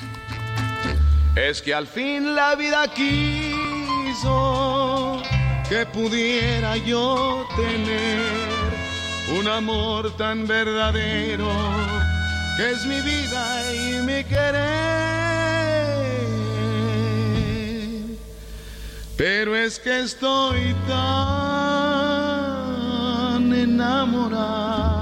Es 1.34 1.62
que 1.62 1.72
al 1.72 1.86
fin 1.86 2.34
la 2.34 2.54
vida 2.56 2.86
quiso 2.88 4.32
que 5.66 5.86
pudiera 5.86 6.76
yo 6.76 7.46
tener 7.56 8.20
un 9.38 9.48
amor 9.48 10.14
tan 10.18 10.46
verdadero 10.46 11.48
que 12.58 12.72
es 12.72 12.84
mi 12.84 13.00
vida 13.00 13.72
y 13.72 14.02
mi 14.02 14.22
querer. 14.24 14.92
Pero 19.16 19.56
es 19.56 19.78
que 19.78 20.00
estoy 20.00 20.74
tan 20.86 21.00
enamorado. 23.54 25.01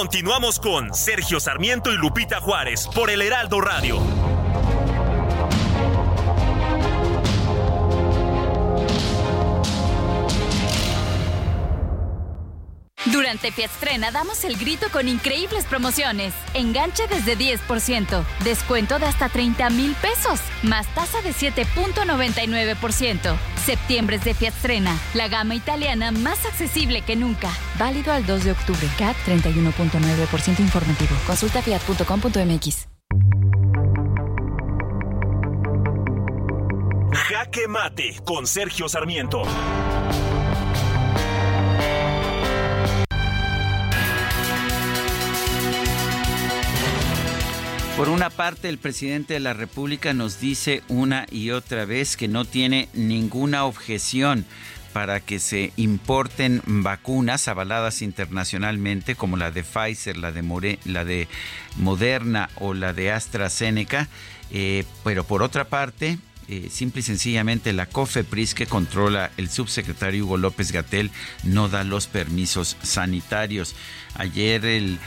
Continuamos 0.00 0.58
con 0.58 0.94
Sergio 0.94 1.38
Sarmiento 1.40 1.92
y 1.92 1.98
Lupita 1.98 2.40
Juárez 2.40 2.88
por 2.94 3.10
el 3.10 3.20
Heraldo 3.20 3.60
Radio. 3.60 4.00
Durante 13.12 13.52
Fiatstrena 13.52 14.10
damos 14.10 14.42
el 14.44 14.56
grito 14.56 14.86
con 14.90 15.06
increíbles 15.06 15.66
promociones. 15.66 16.32
Enganche 16.54 17.06
desde 17.06 17.36
10%, 17.36 18.24
descuento 18.42 18.98
de 18.98 19.04
hasta 19.04 19.28
30 19.28 19.68
mil 19.68 19.94
pesos, 19.96 20.40
más 20.62 20.86
tasa 20.94 21.20
de 21.20 21.34
7.99%. 21.34 23.36
Septiembre 23.64 24.16
es 24.16 24.24
de 24.24 24.34
Fiatstrena, 24.34 24.98
la 25.14 25.28
gama 25.28 25.54
italiana 25.54 26.10
más 26.10 26.44
accesible 26.46 27.02
que 27.02 27.16
nunca. 27.16 27.50
Válido 27.78 28.12
al 28.12 28.26
2 28.26 28.44
de 28.44 28.52
octubre. 28.52 28.88
CAT 28.98 29.16
31.9% 29.26 30.60
informativo. 30.60 31.16
Consulta 31.26 31.62
fiat.com.mx. 31.62 32.88
Jaque 37.12 37.68
Mate 37.68 38.20
con 38.24 38.46
Sergio 38.46 38.88
Sarmiento. 38.88 39.42
Por 48.00 48.08
una 48.08 48.30
parte, 48.30 48.70
el 48.70 48.78
presidente 48.78 49.34
de 49.34 49.40
la 49.40 49.52
República 49.52 50.14
nos 50.14 50.40
dice 50.40 50.82
una 50.88 51.26
y 51.30 51.50
otra 51.50 51.84
vez 51.84 52.16
que 52.16 52.28
no 52.28 52.46
tiene 52.46 52.88
ninguna 52.94 53.66
objeción 53.66 54.46
para 54.94 55.20
que 55.20 55.38
se 55.38 55.74
importen 55.76 56.62
vacunas 56.64 57.46
avaladas 57.46 58.00
internacionalmente 58.00 59.16
como 59.16 59.36
la 59.36 59.50
de 59.50 59.64
Pfizer, 59.64 60.16
la 60.16 60.32
de, 60.32 60.78
la 60.86 61.04
de 61.04 61.28
Moderna 61.76 62.48
o 62.54 62.72
la 62.72 62.94
de 62.94 63.12
AstraZeneca, 63.12 64.08
eh, 64.50 64.84
pero 65.04 65.24
por 65.24 65.42
otra 65.42 65.66
parte, 65.66 66.16
eh, 66.48 66.68
simple 66.68 67.00
y 67.00 67.02
sencillamente 67.02 67.74
la 67.74 67.84
COFEPRIS 67.84 68.54
que 68.54 68.66
controla 68.66 69.30
el 69.36 69.50
subsecretario 69.50 70.24
Hugo 70.24 70.38
López 70.38 70.72
Gatel 70.72 71.10
no 71.44 71.68
da 71.68 71.84
los 71.84 72.06
permisos 72.06 72.78
sanitarios. 72.82 73.76
Ayer 74.14 74.64
el, 74.64 74.98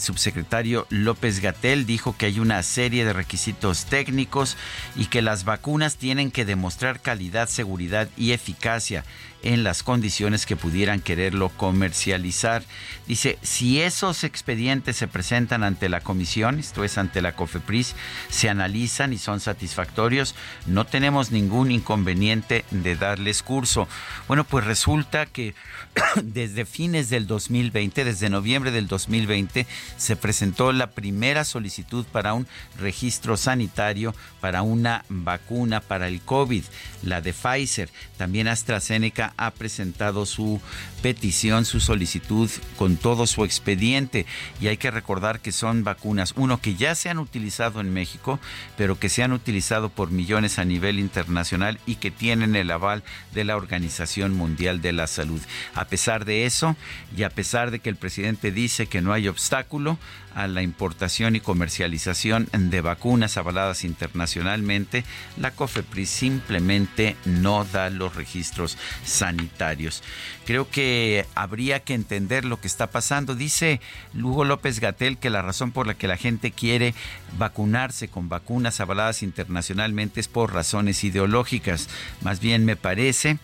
subsecretario 0.00 0.86
López 0.90 1.40
Gatel 1.40 1.86
dijo 1.86 2.16
que 2.16 2.26
hay 2.26 2.40
una 2.40 2.62
serie 2.62 3.04
de 3.04 3.12
requisitos 3.12 3.84
técnicos 3.86 4.56
y 4.96 5.06
que 5.06 5.22
las 5.22 5.44
vacunas 5.44 5.96
tienen 5.96 6.30
que 6.30 6.44
demostrar 6.44 7.00
calidad, 7.00 7.48
seguridad 7.48 8.08
y 8.16 8.32
eficacia 8.32 9.04
en 9.42 9.64
las 9.64 9.82
condiciones 9.82 10.46
que 10.46 10.56
pudieran 10.56 11.00
quererlo 11.00 11.50
comercializar. 11.50 12.62
Dice, 13.06 13.38
si 13.42 13.80
esos 13.80 14.24
expedientes 14.24 14.96
se 14.96 15.08
presentan 15.08 15.64
ante 15.64 15.88
la 15.88 16.00
comisión, 16.00 16.58
esto 16.58 16.84
es 16.84 16.98
ante 16.98 17.22
la 17.22 17.34
COFEPRIS, 17.34 17.94
se 18.28 18.48
analizan 18.48 19.12
y 19.12 19.18
son 19.18 19.40
satisfactorios, 19.40 20.34
no 20.66 20.86
tenemos 20.86 21.30
ningún 21.30 21.70
inconveniente 21.70 22.64
de 22.70 22.96
darles 22.96 23.42
curso. 23.42 23.88
Bueno, 24.28 24.44
pues 24.44 24.64
resulta 24.64 25.26
que 25.26 25.54
desde 26.22 26.64
fines 26.64 27.10
del 27.10 27.26
2020, 27.26 28.04
desde 28.04 28.30
noviembre 28.30 28.70
del 28.70 28.88
2020, 28.88 29.66
se 29.96 30.16
presentó 30.16 30.72
la 30.72 30.90
primera 30.90 31.44
solicitud 31.44 32.06
para 32.06 32.34
un 32.34 32.46
registro 32.78 33.36
sanitario 33.36 34.14
para 34.40 34.62
una 34.62 35.04
vacuna 35.08 35.80
para 35.80 36.08
el 36.08 36.20
COVID, 36.20 36.64
la 37.02 37.20
de 37.20 37.32
Pfizer. 37.32 37.90
También 38.16 38.48
AstraZeneca 38.48 39.31
ha 39.36 39.50
presentado 39.50 40.26
su 40.26 40.60
petición, 41.02 41.64
su 41.64 41.80
solicitud 41.80 42.50
con 42.76 42.96
todo 42.96 43.26
su 43.26 43.44
expediente. 43.44 44.26
Y 44.60 44.68
hay 44.68 44.76
que 44.76 44.90
recordar 44.90 45.40
que 45.40 45.52
son 45.52 45.84
vacunas, 45.84 46.32
uno, 46.36 46.60
que 46.60 46.74
ya 46.74 46.94
se 46.94 47.08
han 47.08 47.18
utilizado 47.18 47.80
en 47.80 47.92
México, 47.92 48.38
pero 48.76 48.98
que 48.98 49.08
se 49.08 49.22
han 49.22 49.32
utilizado 49.32 49.88
por 49.88 50.10
millones 50.10 50.58
a 50.58 50.64
nivel 50.64 50.98
internacional 50.98 51.78
y 51.86 51.96
que 51.96 52.10
tienen 52.10 52.56
el 52.56 52.70
aval 52.70 53.02
de 53.32 53.44
la 53.44 53.56
Organización 53.56 54.32
Mundial 54.34 54.80
de 54.80 54.92
la 54.92 55.06
Salud. 55.06 55.40
A 55.74 55.86
pesar 55.86 56.24
de 56.24 56.46
eso, 56.46 56.76
y 57.16 57.22
a 57.24 57.30
pesar 57.30 57.70
de 57.70 57.80
que 57.80 57.88
el 57.88 57.96
presidente 57.96 58.50
dice 58.50 58.86
que 58.86 59.02
no 59.02 59.12
hay 59.12 59.28
obstáculo, 59.28 59.98
a 60.34 60.46
la 60.46 60.62
importación 60.62 61.36
y 61.36 61.40
comercialización 61.40 62.48
de 62.52 62.80
vacunas 62.80 63.36
avaladas 63.36 63.84
internacionalmente, 63.84 65.04
la 65.36 65.50
COFEPRIS 65.50 66.08
simplemente 66.08 67.16
no 67.24 67.64
da 67.64 67.90
los 67.90 68.16
registros 68.16 68.78
sanitarios. 69.04 70.02
Creo 70.44 70.68
que 70.68 71.26
habría 71.34 71.80
que 71.80 71.94
entender 71.94 72.44
lo 72.44 72.60
que 72.60 72.66
está 72.66 72.90
pasando. 72.90 73.34
Dice 73.34 73.80
Lugo 74.12 74.44
López 74.44 74.80
Gatel 74.80 75.18
que 75.18 75.30
la 75.30 75.42
razón 75.42 75.72
por 75.72 75.86
la 75.86 75.94
que 75.94 76.08
la 76.08 76.16
gente 76.16 76.50
quiere 76.50 76.94
vacunarse 77.38 78.08
con 78.08 78.28
vacunas 78.28 78.80
avaladas 78.80 79.22
internacionalmente 79.22 80.20
es 80.20 80.28
por 80.28 80.52
razones 80.52 81.04
ideológicas. 81.04 81.88
Más 82.22 82.40
bien 82.40 82.64
me 82.64 82.76
parece 82.76 83.38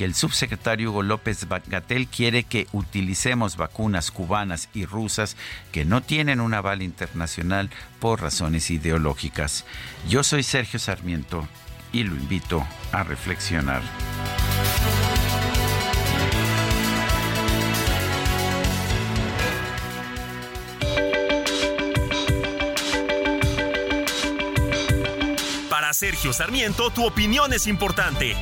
que 0.00 0.06
el 0.06 0.14
subsecretario 0.14 0.92
Hugo 0.92 1.02
López 1.02 1.46
Gatel 1.66 2.06
quiere 2.06 2.44
que 2.44 2.66
utilicemos 2.72 3.58
vacunas 3.58 4.10
cubanas 4.10 4.70
y 4.72 4.86
rusas 4.86 5.36
que 5.72 5.84
no 5.84 6.00
tienen 6.00 6.40
un 6.40 6.54
aval 6.54 6.80
internacional 6.80 7.68
por 7.98 8.22
razones 8.22 8.70
ideológicas. 8.70 9.66
Yo 10.08 10.22
soy 10.22 10.42
Sergio 10.42 10.78
Sarmiento 10.78 11.46
y 11.92 12.04
lo 12.04 12.14
invito 12.14 12.66
a 12.92 13.02
reflexionar. 13.02 13.82
Sergio 26.00 26.32
Sarmiento, 26.32 26.88
tu 26.88 27.04
opinión 27.04 27.52
es 27.52 27.66
importante 27.66 28.34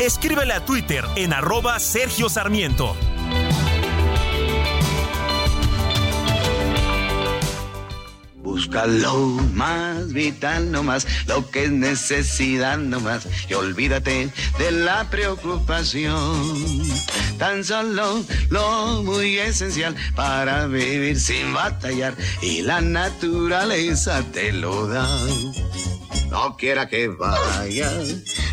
Escríbele 0.00 0.54
a 0.54 0.64
Twitter 0.64 1.04
en 1.14 1.34
arroba 1.34 1.78
Sergio 1.78 2.30
Sarmiento. 2.30 2.96
Busca 8.36 8.86
lo 8.86 9.14
más 9.52 10.10
vital 10.14 10.72
nomás, 10.72 11.06
lo 11.26 11.50
que 11.50 11.64
es 11.64 11.70
necesidad 11.70 12.78
nomás, 12.78 13.28
y 13.50 13.52
olvídate 13.52 14.30
de 14.58 14.70
la 14.70 15.04
preocupación. 15.10 16.82
Tan 17.38 17.62
solo 17.62 18.24
lo 18.48 19.02
muy 19.02 19.38
esencial 19.38 19.94
para 20.16 20.66
vivir 20.66 21.20
sin 21.20 21.52
batallar, 21.52 22.14
y 22.40 22.62
la 22.62 22.80
naturaleza 22.80 24.22
te 24.32 24.50
lo 24.50 24.86
da. 24.86 25.06
No 26.30 26.56
quiera 26.56 26.88
que 26.88 27.08
vaya, 27.08 27.90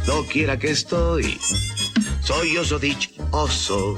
no 0.07 0.23
quiera 0.25 0.57
que 0.57 0.71
estoy. 0.71 1.39
Soy 2.23 2.57
oso 2.57 2.79
oso, 3.29 3.95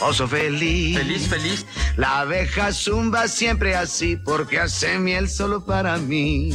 oso 0.00 0.26
feliz. 0.28 0.98
Feliz, 0.98 1.28
feliz. 1.28 1.66
La 1.96 2.20
abeja 2.20 2.72
zumba 2.72 3.28
siempre 3.28 3.76
así 3.76 4.16
porque 4.16 4.58
hace 4.58 4.98
miel 4.98 5.30
solo 5.30 5.64
para 5.64 5.96
mí. 5.98 6.50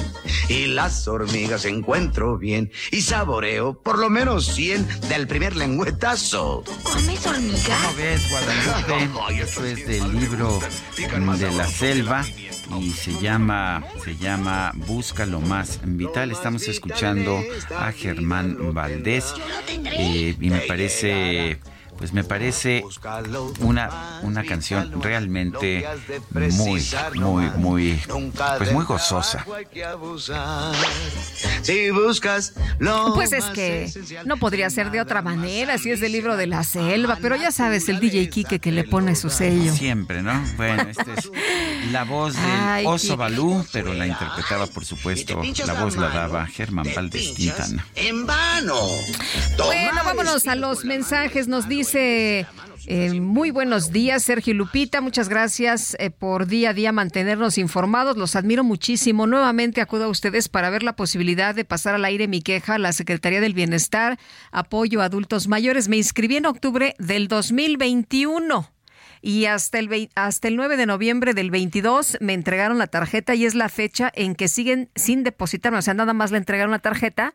Y 0.49 0.67
las 0.67 1.07
hormigas 1.07 1.63
encuentro 1.63 2.37
bien 2.37 2.71
y 2.91 3.01
saboreo 3.01 3.81
por 3.81 3.97
lo 3.97 4.09
menos 4.09 4.45
100 4.47 5.07
del 5.07 5.27
primer 5.27 5.55
lengüetazo. 5.55 6.63
¿Comes 6.83 7.25
hormigas? 7.25 7.79
¿Cómo 7.81 7.95
ves, 7.95 8.29
Guadalupe? 8.29 9.41
Eso 9.41 9.65
es 9.65 9.87
del 9.87 10.19
libro 10.19 10.59
de 11.37 11.51
la 11.51 11.67
selva 11.67 12.25
y 12.79 12.91
se 12.91 13.19
llama, 13.19 13.83
se 14.03 14.15
llama 14.15 14.71
Busca 14.75 15.25
lo 15.25 15.39
más 15.41 15.79
vital. 15.83 16.31
Estamos 16.31 16.67
escuchando 16.67 17.41
a 17.77 17.91
Germán 17.91 18.73
Valdés 18.73 19.33
eh, 19.67 20.35
y 20.39 20.49
me 20.49 20.59
parece 20.61 21.59
pues 21.97 22.13
me 22.13 22.23
parece 22.23 22.83
una, 23.59 24.19
una 24.23 24.43
canción 24.43 25.01
realmente 25.01 25.85
muy, 26.31 26.85
muy, 27.15 27.49
muy, 27.57 28.01
pues 28.57 28.73
muy 28.73 28.85
gozosa. 28.85 29.45
Pues 33.13 33.33
es 33.33 33.45
que 33.45 33.91
no 34.25 34.37
podría 34.37 34.69
ser 34.69 34.91
de 34.91 35.01
otra 35.01 35.21
manera 35.21 35.77
si 35.77 35.91
es 35.91 35.99
del 35.99 36.11
libro 36.11 36.35
de 36.35 36.47
la 36.47 36.63
selva, 36.63 37.17
pero 37.21 37.35
ya 37.35 37.51
sabes, 37.51 37.87
el 37.89 37.99
DJ 37.99 38.29
Kike 38.29 38.59
que 38.59 38.71
le 38.71 38.83
pone 38.83 39.15
su 39.15 39.29
sello. 39.29 39.73
Siempre, 39.73 40.21
¿no? 40.21 40.43
Bueno, 40.57 40.83
esta 40.89 41.13
es 41.13 41.31
la 41.91 42.03
voz 42.03 42.33
del 42.33 42.85
Oso 42.85 43.17
Balú, 43.17 43.65
pero 43.71 43.93
la 43.93 44.07
interpretaba, 44.07 44.67
por 44.67 44.85
supuesto, 44.85 45.41
la 45.65 45.73
voz 45.73 45.95
la 45.95 46.09
daba 46.09 46.45
Germán 46.47 46.87
Valdés 46.95 47.33
Tintana. 47.33 47.85
En 47.95 48.25
vano. 48.25 48.79
Bueno, 49.57 50.01
vámonos 50.03 50.47
a 50.47 50.55
los 50.55 50.85
mensajes. 50.85 51.47
Nos 51.47 51.67
dice 51.67 51.92
eh, 51.95 52.45
muy 53.21 53.51
buenos 53.51 53.91
días, 53.91 54.23
Sergio 54.23 54.53
Lupita. 54.53 55.01
Muchas 55.01 55.29
gracias 55.29 55.95
eh, 55.99 56.09
por 56.09 56.47
día 56.47 56.71
a 56.71 56.73
día 56.73 56.91
mantenernos 56.91 57.57
informados. 57.57 58.17
Los 58.17 58.35
admiro 58.35 58.63
muchísimo. 58.63 59.27
Nuevamente 59.27 59.81
acudo 59.81 60.05
a 60.05 60.09
ustedes 60.09 60.49
para 60.49 60.69
ver 60.69 60.83
la 60.83 60.95
posibilidad 60.95 61.55
de 61.55 61.65
pasar 61.65 61.95
al 61.95 62.05
aire 62.05 62.27
mi 62.27 62.41
queja 62.41 62.75
a 62.75 62.79
la 62.79 62.93
Secretaría 62.93 63.41
del 63.41 63.53
Bienestar, 63.53 64.19
apoyo 64.51 65.01
a 65.01 65.05
adultos 65.05 65.47
mayores. 65.47 65.89
Me 65.89 65.97
inscribí 65.97 66.37
en 66.37 66.45
octubre 66.45 66.95
del 66.99 67.27
2021 67.27 68.69
y 69.21 69.45
hasta 69.45 69.79
el, 69.79 70.09
hasta 70.15 70.47
el 70.49 70.57
9 70.57 70.75
de 70.75 70.85
noviembre 70.85 71.33
del 71.33 71.49
22 71.49 72.17
me 72.19 72.33
entregaron 72.33 72.77
la 72.77 72.87
tarjeta 72.87 73.33
y 73.35 73.45
es 73.45 73.55
la 73.55 73.69
fecha 73.69 74.11
en 74.13 74.35
que 74.35 74.49
siguen 74.49 74.89
sin 74.95 75.23
depositarme. 75.23 75.77
O 75.77 75.81
sea, 75.81 75.93
nada 75.93 76.13
más 76.13 76.31
le 76.31 76.37
entregaron 76.37 76.71
la 76.71 76.79
tarjeta 76.79 77.33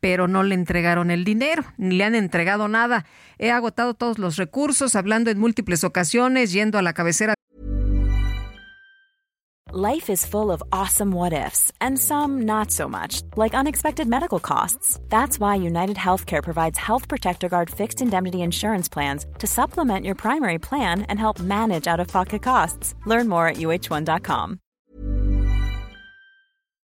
pero 0.00 0.28
no 0.28 0.42
le 0.42 0.54
entregaron 0.54 1.10
el 1.10 1.24
dinero, 1.24 1.64
ni 1.76 1.96
le 1.96 2.04
han 2.04 2.14
entregado 2.14 2.68
nada. 2.68 3.04
He 3.38 3.50
agotado 3.50 3.94
todos 3.94 4.18
los 4.18 4.36
recursos, 4.36 4.94
hablando 4.96 5.30
en 5.30 5.38
múltiples 5.38 5.84
ocasiones, 5.84 6.52
yendo 6.52 6.78
a 6.78 6.82
la 6.82 6.92
cabecera. 6.92 7.34
Life 9.70 10.08
is 10.08 10.24
full 10.24 10.50
of 10.50 10.62
awesome 10.72 11.12
what 11.12 11.34
ifs, 11.34 11.70
and 11.78 11.98
some 11.98 12.46
not 12.46 12.70
so 12.70 12.88
much, 12.88 13.20
like 13.36 13.52
unexpected 13.52 14.08
medical 14.08 14.40
costs. 14.40 14.98
That's 15.10 15.38
why 15.38 15.56
United 15.56 15.98
Healthcare 15.98 16.42
provides 16.42 16.78
Health 16.78 17.06
Protector 17.06 17.50
Guard 17.50 17.68
fixed 17.68 18.00
indemnity 18.00 18.40
insurance 18.40 18.88
plans 18.88 19.26
to 19.40 19.46
supplement 19.46 20.06
your 20.06 20.14
primary 20.14 20.58
plan 20.58 21.02
and 21.10 21.18
help 21.18 21.38
manage 21.38 21.86
out 21.86 22.00
of 22.00 22.08
pocket 22.08 22.40
costs. 22.42 22.94
Learn 23.04 23.28
more 23.28 23.46
at 23.46 23.56
uh1.com. 23.56 24.58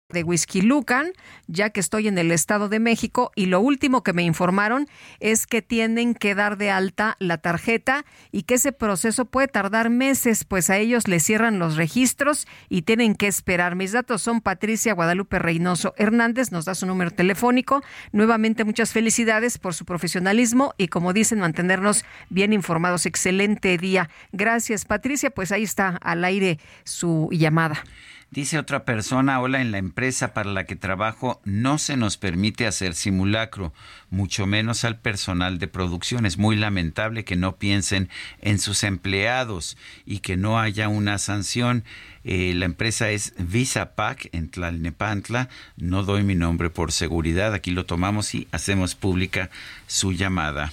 de 0.09 0.23
Whisky 0.23 0.61
Lucan, 0.61 1.11
ya 1.45 1.69
que 1.69 1.79
estoy 1.79 2.07
en 2.07 2.17
el 2.17 2.31
Estado 2.31 2.67
de 2.67 2.79
México 2.79 3.31
y 3.35 3.45
lo 3.45 3.59
último 3.59 4.01
que 4.01 4.11
me 4.11 4.23
informaron 4.23 4.87
es 5.19 5.45
que 5.45 5.61
tienen 5.61 6.15
que 6.15 6.33
dar 6.33 6.57
de 6.57 6.71
alta 6.71 7.15
la 7.19 7.37
tarjeta 7.37 8.05
y 8.31 8.43
que 8.43 8.55
ese 8.55 8.71
proceso 8.71 9.25
puede 9.25 9.47
tardar 9.47 9.91
meses, 9.91 10.45
pues 10.45 10.71
a 10.71 10.77
ellos 10.77 11.07
les 11.07 11.23
cierran 11.23 11.59
los 11.59 11.75
registros 11.75 12.47
y 12.69 12.81
tienen 12.81 13.13
que 13.13 13.27
esperar. 13.27 13.75
Mis 13.75 13.91
datos 13.91 14.23
son 14.23 14.41
Patricia 14.41 14.95
Guadalupe 14.95 15.37
Reynoso 15.37 15.93
Hernández, 15.95 16.51
nos 16.51 16.65
da 16.65 16.73
su 16.73 16.87
número 16.87 17.11
telefónico. 17.11 17.83
Nuevamente 18.11 18.63
muchas 18.63 18.91
felicidades 18.91 19.59
por 19.59 19.75
su 19.75 19.85
profesionalismo 19.85 20.73
y 20.79 20.87
como 20.87 21.13
dicen, 21.13 21.39
mantenernos 21.39 22.03
bien 22.31 22.51
informados. 22.51 23.05
Excelente 23.05 23.77
día. 23.77 24.09
Gracias 24.31 24.85
Patricia, 24.85 25.29
pues 25.29 25.51
ahí 25.51 25.61
está 25.61 25.99
al 26.01 26.25
aire 26.25 26.59
su 26.83 27.29
llamada. 27.31 27.83
Dice 28.31 28.59
otra 28.59 28.85
persona, 28.85 29.41
hola, 29.41 29.59
en 29.59 29.71
la 29.71 29.79
empresa 29.79 30.35
para 30.35 30.51
la 30.51 30.65
que 30.65 30.75
trabajo 30.75 31.41
no 31.45 31.79
se 31.79 31.97
nos 31.97 32.17
permite 32.17 32.67
hacer 32.67 32.93
simulacro, 32.93 33.73
mucho 34.11 34.45
menos 34.45 34.83
al 34.85 34.99
personal 34.99 35.57
de 35.57 35.67
producción. 35.67 36.27
Es 36.27 36.37
muy 36.37 36.55
lamentable 36.55 37.25
que 37.25 37.35
no 37.35 37.55
piensen 37.55 38.07
en 38.41 38.59
sus 38.59 38.83
empleados 38.83 39.77
y 40.05 40.19
que 40.19 40.37
no 40.37 40.59
haya 40.59 40.89
una 40.89 41.17
sanción. 41.17 41.83
Eh, 42.23 42.53
la 42.55 42.65
empresa 42.65 43.09
es 43.09 43.33
Visapac 43.39 44.29
en 44.31 44.49
Tlalnepantla. 44.49 45.49
No 45.77 46.03
doy 46.03 46.21
mi 46.21 46.35
nombre 46.35 46.69
por 46.69 46.91
seguridad. 46.91 47.55
Aquí 47.55 47.71
lo 47.71 47.87
tomamos 47.87 48.35
y 48.35 48.47
hacemos 48.51 48.93
pública 48.93 49.49
su 49.87 50.11
llamada. 50.11 50.71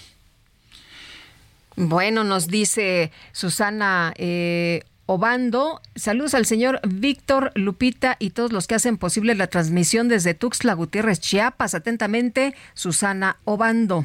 Bueno, 1.77 2.23
nos 2.23 2.49
dice 2.49 3.12
Susana 3.33 4.12
eh, 4.16 4.83
Obando. 5.07 5.81
Saludos 5.95 6.35
al 6.35 6.47
señor 6.47 6.81
Víctor 6.87 7.53
Lupita 7.55 8.16
y 8.19 8.31
todos 8.31 8.53
los 8.53 8.66
que 8.66 8.74
hacen 8.74 8.99
posible 8.99 9.35
la 9.37 9.47
transmisión 9.47 10.09
desde 10.09 10.35
Tuxtla 10.35 10.74
Gutiérrez, 10.74 11.20
Chiapas. 11.20 11.74
Atentamente, 11.74 12.55
Susana 12.74 13.39
Obando. 13.45 14.05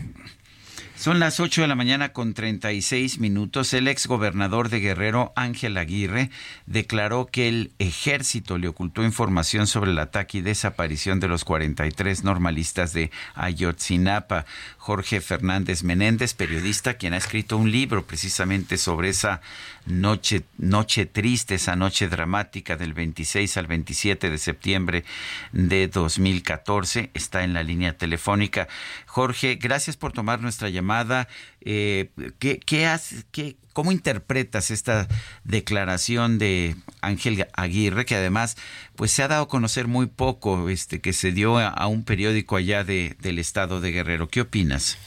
Son 1.02 1.20
las 1.20 1.40
8 1.40 1.64
de 1.64 1.68
la 1.68 1.74
mañana 1.74 2.14
con 2.14 2.36
36 2.36 3.18
minutos. 3.18 3.74
El 3.74 3.88
ex 3.88 4.06
gobernador 4.06 4.70
de 4.70 4.80
Guerrero, 4.80 5.34
Ángel 5.36 5.78
Aguirre, 5.78 6.30
declaró 6.68 7.26
que 7.26 7.48
el 7.48 7.72
ejército 7.80 8.60
le 8.60 8.68
ocultó 8.68 9.04
información 9.04 9.66
sobre 9.66 9.90
el 9.90 9.98
ataque 9.98 10.38
y 10.38 10.42
desaparición 10.42 11.20
de 11.20 11.28
los 11.28 11.44
43 11.44 12.24
normalistas 12.24 12.94
de 12.94 13.10
Ayotzinapa. 13.34 14.46
Jorge 14.82 15.22
Fernández 15.22 15.84
Menéndez, 15.84 16.34
periodista, 16.34 16.96
quien 16.96 17.14
ha 17.14 17.18
escrito 17.18 17.56
un 17.56 17.70
libro 17.70 18.08
precisamente 18.08 18.80
sobre 18.80 19.10
esa 19.10 19.40
noche, 19.86 20.42
noche 20.58 21.06
triste, 21.06 21.54
esa 21.54 21.76
noche 21.76 22.08
dramática 22.08 22.78
del 22.78 22.96
26 22.96 23.58
al 23.58 23.68
27 23.68 24.32
de 24.32 24.38
septiembre 24.40 25.06
de 25.52 25.88
2014, 25.88 27.12
está 27.14 27.44
en 27.44 27.54
la 27.54 27.62
línea 27.62 27.96
telefónica. 27.96 28.68
Jorge, 29.06 29.60
gracias 29.62 29.98
por 29.98 30.14
tomar 30.14 30.42
nuestra 30.42 30.70
llamada. 30.70 31.28
Eh, 31.64 32.10
¿qué, 32.40 32.60
qué 32.60 33.56
¿Cómo 33.74 33.94
interpretas 33.94 34.70
esta 34.70 35.08
declaración 35.46 36.40
de 36.40 36.76
Ángel 37.02 37.48
Aguirre, 37.54 38.06
que 38.06 38.16
además 38.16 38.58
pues 38.96 39.12
se 39.12 39.24
ha 39.24 39.30
dado 39.30 39.44
a 39.44 39.48
conocer 39.48 39.88
muy 39.88 40.08
poco, 40.08 40.68
este, 40.68 41.00
que 41.00 41.14
se 41.14 41.32
dio 41.32 41.58
a, 41.58 41.88
un 41.88 42.04
periódico 42.04 42.58
allá 42.58 42.84
de, 42.84 43.16
del 43.22 43.40
estado 43.40 43.80
de 43.80 43.92
Guerrero? 43.92 44.28
¿Qué 44.28 44.42
opinas? 44.42 44.98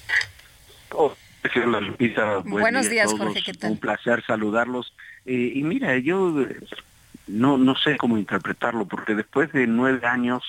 Oh, 0.92 1.14
Buenos 2.46 2.88
días, 2.88 3.12
Jorge, 3.12 3.42
¿qué 3.44 3.52
tal? 3.52 3.72
Un 3.72 3.78
placer 3.78 4.24
saludarlos. 4.26 4.94
Eh, 5.26 5.52
y 5.54 5.62
mira, 5.62 5.98
yo 5.98 6.34
no, 7.26 7.58
no 7.58 7.76
sé 7.76 7.96
cómo 7.96 8.16
interpretarlo, 8.16 8.86
porque 8.86 9.14
después 9.14 9.52
de 9.52 9.66
nueve 9.66 10.06
años, 10.06 10.42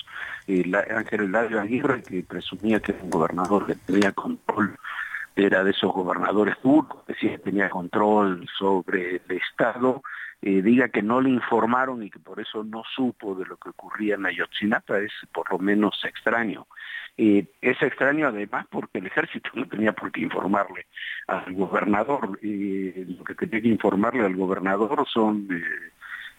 eh, 0.46 0.64
Ángel 0.94 1.22
Eladio 1.22 1.60
Aguirre, 1.60 2.02
que 2.02 2.22
presumía 2.22 2.80
que 2.80 2.92
era 2.92 3.02
un 3.02 3.10
gobernador 3.10 3.66
que 3.66 3.74
tenía 3.74 4.12
control, 4.12 4.76
era 5.36 5.62
de 5.62 5.72
esos 5.72 5.92
gobernadores 5.92 6.58
turcos, 6.62 7.06
decía 7.06 7.32
que 7.32 7.38
tenía 7.38 7.68
control 7.68 8.48
sobre 8.58 9.16
el 9.16 9.36
Estado, 9.36 10.02
eh, 10.40 10.62
diga 10.62 10.88
que 10.88 11.02
no 11.02 11.20
le 11.20 11.30
informaron 11.30 12.02
y 12.02 12.10
que 12.10 12.18
por 12.18 12.40
eso 12.40 12.64
no 12.64 12.82
supo 12.94 13.34
de 13.34 13.44
lo 13.44 13.58
que 13.58 13.68
ocurría 13.68 14.14
en 14.14 14.24
Ayotzinapa, 14.24 14.98
es 14.98 15.12
por 15.32 15.50
lo 15.52 15.58
menos 15.58 16.02
extraño. 16.04 16.66
Eh, 17.18 17.46
es 17.60 17.80
extraño 17.82 18.28
además 18.28 18.66
porque 18.70 18.98
el 18.98 19.06
ejército 19.06 19.50
no 19.54 19.66
tenía 19.68 19.92
por 19.92 20.10
qué 20.10 20.22
informarle 20.22 20.86
al 21.26 21.54
gobernador. 21.54 22.38
lo 22.42 23.24
que 23.24 23.34
tenía 23.34 23.60
que 23.60 23.68
informarle 23.68 24.24
al 24.24 24.36
gobernador 24.36 25.06
son 25.08 25.48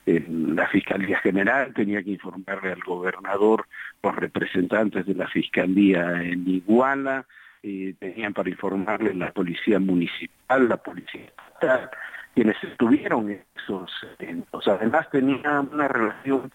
la 0.06 0.68
Fiscalía 0.68 1.20
General, 1.20 1.74
tenía 1.74 2.02
que 2.02 2.12
informarle 2.12 2.72
al 2.72 2.82
gobernador 2.82 3.68
los 4.02 4.16
representantes 4.16 5.06
de 5.06 5.16
la 5.16 5.28
Fiscalía 5.28 6.24
en 6.24 6.48
Iguala, 6.48 7.26
eh, 7.68 7.96
tenían 8.00 8.34
para 8.34 8.50
informarle 8.50 9.14
la 9.14 9.32
Policía 9.32 9.78
Municipal, 9.80 10.70
la 10.70 10.78
Policía 10.78 11.26
Estatal, 11.26 11.90
quienes 12.34 12.64
estuvieron 12.64 13.30
en 13.30 13.44
esos 13.56 13.92
eventos. 14.20 14.68
Además 14.68 15.10
tenía 15.10 15.60
una 15.60 15.90
relación 15.90 16.52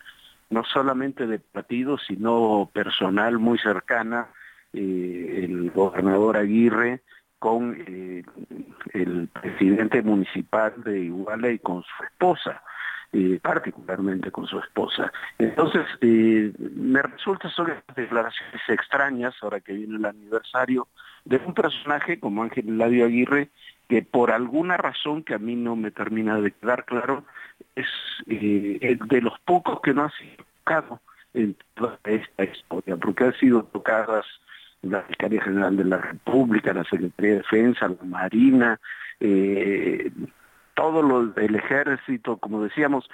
no 0.49 0.65
solamente 0.65 1.27
de 1.27 1.39
partido, 1.39 1.99
sino 1.99 2.71
personal 2.73 3.39
muy 3.39 3.59
cercana, 3.59 4.29
eh, 4.73 5.41
el 5.45 5.71
gobernador 5.71 6.39
Aguirre 6.39 7.03
con 7.39 7.77
eh, 7.87 8.23
el 8.95 9.29
presidente 9.29 10.01
municipal 10.01 10.73
de 10.83 11.01
Iguala 11.01 11.51
y 11.51 11.59
con 11.59 11.83
su 11.83 12.05
esposa. 12.05 12.63
Particularmente 13.43 14.31
con 14.31 14.47
su 14.47 14.59
esposa. 14.59 15.13
Entonces, 15.39 15.85
eh, 16.01 16.51
me 16.59 17.03
resulta 17.03 17.51
son 17.51 17.71
declaraciones 17.95 18.63
extrañas, 18.69 19.35
ahora 19.43 19.61
que 19.61 19.75
viene 19.75 19.97
el 19.97 20.05
aniversario, 20.07 20.89
de 21.27 21.37
un 21.37 21.53
personaje 21.53 22.19
como 22.19 22.43
Ángel 22.43 22.79
Ladio 22.79 23.05
Aguirre, 23.05 23.51
que 23.89 24.01
por 24.01 24.31
alguna 24.31 24.79
razón 24.79 25.23
que 25.23 25.35
a 25.35 25.39
mí 25.39 25.57
no 25.57 25.77
me 25.77 25.91
termina 25.91 26.41
de 26.41 26.53
quedar 26.53 26.87
claro, 26.87 27.25
es 27.77 27.87
eh, 28.29 28.99
de 29.05 29.21
los 29.21 29.39
pocos 29.41 29.81
que 29.83 29.93
no 29.93 30.05
ha 30.05 30.11
sido 30.13 30.47
tocado 30.65 31.01
en 31.35 31.55
toda 31.75 31.99
esta 32.05 32.45
historia, 32.45 32.97
porque 32.97 33.25
han 33.25 33.35
sido 33.35 33.65
tocadas 33.65 34.25
la 34.81 35.03
Fiscalía 35.03 35.43
General 35.43 35.77
de 35.77 35.85
la 35.85 35.99
República, 35.99 36.73
la 36.73 36.85
Secretaría 36.85 37.33
de 37.33 37.37
Defensa, 37.39 37.89
la 37.89 38.05
Marina, 38.05 38.81
eh, 39.21 40.11
todo 40.83 41.01
lo 41.01 41.27
del 41.27 41.55
ejército, 41.55 42.39
como 42.39 42.65
decíamos, 42.65 43.09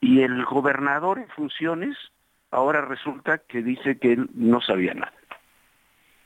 y 0.00 0.20
el 0.22 0.44
gobernador 0.44 1.20
en 1.20 1.28
funciones 1.28 1.96
ahora 2.50 2.80
resulta 2.80 3.38
que 3.38 3.62
dice 3.62 3.98
que 3.98 4.14
él 4.14 4.28
no 4.34 4.60
sabía 4.60 4.94
nada. 4.94 5.12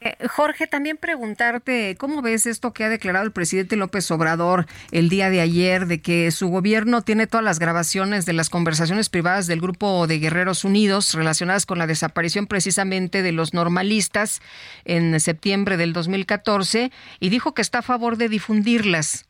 Eh, 0.00 0.16
Jorge, 0.28 0.66
también 0.66 0.96
preguntarte, 0.96 1.94
¿cómo 1.98 2.22
ves 2.22 2.46
esto 2.46 2.72
que 2.72 2.84
ha 2.84 2.88
declarado 2.88 3.26
el 3.26 3.32
presidente 3.32 3.76
López 3.76 4.10
Obrador 4.10 4.64
el 4.92 5.10
día 5.10 5.28
de 5.28 5.42
ayer 5.42 5.86
de 5.86 6.00
que 6.00 6.30
su 6.30 6.48
gobierno 6.48 7.02
tiene 7.02 7.26
todas 7.26 7.44
las 7.44 7.58
grabaciones 7.58 8.24
de 8.24 8.32
las 8.32 8.48
conversaciones 8.48 9.10
privadas 9.10 9.46
del 9.46 9.60
grupo 9.60 10.06
de 10.06 10.20
Guerreros 10.20 10.64
Unidos 10.64 11.12
relacionadas 11.12 11.66
con 11.66 11.78
la 11.78 11.86
desaparición 11.86 12.46
precisamente 12.46 13.20
de 13.20 13.32
los 13.32 13.52
normalistas 13.52 14.40
en 14.86 15.20
septiembre 15.20 15.76
del 15.76 15.92
2014 15.92 16.90
y 17.20 17.28
dijo 17.28 17.52
que 17.52 17.62
está 17.62 17.80
a 17.80 17.82
favor 17.82 18.16
de 18.16 18.30
difundirlas? 18.30 19.28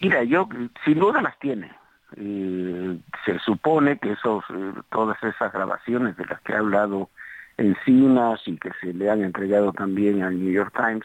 Mira, 0.00 0.22
yo 0.24 0.48
sin 0.84 0.98
duda 0.98 1.20
las 1.20 1.38
tiene. 1.38 1.70
Eh, 2.16 2.98
se 3.24 3.38
supone 3.40 3.98
que 3.98 4.12
esos, 4.12 4.44
eh, 4.50 4.72
todas 4.90 5.22
esas 5.22 5.52
grabaciones 5.52 6.16
de 6.16 6.24
las 6.26 6.40
que 6.40 6.54
ha 6.54 6.58
hablado 6.58 7.10
Encinas 7.58 8.40
y 8.46 8.56
que 8.56 8.70
se 8.80 8.94
le 8.94 9.10
han 9.10 9.22
entregado 9.22 9.72
también 9.72 10.22
al 10.22 10.38
New 10.38 10.52
York 10.52 10.72
Times 10.76 11.04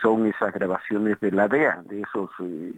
son 0.00 0.26
esas 0.26 0.52
grabaciones 0.52 1.20
de 1.20 1.30
la 1.32 1.48
DEA, 1.48 1.82
de 1.84 2.00
esos... 2.00 2.30
Eh, 2.40 2.74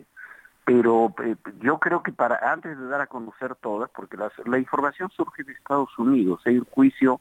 pero 0.66 1.14
yo 1.60 1.78
creo 1.78 2.02
que 2.02 2.10
para 2.10 2.52
antes 2.52 2.78
de 2.78 2.86
dar 2.86 3.02
a 3.02 3.06
conocer 3.06 3.54
todas, 3.54 3.90
porque 3.90 4.16
la 4.46 4.58
información 4.58 5.10
surge 5.10 5.44
de 5.44 5.52
Estados 5.52 5.90
Unidos, 5.98 6.40
hay 6.46 6.56
un 6.56 6.64
juicio 6.64 7.20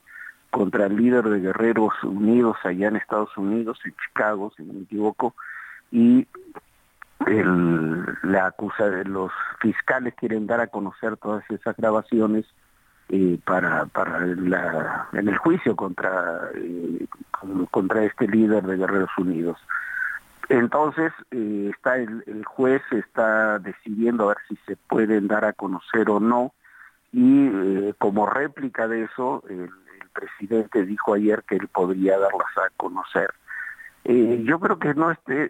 contra 0.49 0.85
el 0.85 0.95
líder 0.95 1.25
de 1.25 1.41
Guerreros 1.41 1.93
Unidos 2.03 2.55
allá 2.63 2.87
en 2.87 2.95
Estados 2.95 3.35
Unidos, 3.35 3.79
en 3.83 3.93
Chicago, 3.95 4.53
si 4.55 4.63
no 4.63 4.73
me 4.73 4.83
equivoco, 4.83 5.35
y 5.91 6.25
la 7.25 8.47
acusa 8.47 8.89
de 8.89 9.05
los 9.05 9.31
fiscales 9.59 10.13
quieren 10.15 10.47
dar 10.47 10.59
a 10.59 10.67
conocer 10.67 11.17
todas 11.17 11.43
esas 11.49 11.75
grabaciones 11.77 12.45
eh, 13.09 13.37
para 13.45 13.85
para 13.87 14.23
en 14.23 15.27
el 15.27 15.37
juicio 15.37 15.75
contra 15.75 16.49
eh, 16.55 17.05
contra 17.71 18.03
este 18.03 18.27
líder 18.27 18.63
de 18.63 18.77
Guerreros 18.77 19.09
Unidos. 19.17 19.57
Entonces 20.49 21.11
eh, 21.31 21.71
está 21.73 21.97
el, 21.97 22.43
juez 22.45 22.81
está 22.91 23.59
decidiendo 23.59 24.25
a 24.25 24.27
ver 24.29 24.37
si 24.47 24.55
se 24.65 24.75
pueden 24.75 25.27
dar 25.27 25.45
a 25.45 25.53
conocer 25.53 26.09
o 26.09 26.19
no 26.19 26.53
y 27.11 27.93
como 27.99 28.25
réplica 28.25 28.87
de 28.87 29.03
eso 29.03 29.43
el 29.47 29.69
presidente 30.13 30.85
dijo 30.85 31.13
ayer 31.13 31.43
que 31.43 31.55
él 31.55 31.67
podría 31.67 32.17
darlas 32.17 32.57
a 32.57 32.69
conocer 32.75 33.29
eh, 34.05 34.43
yo 34.45 34.59
creo 34.59 34.79
que 34.79 34.93
no 34.93 35.11
esté, 35.11 35.49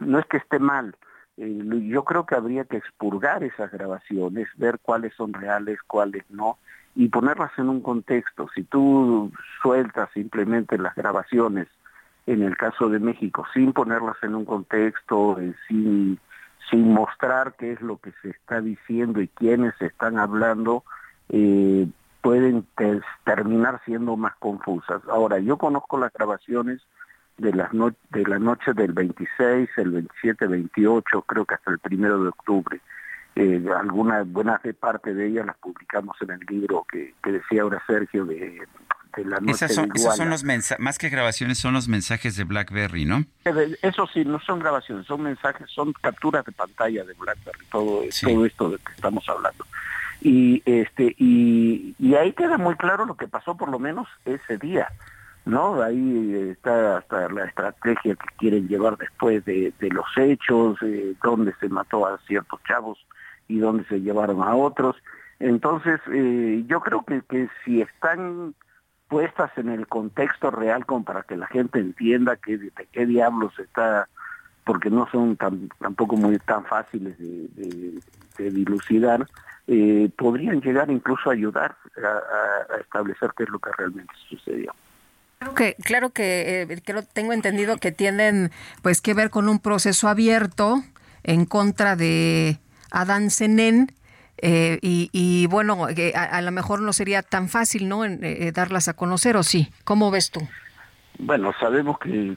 no 0.00 0.18
es 0.18 0.26
que 0.26 0.36
esté 0.36 0.58
mal. 0.58 0.94
Eh, 1.38 1.58
yo 1.88 2.04
creo 2.04 2.26
que 2.26 2.34
habría 2.34 2.64
que 2.64 2.76
expurgar 2.76 3.42
esas 3.42 3.70
grabaciones, 3.70 4.48
ver 4.56 4.78
cuáles 4.82 5.14
son 5.14 5.32
reales, 5.32 5.78
cuáles 5.86 6.24
no, 6.30 6.58
y 6.94 7.08
ponerlas 7.08 7.52
en 7.56 7.70
un 7.70 7.80
contexto. 7.80 8.48
Si 8.54 8.64
tú 8.64 9.32
sueltas 9.62 10.10
simplemente 10.12 10.76
las 10.76 10.94
grabaciones, 10.94 11.68
en 12.26 12.42
el 12.42 12.56
caso 12.56 12.88
de 12.88 12.98
México, 12.98 13.46
sin 13.54 13.72
ponerlas 13.72 14.16
en 14.22 14.34
un 14.34 14.44
contexto, 14.44 15.40
eh, 15.40 15.54
sin, 15.66 16.20
sin 16.70 16.92
mostrar 16.92 17.54
qué 17.58 17.72
es 17.72 17.80
lo 17.80 17.96
que 17.96 18.12
se 18.20 18.30
está 18.30 18.60
diciendo 18.60 19.22
y 19.22 19.28
quiénes 19.28 19.74
están 19.80 20.18
hablando, 20.18 20.84
pueden 22.20 22.66
terminar 23.24 23.80
siendo 23.86 24.18
más 24.18 24.34
confusas. 24.36 25.00
Ahora, 25.08 25.38
yo 25.38 25.56
conozco 25.56 25.98
las 25.98 26.12
grabaciones 26.12 26.82
de, 27.38 27.52
las 27.52 27.72
no, 27.72 27.94
de 28.10 28.24
la 28.24 28.38
noche 28.38 28.72
del 28.74 28.92
26, 28.92 29.68
el 29.76 29.90
27, 29.90 30.46
28, 30.46 31.22
creo 31.22 31.44
que 31.44 31.54
hasta 31.54 31.70
el 31.70 31.78
primero 31.78 32.22
de 32.22 32.28
octubre. 32.28 32.80
Eh, 33.34 33.64
algunas 33.78 34.30
buenas 34.30 34.62
de 34.62 34.74
parte 34.74 35.14
de 35.14 35.28
ellas 35.28 35.46
las 35.46 35.56
publicamos 35.56 36.16
en 36.20 36.32
el 36.32 36.40
libro 36.46 36.84
que, 36.90 37.14
decía 37.24 37.62
ahora 37.62 37.82
Sergio 37.86 38.26
de, 38.26 38.60
la 39.24 39.40
noche 39.40 39.52
esas 39.52 39.74
son, 39.74 39.90
esos 39.94 40.16
son 40.16 40.28
los 40.28 40.44
mensajes, 40.44 40.82
más 40.82 40.98
que 40.98 41.08
grabaciones, 41.08 41.58
son 41.58 41.72
los 41.72 41.88
mensajes 41.88 42.36
de 42.36 42.44
BlackBerry, 42.44 43.06
¿no? 43.06 43.24
Eso 43.82 44.06
sí, 44.12 44.24
no 44.24 44.38
son 44.40 44.58
grabaciones, 44.58 45.06
son 45.06 45.22
mensajes, 45.22 45.70
son 45.70 45.94
capturas 45.94 46.44
de 46.44 46.52
pantalla 46.52 47.04
de 47.04 47.14
BlackBerry, 47.14 47.66
todo, 47.70 48.02
todo 48.22 48.46
esto 48.46 48.70
de 48.70 48.76
que 48.78 48.92
estamos 48.92 49.26
hablando. 49.28 49.66
Y 50.20 50.62
este 50.66 51.14
y, 51.18 51.94
y 51.98 52.14
ahí 52.14 52.32
queda 52.32 52.56
muy 52.56 52.76
claro 52.76 53.06
lo 53.06 53.16
que 53.16 53.28
pasó 53.28 53.56
por 53.56 53.70
lo 53.70 53.78
menos 53.78 54.08
ese 54.24 54.56
día. 54.58 54.88
¿No? 55.44 55.82
Ahí 55.82 56.34
está 56.50 56.98
hasta 56.98 57.28
la 57.28 57.44
estrategia 57.44 58.14
que 58.14 58.26
quieren 58.38 58.68
llevar 58.68 58.96
después 58.96 59.44
de, 59.44 59.72
los 59.80 60.06
hechos, 60.16 60.76
eh, 60.82 61.14
dónde 61.22 61.52
se 61.60 61.68
mató 61.68 62.06
a 62.06 62.18
ciertos 62.26 62.60
chavos 62.64 62.98
y 63.48 63.58
dónde 63.58 63.84
se 63.84 64.00
llevaron 64.00 64.42
a 64.42 64.54
otros. 64.54 64.96
Entonces, 65.40 66.00
eh, 66.12 66.64
yo 66.66 66.80
creo 66.80 67.04
que, 67.04 67.22
que 67.22 67.48
si 67.64 67.80
están 67.80 68.54
puestas 69.12 69.50
en 69.58 69.68
el 69.68 69.86
contexto 69.88 70.50
real 70.50 70.86
como 70.86 71.04
para 71.04 71.22
que 71.22 71.36
la 71.36 71.46
gente 71.46 71.78
entienda 71.78 72.36
que, 72.36 72.56
de 72.56 72.72
qué 72.92 73.04
diablos 73.04 73.52
está, 73.58 74.08
porque 74.64 74.88
no 74.88 75.06
son 75.12 75.36
tampoco 75.36 76.16
muy 76.16 76.38
tan 76.38 76.64
fáciles 76.64 77.18
de, 77.18 78.00
dilucidar, 78.38 79.26
eh, 79.66 80.10
podrían 80.16 80.62
llegar 80.62 80.90
incluso 80.90 81.28
a 81.28 81.34
ayudar 81.34 81.76
a, 82.02 82.76
establecer 82.78 83.32
qué 83.36 83.42
es 83.42 83.50
lo 83.50 83.58
que 83.58 83.70
realmente 83.76 84.14
sucedió. 84.30 84.72
Claro 85.42 85.54
que, 85.56 85.74
claro 85.82 86.10
que 86.10 86.62
eh, 86.70 87.04
tengo 87.12 87.32
entendido 87.32 87.76
que 87.76 87.90
tienen 87.90 88.52
pues 88.80 89.00
que 89.00 89.12
ver 89.12 89.30
con 89.30 89.48
un 89.48 89.58
proceso 89.58 90.06
abierto 90.08 90.84
en 91.24 91.46
contra 91.46 91.96
de 91.96 92.58
Adán 92.92 93.28
Senén, 93.30 93.92
eh, 94.38 94.78
y, 94.82 95.46
bueno, 95.46 95.86
a, 96.14 96.40
lo 96.42 96.50
mejor 96.50 96.80
no 96.80 96.92
sería 96.92 97.22
tan 97.22 97.48
fácil, 97.48 97.88
¿no? 97.88 98.04
Eh, 98.04 98.50
darlas 98.52 98.88
a 98.88 98.94
conocer, 98.94 99.36
¿o 99.36 99.42
sí? 99.42 99.68
¿Cómo 99.84 100.10
ves 100.10 100.30
tú? 100.32 100.40
Bueno, 101.18 101.52
sabemos 101.60 101.98
que, 101.98 102.36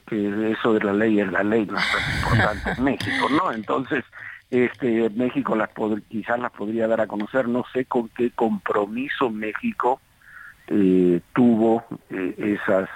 eso 0.52 0.72
de 0.72 0.84
la 0.84 0.92
ley 0.92 1.20
es 1.20 1.30
la 1.32 1.42
ley 1.42 1.66
más 1.66 1.84
importante 2.22 2.70
en 2.76 2.84
México, 2.84 3.28
¿no? 3.30 3.52
Entonces, 3.52 4.04
este 4.50 5.10
México 5.10 5.56
las 5.56 5.70
quizás 6.08 6.38
las 6.38 6.52
podría 6.52 6.86
dar 6.86 7.00
a 7.00 7.06
conocer, 7.08 7.48
no 7.48 7.64
sé 7.72 7.84
con 7.86 8.08
qué 8.10 8.30
compromiso 8.30 9.30
México 9.30 10.00
eh, 10.68 11.20
tuvo 11.34 11.84
esas 12.10 12.88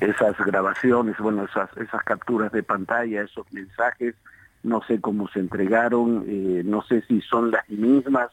esas 0.00 0.36
grabaciones, 0.38 1.16
bueno, 1.18 1.44
esas 1.44 1.74
esas 1.76 2.02
capturas 2.04 2.52
de 2.52 2.62
pantalla, 2.62 3.22
esos 3.22 3.50
mensajes 3.52 4.14
no 4.62 4.82
sé 4.82 5.00
cómo 5.00 5.28
se 5.28 5.40
entregaron, 5.40 6.24
eh, 6.28 6.62
no 6.64 6.82
sé 6.82 7.02
si 7.02 7.20
son 7.22 7.50
las 7.50 7.68
mismas 7.68 8.30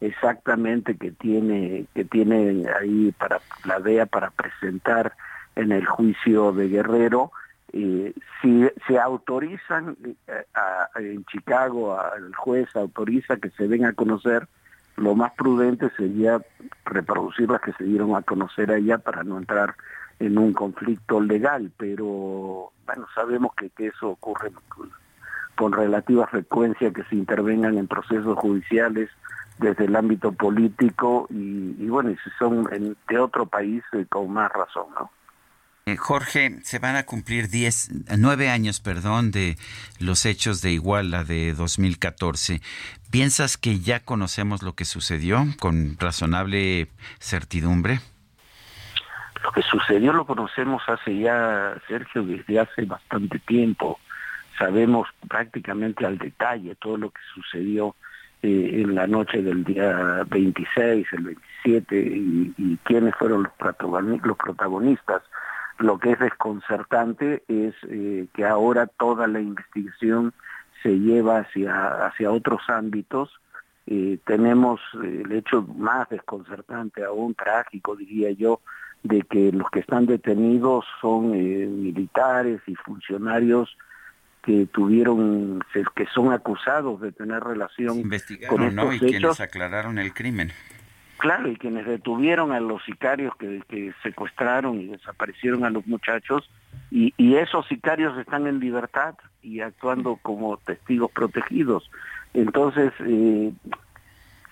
exactamente 0.00 0.96
que 0.96 1.10
tiene 1.10 1.86
que 1.94 2.04
tiene 2.04 2.64
ahí 2.78 3.12
para 3.12 3.40
la 3.64 3.80
DEA 3.80 4.06
para 4.06 4.30
presentar 4.30 5.14
en 5.56 5.72
el 5.72 5.86
juicio 5.86 6.52
de 6.52 6.68
Guerrero. 6.68 7.32
Eh, 7.72 8.14
si 8.42 8.66
se 8.86 8.98
autorizan 8.98 9.96
eh, 10.26 10.44
en 10.96 11.24
Chicago, 11.26 11.98
el 12.16 12.34
juez 12.34 12.74
autoriza 12.74 13.36
que 13.36 13.50
se 13.50 13.68
den 13.68 13.84
a 13.84 13.92
conocer, 13.92 14.48
lo 15.00 15.14
más 15.14 15.32
prudente 15.32 15.90
sería 15.96 16.40
reproducir 16.84 17.48
las 17.48 17.62
que 17.62 17.72
se 17.72 17.84
dieron 17.84 18.14
a 18.14 18.22
conocer 18.22 18.70
allá 18.70 18.98
para 18.98 19.24
no 19.24 19.38
entrar 19.38 19.74
en 20.18 20.36
un 20.36 20.52
conflicto 20.52 21.20
legal, 21.20 21.72
pero 21.78 22.70
bueno, 22.84 23.06
sabemos 23.14 23.52
que, 23.54 23.70
eso 23.86 24.10
ocurre 24.10 24.52
con 25.56 25.72
relativa 25.72 26.26
frecuencia 26.26 26.92
que 26.92 27.02
se 27.04 27.16
intervengan 27.16 27.78
en 27.78 27.88
procesos 27.88 28.38
judiciales 28.38 29.08
desde 29.58 29.86
el 29.86 29.96
ámbito 29.96 30.32
político 30.32 31.26
y, 31.30 31.88
bueno, 31.88 32.10
si 32.22 32.30
son 32.38 32.68
de 33.08 33.18
otro 33.18 33.46
país 33.46 33.82
eh, 33.92 34.04
con 34.06 34.30
más 34.30 34.52
razón, 34.52 34.86
¿no? 34.98 35.10
Eh, 35.90 35.96
Jorge, 35.96 36.60
se 36.62 36.78
van 36.78 36.94
a 36.94 37.04
cumplir 37.04 37.48
diez, 37.48 37.90
nueve 38.16 38.48
años, 38.48 38.80
perdón, 38.80 39.32
de 39.32 39.56
los 39.98 40.24
hechos 40.24 40.62
de 40.62 40.70
Iguala 40.70 41.24
de 41.24 41.52
2014. 41.52 42.60
¿Piensas 43.10 43.56
que 43.56 43.80
ya 43.80 43.98
conocemos 43.98 44.62
lo 44.62 44.74
que 44.74 44.84
sucedió 44.84 45.44
con 45.58 45.96
razonable 45.98 46.88
certidumbre? 47.18 47.98
Lo 49.42 49.50
que 49.50 49.62
sucedió 49.62 50.12
lo 50.12 50.26
conocemos 50.26 50.82
hace 50.86 51.18
ya, 51.18 51.74
Sergio, 51.88 52.22
desde 52.22 52.60
hace 52.60 52.84
bastante 52.84 53.40
tiempo 53.40 53.98
sabemos 54.56 55.08
prácticamente 55.26 56.06
al 56.06 56.18
detalle 56.18 56.76
todo 56.76 56.98
lo 56.98 57.10
que 57.10 57.20
sucedió 57.34 57.96
eh, 58.42 58.82
en 58.82 58.94
la 58.94 59.06
noche 59.06 59.42
del 59.42 59.64
día 59.64 60.24
26, 60.28 61.06
el 61.12 61.36
27 61.64 61.96
y, 61.96 62.78
quiénes 62.84 63.14
fueron 63.16 63.42
los, 63.42 64.36
protagonistas. 64.36 65.22
Lo 65.80 65.98
que 65.98 66.12
es 66.12 66.18
desconcertante 66.18 67.42
es 67.48 67.74
eh, 67.88 68.26
que 68.34 68.44
ahora 68.44 68.86
toda 68.86 69.26
la 69.26 69.40
investigación 69.40 70.32
se 70.82 70.98
lleva 70.98 71.38
hacia, 71.38 72.06
hacia 72.06 72.30
otros 72.30 72.60
ámbitos. 72.68 73.30
Eh, 73.86 74.18
tenemos 74.24 74.80
el 75.02 75.32
hecho 75.32 75.62
más 75.62 76.08
desconcertante, 76.08 77.04
aún 77.04 77.34
trágico 77.34 77.96
diría 77.96 78.30
yo, 78.30 78.60
de 79.02 79.22
que 79.22 79.50
los 79.52 79.70
que 79.70 79.80
están 79.80 80.06
detenidos 80.06 80.84
son 81.00 81.30
militares 81.30 82.60
y 82.66 82.74
funcionarios 82.74 83.76
que 84.42 84.66
tuvieron, 84.66 85.62
que 85.94 86.06
son 86.14 86.32
acusados 86.32 87.00
de 87.00 87.12
tener 87.12 87.42
relación 87.42 88.02
con 88.02 88.12
estos 88.12 88.72
¿no? 88.74 88.92
y 88.92 88.98
quienes 88.98 89.40
aclararon 89.40 89.98
el 89.98 90.12
crimen. 90.12 90.52
Claro, 91.20 91.48
y 91.50 91.56
quienes 91.56 91.86
detuvieron 91.86 92.50
a 92.50 92.60
los 92.60 92.82
sicarios 92.84 93.34
que, 93.36 93.92
secuestraron 94.02 94.80
y 94.80 94.86
desaparecieron 94.86 95.64
a 95.64 95.70
los 95.70 95.86
muchachos, 95.86 96.50
y, 96.90 97.12
y, 97.18 97.36
esos 97.36 97.66
sicarios 97.68 98.16
están 98.16 98.46
en 98.46 98.58
libertad 98.58 99.14
y 99.42 99.60
actuando 99.60 100.18
como 100.22 100.56
testigos 100.56 101.10
protegidos. 101.12 101.90
Entonces, 102.32 102.92
eh, 103.00 103.52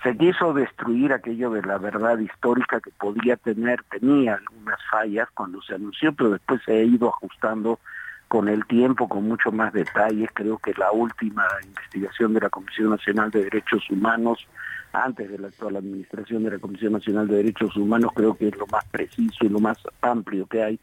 se 0.02 0.16
quiso 0.18 0.52
destruir 0.52 1.14
aquello 1.14 1.50
de 1.50 1.62
la 1.62 1.78
verdad 1.78 2.18
histórica 2.18 2.80
que 2.80 2.90
podía 2.90 3.36
tener, 3.36 3.82
tenía 3.84 4.34
algunas 4.34 4.78
fallas 4.90 5.28
cuando 5.32 5.62
se 5.62 5.74
anunció, 5.74 6.12
pero 6.12 6.30
después 6.30 6.60
se 6.66 6.72
ha 6.72 6.82
ido 6.82 7.08
ajustando 7.08 7.80
con 8.28 8.48
el 8.48 8.66
tiempo, 8.66 9.08
con 9.08 9.26
mucho 9.26 9.50
más 9.50 9.72
detalles. 9.72 10.28
Creo 10.34 10.58
que 10.58 10.74
la 10.74 10.92
última 10.92 11.46
investigación 11.64 12.34
de 12.34 12.40
la 12.40 12.50
Comisión 12.50 12.90
Nacional 12.90 13.30
de 13.30 13.44
Derechos 13.44 13.88
Humanos, 13.90 14.46
antes 14.92 15.30
de 15.30 15.38
la 15.38 15.48
actual 15.48 15.76
administración 15.76 16.44
de 16.44 16.52
la 16.52 16.58
Comisión 16.58 16.92
Nacional 16.92 17.28
de 17.28 17.36
Derechos 17.36 17.76
Humanos, 17.76 18.12
creo 18.14 18.34
que 18.34 18.48
es 18.48 18.56
lo 18.56 18.66
más 18.66 18.84
preciso 18.86 19.44
y 19.44 19.48
lo 19.48 19.60
más 19.60 19.78
amplio 20.00 20.46
que 20.46 20.62
hay. 20.62 20.80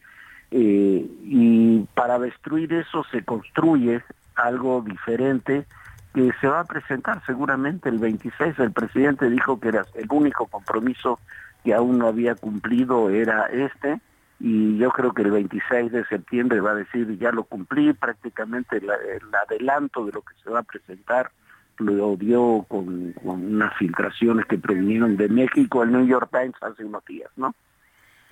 Eh, 0.52 1.06
y 1.24 1.80
para 1.96 2.20
destruir 2.20 2.72
eso 2.74 3.04
se 3.12 3.24
construye 3.24 4.04
algo 4.36 4.82
diferente 4.82 5.66
que 6.14 6.32
se 6.40 6.48
va 6.48 6.62
a 6.62 6.66
presentar 6.66 7.22
seguramente 7.26 7.90
el 7.90 8.00
26. 8.00 8.60
El 8.60 8.72
presidente 8.72 9.30
dijo 9.30 9.60
que 9.60 9.70
era 9.70 9.86
el 9.96 10.08
único 10.10 10.46
compromiso 10.48 11.20
que 11.64 11.74
aún 11.74 11.98
no 11.98 12.08
había 12.08 12.36
cumplido 12.36 13.10
era 13.10 13.48
este 13.48 14.00
y 14.40 14.78
yo 14.78 14.92
creo 14.92 15.14
que 15.14 15.24
el 15.24 15.32
26 15.32 15.92
de 15.92 16.06
septiembre 16.06 16.62
va 16.62 16.72
a 16.72 16.76
decir 16.76 17.18
ya 17.18 17.32
lo 17.32 17.44
cumplí, 17.44 17.94
prácticamente 17.94 18.78
el 18.78 18.90
adelanto 19.34 20.06
de 20.06 20.12
lo 20.12 20.22
que 20.22 20.36
se 20.44 20.50
va 20.50 20.60
a 20.60 20.64
presentar 20.64 21.32
lo 21.78 22.16
dio 22.16 22.66
con, 22.68 23.14
unas 23.24 23.78
filtraciones 23.78 24.46
que 24.46 24.58
provinieron 24.58 25.18
de 25.18 25.30
México, 25.30 25.84
el 25.84 25.92
New 25.92 26.06
York 26.06 26.30
Times 26.32 26.56
hace 26.62 26.84
unos 26.84 27.04
días, 27.06 27.30
¿no? 27.36 27.54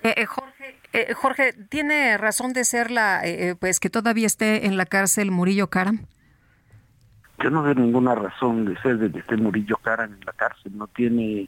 Eh, 0.03 0.13
eh, 0.17 0.25
Jorge, 0.25 0.75
eh, 0.91 1.13
Jorge, 1.13 1.53
¿tiene 1.69 2.17
razón 2.17 2.53
de 2.53 2.65
ser 2.65 2.91
la, 2.91 3.21
pues 3.59 3.79
que 3.79 3.89
todavía 3.89 4.27
esté 4.27 4.65
en 4.65 4.75
la 4.77 4.85
cárcel 4.85 5.31
Murillo 5.31 5.67
Karam? 5.67 6.05
Yo 7.39 7.49
no 7.49 7.63
veo 7.63 7.73
ninguna 7.73 8.15
razón 8.15 8.65
de 8.65 8.77
ser 8.81 8.97
de 8.97 9.11
que 9.11 9.19
esté 9.19 9.37
Murillo 9.37 9.77
Karam 9.77 10.13
en 10.13 10.25
la 10.25 10.33
cárcel, 10.33 10.77
no 10.77 10.87
tiene 10.87 11.47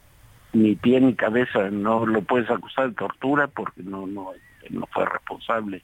ni 0.54 0.76
pie 0.76 1.02
ni 1.02 1.16
cabeza, 1.16 1.70
no 1.70 2.06
lo 2.06 2.22
puedes 2.22 2.50
acusar 2.50 2.90
de 2.90 2.96
tortura 2.96 3.48
porque 3.48 3.84
no 3.84 4.08
no 4.08 4.32
no 4.70 4.88
fue 4.92 5.06
responsable 5.06 5.84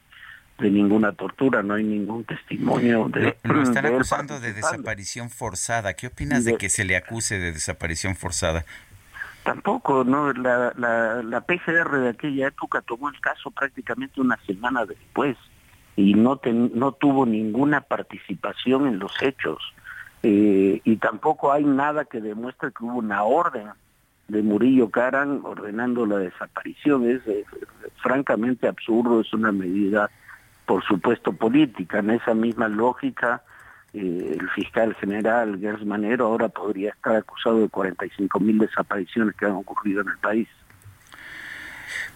de 0.58 0.70
ninguna 0.70 1.12
tortura, 1.12 1.62
no 1.62 1.74
hay 1.74 1.84
ningún 1.84 2.24
testimonio 2.24 3.08
de... 3.08 3.36
Lo, 3.42 3.62
están 3.62 3.86
acusando 3.86 4.38
de 4.38 4.52
desaparición 4.52 5.30
forzada. 5.30 5.94
¿Qué 5.94 6.06
opinas 6.06 6.44
de, 6.44 6.56
que 6.56 6.68
se 6.68 6.84
le 6.84 6.96
acuse 6.96 7.38
de 7.38 7.52
desaparición 7.52 8.14
forzada? 8.16 8.64
Tampoco, 9.42 10.04
¿no? 10.04 10.32
La, 10.32 10.72
la, 10.76 11.22
la 11.22 11.40
PGR 11.40 11.98
de 11.98 12.08
aquella 12.10 12.48
época 12.48 12.80
tomó 12.80 13.08
el 13.08 13.20
caso 13.20 13.50
prácticamente 13.50 14.20
una 14.20 14.38
semana 14.46 14.84
después 14.84 15.36
y 15.96 16.14
no, 16.14 16.40
no 16.74 16.92
tuvo 16.92 17.26
ninguna 17.26 17.80
participación 17.82 18.86
en 18.86 18.98
los 18.98 19.20
hechos. 19.20 19.58
Eh, 20.22 20.80
y 20.84 20.96
tampoco 20.96 21.52
hay 21.52 21.64
nada 21.64 22.04
que 22.04 22.20
demuestre 22.20 22.70
que 22.70 22.84
hubo 22.84 22.98
una 22.98 23.24
orden 23.24 23.68
de 24.28 24.42
Murillo 24.42 24.90
Caran 24.90 25.40
ordenando 25.42 26.06
la 26.06 26.18
desaparición. 26.18 27.10
Es 27.10 27.22
francamente 28.02 28.68
absurdo, 28.68 29.20
es 29.20 29.32
una 29.32 29.52
medida, 29.52 30.10
por 30.66 30.84
supuesto, 30.84 31.32
política. 31.32 31.98
En 31.98 32.10
esa 32.10 32.34
misma 32.34 32.68
lógica, 32.68 33.42
eh, 33.94 34.36
el 34.40 34.48
fiscal 34.50 34.94
general 34.94 35.58
Gers 35.60 35.84
Manero 35.84 36.26
ahora 36.26 36.48
podría 36.48 36.90
estar 36.90 37.16
acusado 37.16 37.60
de 37.60 37.68
45 37.68 38.40
mil 38.40 38.58
desapariciones 38.58 39.34
que 39.36 39.46
han 39.46 39.52
ocurrido 39.52 40.00
en 40.02 40.08
el 40.08 40.18
país. 40.18 40.48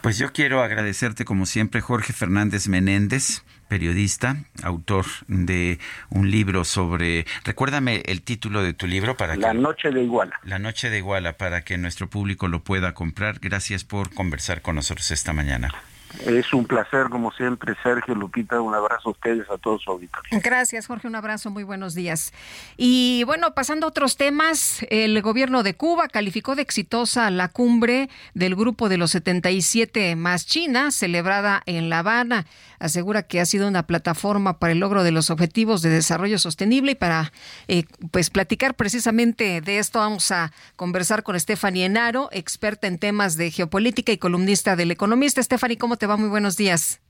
Pues 0.01 0.18
yo 0.18 0.32
quiero 0.32 0.62
agradecerte 0.62 1.24
como 1.24 1.47
siempre, 1.47 1.81
Jorge 1.81 2.12
Fernández 2.12 2.68
Menéndez, 2.68 3.43
periodista, 3.68 4.36
autor 4.62 5.05
de 5.27 5.78
un 6.10 6.31
libro 6.31 6.64
sobre, 6.64 7.27
recuérdame 7.44 8.02
el 8.06 8.23
título 8.23 8.62
de 8.62 8.73
tu 8.73 8.86
libro 8.86 9.16
para 9.16 9.36
La 9.36 9.52
Noche 9.52 9.90
de 9.90 10.02
Iguala. 10.02 10.39
La 10.44 10.59
Noche 10.59 10.90
de 10.90 10.98
Iguala, 10.98 11.36
para 11.36 11.62
que 11.62 11.77
nuestro 11.77 12.09
público 12.09 12.48
lo 12.48 12.62
pueda 12.62 12.94
comprar. 12.94 13.39
Gracias 13.40 13.85
por 13.85 14.14
conversar 14.14 14.62
con 14.62 14.77
nosotros 14.77 15.10
esta 15.10 15.32
mañana. 15.32 15.74
Es 16.24 16.52
un 16.52 16.64
placer, 16.64 17.08
como 17.10 17.30
siempre, 17.32 17.74
Sergio 17.82 18.14
Lupita. 18.14 18.60
Un 18.60 18.74
abrazo 18.74 19.10
a 19.10 19.12
ustedes, 19.12 19.48
a 19.50 19.58
todos 19.58 19.82
su 19.82 19.90
auditorio. 19.90 20.40
Gracias, 20.42 20.86
Jorge. 20.86 21.06
Un 21.06 21.14
abrazo. 21.14 21.50
Muy 21.50 21.62
buenos 21.62 21.94
días. 21.94 22.32
Y 22.76 23.22
bueno, 23.24 23.54
pasando 23.54 23.86
a 23.86 23.90
otros 23.90 24.16
temas, 24.16 24.84
el 24.90 25.20
gobierno 25.22 25.62
de 25.62 25.74
Cuba 25.74 26.08
calificó 26.08 26.54
de 26.54 26.62
exitosa 26.62 27.30
la 27.30 27.48
cumbre 27.48 28.08
del 28.34 28.56
grupo 28.56 28.88
de 28.88 28.98
los 28.98 29.10
77 29.10 30.16
más 30.16 30.46
China, 30.46 30.90
celebrada 30.90 31.62
en 31.66 31.90
La 31.90 32.00
Habana. 32.00 32.46
Asegura 32.78 33.22
que 33.22 33.40
ha 33.40 33.46
sido 33.46 33.68
una 33.68 33.86
plataforma 33.86 34.58
para 34.58 34.72
el 34.72 34.80
logro 34.80 35.02
de 35.02 35.12
los 35.12 35.30
objetivos 35.30 35.82
de 35.82 35.90
desarrollo 35.90 36.38
sostenible 36.38 36.92
y 36.92 36.94
para 36.94 37.32
eh, 37.68 37.84
pues 38.10 38.30
platicar 38.30 38.74
precisamente 38.74 39.60
de 39.60 39.78
esto 39.78 39.98
vamos 39.98 40.30
a 40.32 40.52
conversar 40.76 41.22
con 41.22 41.38
Stephanie 41.38 41.86
Enaro, 41.86 42.28
experta 42.32 42.86
en 42.86 42.98
temas 42.98 43.36
de 43.36 43.50
geopolítica 43.50 44.12
y 44.12 44.18
columnista 44.18 44.76
del 44.76 44.90
Economista. 44.90 45.42
Stephanie, 45.42 45.78
¿cómo 45.78 45.96
te 45.96 46.06
va? 46.06 46.16
Muy 46.16 46.28
buenos 46.28 46.56
días. 46.56 47.00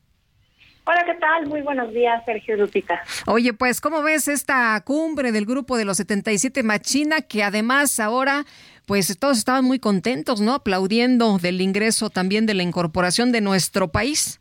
Hola, 0.88 1.02
¿qué 1.04 1.14
tal? 1.14 1.48
Muy 1.48 1.62
buenos 1.62 1.92
días, 1.92 2.24
Sergio 2.24 2.56
Lupita. 2.56 3.02
Oye, 3.26 3.52
pues, 3.52 3.80
¿cómo 3.80 4.04
ves 4.04 4.28
esta 4.28 4.80
cumbre 4.82 5.32
del 5.32 5.44
grupo 5.44 5.76
de 5.76 5.84
los 5.84 5.96
77 5.96 6.62
Machina 6.62 7.22
que 7.22 7.42
además 7.42 7.98
ahora, 7.98 8.44
pues 8.86 9.18
todos 9.18 9.36
estaban 9.36 9.64
muy 9.64 9.80
contentos, 9.80 10.40
¿no? 10.40 10.54
Aplaudiendo 10.54 11.38
del 11.38 11.60
ingreso 11.60 12.08
también 12.08 12.46
de 12.46 12.54
la 12.54 12.62
incorporación 12.62 13.32
de 13.32 13.40
nuestro 13.40 13.88
país. 13.88 14.38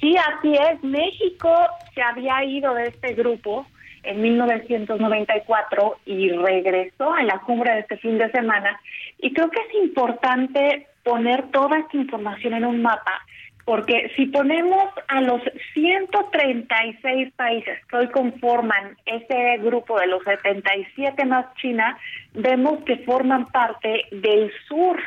Sí, 0.00 0.16
así 0.16 0.54
es. 0.54 0.82
México 0.82 1.50
se 1.94 2.02
había 2.02 2.42
ido 2.44 2.74
de 2.74 2.88
este 2.88 3.14
grupo 3.14 3.66
en 4.02 4.22
1994 4.22 5.98
y 6.06 6.30
regresó 6.30 7.16
en 7.18 7.26
la 7.26 7.38
cumbre 7.40 7.72
de 7.72 7.80
este 7.80 7.98
fin 7.98 8.18
de 8.18 8.30
semana. 8.30 8.80
Y 9.18 9.32
creo 9.32 9.50
que 9.50 9.60
es 9.60 9.84
importante 9.84 10.86
poner 11.04 11.50
toda 11.50 11.78
esta 11.78 11.96
información 11.96 12.54
en 12.54 12.64
un 12.64 12.82
mapa, 12.82 13.20
porque 13.64 14.10
si 14.16 14.26
ponemos 14.26 14.84
a 15.08 15.20
los 15.20 15.42
136 15.74 17.32
países 17.34 17.78
que 17.86 17.96
hoy 17.96 18.08
conforman 18.08 18.96
ese 19.06 19.58
grupo 19.58 19.98
de 20.00 20.06
los 20.06 20.22
77 20.24 21.24
más 21.26 21.46
China, 21.56 21.98
vemos 22.32 22.82
que 22.84 22.96
forman 22.98 23.46
parte 23.46 24.06
del 24.10 24.50
sur 24.66 24.98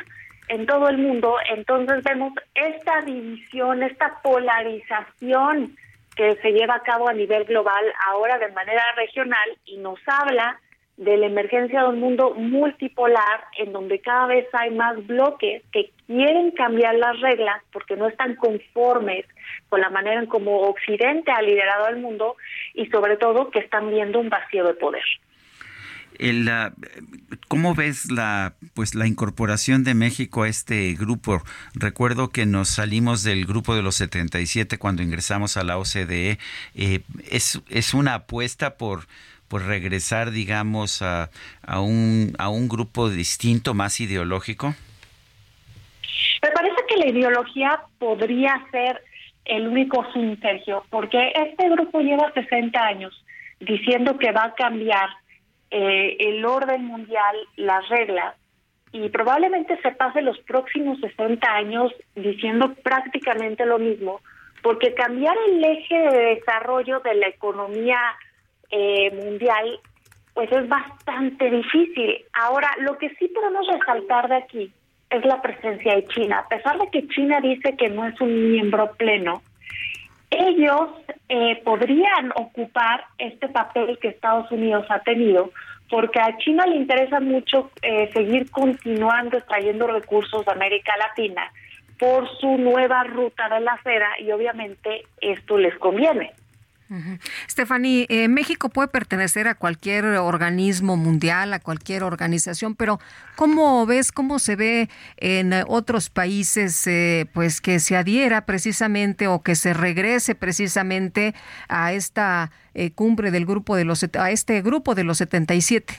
en 0.48 0.66
todo 0.66 0.88
el 0.88 0.98
mundo, 0.98 1.36
entonces 1.50 2.02
vemos 2.02 2.32
esta 2.54 3.00
división, 3.02 3.82
esta 3.82 4.20
polarización 4.22 5.76
que 6.16 6.36
se 6.36 6.52
lleva 6.52 6.76
a 6.76 6.82
cabo 6.82 7.08
a 7.08 7.12
nivel 7.12 7.44
global, 7.44 7.84
ahora 8.06 8.38
de 8.38 8.52
manera 8.52 8.82
regional, 8.96 9.48
y 9.64 9.78
nos 9.78 9.98
habla 10.06 10.60
de 10.96 11.16
la 11.16 11.26
emergencia 11.26 11.82
de 11.82 11.88
un 11.88 11.98
mundo 11.98 12.34
multipolar 12.34 13.44
en 13.58 13.72
donde 13.72 13.98
cada 14.00 14.26
vez 14.26 14.46
hay 14.52 14.70
más 14.70 15.04
bloques 15.06 15.62
que 15.72 15.90
quieren 16.06 16.52
cambiar 16.52 16.94
las 16.94 17.20
reglas 17.20 17.60
porque 17.72 17.96
no 17.96 18.06
están 18.06 18.36
conformes 18.36 19.26
con 19.68 19.80
la 19.80 19.90
manera 19.90 20.20
en 20.20 20.26
cómo 20.26 20.60
Occidente 20.60 21.32
ha 21.32 21.42
liderado 21.42 21.88
el 21.88 21.96
mundo 21.96 22.36
y 22.74 22.86
sobre 22.86 23.16
todo 23.16 23.50
que 23.50 23.58
están 23.58 23.90
viendo 23.90 24.20
un 24.20 24.28
vacío 24.28 24.64
de 24.64 24.74
poder. 24.74 25.02
¿Cómo 27.48 27.74
ves 27.74 28.10
la 28.10 28.54
pues 28.74 28.94
la 28.94 29.06
incorporación 29.06 29.84
de 29.84 29.94
México 29.94 30.42
a 30.42 30.48
este 30.48 30.94
grupo? 30.94 31.42
Recuerdo 31.74 32.30
que 32.30 32.46
nos 32.46 32.68
salimos 32.68 33.22
del 33.22 33.46
grupo 33.46 33.74
de 33.74 33.82
los 33.82 33.96
77 33.96 34.78
cuando 34.78 35.02
ingresamos 35.02 35.56
a 35.56 35.64
la 35.64 35.78
OCDE. 35.78 36.38
Eh, 36.74 37.00
es, 37.30 37.60
¿Es 37.68 37.94
una 37.94 38.14
apuesta 38.14 38.76
por 38.76 39.06
pues 39.48 39.64
regresar, 39.64 40.30
digamos, 40.30 41.02
a, 41.02 41.30
a, 41.62 41.80
un, 41.80 42.34
a 42.38 42.48
un 42.48 42.68
grupo 42.68 43.10
distinto, 43.10 43.74
más 43.74 44.00
ideológico? 44.00 44.74
Me 46.42 46.50
parece 46.50 46.76
que 46.88 46.96
la 46.96 47.06
ideología 47.08 47.80
podría 47.98 48.64
ser 48.70 49.02
el 49.44 49.68
único 49.68 50.04
fin, 50.12 50.38
Sergio, 50.40 50.84
porque 50.90 51.32
este 51.34 51.68
grupo 51.70 52.00
lleva 52.00 52.32
60 52.32 52.80
años 52.80 53.24
diciendo 53.60 54.18
que 54.18 54.32
va 54.32 54.44
a 54.44 54.54
cambiar 54.54 55.08
eh, 55.76 56.16
el 56.20 56.44
orden 56.44 56.84
mundial, 56.84 57.36
las 57.56 57.88
reglas, 57.88 58.36
y 58.92 59.08
probablemente 59.08 59.76
se 59.82 59.90
pase 59.90 60.22
los 60.22 60.38
próximos 60.42 61.00
60 61.00 61.52
años 61.52 61.92
diciendo 62.14 62.74
prácticamente 62.84 63.66
lo 63.66 63.80
mismo, 63.80 64.20
porque 64.62 64.94
cambiar 64.94 65.36
el 65.48 65.64
eje 65.64 65.96
de 65.96 66.36
desarrollo 66.36 67.00
de 67.00 67.14
la 67.16 67.26
economía 67.26 67.98
eh, 68.70 69.10
mundial, 69.16 69.80
pues 70.32 70.52
es 70.52 70.68
bastante 70.68 71.50
difícil. 71.50 72.24
Ahora, 72.34 72.70
lo 72.78 72.96
que 72.96 73.10
sí 73.16 73.26
podemos 73.26 73.66
resaltar 73.66 74.28
de 74.28 74.36
aquí 74.36 74.72
es 75.10 75.24
la 75.24 75.42
presencia 75.42 75.96
de 75.96 76.04
China. 76.04 76.38
A 76.38 76.48
pesar 76.48 76.78
de 76.78 76.88
que 76.90 77.08
China 77.08 77.40
dice 77.40 77.76
que 77.76 77.88
no 77.88 78.06
es 78.06 78.20
un 78.20 78.52
miembro 78.52 78.92
pleno, 78.92 79.42
ellos 80.30 80.90
eh, 81.28 81.60
podrían 81.64 82.32
ocupar 82.36 83.04
este 83.18 83.48
papel 83.48 83.98
que 83.98 84.08
Estados 84.08 84.50
Unidos 84.50 84.86
ha 84.90 85.00
tenido, 85.00 85.50
porque 85.90 86.20
a 86.20 86.36
China 86.38 86.66
le 86.66 86.76
interesa 86.76 87.20
mucho 87.20 87.70
eh, 87.82 88.10
seguir 88.12 88.50
continuando 88.50 89.38
extrayendo 89.38 89.86
recursos 89.86 90.44
de 90.44 90.52
América 90.52 90.92
Latina 90.98 91.50
por 91.98 92.28
su 92.38 92.58
nueva 92.58 93.04
ruta 93.04 93.48
de 93.48 93.60
la 93.60 93.72
acera 93.72 94.08
y 94.18 94.30
obviamente 94.32 95.04
esto 95.20 95.58
les 95.58 95.76
conviene. 95.78 96.32
Stephanie, 97.48 98.06
eh, 98.08 98.28
México 98.28 98.68
puede 98.68 98.88
pertenecer 98.88 99.48
a 99.48 99.54
cualquier 99.54 100.04
organismo 100.04 100.96
mundial, 100.96 101.52
a 101.52 101.60
cualquier 101.60 102.02
organización, 102.02 102.74
pero 102.74 102.98
¿cómo 103.36 103.86
ves, 103.86 104.12
cómo 104.12 104.38
se 104.38 104.56
ve 104.56 104.88
en 105.16 105.52
otros 105.66 106.10
países, 106.10 106.86
eh, 106.86 107.26
pues 107.32 107.60
que 107.60 107.78
se 107.78 107.96
adhiera 107.96 108.46
precisamente 108.46 109.28
o 109.28 109.42
que 109.42 109.54
se 109.54 109.74
regrese 109.74 110.34
precisamente 110.34 111.34
a 111.68 111.92
esta 111.92 112.50
eh, 112.74 112.92
cumbre 112.92 113.30
del 113.30 113.46
grupo 113.46 113.76
de 113.76 113.84
los, 113.84 114.04
a 114.18 114.30
este 114.30 114.62
grupo 114.62 114.94
de 114.94 115.04
los 115.04 115.18
77? 115.18 115.94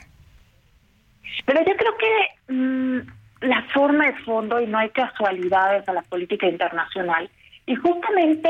Pero 1.45 1.59
yo 1.65 1.75
creo 1.75 1.97
que 1.97 2.53
mm, 2.53 2.99
la 3.41 3.63
forma 3.73 4.07
es 4.07 4.23
fondo 4.23 4.59
y 4.59 4.67
no 4.67 4.77
hay 4.77 4.89
casualidades 4.89 5.87
a 5.87 5.93
la 5.93 6.01
política 6.03 6.47
internacional. 6.47 7.29
Y 7.65 7.75
justamente 7.75 8.49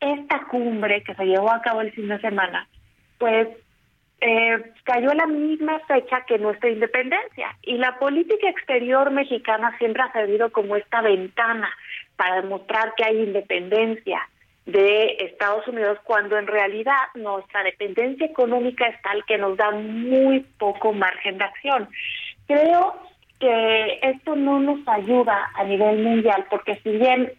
esta 0.00 0.46
cumbre 0.46 1.02
que 1.02 1.14
se 1.14 1.24
llevó 1.24 1.50
a 1.50 1.60
cabo 1.60 1.82
el 1.82 1.92
fin 1.92 2.08
de 2.08 2.20
semana, 2.20 2.66
pues 3.18 3.48
eh, 4.22 4.72
cayó 4.84 5.14
la 5.14 5.26
misma 5.26 5.78
fecha 5.80 6.24
que 6.26 6.38
nuestra 6.38 6.68
independencia 6.68 7.56
y 7.62 7.78
la 7.78 7.98
política 7.98 8.50
exterior 8.50 9.10
mexicana 9.10 9.76
siempre 9.78 10.02
ha 10.02 10.12
servido 10.12 10.50
como 10.52 10.76
esta 10.76 11.00
ventana 11.00 11.70
para 12.16 12.42
demostrar 12.42 12.92
que 12.96 13.04
hay 13.04 13.22
independencia 13.22 14.20
de 14.66 15.16
Estados 15.20 15.66
Unidos 15.68 15.98
cuando 16.04 16.38
en 16.38 16.46
realidad 16.46 16.98
nuestra 17.14 17.62
dependencia 17.62 18.26
económica 18.26 18.86
es 18.88 19.00
tal 19.02 19.24
que 19.24 19.38
nos 19.38 19.56
da 19.56 19.70
muy 19.70 20.40
poco 20.58 20.92
margen 20.92 21.38
de 21.38 21.44
acción. 21.44 21.88
Creo 22.46 23.00
que 23.38 24.00
esto 24.02 24.36
no 24.36 24.60
nos 24.60 24.86
ayuda 24.86 25.50
a 25.54 25.64
nivel 25.64 26.02
mundial 26.02 26.44
porque 26.50 26.78
si 26.82 26.90
bien 26.90 27.32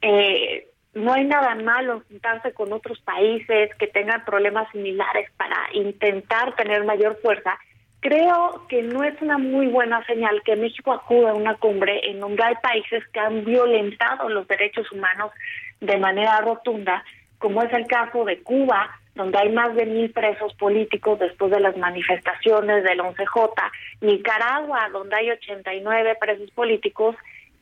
eh, 0.00 0.66
no 0.96 1.12
hay 1.12 1.24
nada 1.24 1.54
malo 1.56 2.02
juntarse 2.08 2.54
con 2.54 2.72
otros 2.72 2.98
países 3.00 3.68
que 3.78 3.86
tengan 3.86 4.24
problemas 4.24 4.66
similares 4.72 5.30
para 5.36 5.56
intentar 5.74 6.56
tener 6.56 6.84
mayor 6.84 7.20
fuerza. 7.20 7.58
Creo 8.00 8.64
que 8.66 8.82
no 8.82 9.04
es 9.04 9.20
una 9.20 9.36
muy 9.36 9.66
buena 9.66 10.02
señal 10.06 10.42
que 10.42 10.56
México 10.56 10.92
acude 10.92 11.28
a 11.28 11.34
una 11.34 11.56
cumbre 11.56 12.08
en 12.10 12.18
donde 12.18 12.42
hay 12.42 12.54
países 12.62 13.06
que 13.08 13.20
han 13.20 13.44
violentado 13.44 14.30
los 14.30 14.48
derechos 14.48 14.90
humanos 14.90 15.32
de 15.80 15.98
manera 15.98 16.40
rotunda, 16.40 17.04
como 17.38 17.62
es 17.62 17.72
el 17.74 17.86
caso 17.86 18.24
de 18.24 18.42
Cuba, 18.42 18.88
donde 19.14 19.38
hay 19.38 19.50
más 19.50 19.74
de 19.74 19.84
mil 19.84 20.10
presos 20.12 20.54
políticos 20.54 21.18
después 21.18 21.50
de 21.50 21.60
las 21.60 21.76
manifestaciones 21.76 22.84
del 22.84 23.00
11J, 23.00 23.52
Nicaragua, 24.00 24.88
donde 24.92 25.16
hay 25.16 25.30
89 25.30 26.16
presos 26.18 26.50
políticos, 26.52 27.16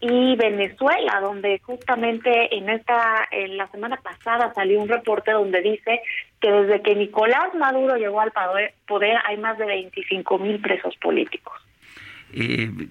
y 0.07 0.37
Venezuela, 0.37 1.19
donde 1.23 1.61
justamente 1.61 2.55
en 2.55 2.69
esta 2.69 3.27
en 3.31 3.57
la 3.57 3.67
semana 3.69 3.97
pasada 3.97 4.53
salió 4.53 4.79
un 4.83 4.89
reporte 4.89 5.33
donde 5.33 5.63
dice 5.63 6.03
que 6.41 6.53
desde 6.53 6.83
que 6.83 6.95
Nicolás 6.95 7.55
Maduro 7.55 7.97
llegó 7.97 8.21
al 8.21 8.31
poder 8.87 9.17
hay 9.25 9.39
más 9.39 9.57
de 9.57 9.65
25 9.65 10.39
mil 10.39 10.61
presos 10.61 10.95
políticos. 10.97 11.55
Eh, 12.37 12.89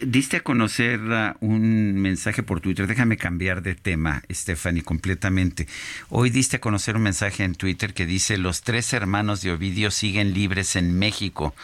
diste 0.00 0.38
a 0.38 0.40
conocer 0.40 1.00
uh, 1.00 1.34
un 1.44 2.00
mensaje 2.00 2.42
por 2.42 2.62
Twitter. 2.62 2.86
Déjame 2.86 3.18
cambiar 3.18 3.60
de 3.60 3.74
tema, 3.74 4.22
Stephanie, 4.32 4.82
completamente. 4.82 5.68
Hoy 6.08 6.30
diste 6.30 6.56
a 6.56 6.60
conocer 6.60 6.96
un 6.96 7.02
mensaje 7.02 7.44
en 7.44 7.54
Twitter 7.54 7.92
que 7.92 8.06
dice: 8.06 8.38
Los 8.38 8.62
tres 8.62 8.94
hermanos 8.94 9.42
de 9.42 9.52
Ovidio 9.52 9.90
siguen 9.90 10.32
libres 10.32 10.76
en 10.76 10.98
México. 10.98 11.54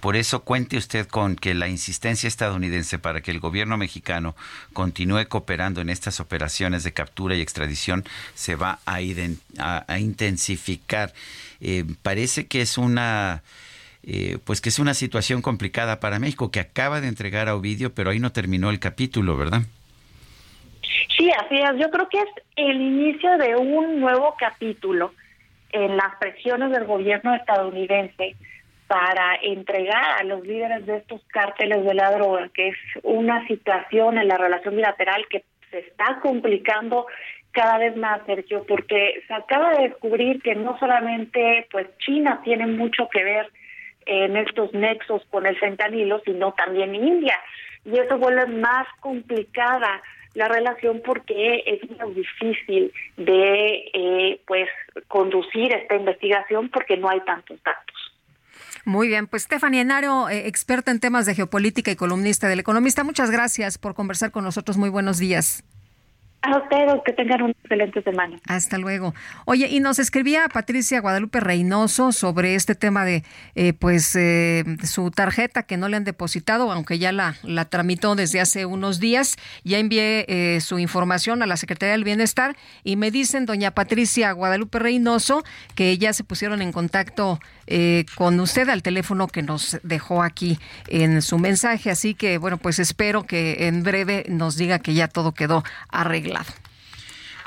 Por 0.00 0.16
eso 0.16 0.42
cuente 0.42 0.76
usted 0.76 1.06
con 1.06 1.36
que 1.36 1.54
la 1.54 1.68
insistencia 1.68 2.28
estadounidense 2.28 2.98
para 2.98 3.22
que 3.22 3.30
el 3.30 3.40
gobierno 3.40 3.78
mexicano 3.78 4.36
continúe 4.74 5.28
cooperando 5.28 5.80
en 5.80 5.88
estas 5.88 6.20
operaciones 6.20 6.84
de 6.84 6.92
captura 6.92 7.36
y 7.36 7.40
extradición 7.40 8.04
se 8.34 8.54
va 8.54 8.80
a, 8.84 9.00
intensificar. 9.98 11.14
Eh, 11.62 11.86
parece 12.02 12.46
que 12.46 12.60
es 12.60 12.76
una 12.76 13.42
eh, 14.06 14.38
pues 14.44 14.60
que 14.60 14.68
es 14.68 14.78
una 14.78 14.94
situación 14.94 15.42
complicada 15.42 15.98
para 15.98 16.20
México, 16.20 16.50
que 16.52 16.60
acaba 16.60 17.00
de 17.00 17.08
entregar 17.08 17.48
a 17.48 17.56
Ovidio, 17.56 17.92
pero 17.92 18.10
ahí 18.10 18.20
no 18.20 18.30
terminó 18.30 18.70
el 18.70 18.78
capítulo, 18.78 19.36
¿verdad? 19.36 19.62
Sí, 21.16 21.30
así 21.30 21.56
es. 21.56 21.72
Yo 21.78 21.90
creo 21.90 22.08
que 22.08 22.18
es 22.18 22.44
el 22.54 22.80
inicio 22.80 23.36
de 23.38 23.56
un 23.56 24.00
nuevo 24.00 24.36
capítulo 24.38 25.12
en 25.72 25.96
las 25.96 26.14
presiones 26.20 26.70
del 26.70 26.84
gobierno 26.84 27.34
estadounidense 27.34 28.36
para 28.86 29.34
entregar 29.42 30.20
a 30.20 30.24
los 30.24 30.46
líderes 30.46 30.86
de 30.86 30.98
estos 30.98 31.20
cárteles 31.26 31.84
de 31.84 31.94
la 31.94 32.12
droga, 32.12 32.48
que 32.54 32.68
es 32.68 32.76
una 33.02 33.44
situación 33.48 34.18
en 34.18 34.28
la 34.28 34.36
relación 34.36 34.76
bilateral 34.76 35.26
que 35.28 35.44
se 35.70 35.80
está 35.80 36.20
complicando 36.22 37.06
cada 37.50 37.78
vez 37.78 37.96
más, 37.96 38.20
Sergio, 38.26 38.64
porque 38.68 39.22
se 39.26 39.34
acaba 39.34 39.72
de 39.72 39.88
descubrir 39.88 40.40
que 40.42 40.54
no 40.54 40.78
solamente 40.78 41.66
pues 41.72 41.88
China 41.98 42.40
tiene 42.44 42.66
mucho 42.66 43.08
que 43.08 43.24
ver 43.24 43.50
en 44.06 44.36
estos 44.36 44.72
nexos 44.72 45.22
con 45.30 45.46
el 45.46 45.58
fentanilo, 45.58 46.20
sino 46.24 46.52
también 46.52 46.94
India. 46.94 47.38
Y 47.84 47.98
eso 47.98 48.18
vuelve 48.18 48.46
más 48.46 48.86
complicada 49.00 50.02
la 50.34 50.48
relación 50.48 51.02
porque 51.04 51.62
es 51.66 51.90
muy 51.90 52.14
difícil 52.14 52.92
de 53.16 53.90
eh, 53.92 54.40
pues 54.46 54.68
conducir 55.08 55.72
esta 55.72 55.96
investigación 55.96 56.68
porque 56.68 56.96
no 56.96 57.08
hay 57.08 57.20
tantos 57.20 57.58
datos. 57.62 57.96
Muy 58.84 59.08
bien, 59.08 59.26
pues 59.26 59.42
Stephanie 59.42 59.80
Enario, 59.80 60.28
eh, 60.28 60.46
experta 60.46 60.90
en 60.90 61.00
temas 61.00 61.26
de 61.26 61.34
geopolítica 61.34 61.90
y 61.90 61.96
columnista 61.96 62.48
del 62.48 62.60
Economista, 62.60 63.02
muchas 63.02 63.30
gracias 63.30 63.78
por 63.78 63.94
conversar 63.94 64.30
con 64.30 64.44
nosotros. 64.44 64.76
Muy 64.76 64.90
buenos 64.90 65.18
días. 65.18 65.64
A 66.46 66.58
ustedes, 66.58 66.94
que 67.04 67.12
tengan 67.12 67.42
una 67.42 67.50
excelente 67.50 68.02
semana. 68.02 68.38
Hasta 68.46 68.78
luego. 68.78 69.14
Oye, 69.46 69.66
y 69.68 69.80
nos 69.80 69.98
escribía 69.98 70.48
Patricia 70.48 71.00
Guadalupe 71.00 71.40
Reynoso 71.40 72.12
sobre 72.12 72.54
este 72.54 72.76
tema 72.76 73.04
de 73.04 73.24
eh, 73.56 73.72
pues 73.72 74.14
eh, 74.14 74.62
su 74.84 75.10
tarjeta 75.10 75.64
que 75.64 75.76
no 75.76 75.88
le 75.88 75.96
han 75.96 76.04
depositado, 76.04 76.70
aunque 76.70 77.00
ya 77.00 77.10
la, 77.10 77.34
la 77.42 77.64
tramitó 77.64 78.14
desde 78.14 78.40
hace 78.40 78.64
unos 78.64 79.00
días. 79.00 79.36
Ya 79.64 79.78
envié 79.78 80.24
eh, 80.28 80.60
su 80.60 80.78
información 80.78 81.42
a 81.42 81.46
la 81.46 81.56
Secretaría 81.56 81.92
del 81.92 82.04
Bienestar 82.04 82.56
y 82.84 82.94
me 82.94 83.10
dicen, 83.10 83.44
doña 83.44 83.72
Patricia 83.72 84.30
Guadalupe 84.30 84.78
Reynoso, 84.78 85.42
que 85.74 85.98
ya 85.98 86.12
se 86.12 86.22
pusieron 86.22 86.62
en 86.62 86.70
contacto 86.70 87.40
con 88.14 88.38
usted 88.40 88.68
al 88.68 88.82
teléfono 88.82 89.28
que 89.28 89.42
nos 89.42 89.78
dejó 89.82 90.22
aquí 90.22 90.58
en 90.88 91.22
su 91.22 91.38
mensaje. 91.38 91.90
Así 91.90 92.14
que, 92.14 92.38
bueno, 92.38 92.58
pues 92.58 92.78
espero 92.78 93.26
que 93.26 93.66
en 93.66 93.82
breve 93.82 94.24
nos 94.28 94.56
diga 94.56 94.78
que 94.78 94.94
ya 94.94 95.08
todo 95.08 95.32
quedó 95.32 95.64
arreglado. 95.88 96.52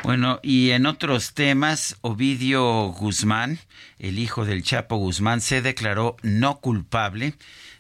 Bueno, 0.04 0.40
y 0.42 0.72
en 0.72 0.86
otros 0.86 1.34
temas, 1.34 1.98
Ovidio 2.02 2.88
Guzmán, 2.94 3.60
el 4.00 4.18
hijo 4.18 4.46
del 4.46 4.64
Chapo 4.64 4.96
Guzmán, 4.96 5.42
se 5.42 5.62
declaró 5.62 6.16
no 6.24 6.60
culpable 6.60 7.34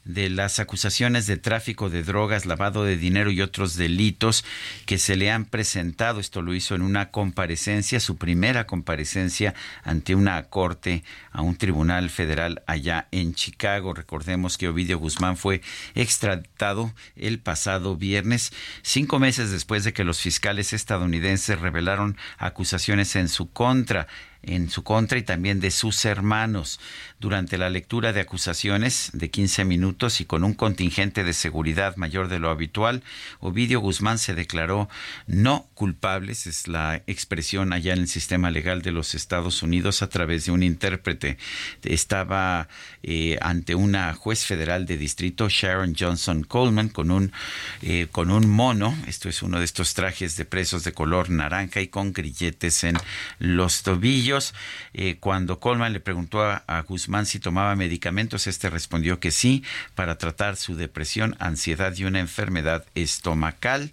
de 0.05 0.29
las 0.29 0.59
acusaciones 0.59 1.27
de 1.27 1.37
tráfico 1.37 1.89
de 1.89 2.03
drogas, 2.03 2.45
lavado 2.45 2.83
de 2.83 2.97
dinero 2.97 3.31
y 3.31 3.41
otros 3.41 3.75
delitos 3.75 4.43
que 4.85 4.97
se 4.97 5.15
le 5.15 5.31
han 5.31 5.45
presentado. 5.45 6.19
Esto 6.19 6.41
lo 6.41 6.53
hizo 6.53 6.75
en 6.75 6.81
una 6.81 7.11
comparecencia, 7.11 7.99
su 7.99 8.17
primera 8.17 8.65
comparecencia 8.65 9.53
ante 9.83 10.15
una 10.15 10.43
corte, 10.43 11.03
a 11.31 11.41
un 11.41 11.55
tribunal 11.55 12.09
federal 12.09 12.63
allá 12.67 13.07
en 13.11 13.33
Chicago. 13.33 13.93
Recordemos 13.93 14.57
que 14.57 14.67
Ovidio 14.67 14.97
Guzmán 14.97 15.37
fue 15.37 15.61
extraditado 15.95 16.93
el 17.15 17.39
pasado 17.39 17.95
viernes, 17.95 18.51
cinco 18.81 19.19
meses 19.19 19.51
después 19.51 19.83
de 19.83 19.93
que 19.93 20.03
los 20.03 20.19
fiscales 20.19 20.73
estadounidenses 20.73 21.59
revelaron 21.59 22.17
acusaciones 22.37 23.15
en 23.15 23.29
su 23.29 23.51
contra 23.51 24.07
en 24.41 24.69
su 24.69 24.83
contra 24.83 25.17
y 25.17 25.23
también 25.23 25.59
de 25.59 25.71
sus 25.71 26.05
hermanos. 26.05 26.79
Durante 27.19 27.57
la 27.57 27.69
lectura 27.69 28.13
de 28.13 28.21
acusaciones 28.21 29.09
de 29.11 29.29
15 29.29 29.65
minutos 29.65 30.21
y 30.21 30.25
con 30.25 30.45
un 30.45 30.53
contingente 30.53 31.25
de 31.25 31.33
seguridad 31.33 31.97
mayor 31.97 32.29
de 32.29 32.39
lo 32.39 32.49
habitual, 32.49 33.03
Ovidio 33.41 33.81
Guzmán 33.81 34.19
se 34.19 34.33
declaró 34.35 34.87
no 35.27 35.67
culpable, 35.73 36.31
es 36.31 36.69
la 36.69 37.03
expresión 37.07 37.73
allá 37.73 37.91
en 37.91 37.99
el 37.99 38.07
sistema 38.07 38.51
legal 38.51 38.81
de 38.81 38.93
los 38.93 39.15
Estados 39.15 39.63
Unidos 39.63 40.01
a 40.01 40.07
través 40.07 40.45
de 40.45 40.53
un 40.53 40.63
intérprete. 40.63 41.37
Estaba 41.83 42.69
eh, 43.03 43.37
ante 43.41 43.75
una 43.75 44.13
juez 44.13 44.45
federal 44.45 44.85
de 44.85 44.97
distrito, 44.97 45.49
Sharon 45.49 45.95
Johnson 45.99 46.43
Coleman, 46.43 46.87
con 46.87 47.11
un, 47.11 47.33
eh, 47.81 48.07
con 48.13 48.31
un 48.31 48.49
mono, 48.49 48.97
esto 49.07 49.27
es 49.27 49.43
uno 49.43 49.59
de 49.59 49.65
estos 49.65 49.93
trajes 49.93 50.37
de 50.37 50.45
presos 50.45 50.85
de 50.85 50.93
color 50.93 51.29
naranja 51.29 51.81
y 51.81 51.89
con 51.89 52.13
grilletes 52.13 52.85
en 52.85 52.97
los 53.39 53.83
tobillos 53.83 54.53
eh, 54.93 55.17
cuando 55.19 55.59
Coleman 55.59 55.91
le 55.91 55.99
preguntó 55.99 56.43
a, 56.43 56.63
a, 56.67 56.81
Guzmán 56.81 57.08
si 57.25 57.39
tomaba 57.39 57.75
medicamentos, 57.75 58.47
este 58.47 58.69
respondió 58.69 59.19
que 59.19 59.31
sí, 59.31 59.63
para 59.95 60.17
tratar 60.17 60.55
su 60.55 60.75
depresión, 60.75 61.35
ansiedad 61.39 61.95
y 61.95 62.05
una 62.05 62.19
enfermedad 62.19 62.85
estomacal 62.95 63.91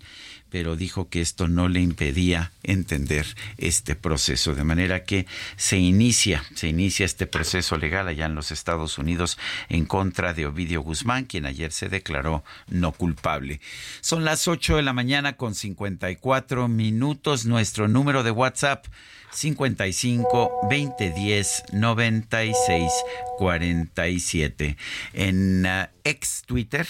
pero 0.57 0.75
dijo 0.75 1.11
que 1.11 1.21
esto 1.21 1.49
no 1.49 1.69
le 1.69 1.81
impedía 1.81 2.51
entender 2.63 3.27
este 3.59 3.95
proceso, 3.95 4.55
de 4.55 4.65
manera 4.65 5.05
que 5.05 5.27
se 5.59 5.77
inicia, 5.77 6.43
se 6.55 6.69
inicia 6.69 7.05
este 7.05 7.27
proceso 7.27 7.77
legal 7.77 8.09
allá 8.09 8.25
en 8.25 8.35
los 8.35 8.51
Estados 8.51 8.97
Unidos 8.97 9.37
en 9.69 9.85
contra 9.85 10.33
de 10.33 10.47
Ovidio 10.47 10.81
Guzmán, 10.81 11.27
quien 11.27 11.45
ayer 11.45 11.73
se 11.73 11.91
declaró 11.91 12.43
no 12.69 12.93
culpable. 12.93 13.61
Son 14.01 14.25
las 14.25 14.49
8 14.49 14.77
de 14.77 14.83
la 14.83 14.95
mañana 14.95 15.37
con 15.37 15.55
54 15.55 16.69
minutos, 16.69 17.45
nuestro 17.45 17.87
número 17.87 18.23
de 18.23 18.31
WhatsApp 18.31 18.87
55 19.33 20.53
2010 20.71 21.65
96 21.75 22.91
47. 23.37 24.79
En 25.13 25.67
uh, 25.67 25.87
ex 26.03 26.45
Twitter 26.47 26.87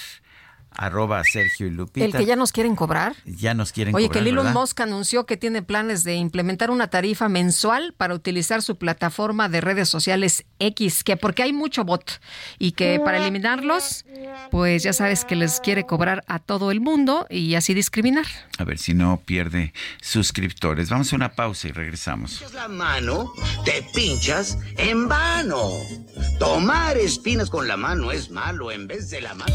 arroba 0.77 1.23
Sergio 1.25 1.67
y 1.67 1.71
Lupita. 1.71 2.07
El 2.07 2.13
que 2.13 2.25
ya 2.27 2.37
nos 2.37 2.53
quieren 2.53 2.77
cobrar. 2.77 3.15
Ya 3.25 3.55
nos 3.55 3.73
quieren 3.73 3.95
Oye, 3.95 4.07
cobrar. 4.07 4.23
Oye, 4.23 4.25
que 4.25 4.31
Elon 4.31 4.47
¿verdad? 4.47 4.61
Musk 4.61 4.81
anunció 4.81 5.27
que 5.27 5.37
tiene 5.37 5.63
planes 5.63 6.05
de 6.05 6.15
implementar 6.15 6.71
una 6.71 6.89
tarifa 6.89 7.29
mensual 7.29 7.95
para 7.97 8.15
utilizar 8.15 8.63
su 8.63 8.77
plataforma 8.77 9.49
de 9.49 9.61
redes 9.61 9.89
sociales 9.89 10.45
X, 10.59 11.05
que 11.05 11.17
porque 11.17 11.43
hay 11.43 11.53
mucho 11.53 11.85
bot 11.85 12.21
y 12.59 12.73
que 12.73 13.01
para 13.05 13.19
eliminarlos, 13.19 14.05
pues 14.51 14.83
ya 14.83 14.93
sabes 14.93 15.25
que 15.25 15.37
les 15.37 15.61
quiere 15.61 15.85
cobrar 15.85 16.25
a 16.27 16.39
todo 16.39 16.71
el 16.71 16.81
mundo 16.81 17.27
y 17.31 17.55
así 17.55 17.75
discriminar. 17.75 18.27
A 18.59 18.65
ver 18.65 18.79
si 18.79 18.95
no 18.95 19.23
pierde 19.25 19.73
suscriptores. 20.01 20.89
Vamos 20.91 21.13
a 21.13 21.17
una 21.17 21.33
pausa 21.33 21.69
y 21.69 21.73
regresamos. 21.73 22.43
la 22.55 22.69
mano, 22.69 23.33
te 23.65 23.85
pinchas 23.95 24.59
en 24.77 25.09
vano. 25.09 25.71
Tomar 26.39 26.97
espinas 26.97 27.51
con 27.51 27.69
la 27.69 27.77
mano 27.77 28.13
es 28.13 28.31
malo 28.31 28.71
en 28.71 28.87
vez 28.87 29.11
de 29.11 29.21
la 29.21 29.35
mano. 29.35 29.55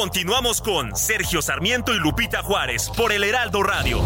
Continuamos 0.00 0.62
con 0.62 0.96
Sergio 0.96 1.42
Sarmiento 1.42 1.94
y 1.94 1.98
Lupita 1.98 2.42
Juárez 2.42 2.90
por 2.96 3.12
el 3.12 3.22
Heraldo 3.22 3.62
Radio. 3.62 4.00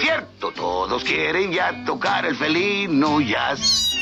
Cierto, 0.00 0.50
todos 0.50 1.04
quieren 1.04 1.52
ya 1.52 1.84
tocar 1.84 2.26
el 2.26 2.34
felino 2.34 3.20
jazz. 3.20 3.94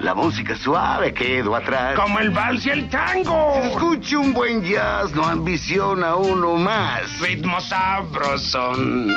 La 0.00 0.14
música 0.14 0.56
suave 0.56 1.12
quedó 1.12 1.56
atrás. 1.56 1.94
Como 1.94 2.20
el 2.20 2.30
vals 2.30 2.64
y 2.64 2.70
el 2.70 2.88
tango. 2.88 3.60
Si 3.60 3.68
escucha 3.68 4.18
un 4.18 4.32
buen 4.32 4.64
jazz, 4.64 5.12
no 5.12 5.26
ambiciona 5.26 6.16
uno 6.16 6.56
más. 6.56 7.20
Ritmo 7.20 7.60
sabrosón. 7.60 9.14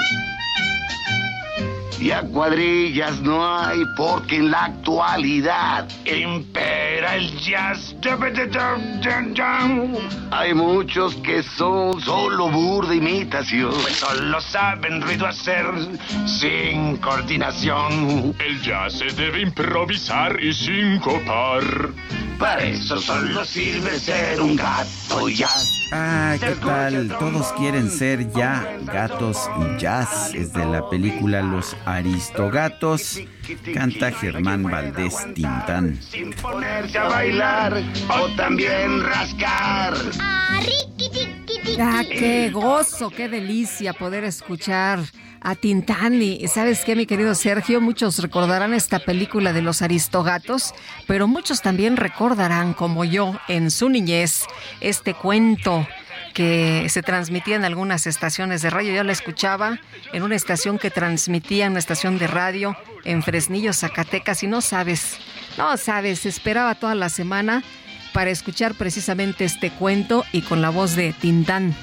Ya 2.02 2.22
cuadrillas 2.22 3.20
no 3.22 3.58
hay 3.58 3.80
porque 3.98 4.38
en 4.38 4.52
la 4.52 4.66
actualidad 4.66 5.88
impera 6.06 7.16
el 7.16 7.38
jazz. 7.38 7.94
Hay 10.32 10.54
muchos 10.54 11.16
que 11.16 11.44
son 11.44 12.00
solo 12.00 12.50
burda 12.50 12.96
imitación. 12.96 13.74
Pues 13.82 13.98
solo 13.98 14.40
saben 14.40 15.02
ruido 15.02 15.28
hacer 15.28 15.66
sin 16.26 16.98
coordinación. 16.98 18.34
El 18.40 18.62
jazz 18.62 18.94
se 18.94 19.06
debe 19.06 19.42
improvisar 19.42 20.42
y 20.42 20.54
sincopar. 20.54 21.64
Para 22.40 22.64
eso 22.64 23.02
solo 23.02 23.44
sirve 23.44 24.00
ser 24.00 24.42
un 24.42 24.56
gato 24.56 25.28
jazz. 25.28 25.79
Ay, 25.92 26.38
¿qué 26.40 26.56
tal? 26.56 27.08
Todos 27.18 27.52
quieren 27.54 27.90
ser 27.90 28.32
ya 28.32 28.78
gatos 28.86 29.50
jazz. 29.80 30.34
Es 30.36 30.54
de 30.54 30.66
la 30.66 30.88
película 30.90 31.42
Los 31.42 31.76
Aristogatos. 31.86 33.20
Canta 33.74 34.12
Germán 34.12 34.64
Valdés 34.64 35.16
Tintán. 35.34 36.00
Sin 36.02 36.32
ponerse 36.34 36.98
a 36.98 37.10
bailar 37.10 37.82
o 38.10 38.36
también 38.36 39.04
rascar. 39.04 39.94
Ah, 40.20 40.60
qué 42.10 42.50
gozo, 42.52 43.10
qué 43.10 43.30
delicia 43.30 43.94
poder 43.94 44.24
escuchar 44.24 45.00
a 45.42 45.56
Tintán. 45.56 46.22
Y 46.22 46.48
sabes 46.48 46.84
qué, 46.84 46.96
mi 46.96 47.06
querido 47.06 47.36
Sergio, 47.36 47.82
muchos 47.82 48.20
recordarán 48.20 48.74
esta 48.74 49.00
película 49.00 49.54
de 49.54 49.62
los 49.62 49.82
Aristogatos, 49.82 50.74
pero 51.08 51.28
muchos 51.28 51.62
también 51.62 51.98
recordarán, 51.98 52.74
como 52.74 53.06
yo, 53.06 53.40
en 53.48 53.72
su 53.72 53.90
niñez, 53.90 54.46
este 54.82 55.14
cuento 55.14 55.88
que 56.34 56.88
se 56.90 57.02
transmitía 57.02 57.56
en 57.56 57.66
algunas 57.66 58.08
estaciones 58.08 58.62
de 58.62 58.70
radio. 58.70 58.94
Yo 58.94 59.04
la 59.04 59.12
escuchaba 59.12 59.80
en 60.14 60.24
una 60.24 60.36
estación 60.36 60.78
que 60.78 60.92
transmitía, 60.92 61.68
una 61.68 61.80
estación 61.80 62.18
de 62.18 62.28
radio 62.28 62.78
en 63.04 63.24
Fresnillo, 63.24 63.74
Zacatecas, 63.74 64.44
y 64.44 64.48
no 64.48 64.62
sabes, 64.62 65.18
no 65.58 65.76
sabes, 65.78 66.26
esperaba 66.26 66.76
toda 66.76 66.96
la 66.96 67.10
semana 67.10 67.64
para 68.14 68.32
escuchar 68.32 68.76
precisamente 68.76 69.46
este 69.46 69.72
cuento 69.72 70.26
y 70.32 70.42
con 70.42 70.62
la 70.62 70.70
voz 70.70 70.96
de 70.96 71.14
Tintán. 71.14 71.76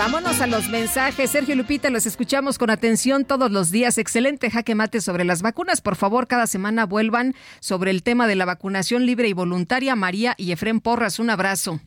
Vámonos 0.00 0.40
a 0.40 0.46
los 0.46 0.70
mensajes. 0.70 1.30
Sergio 1.30 1.54
Lupita, 1.54 1.90
los 1.90 2.06
escuchamos 2.06 2.56
con 2.56 2.70
atención 2.70 3.26
todos 3.26 3.50
los 3.50 3.70
días. 3.70 3.98
Excelente 3.98 4.50
jaque 4.50 4.74
mate 4.74 5.02
sobre 5.02 5.24
las 5.24 5.42
vacunas. 5.42 5.82
Por 5.82 5.94
favor, 5.94 6.26
cada 6.26 6.46
semana 6.46 6.86
vuelvan 6.86 7.34
sobre 7.60 7.90
el 7.90 8.02
tema 8.02 8.26
de 8.26 8.34
la 8.34 8.46
vacunación 8.46 9.04
libre 9.04 9.28
y 9.28 9.34
voluntaria. 9.34 9.94
María 9.96 10.34
y 10.38 10.52
Efrén 10.52 10.80
Porras, 10.80 11.18
un 11.18 11.28
abrazo. 11.28 11.80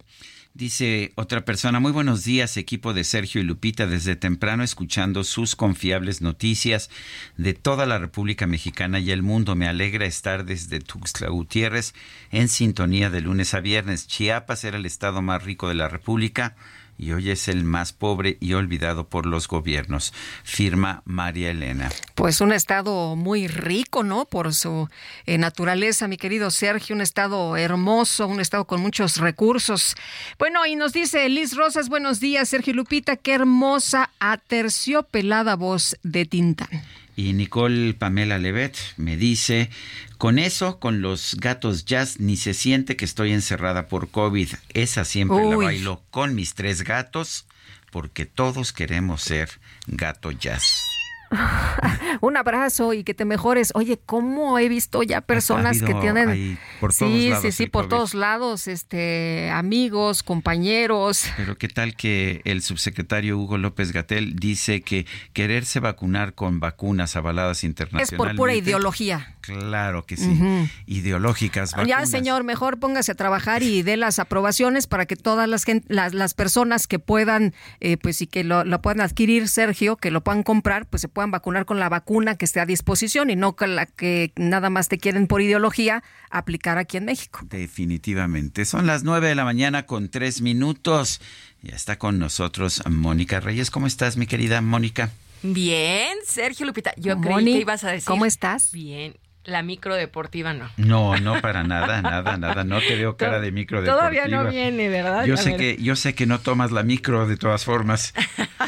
Dice 0.55 1.13
otra 1.15 1.45
persona, 1.45 1.79
muy 1.79 1.91
buenos 1.91 2.23
días 2.25 2.57
equipo 2.57 2.93
de 2.93 3.03
Sergio 3.03 3.41
y 3.41 3.43
Lupita, 3.43 3.87
desde 3.87 4.15
temprano 4.15 4.63
escuchando 4.63 5.23
sus 5.23 5.55
confiables 5.55 6.21
noticias 6.21 6.91
de 7.37 7.55
toda 7.55 7.87
la 7.87 7.97
República 7.97 8.45
Mexicana 8.45 8.99
y 8.99 9.09
el 9.09 9.23
mundo. 9.23 9.55
Me 9.55 9.67
alegra 9.67 10.05
estar 10.05 10.45
desde 10.45 10.79
Tuxtla 10.79 11.29
Gutiérrez 11.29 11.95
en 12.29 12.49
sintonía 12.49 13.09
de 13.09 13.21
lunes 13.21 13.55
a 13.55 13.61
viernes. 13.61 14.05
Chiapas 14.05 14.63
era 14.63 14.77
el 14.77 14.85
estado 14.85 15.23
más 15.23 15.43
rico 15.43 15.69
de 15.69 15.73
la 15.73 15.89
República 15.89 16.55
y 16.97 17.11
hoy 17.11 17.31
es 17.31 17.47
el 17.47 17.63
más 17.63 17.93
pobre 17.93 18.37
y 18.39 18.53
olvidado 18.53 19.07
por 19.07 19.25
los 19.25 19.47
gobiernos. 19.47 20.13
Firma 20.43 21.01
María 21.05 21.51
Elena. 21.51 21.89
Pues 22.15 22.41
un 22.41 22.51
estado 22.51 23.15
muy 23.15 23.47
rico, 23.47 24.03
¿no? 24.03 24.25
Por 24.25 24.53
su 24.53 24.89
eh, 25.25 25.37
naturaleza, 25.37 26.07
mi 26.07 26.17
querido 26.17 26.51
Sergio, 26.51 26.95
un 26.95 27.01
estado 27.01 27.57
hermoso, 27.57 28.27
un 28.27 28.39
estado 28.39 28.65
con 28.65 28.81
muchos 28.81 29.17
recursos. 29.17 29.95
Bueno, 30.39 30.65
y 30.65 30.75
nos 30.75 30.93
dice 30.93 31.27
Liz 31.29 31.55
Rosas, 31.55 31.89
buenos 31.89 32.19
días, 32.19 32.49
Sergio 32.49 32.73
Lupita, 32.73 33.15
qué 33.15 33.33
hermosa 33.33 34.11
aterciopelada 34.19 35.55
voz 35.55 35.97
de 36.03 36.25
Tintán. 36.25 36.69
Y 37.15 37.33
Nicole 37.33 37.93
Pamela 37.93 38.39
Levet 38.39 38.75
me 38.97 39.17
dice, 39.17 39.69
con 40.17 40.39
eso, 40.39 40.79
con 40.79 41.01
los 41.01 41.35
gatos 41.39 41.85
jazz, 41.85 42.19
ni 42.19 42.37
se 42.37 42.53
siente 42.53 42.95
que 42.95 43.05
estoy 43.05 43.31
encerrada 43.33 43.87
por 43.87 44.09
COVID. 44.09 44.49
Esa 44.73 45.05
siempre 45.05 45.43
la 45.47 45.57
bailo 45.57 46.01
con 46.09 46.33
mis 46.33 46.55
tres 46.55 46.83
gatos, 46.83 47.45
porque 47.91 48.25
todos 48.25 48.73
queremos 48.73 49.21
ser 49.21 49.49
gato 49.85 50.31
jazz. 50.31 50.82
Un 52.21 52.37
abrazo 52.37 52.93
y 52.93 53.03
que 53.03 53.13
te 53.13 53.25
mejores. 53.25 53.71
Oye, 53.75 53.99
¿cómo 54.05 54.59
he 54.59 54.69
visto 54.69 55.03
ya 55.03 55.21
personas 55.21 55.81
que 55.81 55.93
tienen 55.95 56.57
por 56.79 56.93
todos 56.93 57.11
Sí, 57.11 57.29
lados 57.29 57.41
sí, 57.41 57.51
sí, 57.51 57.63
el 57.63 57.71
por 57.71 57.83
COVID. 57.85 57.89
todos 57.89 58.13
lados, 58.13 58.67
este, 58.67 59.49
amigos, 59.51 60.23
compañeros. 60.23 61.25
Pero 61.37 61.57
qué 61.57 61.67
tal 61.67 61.95
que 61.95 62.41
el 62.45 62.61
subsecretario 62.61 63.37
Hugo 63.37 63.57
López 63.57 63.91
Gatel 63.91 64.35
dice 64.35 64.81
que 64.81 65.05
quererse 65.33 65.79
vacunar 65.79 66.33
con 66.33 66.59
vacunas 66.59 67.15
avaladas 67.15 67.57
Es 67.59 67.63
internacionalmente. 67.63 68.17
por 68.17 68.35
pura 68.35 68.55
ideología. 68.55 69.35
Claro 69.41 70.05
que 70.05 70.15
sí. 70.17 70.39
Ideológicas 70.85 71.71
Ya, 71.71 71.77
vacunas. 71.77 72.09
señor, 72.09 72.43
mejor 72.43 72.79
póngase 72.79 73.11
a 73.11 73.15
trabajar 73.15 73.63
y 73.63 73.81
dé 73.81 73.97
las 73.97 74.19
aprobaciones 74.19 74.87
para 74.87 75.05
que 75.05 75.15
todas 75.15 75.47
las, 75.49 75.65
las, 75.87 76.13
las 76.13 76.33
personas 76.33 76.87
que 76.87 76.99
puedan, 76.99 77.53
eh, 77.79 77.97
pues 77.97 78.21
y 78.21 78.27
que 78.27 78.43
lo, 78.43 78.63
lo 78.63 78.81
puedan 78.81 79.01
adquirir, 79.01 79.47
Sergio, 79.47 79.97
que 79.97 80.11
lo 80.11 80.23
puedan 80.23 80.43
comprar, 80.43 80.85
pues 80.85 81.01
se 81.01 81.07
puedan 81.07 81.22
vacunar 81.31 81.65
con 81.65 81.79
la 81.79 81.89
vacuna 81.89 82.35
que 82.35 82.45
esté 82.45 82.59
a 82.59 82.65
disposición 82.65 83.29
y 83.29 83.35
no 83.35 83.55
con 83.55 83.75
la 83.75 83.85
que 83.85 84.31
nada 84.35 84.69
más 84.69 84.87
te 84.87 84.97
quieren 84.97 85.27
por 85.27 85.41
ideología 85.41 86.03
aplicar 86.29 86.77
aquí 86.77 86.97
en 86.97 87.05
México. 87.05 87.39
Definitivamente. 87.43 88.65
Son 88.65 88.87
las 88.87 89.03
nueve 89.03 89.27
de 89.27 89.35
la 89.35 89.45
mañana 89.45 89.85
con 89.85 90.09
tres 90.09 90.41
minutos. 90.41 91.21
Ya 91.61 91.75
está 91.75 91.97
con 91.97 92.19
nosotros 92.19 92.81
Mónica 92.89 93.39
Reyes. 93.39 93.71
¿Cómo 93.71 93.87
estás, 93.87 94.17
mi 94.17 94.27
querida 94.27 94.61
Mónica? 94.61 95.11
Bien, 95.43 96.17
Sergio 96.25 96.65
Lupita. 96.65 96.93
Yo 96.95 97.19
creí 97.19 97.33
Moni, 97.33 97.53
que 97.53 97.59
ibas 97.59 97.83
a 97.83 97.91
decir. 97.91 98.07
¿cómo 98.07 98.25
estás? 98.25 98.71
Bien. 98.71 99.15
La 99.45 99.61
micro 99.61 99.95
deportiva 99.95 100.53
no. 100.53 100.69
No, 100.77 101.17
no 101.17 101.41
para 101.41 101.63
nada, 101.63 102.01
nada, 102.01 102.37
nada. 102.37 102.63
No 102.63 102.79
te 102.79 102.95
veo 102.95 103.17
cara 103.17 103.41
de 103.41 103.51
micro 103.51 103.83
Todavía 103.83 104.23
no 104.27 104.37
deportiva. 104.39 104.51
viene, 104.63 104.87
¿verdad? 104.89 105.25
Yo 105.25 105.35
sé 105.35 105.57
que 105.57 105.75
yo 105.81 105.95
sé 105.97 106.15
que 106.15 106.25
no 106.25 106.39
tomas 106.39 106.71
la 106.71 106.83
micro 106.83 107.27
de 107.27 107.35
todas 107.35 107.65
formas. 107.65 108.13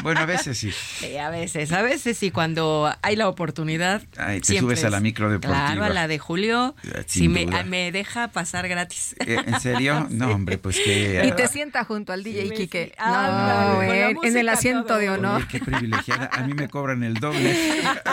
Bueno, 0.02 0.20
a 0.20 0.26
veces 0.26 0.58
sí. 0.58 0.70
Sí, 1.00 1.16
a 1.16 1.30
veces, 1.30 1.72
a 1.72 1.80
veces 1.82 2.18
sí, 2.18 2.30
cuando 2.30 2.92
hay 3.02 3.16
la 3.16 3.28
oportunidad. 3.28 4.02
Ay, 4.18 4.40
te 4.40 4.58
subes 4.58 4.84
a 4.84 4.90
la 4.90 5.00
micro 5.00 5.30
deportiva. 5.30 5.64
Claro, 5.66 5.84
a 5.84 5.88
la 5.88 6.08
de 6.08 6.18
Julio. 6.18 6.74
Eh, 6.84 7.04
Si 7.06 7.28
me, 7.28 7.46
ah, 7.54 7.62
me 7.64 7.90
deja 7.92 8.28
pasar 8.28 8.68
gratis. 8.68 9.14
Eh, 9.26 9.38
¿En 9.46 9.58
serio? 9.60 10.06
No, 10.10 10.30
hombre, 10.30 10.58
pues 10.58 10.78
que 10.78 11.22
Y 11.26 11.32
te 11.32 11.48
sienta 11.48 11.84
junto 11.84 12.12
al 12.12 12.22
DJ 12.22 12.50
Quique. 12.54 12.94
No, 12.98 13.04
ándale, 13.04 13.74
con 13.76 13.88
la 13.88 14.10
en- 14.10 14.18
en 14.24 14.36
el 14.36 14.48
asiento 14.50 14.84
todo. 14.84 14.98
de 14.98 15.08
honor. 15.10 15.36
Oye, 15.36 15.46
qué 15.50 15.58
privilegiada. 15.58 16.28
A 16.32 16.42
mí 16.42 16.52
me 16.54 16.68
cobran 16.68 17.02
el 17.02 17.14
doble. 17.14 17.56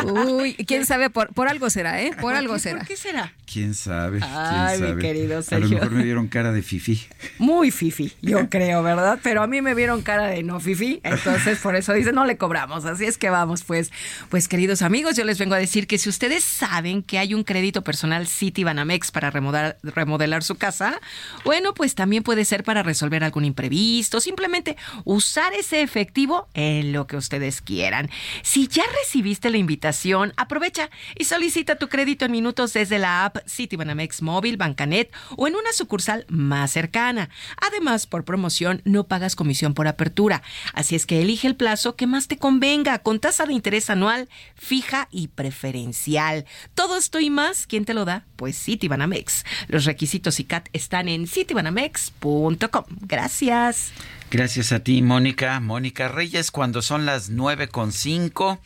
Uy, 0.05 0.53
quién 0.67 0.85
sabe, 0.85 1.09
por, 1.09 1.33
por 1.33 1.47
algo 1.49 1.69
será, 1.69 2.01
¿eh? 2.01 2.11
Por 2.19 2.35
algo 2.35 2.52
será. 2.59 2.79
¿Por 2.79 2.87
qué 2.87 2.95
será? 2.97 3.33
¿Quién 3.51 3.73
sabe? 3.73 4.19
¿Quién 4.19 4.31
Ay, 4.33 4.81
mi 4.81 5.01
querido 5.01 5.33
A 5.33 5.37
lo 5.37 5.43
Sergio. 5.43 5.69
mejor 5.77 5.91
me 5.91 6.03
dieron 6.03 6.27
cara 6.27 6.51
de 6.51 6.61
fifi. 6.61 7.01
Muy 7.37 7.71
fifi, 7.71 8.13
yo 8.21 8.49
creo, 8.49 8.83
¿verdad? 8.83 9.19
Pero 9.21 9.43
a 9.43 9.47
mí 9.47 9.61
me 9.61 9.75
vieron 9.75 10.01
cara 10.01 10.27
de 10.27 10.43
no 10.43 10.59
fifi, 10.59 10.99
entonces 11.03 11.59
por 11.59 11.75
eso 11.75 11.93
dice 11.93 12.11
no 12.11 12.25
le 12.25 12.37
cobramos. 12.37 12.85
Así 12.85 13.05
es 13.05 13.17
que 13.17 13.29
vamos, 13.29 13.63
pues, 13.63 13.91
pues 14.29 14.47
queridos 14.47 14.81
amigos, 14.81 15.15
yo 15.15 15.23
les 15.23 15.37
vengo 15.37 15.55
a 15.55 15.59
decir 15.59 15.87
que 15.87 15.97
si 15.97 16.09
ustedes 16.09 16.43
saben 16.43 17.03
que 17.03 17.19
hay 17.19 17.33
un 17.33 17.43
crédito 17.43 17.83
personal 17.83 18.27
City 18.27 18.63
Banamex 18.63 19.11
para 19.11 19.29
remodelar, 19.31 19.77
remodelar 19.83 20.43
su 20.43 20.55
casa, 20.55 20.99
bueno, 21.45 21.73
pues 21.73 21.95
también 21.95 22.23
puede 22.23 22.45
ser 22.45 22.63
para 22.63 22.83
resolver 22.83 23.23
algún 23.23 23.45
imprevisto, 23.45 24.19
simplemente 24.19 24.77
usar 25.03 25.53
ese 25.53 25.81
efectivo 25.81 26.47
en 26.53 26.91
lo 26.91 27.07
que 27.07 27.17
ustedes 27.17 27.61
quieran. 27.61 28.09
Si 28.41 28.67
ya 28.67 28.83
recibiste 29.03 29.49
la 29.49 29.57
invitación, 29.57 30.33
aprovecha 30.37 30.89
y 31.17 31.25
solicita 31.25 31.75
tu 31.75 31.87
crédito 31.89 32.25
en 32.25 32.31
minutos 32.43 32.73
desde 32.73 32.99
la 32.99 33.23
app 33.23 33.37
City 33.45 33.77
Banamex 33.77 34.21
Móvil, 34.21 34.57
Bancanet 34.57 35.09
o 35.37 35.47
en 35.47 35.55
una 35.55 35.71
sucursal 35.71 36.25
más 36.27 36.71
cercana. 36.71 37.29
Además, 37.55 38.05
por 38.05 38.25
promoción 38.25 38.81
no 38.83 39.05
pagas 39.05 39.37
comisión 39.37 39.73
por 39.73 39.87
apertura, 39.87 40.43
así 40.73 40.95
es 40.95 41.05
que 41.05 41.21
elige 41.21 41.47
el 41.47 41.55
plazo 41.55 41.95
que 41.95 42.05
más 42.05 42.27
te 42.27 42.37
convenga 42.37 42.99
con 42.99 43.21
tasa 43.21 43.45
de 43.45 43.53
interés 43.53 43.89
anual 43.89 44.27
fija 44.55 45.07
y 45.09 45.29
preferencial. 45.29 46.43
Todo 46.75 46.97
esto 46.97 47.21
y 47.21 47.29
más, 47.29 47.65
¿quién 47.65 47.85
te 47.85 47.93
lo 47.93 48.03
da? 48.03 48.25
Pues 48.35 48.61
Citibanamex. 48.61 49.45
Los 49.69 49.85
requisitos 49.85 50.41
y 50.41 50.43
CAT 50.43 50.67
están 50.73 51.07
en 51.07 51.27
citibanamex.com. 51.27 52.83
Gracias. 53.03 53.93
Gracias 54.29 54.73
a 54.73 54.79
ti, 54.79 55.01
Mónica. 55.01 55.61
Mónica 55.61 56.09
Reyes, 56.09 56.51
cuando 56.51 56.81
son 56.81 57.05
las 57.05 57.29
nueve 57.29 57.69
con 57.69 57.93
cinco. 57.93 58.59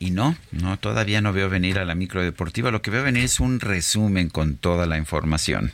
Y 0.00 0.10
no, 0.10 0.36
no, 0.52 0.78
todavía 0.78 1.20
no 1.20 1.32
veo 1.32 1.48
venir 1.48 1.78
a 1.78 1.84
la 1.84 1.94
micro 1.94 2.22
deportiva. 2.22 2.70
Lo 2.70 2.82
que 2.82 2.90
veo 2.90 3.02
venir 3.02 3.24
es 3.24 3.40
un 3.40 3.60
resumen 3.60 4.28
con 4.28 4.56
toda 4.56 4.86
la 4.86 4.96
información. 4.96 5.72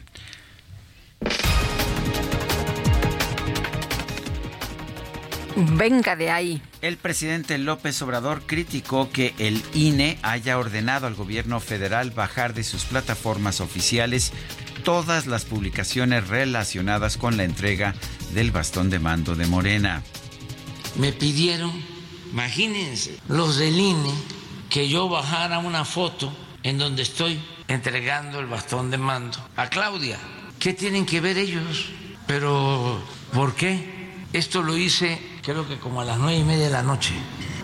Venga 5.56 6.16
de 6.16 6.30
ahí. 6.30 6.62
El 6.82 6.96
presidente 6.96 7.58
López 7.58 8.02
Obrador 8.02 8.42
criticó 8.44 9.10
que 9.10 9.34
el 9.38 9.62
INE 9.72 10.18
haya 10.22 10.58
ordenado 10.58 11.06
al 11.06 11.14
gobierno 11.14 11.60
federal 11.60 12.10
bajar 12.10 12.54
de 12.54 12.64
sus 12.64 12.84
plataformas 12.84 13.60
oficiales 13.60 14.32
todas 14.82 15.26
las 15.26 15.44
publicaciones 15.44 16.28
relacionadas 16.28 17.16
con 17.16 17.36
la 17.36 17.44
entrega 17.44 17.94
del 18.34 18.50
bastón 18.50 18.90
de 18.90 18.98
mando 18.98 19.36
de 19.36 19.46
Morena. 19.46 20.02
me 20.96 21.12
pidieron, 21.12 21.72
imagínense, 22.34 23.18
los 23.28 23.56
del 23.56 23.78
INE, 23.78 24.12
que 24.68 24.88
yo 24.88 25.08
bajara 25.08 25.58
una 25.58 25.84
foto 25.84 26.30
en 26.62 26.78
donde 26.78 27.02
estoy 27.02 27.40
entregando 27.68 28.40
el 28.40 28.46
bastón 28.46 28.90
de 28.90 28.98
mando 28.98 29.38
a 29.56 29.68
Claudia. 29.68 30.18
¿Qué 30.58 30.74
tienen 30.74 31.06
que 31.06 31.20
ver 31.20 31.38
ellos? 31.38 31.90
Pero, 32.26 33.00
¿por 33.32 33.54
qué? 33.54 33.94
Esto 34.32 34.62
lo 34.62 34.76
hice 34.76 35.20
creo 35.44 35.68
que 35.68 35.78
como 35.78 36.00
a 36.00 36.04
las 36.04 36.18
nueve 36.18 36.38
y 36.38 36.44
media 36.44 36.64
de 36.64 36.70
la 36.70 36.82
noche. 36.82 37.14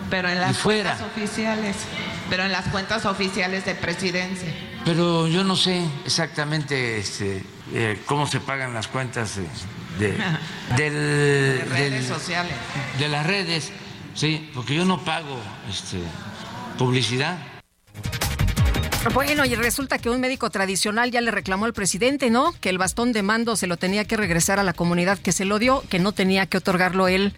Pero 0.09 0.29
en 0.29 0.39
las 0.39 0.57
fuera. 0.57 0.95
cuentas 0.95 1.07
oficiales, 1.15 1.75
pero 2.29 2.43
en 2.43 2.51
las 2.51 2.67
cuentas 2.67 3.05
oficiales 3.05 3.65
de 3.65 3.75
presidencia. 3.75 4.49
pero 4.85 5.27
yo 5.27 5.43
no 5.43 5.55
sé 5.55 5.83
exactamente 6.05 6.97
este, 6.97 7.43
eh, 7.73 8.01
cómo 8.05 8.27
se 8.27 8.39
pagan 8.39 8.73
las 8.73 8.87
cuentas 8.87 9.39
de, 9.99 10.17
del, 10.77 11.61
redes 11.69 12.07
sociales. 12.07 12.53
De 12.99 13.07
las 13.07 13.25
redes, 13.25 13.71
sí, 14.13 14.49
porque 14.53 14.75
yo 14.75 14.85
no 14.85 14.99
pago 14.99 15.37
este, 15.69 15.97
publicidad. 16.77 17.37
Bueno, 19.13 19.45
y 19.45 19.55
resulta 19.55 19.97
que 19.97 20.09
un 20.09 20.21
médico 20.21 20.51
tradicional 20.51 21.09
ya 21.09 21.21
le 21.21 21.31
reclamó 21.31 21.65
al 21.65 21.73
presidente, 21.73 22.29
¿no? 22.29 22.53
Que 22.61 22.69
el 22.69 22.77
bastón 22.77 23.13
de 23.13 23.23
mando 23.23 23.55
se 23.55 23.65
lo 23.65 23.77
tenía 23.77 24.05
que 24.05 24.15
regresar 24.15 24.59
a 24.59 24.63
la 24.63 24.73
comunidad 24.73 25.17
que 25.17 25.31
se 25.31 25.43
lo 25.43 25.57
dio, 25.57 25.83
que 25.89 25.97
no 25.97 26.11
tenía 26.11 26.45
que 26.45 26.57
otorgarlo 26.57 27.07
él 27.07 27.33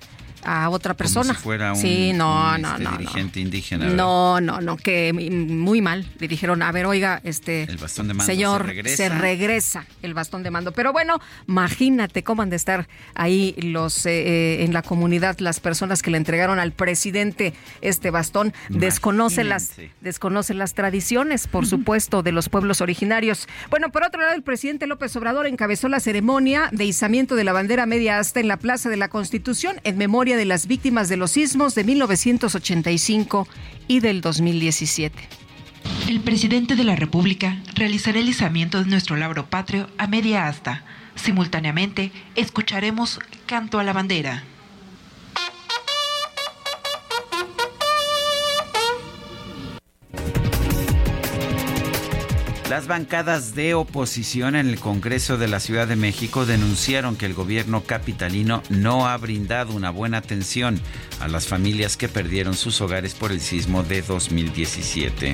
a 0.46 0.70
otra 0.70 0.94
persona. 0.94 1.34
Como 1.34 1.38
si 1.40 1.44
fuera 1.44 1.74
un, 1.74 1.80
sí, 1.80 2.14
no, 2.14 2.56
un, 2.56 2.62
no, 2.62 2.72
este, 2.72 2.84
no, 2.84 2.98
dirigente 2.98 3.40
indígena. 3.40 3.86
No, 3.88 4.42
no, 4.42 4.62
no, 4.62 4.78
que 4.78 5.14
muy 5.14 5.82
mal. 5.82 6.06
Le 6.20 6.28
dijeron, 6.28 6.62
a 6.62 6.72
ver, 6.72 6.86
oiga, 6.86 7.22
este 7.24 7.64
el 7.64 7.78
bastón 7.78 8.08
de 8.08 8.14
mando 8.14 8.32
señor, 8.32 8.62
se 8.62 8.68
regresa. 8.68 8.98
se 8.98 9.10
regresa 9.10 9.86
el 10.02 10.14
bastón 10.14 10.44
de 10.44 10.52
mando. 10.52 10.72
Pero 10.72 10.94
bueno, 10.94 11.20
imagínate 11.48 12.24
cómo 12.24 12.42
han 12.42 12.50
de 12.50 12.56
estar 12.56 12.88
ahí 13.16 13.56
los 13.58 14.06
eh, 14.06 14.64
en 14.64 14.74
la 14.74 14.82
comunidad 14.82 15.38
las 15.40 15.60
personas 15.60 16.02
que 16.02 16.12
le 16.12 16.18
entregaron 16.18 16.60
al 16.60 16.72
presidente 16.72 17.54
este 17.82 18.12
bastón. 18.12 18.54
Desconoce 18.70 19.44
las, 19.44 19.74
desconoce 20.02 20.54
las 20.54 20.74
tradiciones, 20.74 21.48
por 21.48 21.66
supuesto, 21.66 22.24
de 22.24 22.32
los 22.32 22.50
pueblos 22.50 22.82
originarios. 22.82 23.48
Bueno, 23.70 23.92
por 23.92 24.04
otro 24.04 24.22
lado, 24.22 24.34
el 24.34 24.44
presidente 24.44 24.88
López 24.88 25.16
Obrador 25.16 25.48
encabezó 25.48 25.88
la 25.88 26.00
ceremonia 26.00 26.70
de 26.72 26.86
izamiento 26.86 27.36
de 27.36 27.44
la 27.44 27.54
bandera 27.54 27.86
media 27.86 28.20
asta 28.20 28.40
en 28.40 28.48
la 28.48 28.58
Plaza 28.58 28.90
de 28.90 28.98
la 28.98 29.10
Constitución 29.10 29.80
en 29.84 29.98
memoria 29.98 30.33
de 30.38 30.46
las 30.46 30.68
víctimas 30.68 31.10
de 31.10 31.18
los 31.18 31.32
sismos 31.32 31.76
de 31.76 31.84
1985 31.84 33.48
y 33.88 34.00
del 34.00 34.22
2017. 34.22 35.18
El 36.08 36.22
presidente 36.22 36.76
de 36.76 36.84
la 36.84 36.96
República 36.96 37.62
realizará 37.76 38.20
el 38.20 38.30
izamiento 38.30 38.84
de 38.84 38.90
nuestro 38.90 39.16
labro 39.16 39.50
patrio 39.50 39.90
a 39.98 40.08
media 40.08 40.48
asta. 40.48 40.84
Simultáneamente, 41.16 42.12
escucharemos 42.36 43.20
Canto 43.46 43.80
a 43.80 43.84
la 43.84 43.94
Bandera. 43.94 44.44
Las 52.70 52.88
bancadas 52.88 53.56
de 53.56 53.74
oposición 53.74 54.56
en 54.56 54.68
el 54.68 54.80
Congreso 54.80 55.38
de 55.38 55.48
la 55.48 55.60
Ciudad 55.60 55.88
de 55.88 55.96
México 55.96 56.46
denunciaron 56.46 57.18
que 57.18 57.26
el 57.26 57.34
gobierno 57.34 57.84
capitalino 57.84 58.64
no 58.70 59.08
ha 59.08 59.18
brindado 59.18 59.74
una 59.74 59.90
buena 59.90 60.18
atención 60.18 60.80
a 61.20 61.28
las 61.28 61.46
familias 61.46 61.98
que 61.98 62.08
perdieron 62.08 62.56
sus 62.56 62.80
hogares 62.82 63.14
por 63.16 63.32
el 63.32 63.42
sismo 63.42 63.84
de 63.84 64.02
2017. 64.02 65.34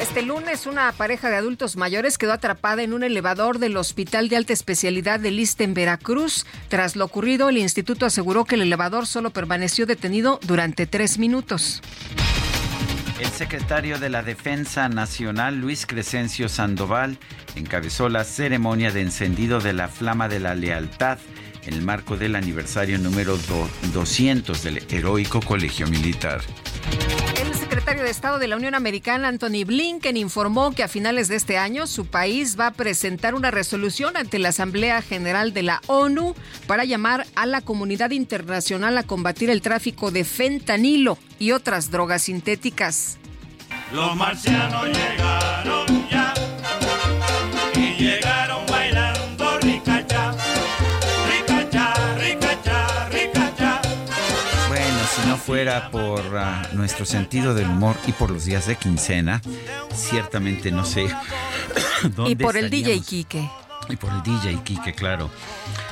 Este 0.00 0.22
lunes 0.22 0.66
una 0.66 0.90
pareja 0.90 1.30
de 1.30 1.36
adultos 1.36 1.76
mayores 1.76 2.18
quedó 2.18 2.32
atrapada 2.32 2.82
en 2.82 2.92
un 2.92 3.04
elevador 3.04 3.60
del 3.60 3.76
Hospital 3.76 4.28
de 4.28 4.36
Alta 4.36 4.52
Especialidad 4.52 5.20
de 5.20 5.30
Liste 5.30 5.62
en 5.62 5.72
Veracruz. 5.72 6.46
Tras 6.68 6.96
lo 6.96 7.04
ocurrido, 7.04 7.48
el 7.48 7.58
instituto 7.58 8.06
aseguró 8.06 8.44
que 8.44 8.56
el 8.56 8.62
elevador 8.62 9.06
solo 9.06 9.30
permaneció 9.30 9.86
detenido 9.86 10.40
durante 10.42 10.86
tres 10.86 11.18
minutos. 11.18 11.80
El 13.20 13.28
secretario 13.32 13.98
de 13.98 14.08
la 14.08 14.22
Defensa 14.22 14.88
Nacional, 14.88 15.60
Luis 15.60 15.84
Crescencio 15.84 16.48
Sandoval, 16.48 17.18
encabezó 17.54 18.08
la 18.08 18.24
ceremonia 18.24 18.92
de 18.92 19.02
encendido 19.02 19.60
de 19.60 19.74
la 19.74 19.88
Flama 19.88 20.26
de 20.26 20.40
la 20.40 20.54
Lealtad 20.54 21.18
en 21.66 21.74
el 21.74 21.82
marco 21.82 22.16
del 22.16 22.34
aniversario 22.34 22.98
número 22.98 23.36
200 23.92 24.62
del 24.62 24.78
heroico 24.90 25.40
Colegio 25.42 25.86
Militar. 25.86 26.40
Secretario 27.90 28.04
de 28.04 28.16
Estado 28.16 28.38
de 28.38 28.46
la 28.46 28.54
Unión 28.54 28.76
Americana, 28.76 29.26
Anthony 29.26 29.64
Blinken, 29.66 30.16
informó 30.16 30.70
que 30.70 30.84
a 30.84 30.88
finales 30.88 31.26
de 31.26 31.34
este 31.34 31.58
año 31.58 31.88
su 31.88 32.06
país 32.06 32.56
va 32.56 32.68
a 32.68 32.70
presentar 32.70 33.34
una 33.34 33.50
resolución 33.50 34.16
ante 34.16 34.38
la 34.38 34.50
Asamblea 34.50 35.02
General 35.02 35.52
de 35.52 35.64
la 35.64 35.80
ONU 35.88 36.36
para 36.68 36.84
llamar 36.84 37.26
a 37.34 37.46
la 37.46 37.62
comunidad 37.62 38.12
internacional 38.12 38.96
a 38.96 39.02
combatir 39.02 39.50
el 39.50 39.60
tráfico 39.60 40.12
de 40.12 40.22
fentanilo 40.22 41.18
y 41.40 41.50
otras 41.50 41.90
drogas 41.90 42.22
sintéticas. 42.22 43.18
Los 43.92 44.14
marcianos 44.14 44.86
llegaron 44.86 46.08
ya 46.08 46.19
fuera 55.50 55.90
por 55.90 56.20
uh, 56.20 56.76
nuestro 56.76 57.04
sentido 57.04 57.54
del 57.54 57.68
humor 57.68 57.96
y 58.06 58.12
por 58.12 58.30
los 58.30 58.44
días 58.44 58.68
de 58.68 58.76
quincena, 58.76 59.42
ciertamente 59.92 60.70
no 60.70 60.84
sé 60.84 61.08
dónde 62.14 62.30
Y 62.30 62.36
por 62.36 62.56
el 62.56 62.70
DJ. 62.70 63.00
Quique. 63.00 63.50
Y 63.88 63.96
por 63.96 64.12
el 64.12 64.22
DJ 64.22 64.62
Quique, 64.62 64.94
claro. 64.94 65.28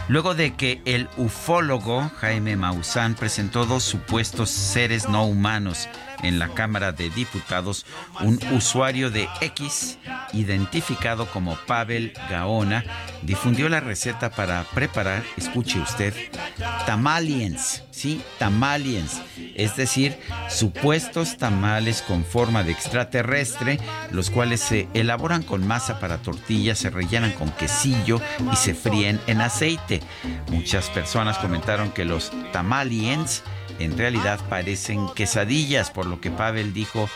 Luego 0.07 0.37
de 0.37 0.55
que 0.55 0.81
el 0.85 1.09
ufólogo 1.17 2.09
Jaime 2.21 2.55
Maussan 2.55 3.17
presentó 3.17 3.67
dos 3.67 3.83
supuestos 3.83 4.49
seres 4.49 5.09
no 5.09 5.27
humanos 5.27 5.89
en 6.23 6.39
la 6.39 6.49
Cámara 6.49 6.93
de 6.93 7.11
Diputados, 7.11 7.87
un 8.21 8.41
usuario 8.53 9.11
de 9.11 9.29
X, 9.41 9.99
identificado 10.33 11.27
como 11.27 11.57
Pavel 11.67 12.13
Gaona, 12.31 12.85
difundió 13.23 13.69
la 13.69 13.81
receta 13.81 14.31
para 14.31 14.65
preparar, 14.75 15.23
escuche 15.37 15.79
usted, 15.81 16.15
tamaliens, 16.87 17.85
¿sí? 17.91 18.23
Tamaliens, 18.39 19.23
es 19.55 19.77
decir, 19.77 20.19
supuestos 20.49 21.37
tamales 21.37 22.03
con 22.03 22.25
forma 22.25 22.63
de 22.63 22.73
extraterrestre, 22.73 23.79
los 24.11 24.31
cuales 24.31 24.61
se 24.61 24.89
elaboran 24.95 25.43
con 25.43 25.67
masa 25.67 25.99
para 25.99 26.19
tortillas, 26.19 26.79
se 26.79 26.91
rellenan 26.91 27.33
con 27.33 27.51
quesillo 27.51 28.21
y 28.53 28.57
se 28.57 28.75
fríen 28.75 29.21
en 29.27 29.41
aceite. 29.41 30.01
Muchas 30.51 30.91
personas 30.91 31.39
comentaron 31.39 31.91
que 31.91 32.05
los 32.05 32.33
tamaliens 32.53 33.43
en 33.79 33.97
realidad 33.97 34.41
parecen 34.49 35.09
quesadillas, 35.15 35.91
por 35.91 36.07
lo 36.07 36.21
que 36.21 36.31
Pavel 36.31 36.73
dijo 36.73 37.09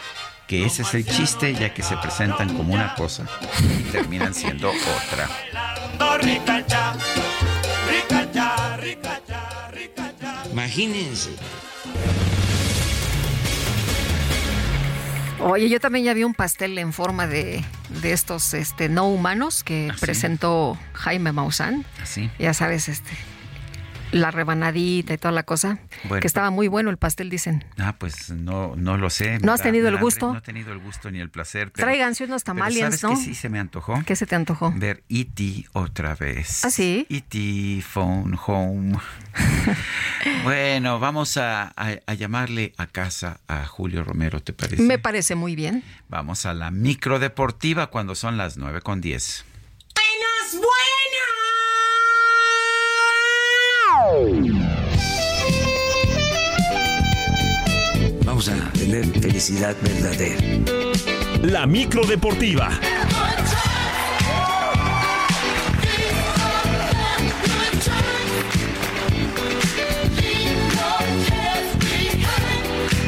que 0.47 0.65
ese 0.65 0.83
es 0.83 0.95
el 0.95 1.07
chiste, 1.07 1.55
ya 1.55 1.73
que 1.73 1.83
se 1.83 1.97
presentan 1.97 2.55
como 2.57 2.75
una 2.75 2.95
cosa 2.95 3.27
y 3.61 3.83
terminan 3.85 4.35
siendo 4.35 4.71
otra. 4.71 5.29
Imagínense. 10.53 11.31
Oye, 15.41 15.69
yo 15.69 15.81
también 15.81 16.05
ya 16.05 16.15
vi 16.15 16.23
un 16.23 16.35
pastel 16.35 16.79
en 16.79 16.93
forma 16.93 17.27
de, 17.27 17.65
de 18.01 18.13
estos 18.13 18.55
este, 18.55 18.89
no 18.89 19.09
humanos 19.09 19.65
que 19.65 19.91
presentó 19.99 20.79
Jaime 20.93 21.33
Maussan. 21.33 21.85
Así. 22.01 22.31
Ya 22.39 22.55
sabes, 22.55 22.89
este, 22.89 23.11
la 24.13 24.31
rebanadita 24.31 25.13
y 25.15 25.19
toda 25.19 25.33
la 25.33 25.43
cosa. 25.43 25.79
Bueno. 26.05 26.21
que 26.21 26.27
estaba 26.27 26.51
muy 26.51 26.69
bueno 26.69 26.91
el 26.91 26.97
pastel, 26.99 27.29
dicen. 27.31 27.65
Ah, 27.79 27.97
pues 27.99 28.31
no, 28.31 28.75
no 28.77 28.97
lo 28.99 29.11
sé. 29.11 29.39
¿No 29.41 29.53
has 29.53 29.63
tenido 29.63 29.89
el 29.89 29.95
hambre, 29.95 30.05
gusto? 30.05 30.33
No 30.33 30.39
he 30.39 30.43
tenido 30.43 30.73
el 30.73 30.79
gusto 30.79 31.11
ni 31.11 31.19
el 31.21 31.31
placer. 31.31 31.73
Pero, 31.73 31.87
Tráiganse 31.87 32.25
unos 32.25 32.45
pero 32.45 32.55
tamaliens, 32.57 33.01
¿sabes 33.01 33.03
¿no? 33.03 33.11
que 33.11 33.17
sí 33.17 33.35
se 33.35 33.49
me 33.49 33.59
antojó? 33.59 34.03
¿Qué 34.07 34.15
se 34.17 34.27
te 34.27 34.35
antojó? 34.37 34.73
Ver 34.77 35.03
E.T. 35.09 35.67
otra 35.73 36.15
vez. 36.15 36.65
¿Ah, 36.65 36.71
sí? 36.71 37.07
E.T. 37.11 37.83
Phone 37.83 38.39
Home. 38.47 38.99
bueno, 40.45 40.99
vamos 41.01 41.37
a, 41.37 41.73
a- 41.77 41.99
a 42.07 42.15
llamarle 42.15 42.73
a 42.77 42.87
casa 42.87 43.41
a 43.49 43.65
Julio 43.67 44.05
Romero, 44.05 44.41
¿te 44.41 44.53
parece? 44.53 44.83
Me 44.83 44.99
parece 44.99 45.35
muy 45.35 45.57
bien. 45.57 45.83
Vamos 46.09 46.47
a 46.47 46.55
la 46.55 46.71
micro 46.71 47.19
deportiva 47.19 47.89
cuando 47.89 48.15
son 48.15 48.37
las 48.37 48.57
9 48.57 48.81
con 48.83 49.01
10. 49.01 49.45
Buenas, 49.95 50.67
Vamos 58.25 58.49
a 58.49 58.73
tener 58.73 59.05
felicidad 59.21 59.77
verdadera. 59.83 60.41
La 61.43 61.67
micro 61.67 62.05
deportiva. 62.05 62.71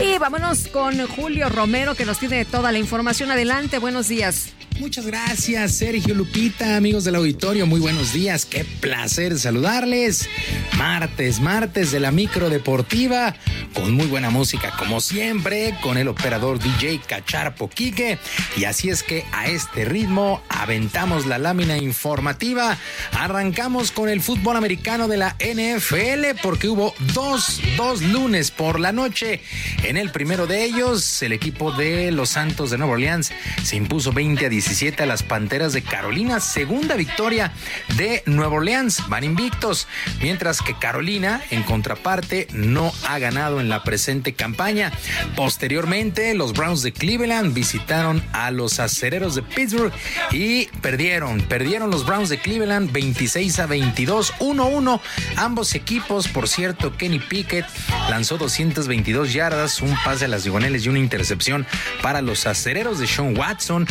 Y 0.01 0.19
vámonos 0.19 0.69
con 0.69 1.07
Julio 1.09 1.49
Romero 1.49 1.95
que 1.97 2.05
nos 2.05 2.19
tiene 2.19 2.45
toda 2.45 2.71
la 2.71 2.79
información. 2.79 3.33
Adelante, 3.33 3.79
buenos 3.79 4.07
días. 4.07 4.55
Muchas 4.81 5.07
gracias, 5.07 5.77
Sergio 5.77 6.17
Lupita, 6.17 6.77
amigos 6.77 7.05
del 7.05 7.15
auditorio, 7.15 7.65
muy 7.65 7.79
buenos 7.79 8.13
días, 8.13 8.45
qué 8.45 8.65
placer 8.81 9.39
saludarles. 9.39 10.29
Martes, 10.77 11.39
martes 11.41 11.93
de 11.93 12.01
la 12.01 12.11
micro 12.11 12.51
deportiva. 12.51 13.37
con 13.73 13.93
muy 13.93 14.07
buena 14.07 14.31
música 14.31 14.73
como 14.79 15.01
siempre, 15.01 15.75
con 15.83 15.99
el 15.99 16.07
operador 16.07 16.61
DJ 16.61 17.01
Cacharpo 17.07 17.69
Quique. 17.69 18.19
Y 18.57 18.65
así 18.65 18.89
es 18.89 19.03
que 19.03 19.25
a 19.33 19.49
este 19.49 19.85
ritmo 19.85 20.43
aventamos 20.49 21.27
la 21.27 21.39
lámina 21.39 21.77
informativa. 21.77 22.79
Arrancamos 23.13 23.91
con 23.91 24.09
el 24.09 24.21
fútbol 24.21 24.57
americano 24.57 25.09
de 25.09 25.17
la 25.17 25.37
NFL 25.41 26.39
porque 26.41 26.69
hubo 26.69 26.95
dos, 27.15 27.61
dos 27.77 28.01
lunes 28.01 28.53
por 28.53 28.79
la 28.79 28.93
noche. 28.93 29.41
En 29.83 29.97
el 29.97 30.11
primero 30.11 30.47
de 30.47 30.63
ellos, 30.63 31.23
el 31.23 31.33
equipo 31.33 31.73
de 31.73 32.13
los 32.13 32.31
Santos 32.31 32.71
de 32.71 32.79
Nueva 32.79 32.93
Orleans 32.95 33.33
se 33.65 33.75
impuso 33.75 34.13
20 34.13 34.47
a 34.47 34.49
17 34.49 34.64
a 34.99 35.07
las 35.07 35.23
Panteras 35.23 35.73
de 35.73 35.82
Carolina. 35.82 36.41
Segunda 36.41 36.97
victoria 36.97 37.53
de 37.97 38.23
Nueva 38.27 38.57
Orleans. 38.57 39.09
Van 39.09 39.23
invictos. 39.23 39.86
Mientras 40.20 40.62
que 40.62 40.77
Carolina, 40.77 41.41
en 41.51 41.62
contraparte, 41.62 42.49
no 42.53 42.93
ha 43.07 43.19
ganado 43.19 43.61
en 43.61 43.69
la 43.69 43.85
presente 43.85 44.32
campaña. 44.32 44.91
Posteriormente, 45.36 46.35
los 46.35 46.55
Browns 46.55 46.82
de 46.82 46.93
Cleveland 46.93 47.55
visitaron 47.55 48.24
a 48.32 48.51
los 48.51 48.81
acereros 48.81 49.35
de 49.35 49.43
Pittsburgh 49.43 49.93
y 50.32 50.66
perdieron. 50.81 51.41
Perdieron 51.43 51.91
los 51.91 52.05
Browns 52.05 52.28
de 52.31 52.39
Cleveland 52.39 52.91
26 52.91 53.59
a 53.61 53.66
22, 53.66 54.35
1-1. 54.41 55.01
Ambos 55.36 55.74
equipos, 55.74 56.27
por 56.27 56.49
cierto, 56.49 56.97
Kenny 56.97 57.20
Pickett 57.20 57.66
lanzó 58.09 58.39
222 58.39 59.32
yardas, 59.32 59.81
un 59.82 59.95
pase 60.05 60.24
a 60.24 60.28
las 60.28 60.45
diagonales 60.45 60.85
y 60.85 60.89
una 60.89 60.99
intercepción 60.99 61.66
para 62.03 62.23
los 62.23 62.47
acereros 62.47 62.99
de 62.99 63.07
Sean 63.07 63.36
Watson, 63.36 63.86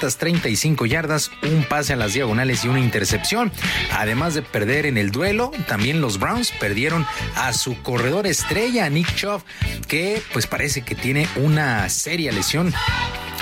235 0.00 0.86
yardas, 0.86 1.30
un 1.42 1.64
pase 1.64 1.92
a 1.92 1.96
las 1.96 2.14
diagonales 2.14 2.64
y 2.64 2.68
una 2.68 2.80
intercepción. 2.80 3.52
Además 3.92 4.34
de 4.34 4.42
perder 4.42 4.86
en 4.86 4.96
el 4.96 5.10
duelo, 5.10 5.50
también 5.66 6.00
los 6.00 6.18
Browns 6.18 6.52
perdieron 6.52 7.06
a 7.36 7.52
su 7.52 7.80
corredor 7.82 8.26
estrella, 8.26 8.88
Nick 8.88 9.14
Chubb, 9.14 9.42
que 9.88 10.22
pues 10.32 10.46
parece 10.46 10.82
que 10.82 10.94
tiene 10.94 11.28
una 11.36 11.88
seria 11.88 12.32
lesión 12.32 12.72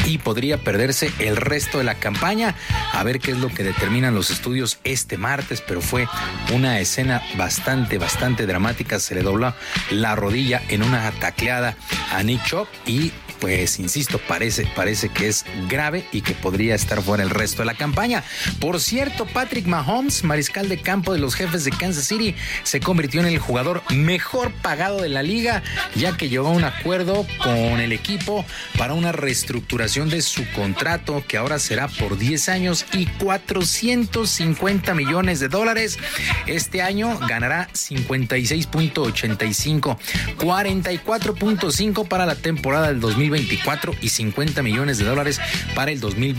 y 0.07 0.19
podría 0.19 0.59
perderse 0.59 1.13
el 1.19 1.37
resto 1.37 1.79
de 1.79 1.85
la 1.85 1.95
campaña. 1.95 2.55
A 2.93 3.03
ver 3.05 3.21
qué 3.21 3.33
es 3.33 3.39
lo 3.39 3.49
que 3.49 3.63
determinan 3.63 4.15
los 4.15 4.31
estudios 4.31 4.79
este 4.85 5.19
martes, 5.19 5.61
pero 5.61 5.81
fue 5.81 6.09
una 6.53 6.81
escena 6.81 7.23
bastante, 7.37 7.99
bastante 7.99 8.47
dramática. 8.47 8.99
Se 8.99 9.15
le 9.15 9.23
dobló 9.23 9.55
la 9.91 10.17
rodilla 10.17 10.63
en 10.69 10.83
una 10.83 11.11
tacleada 11.13 11.77
a 12.13 12.23
Nick 12.23 12.45
Chop 12.45 12.69
y 12.87 13.13
pues 13.41 13.79
insisto, 13.79 14.21
parece, 14.29 14.67
parece 14.77 15.09
que 15.09 15.29
es 15.29 15.47
grave 15.69 16.05
y 16.13 16.21
que 16.21 16.35
podría 16.41 16.75
estar 16.75 17.03
fuera 17.03 17.23
el 17.23 17.31
resto 17.31 17.62
de 17.62 17.67
la 17.67 17.75
campaña. 17.75 18.25
Por 18.59 18.81
cierto, 18.81 19.27
Patrick 19.27 19.67
Mahomes, 19.67 20.25
mariscal 20.25 20.69
de 20.69 20.81
campo 20.81 21.12
de 21.12 21.21
los 21.21 21.35
jefes 21.35 21.65
de 21.65 21.71
Kansas 21.71 22.05
City, 22.05 22.35
se 22.62 22.81
convirtió 22.81 23.21
en 23.21 23.27
el 23.27 23.39
jugador 23.39 23.83
mejor 23.91 24.51
pagado 24.53 25.01
de 25.01 25.09
la 25.09 25.23
liga, 25.23 25.62
ya 25.95 26.17
que 26.17 26.29
llegó 26.29 26.49
a 26.49 26.53
un 26.53 26.65
acuerdo 26.65 27.25
con 27.43 27.81
el 27.81 27.93
equipo 27.93 28.45
para 28.77 28.95
una 28.95 29.12
reestructuración 29.12 30.11
de 30.11 30.23
su 30.23 30.45
contrato, 30.53 31.23
que 31.27 31.37
ahora 31.37 31.59
será 31.59 31.89
por 31.89 32.17
10 32.19 32.49
años 32.49 32.87
y 32.93 33.07
450 33.07 34.95
millones 34.95 35.41
de 35.41 35.49
dólares. 35.49 35.99
Este 36.47 36.83
año 36.83 37.19
ganará 37.29 37.69
56.85, 37.73 39.99
44.5 40.37 42.09
para 42.09 42.27
la 42.27 42.35
temporada 42.35 42.89
del 42.89 43.01
2020 43.01 43.21
2024 43.21 43.95
y 44.01 44.09
50 44.09 44.62
millones 44.62 44.99
de 44.99 45.05
dólares 45.05 45.41
para 45.75 45.91
el 45.91 46.01
2025. 46.01 46.30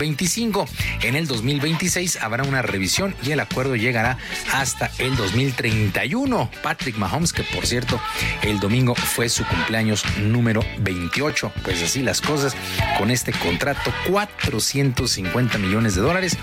En 1.02 1.16
el 1.16 1.26
2026 1.26 2.18
habrá 2.22 2.44
una 2.44 2.62
revisión 2.62 3.14
y 3.22 3.32
el 3.32 3.40
acuerdo 3.40 3.76
llegará 3.76 4.18
hasta 4.52 4.90
el 4.98 5.16
2031. 5.16 6.50
Patrick 6.62 6.96
Mahomes, 6.96 7.32
que 7.32 7.42
por 7.42 7.66
cierto, 7.66 8.00
el 8.42 8.60
domingo 8.60 8.94
fue 8.94 9.28
su 9.28 9.44
cumpleaños 9.44 10.04
número 10.18 10.64
28. 10.80 11.52
Pues 11.62 11.82
así 11.82 12.02
las 12.02 12.20
cosas 12.20 12.56
con 12.98 13.10
este 13.10 13.32
contrato, 13.32 13.92
450 14.08 15.58
millones 15.58 15.94
de 15.94 16.00
dólares, 16.00 16.36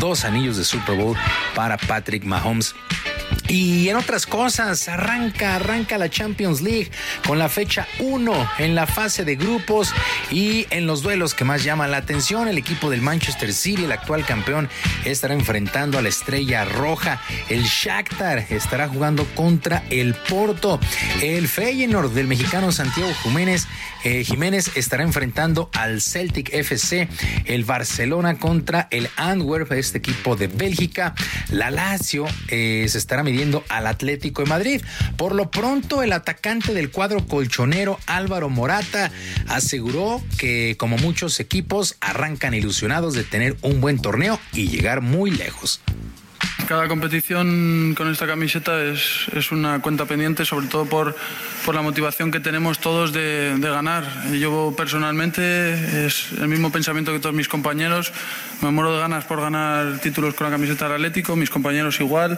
dos 0.00 0.24
anillos 0.24 0.56
de 0.56 0.64
Super 0.64 0.96
Bowl 0.96 1.16
para 1.54 1.76
Patrick 1.76 2.24
Mahomes. 2.24 2.74
Y 3.48 3.88
en 3.88 3.96
otras 3.96 4.26
cosas, 4.26 4.88
arranca, 4.88 5.54
arranca 5.54 5.98
la 5.98 6.10
Champions 6.10 6.62
League 6.62 6.90
con 7.26 7.38
la 7.38 7.48
fecha 7.48 7.86
1 8.00 8.50
en 8.58 8.74
la 8.74 8.88
fase 8.88 9.24
de 9.24 9.36
grupos 9.36 9.92
y 10.32 10.66
en 10.70 10.86
los 10.86 11.02
duelos 11.02 11.34
que 11.34 11.44
más 11.44 11.62
llaman 11.62 11.92
la 11.92 11.98
atención, 11.98 12.48
el 12.48 12.58
equipo 12.58 12.90
del 12.90 13.02
Manchester 13.02 13.52
City, 13.52 13.84
el 13.84 13.92
actual 13.92 14.26
campeón, 14.26 14.68
estará 15.04 15.34
enfrentando 15.34 15.96
a 15.96 16.02
la 16.02 16.08
Estrella 16.08 16.64
Roja. 16.64 17.22
El 17.48 17.62
Shakhtar 17.62 18.46
estará 18.50 18.88
jugando 18.88 19.24
contra 19.36 19.84
el 19.90 20.14
Porto. 20.14 20.80
El 21.22 21.46
Feyenoord 21.46 22.12
del 22.12 22.26
mexicano 22.26 22.72
Santiago 22.72 23.12
Jiménez, 23.22 23.68
eh, 24.02 24.24
Jiménez 24.24 24.72
estará 24.76 25.04
enfrentando 25.04 25.70
al 25.72 26.00
Celtic 26.00 26.52
FC. 26.52 27.08
El 27.44 27.64
Barcelona 27.64 28.38
contra 28.38 28.88
el 28.90 29.08
Antwerp, 29.16 29.70
este 29.72 29.98
equipo 29.98 30.34
de 30.34 30.48
Bélgica. 30.48 31.14
La 31.50 31.70
Lazio 31.70 32.26
eh, 32.48 32.86
se 32.88 32.98
estará 32.98 33.22
midiendo 33.22 33.35
al 33.68 33.86
Atlético 33.86 34.42
de 34.42 34.48
Madrid. 34.48 34.82
Por 35.16 35.34
lo 35.34 35.50
pronto, 35.50 36.02
el 36.02 36.12
atacante 36.12 36.74
del 36.74 36.90
cuadro 36.90 37.26
colchonero 37.26 37.98
Álvaro 38.06 38.48
Morata 38.48 39.10
aseguró 39.48 40.22
que, 40.38 40.76
como 40.78 40.96
muchos 40.98 41.40
equipos, 41.40 41.96
arrancan 42.00 42.54
ilusionados 42.54 43.14
de 43.14 43.24
tener 43.24 43.56
un 43.62 43.80
buen 43.80 44.00
torneo 44.00 44.38
y 44.52 44.68
llegar 44.68 45.00
muy 45.00 45.30
lejos. 45.30 45.80
Cada 46.66 46.88
competición 46.88 47.94
con 47.96 48.10
esta 48.10 48.26
camiseta 48.26 48.82
es, 48.82 49.28
es, 49.32 49.52
una 49.52 49.78
cuenta 49.80 50.04
pendiente, 50.04 50.44
sobre 50.44 50.66
todo 50.66 50.84
por, 50.84 51.14
por 51.64 51.76
la 51.76 51.82
motivación 51.82 52.32
que 52.32 52.40
tenemos 52.40 52.80
todos 52.80 53.12
de, 53.12 53.56
ganar. 53.60 54.04
Yo 54.32 54.74
personalmente 54.76 56.06
es 56.06 56.32
el 56.32 56.48
mismo 56.48 56.72
pensamiento 56.72 57.12
que 57.12 57.20
todos 57.20 57.36
mis 57.36 57.48
compañeros. 57.48 58.12
Me 58.62 58.72
muero 58.72 58.94
de 58.94 58.98
ganas 58.98 59.24
por 59.24 59.40
ganar 59.40 60.00
títulos 60.00 60.34
con 60.34 60.46
la 60.46 60.50
camiseta 60.50 60.86
del 60.86 60.94
Atlético, 60.94 61.36
mis 61.36 61.50
compañeros 61.50 62.00
igual. 62.00 62.36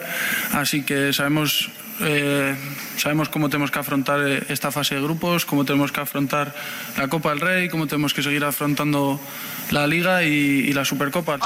Así 0.53 0.83
que 0.83 1.11
sabemos 1.11 1.71
eh, 2.01 2.55
sabemos 2.97 3.29
cómo 3.29 3.49
tenemos 3.49 3.71
que 3.71 3.79
afrontar 3.79 4.19
esta 4.47 4.71
fase 4.71 4.93
de 4.93 5.01
grupos, 5.01 5.45
cómo 5.45 5.65
tenemos 5.65 5.91
que 5.91 6.01
afrontar 6.01 6.53
la 6.97 7.07
Copa 7.07 7.29
del 7.31 7.41
Rey, 7.41 7.69
cómo 7.69 7.87
tenemos 7.87 8.13
que 8.13 8.21
seguir 8.21 8.43
afrontando 8.43 9.19
la 9.71 9.87
Liga 9.87 10.23
y, 10.23 10.29
y 10.29 10.73
la 10.73 10.85
Supercopa 10.85 11.39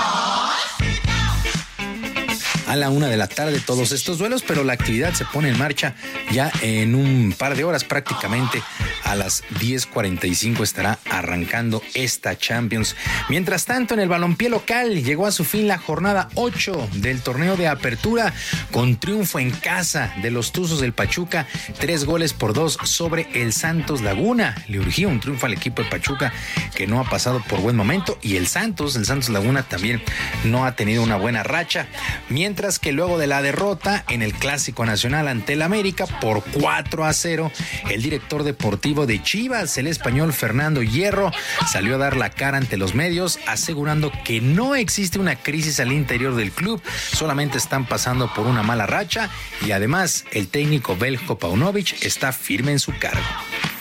a 2.73 2.75
la 2.75 2.89
una 2.89 3.07
de 3.07 3.17
la 3.17 3.27
tarde 3.27 3.59
todos 3.59 3.91
estos 3.91 4.17
duelos, 4.17 4.41
pero 4.41 4.63
la 4.63 4.73
actividad 4.73 5.13
se 5.13 5.25
pone 5.25 5.49
en 5.49 5.59
marcha 5.59 5.93
ya 6.31 6.51
en 6.63 6.95
un 6.95 7.35
par 7.37 7.55
de 7.55 7.63
horas 7.63 7.83
prácticamente 7.83 8.63
a 9.03 9.13
las 9.13 9.43
10.45 9.59 10.63
estará 10.63 10.97
arrancando 11.11 11.83
esta 11.93 12.35
Champions. 12.35 12.95
Mientras 13.29 13.65
tanto, 13.65 13.93
en 13.93 13.99
el 13.99 14.09
balompié 14.09 14.49
local 14.49 15.03
llegó 15.03 15.27
a 15.27 15.31
su 15.31 15.43
fin 15.43 15.67
la 15.67 15.77
jornada 15.77 16.29
8 16.33 16.89
del 16.93 17.21
torneo 17.21 17.57
de 17.57 17.67
apertura 17.67 18.33
con 18.71 18.95
triunfo 18.95 19.37
en 19.37 19.51
casa 19.51 20.11
de 20.23 20.31
los 20.31 20.51
Tuzos 20.51 20.81
del 20.81 20.93
Pachuca, 20.93 21.45
tres 21.79 22.05
goles 22.05 22.33
por 22.33 22.53
dos 22.53 22.79
sobre 22.85 23.27
el 23.33 23.53
Santos 23.53 24.01
Laguna. 24.01 24.55
Le 24.67 24.79
urgía 24.79 25.07
un 25.07 25.19
triunfo 25.19 25.45
al 25.45 25.53
equipo 25.53 25.83
de 25.83 25.89
Pachuca 25.89 26.33
que 26.73 26.87
no 26.87 26.99
ha 26.99 27.03
pasado 27.03 27.43
por 27.47 27.61
buen 27.61 27.75
momento 27.75 28.17
y 28.23 28.37
el 28.37 28.47
Santos, 28.47 28.95
el 28.95 29.05
Santos 29.05 29.29
Laguna 29.29 29.61
también 29.61 30.01
no 30.43 30.65
ha 30.65 30.75
tenido 30.75 31.03
una 31.03 31.17
buena 31.17 31.43
racha. 31.43 31.85
Mientras 32.29 32.62
que 32.63 32.93
luego 32.93 33.17
de 33.17 33.27
la 33.27 33.41
derrota 33.41 34.05
en 34.07 34.21
el 34.21 34.33
Clásico 34.33 34.85
Nacional 34.85 35.27
ante 35.27 35.53
el 35.53 35.61
América 35.61 36.05
por 36.21 36.41
4 36.43 37.03
a 37.03 37.11
0, 37.11 37.51
el 37.89 38.01
director 38.01 38.43
deportivo 38.43 39.05
de 39.05 39.21
Chivas, 39.21 39.77
el 39.77 39.87
español 39.87 40.31
Fernando 40.31 40.81
Hierro, 40.81 41.31
salió 41.69 41.95
a 41.95 41.97
dar 41.97 42.15
la 42.15 42.29
cara 42.29 42.57
ante 42.57 42.77
los 42.77 42.95
medios 42.95 43.37
asegurando 43.47 44.13
que 44.23 44.39
no 44.39 44.75
existe 44.75 45.19
una 45.19 45.35
crisis 45.35 45.81
al 45.81 45.91
interior 45.91 46.35
del 46.35 46.51
club, 46.51 46.81
solamente 47.11 47.57
están 47.57 47.85
pasando 47.85 48.33
por 48.33 48.47
una 48.47 48.63
mala 48.63 48.85
racha 48.85 49.29
y 49.65 49.71
además 49.71 50.23
el 50.31 50.47
técnico 50.47 50.95
Belko 50.95 51.37
Paunovic 51.37 52.01
está 52.01 52.31
firme 52.31 52.71
en 52.71 52.79
su 52.79 52.97
cargo 52.97 53.21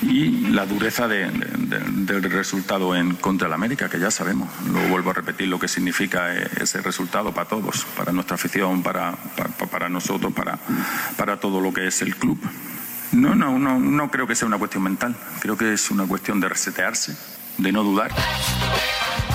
y 0.03 0.49
la 0.51 0.67
dureza 0.67 1.07
de, 1.09 1.31
de, 1.31 1.79
del 1.79 2.31
resultado 2.31 2.95
en 2.95 3.15
contra 3.15 3.47
el 3.47 3.53
América, 3.53 3.89
que 3.89 3.99
ya 3.99 4.11
sabemos. 4.11 4.49
Lo 4.67 4.81
vuelvo 4.89 5.11
a 5.11 5.15
repetir 5.15 5.49
lo 5.49 5.59
que 5.59 5.69
significa 5.69 6.35
ese 6.35 6.81
resultado 6.83 7.33
para 7.33 7.49
todos, 7.49 7.87
para 7.97 8.13
nuestra 8.13 8.35
afición, 8.35 8.83
para, 8.83 9.13
para, 9.37 9.51
para 9.71 9.89
nosotros, 9.89 10.33
para, 10.33 10.59
para 11.17 11.39
todo 11.39 11.61
lo 11.61 11.73
que 11.73 11.87
es 11.87 12.03
el 12.03 12.17
club. 12.17 12.39
No, 13.13 13.35
no, 13.35 13.59
no, 13.59 13.79
no 13.79 14.11
creo 14.11 14.27
que 14.27 14.35
sea 14.35 14.49
una 14.49 14.59
cuestión 14.59 14.83
mental, 14.83 15.15
creo 15.41 15.57
que 15.57 15.75
es 15.75 15.91
una 15.91 16.07
cuestión 16.07 16.41
de 16.41 16.49
resetearse, 16.49 17.15
de 17.59 17.73
no 17.73 17.83
dudar. 17.83 18.11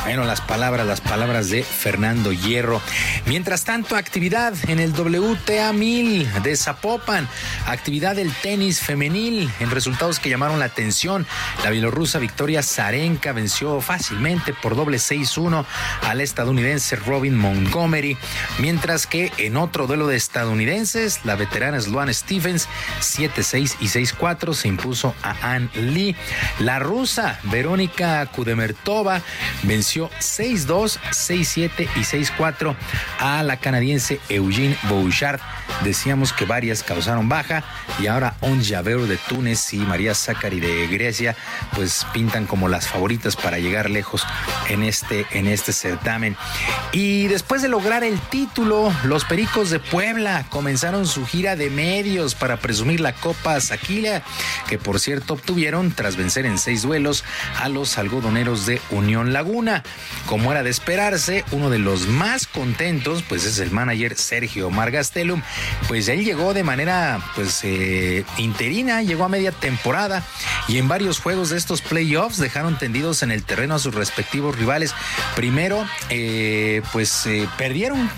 Bueno, 0.07 0.23
las 0.23 0.39
palabras, 0.39 0.87
las 0.87 1.01
palabras 1.01 1.49
de 1.49 1.63
Fernando 1.63 2.31
Hierro. 2.31 2.81
Mientras 3.25 3.65
tanto, 3.65 3.97
actividad 3.97 4.53
en 4.69 4.79
el 4.79 4.93
WTA 4.93 5.73
1000 5.73 6.43
de 6.43 6.55
Zapopan, 6.55 7.27
actividad 7.65 8.15
del 8.15 8.31
tenis 8.31 8.79
femenil 8.79 9.51
en 9.59 9.69
resultados 9.69 10.19
que 10.19 10.29
llamaron 10.29 10.59
la 10.59 10.65
atención. 10.65 11.27
La 11.65 11.71
bielorrusa 11.71 12.19
Victoria 12.19 12.63
Zarenka 12.63 13.33
venció 13.33 13.81
fácilmente 13.81 14.53
por 14.53 14.77
doble 14.77 14.95
6-1 14.95 15.65
al 16.03 16.21
estadounidense 16.21 16.95
Robin 16.95 17.35
Montgomery, 17.35 18.17
mientras 18.59 19.07
que 19.07 19.33
en 19.37 19.57
otro 19.57 19.87
duelo 19.87 20.07
de 20.07 20.15
estadounidenses, 20.15 21.25
la 21.25 21.35
veterana 21.35 21.81
Sloane 21.81 22.13
Stephens 22.13 22.69
7-6 23.01 23.75
y 23.81 23.87
6-4 23.87 24.53
se 24.53 24.69
impuso 24.69 25.13
a 25.21 25.53
Ann 25.53 25.69
Lee. 25.75 26.15
La 26.59 26.79
rusa 26.79 27.41
Verónica 27.43 28.06
Kudemertova 28.33 29.21
venció 29.63 30.09
6-2, 30.19 30.99
6-7 31.11 31.87
y 31.95 31.99
6-4 31.99 32.75
a 33.19 33.43
la 33.43 33.57
canadiense 33.57 34.19
Eugene 34.29 34.77
Bouchard. 34.83 35.39
Decíamos 35.83 36.33
que 36.33 36.45
varias 36.45 36.83
causaron 36.83 37.29
baja 37.29 37.63
y 37.99 38.07
ahora 38.07 38.35
On 38.41 38.63
Javero 38.63 39.05
de 39.05 39.17
Túnez 39.17 39.73
y 39.73 39.77
María 39.77 40.15
Zachary 40.15 40.59
de 40.59 40.87
Grecia 40.87 41.35
pues 41.75 42.05
pintan 42.13 42.45
como 42.45 42.67
las 42.67 42.87
favoritas 42.87 43.35
para 43.35 43.59
llegar 43.59 43.89
lejos 43.89 44.25
en 44.69 44.83
este, 44.83 45.25
en 45.31 45.47
este 45.47 45.73
certamen. 45.73 46.35
Y 46.91 47.27
después 47.27 47.61
de 47.61 47.67
lograr 47.67 48.03
el 48.03 48.19
título, 48.19 48.91
los 49.03 49.25
Pericos 49.25 49.69
de 49.69 49.79
Puebla 49.79 50.45
comenzaron 50.49 51.05
su 51.05 51.25
gira 51.25 51.55
de 51.55 51.69
medios 51.69 52.35
para 52.35 52.57
presumir 52.57 52.99
la 52.99 53.13
Copa 53.13 53.59
Saquila, 53.59 54.23
que 54.67 54.77
por 54.77 54.99
cierto 54.99 55.33
obtuvieron 55.33 55.91
tras 55.91 56.15
vencer 56.15 56.45
en 56.45 56.57
seis 56.57 56.81
duelos 56.81 57.23
a 57.59 57.69
los 57.69 57.96
algodoneros 57.97 58.65
de 58.65 58.81
Unión 58.91 59.33
Laguna. 59.33 59.83
Como 60.25 60.51
era 60.51 60.63
de 60.63 60.69
esperarse, 60.69 61.43
uno 61.51 61.69
de 61.69 61.79
los 61.79 62.07
más 62.07 62.47
contentos 62.47 63.23
pues 63.27 63.45
es 63.45 63.59
el 63.59 63.71
manager 63.71 64.15
Sergio 64.15 64.69
Margastelum, 64.69 65.41
pues 65.87 66.07
él 66.07 66.23
llegó 66.23 66.53
de 66.53 66.63
manera 66.63 67.19
pues 67.35 67.61
eh, 67.63 68.25
interina, 68.37 69.01
llegó 69.01 69.25
a 69.25 69.29
media 69.29 69.51
temporada 69.51 70.23
y 70.67 70.77
en 70.77 70.87
varios 70.87 71.19
juegos 71.19 71.49
de 71.49 71.57
estos 71.57 71.81
playoffs 71.81 72.37
dejaron 72.37 72.77
tendidos 72.77 73.23
en 73.23 73.31
el 73.31 73.43
terreno 73.43 73.75
a 73.75 73.79
sus 73.79 73.93
respectivos 73.93 74.57
rivales. 74.57 74.93
Primero, 75.35 75.87
eh, 76.09 76.81
pues 76.91 77.25
eh, 77.25 77.47
perdieron 77.57 78.09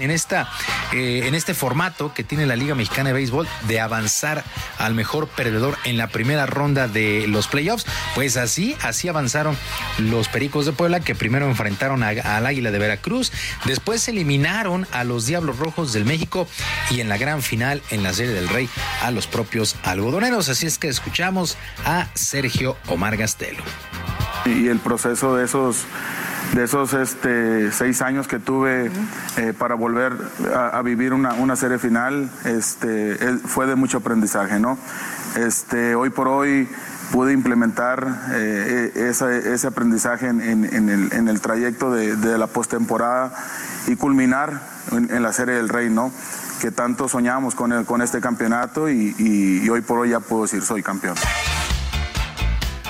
en 0.00 0.10
esta 0.10 0.48
en 0.92 1.34
este 1.34 1.54
formato 1.54 2.14
que 2.14 2.22
tiene 2.22 2.46
la 2.46 2.56
Liga 2.56 2.74
Mexicana 2.74 3.08
de 3.08 3.14
Béisbol 3.14 3.48
de 3.66 3.80
avanzar 3.80 4.44
al 4.78 4.94
mejor 4.94 5.28
perdedor 5.28 5.76
en 5.84 5.96
la 5.96 6.08
primera 6.08 6.46
ronda 6.46 6.88
de 6.88 7.26
los 7.26 7.48
playoffs. 7.48 7.86
Pues 8.14 8.36
así, 8.36 8.76
así 8.82 8.93
avanzaron 9.08 9.56
los 9.98 10.28
Pericos 10.28 10.66
de 10.66 10.72
Puebla 10.72 11.00
que 11.00 11.14
primero 11.14 11.46
enfrentaron 11.46 12.02
al 12.02 12.46
Águila 12.46 12.70
de 12.70 12.78
Veracruz, 12.78 13.32
después 13.64 14.06
eliminaron 14.08 14.86
a 14.92 15.04
los 15.04 15.26
Diablos 15.26 15.58
Rojos 15.58 15.92
del 15.92 16.04
México 16.04 16.46
y 16.90 17.00
en 17.00 17.08
la 17.08 17.16
gran 17.16 17.42
final 17.42 17.82
en 17.90 18.02
la 18.02 18.12
Serie 18.12 18.32
del 18.32 18.48
Rey 18.48 18.68
a 19.02 19.10
los 19.10 19.26
propios 19.26 19.76
algodoneros. 19.82 20.48
Así 20.48 20.66
es 20.66 20.78
que 20.78 20.88
escuchamos 20.88 21.56
a 21.84 22.08
Sergio 22.14 22.76
Omar 22.88 23.16
Gastelo. 23.16 23.62
Y 24.46 24.68
el 24.68 24.78
proceso 24.78 25.36
de 25.36 25.44
esos 25.44 25.86
de 26.52 26.64
esos 26.64 26.92
este, 26.92 27.72
seis 27.72 28.00
años 28.02 28.28
que 28.28 28.38
tuve 28.38 28.90
eh, 29.36 29.52
para 29.58 29.74
volver 29.74 30.12
a, 30.54 30.80
vivir 30.82 31.12
una, 31.12 31.34
una, 31.34 31.56
serie 31.56 31.78
final, 31.78 32.30
este, 32.44 33.16
fue 33.38 33.66
de 33.66 33.74
mucho 33.74 33.98
aprendizaje, 33.98 34.60
¿no? 34.60 34.78
Este, 35.36 35.96
hoy 35.96 36.10
por 36.10 36.28
hoy 36.28 36.68
pude 37.12 37.32
implementar 37.32 38.30
eh, 38.32 38.92
ese, 38.94 39.66
aprendizaje 39.66 40.28
en, 40.28 41.28
el, 41.28 41.40
trayecto 41.40 41.92
de, 41.92 42.38
la 42.38 42.46
postemporada 42.46 43.32
y 43.86 43.96
culminar 43.96 44.60
en, 44.92 45.22
la 45.22 45.32
Serie 45.32 45.54
del 45.54 45.68
Rey, 45.68 45.90
¿no? 45.90 46.12
Que 46.60 46.70
tanto 46.70 47.08
soñamos 47.08 47.54
con, 47.54 47.84
con 47.84 48.02
este 48.02 48.20
campeonato 48.20 48.88
y, 48.88 49.14
y 49.18 49.68
hoy 49.68 49.80
por 49.80 49.98
hoy 49.98 50.10
ya 50.10 50.20
puedo 50.20 50.42
decir 50.42 50.62
soy 50.62 50.82
campeón 50.82 51.16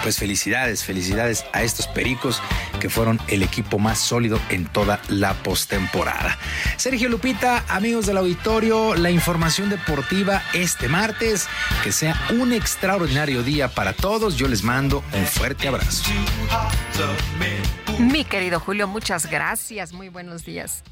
pues 0.05 0.19
felicidades, 0.19 0.85
felicidades 0.85 1.47
a 1.55 1.63
estos 1.63 1.87
Pericos 1.87 2.43
que 2.79 2.91
fueron 2.91 3.19
el 3.27 3.43
equipo 3.43 3.79
más 3.79 3.99
sólido 3.99 4.39
en 4.51 4.67
toda 4.67 5.01
la 5.09 5.33
postemporada. 5.33 6.39
Sergio 6.77 7.09
Lupita, 7.09 7.65
amigos 7.69 8.05
del 8.05 8.19
auditorio, 8.19 8.95
la 8.97 9.11
información 9.11 9.71
deportiva 9.71 10.43
este 10.53 10.89
martes. 10.89 11.49
Que 11.83 11.91
sea 11.91 12.21
un 12.39 12.53
extraordinario 12.53 13.43
día 13.43 13.69
para 13.69 13.95
todos. 13.95 14.37
Yo 14.37 14.47
les 14.47 14.63
mando 14.63 15.03
un 15.15 15.25
fuerte 15.25 15.69
abrazo. 15.69 16.05
Mi 17.99 18.25
querido 18.25 18.61
Julio, 18.61 18.87
muchas 18.87 19.31
gracias. 19.31 19.95
Muy 19.95 20.11
buenos 20.11 20.45
días. 20.45 20.85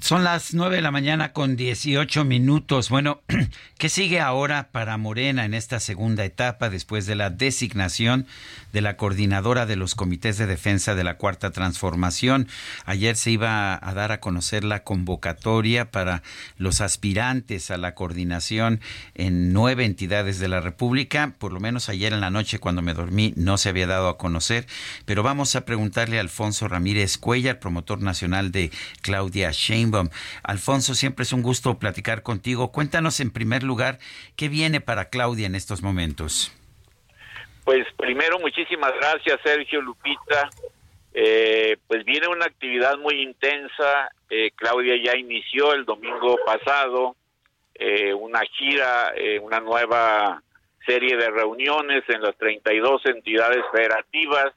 Son 0.00 0.24
las 0.24 0.54
9 0.54 0.76
de 0.76 0.82
la 0.82 0.90
mañana 0.90 1.32
con 1.32 1.56
18 1.56 2.24
minutos. 2.24 2.88
Bueno, 2.88 3.22
¿qué 3.78 3.88
sigue 3.90 4.20
ahora 4.20 4.70
para 4.72 4.96
Morena 4.96 5.44
en 5.44 5.52
esta 5.52 5.78
segunda 5.78 6.24
etapa 6.24 6.70
después 6.70 7.06
de 7.06 7.16
la 7.16 7.28
designación 7.28 8.26
de 8.72 8.80
la 8.80 8.96
coordinadora 8.96 9.66
de 9.66 9.76
los 9.76 9.94
comités 9.94 10.38
de 10.38 10.46
defensa 10.46 10.94
de 10.94 11.04
la 11.04 11.16
Cuarta 11.16 11.50
Transformación? 11.50 12.48
Ayer 12.84 13.16
se 13.16 13.30
iba 13.30 13.78
a 13.80 13.94
dar 13.94 14.12
a 14.12 14.20
conocer 14.20 14.64
la 14.64 14.84
convocatoria 14.84 15.90
para 15.90 16.22
los 16.56 16.80
aspirantes 16.80 17.70
a 17.70 17.76
la 17.76 17.94
coordinación 17.94 18.80
en 19.14 19.52
nueve 19.52 19.84
entidades 19.84 20.38
de 20.38 20.48
la 20.48 20.60
República. 20.60 21.34
Por 21.38 21.52
lo 21.52 21.60
menos 21.60 21.88
ayer 21.88 22.12
en 22.12 22.20
la 22.20 22.30
noche 22.30 22.58
cuando 22.58 22.82
me 22.82 22.94
dormí 22.94 23.32
no 23.36 23.58
se 23.58 23.68
había 23.68 23.86
dado 23.86 24.08
a 24.08 24.18
conocer, 24.18 24.66
pero 25.04 25.22
vamos 25.22 25.56
a 25.56 25.64
preguntarle 25.64 26.18
a 26.18 26.20
Alfonso 26.20 26.68
Ramírez 26.68 27.18
Cuellar, 27.18 27.58
promotor 27.58 28.00
nacional 28.02 28.52
de 28.52 28.70
Claudia 29.02 29.50
Sheinbaum 29.52 30.10
Alfonso, 30.42 30.94
siempre 30.94 31.22
es 31.22 31.32
un 31.32 31.42
gusto 31.42 31.78
platicar 31.78 32.22
contigo. 32.22 32.72
Cuéntanos 32.72 33.20
en 33.20 33.30
primer 33.30 33.62
lugar 33.62 33.98
qué 34.36 34.48
viene 34.48 34.80
para 34.80 35.10
Claudia 35.10 35.46
en 35.46 35.54
estos 35.54 35.82
momentos. 35.82 36.52
Pues 37.64 37.86
primero, 37.96 38.38
muchísimas 38.38 38.92
gracias, 38.94 39.38
Sergio 39.42 39.80
Lupita. 39.80 40.48
Eh, 41.12 41.76
pues 41.86 42.04
viene 42.04 42.28
una 42.28 42.46
actividad 42.46 42.98
muy 42.98 43.20
intensa. 43.22 44.10
Eh, 44.28 44.50
Claudia 44.54 44.94
ya 45.02 45.16
inició 45.16 45.72
el 45.72 45.84
domingo 45.84 46.38
pasado 46.44 47.16
eh, 47.74 48.12
una 48.12 48.40
gira, 48.40 49.12
una 49.42 49.60
nueva 49.60 50.42
serie 50.84 51.16
de 51.16 51.30
reuniones 51.30 52.04
en 52.08 52.22
las 52.22 52.36
32 52.36 53.06
entidades 53.06 53.64
federativas. 53.72 54.52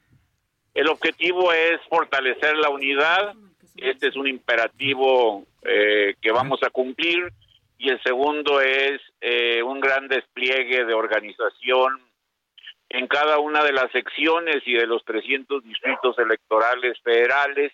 El 0.74 0.88
objetivo 0.88 1.54
es 1.54 1.80
fortalecer 1.88 2.58
la 2.58 2.70
unidad, 2.70 3.34
este 3.78 4.08
es 4.08 4.16
un 4.16 4.28
imperativo 4.28 5.46
eh, 5.64 6.16
que 6.22 6.32
vamos 6.32 6.62
a 6.64 6.70
cumplir 6.70 7.32
y 7.78 7.90
el 7.90 8.02
segundo 8.02 8.62
es 8.62 9.02
eh, 9.22 9.62
un 9.62 9.80
gran 9.80 10.08
despliegue 10.08 10.86
de 10.86 10.94
organización 10.94 12.00
en 12.94 13.08
cada 13.08 13.40
una 13.40 13.64
de 13.64 13.74
las 13.74 13.92
secciones 13.92 14.62
y 14.66 14.74
de 14.74 14.86
los 14.86 15.04
300 15.04 15.64
distritos 15.64 16.18
electorales 16.20 17.00
federales, 17.02 17.74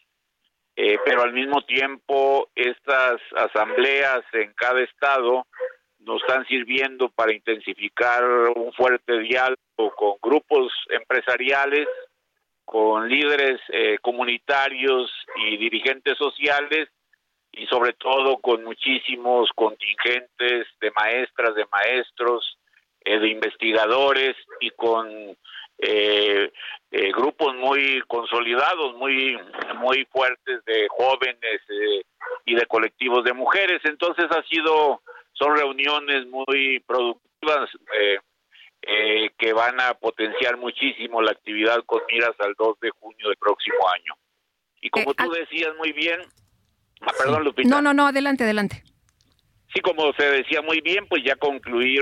eh, 0.77 0.97
pero 1.03 1.23
al 1.23 1.33
mismo 1.33 1.61
tiempo 1.65 2.49
estas 2.55 3.19
asambleas 3.35 4.23
en 4.31 4.53
cada 4.53 4.81
estado 4.81 5.45
nos 5.99 6.21
están 6.21 6.45
sirviendo 6.47 7.09
para 7.09 7.33
intensificar 7.33 8.23
un 8.55 8.71
fuerte 8.71 9.19
diálogo 9.19 9.57
con 9.97 10.13
grupos 10.21 10.71
empresariales, 10.89 11.89
con 12.63 13.09
líderes 13.09 13.59
eh, 13.73 13.97
comunitarios 14.01 15.11
y 15.35 15.57
dirigentes 15.57 16.17
sociales 16.17 16.87
y 17.51 17.65
sobre 17.67 17.91
todo 17.91 18.37
con 18.37 18.63
muchísimos 18.63 19.49
contingentes 19.53 20.67
de 20.79 20.91
maestras, 20.91 21.55
de 21.55 21.65
maestros, 21.69 22.58
eh, 23.05 23.19
de 23.19 23.29
investigadores 23.29 24.35
y 24.59 24.69
con 24.71 25.07
eh, 25.77 26.51
grupos 27.15 27.55
muy 27.55 28.01
consolidados, 28.07 28.95
muy 28.95 29.37
muy 29.77 30.05
fuertes 30.11 30.63
de 30.65 30.87
jóvenes 30.89 31.61
y 32.45 32.55
de 32.55 32.65
colectivos 32.65 33.23
de 33.23 33.33
mujeres. 33.33 33.81
Entonces 33.83 34.25
ha 34.31 34.43
sido 34.43 35.01
son 35.33 35.55
reuniones 35.55 36.27
muy 36.27 36.79
productivas. 36.85 37.69
Eh, 38.81 39.31
que 39.37 39.51
van 39.51 39.79
a 39.81 39.93
potenciar 39.93 40.55
muchísimo 40.55 41.21
la 41.21 41.31
actividad 41.31 41.83
con 41.85 42.01
miras 42.07 42.31
al 42.39 42.53
2 42.57 42.79
de 42.79 42.89
junio 42.91 43.27
del 43.27 43.35
próximo 43.35 43.77
año. 43.93 44.13
Y 44.81 44.89
como 44.89 45.11
eh, 45.11 45.15
tú 45.17 45.29
decías 45.31 45.75
muy 45.77 45.91
bien, 45.91 46.21
ah, 47.01 47.11
perdón 47.17 47.43
Lupita. 47.43 47.67
No, 47.67 47.81
no, 47.81 47.93
no, 47.93 48.07
adelante, 48.07 48.45
adelante. 48.45 48.83
Sí, 49.73 49.81
como 49.81 50.13
se 50.13 50.23
decía 50.31 50.61
muy 50.61 50.79
bien, 50.79 51.05
pues 51.07 51.23
ya 51.25 51.35
concluir 51.35 52.01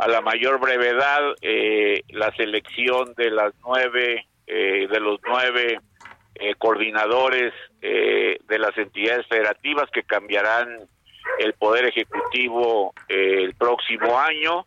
a 0.00 0.08
la 0.08 0.20
mayor 0.20 0.58
brevedad 0.58 1.20
eh, 1.42 2.02
la 2.08 2.34
selección 2.34 3.14
de 3.16 3.30
las 3.30 3.52
nueve, 3.64 4.26
de 4.46 5.00
los 5.00 5.20
nueve 5.26 5.78
coordinadores 6.58 7.52
de 7.80 8.58
las 8.58 8.76
entidades 8.76 9.26
federativas 9.28 9.88
que 9.92 10.02
cambiarán 10.02 10.88
el 11.38 11.52
poder 11.54 11.86
ejecutivo 11.86 12.92
el 13.08 13.54
próximo 13.54 14.18
año. 14.18 14.66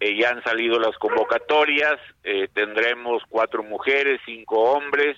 Eh, 0.00 0.16
ya 0.16 0.30
han 0.30 0.42
salido 0.42 0.78
las 0.78 0.96
convocatorias, 0.98 1.98
eh, 2.24 2.48
tendremos 2.52 3.22
cuatro 3.28 3.62
mujeres, 3.62 4.20
cinco 4.26 4.60
hombres, 4.72 5.16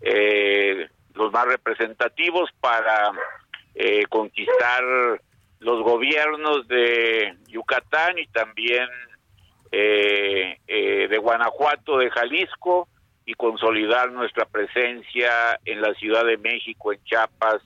eh, 0.00 0.88
los 1.14 1.32
más 1.32 1.46
representativos 1.46 2.50
para 2.60 3.12
eh, 3.74 4.04
conquistar 4.08 5.20
los 5.60 5.82
gobiernos 5.82 6.66
de 6.68 7.34
Yucatán 7.48 8.18
y 8.18 8.26
también 8.28 8.88
eh, 9.72 10.58
eh, 10.66 11.08
de 11.08 11.18
Guanajuato, 11.18 11.98
de 11.98 12.10
Jalisco 12.10 12.88
y 13.24 13.34
consolidar 13.34 14.12
nuestra 14.12 14.44
presencia 14.44 15.58
en 15.64 15.80
la 15.80 15.92
Ciudad 15.94 16.24
de 16.24 16.38
México, 16.38 16.92
en 16.92 17.02
Chiapas, 17.04 17.62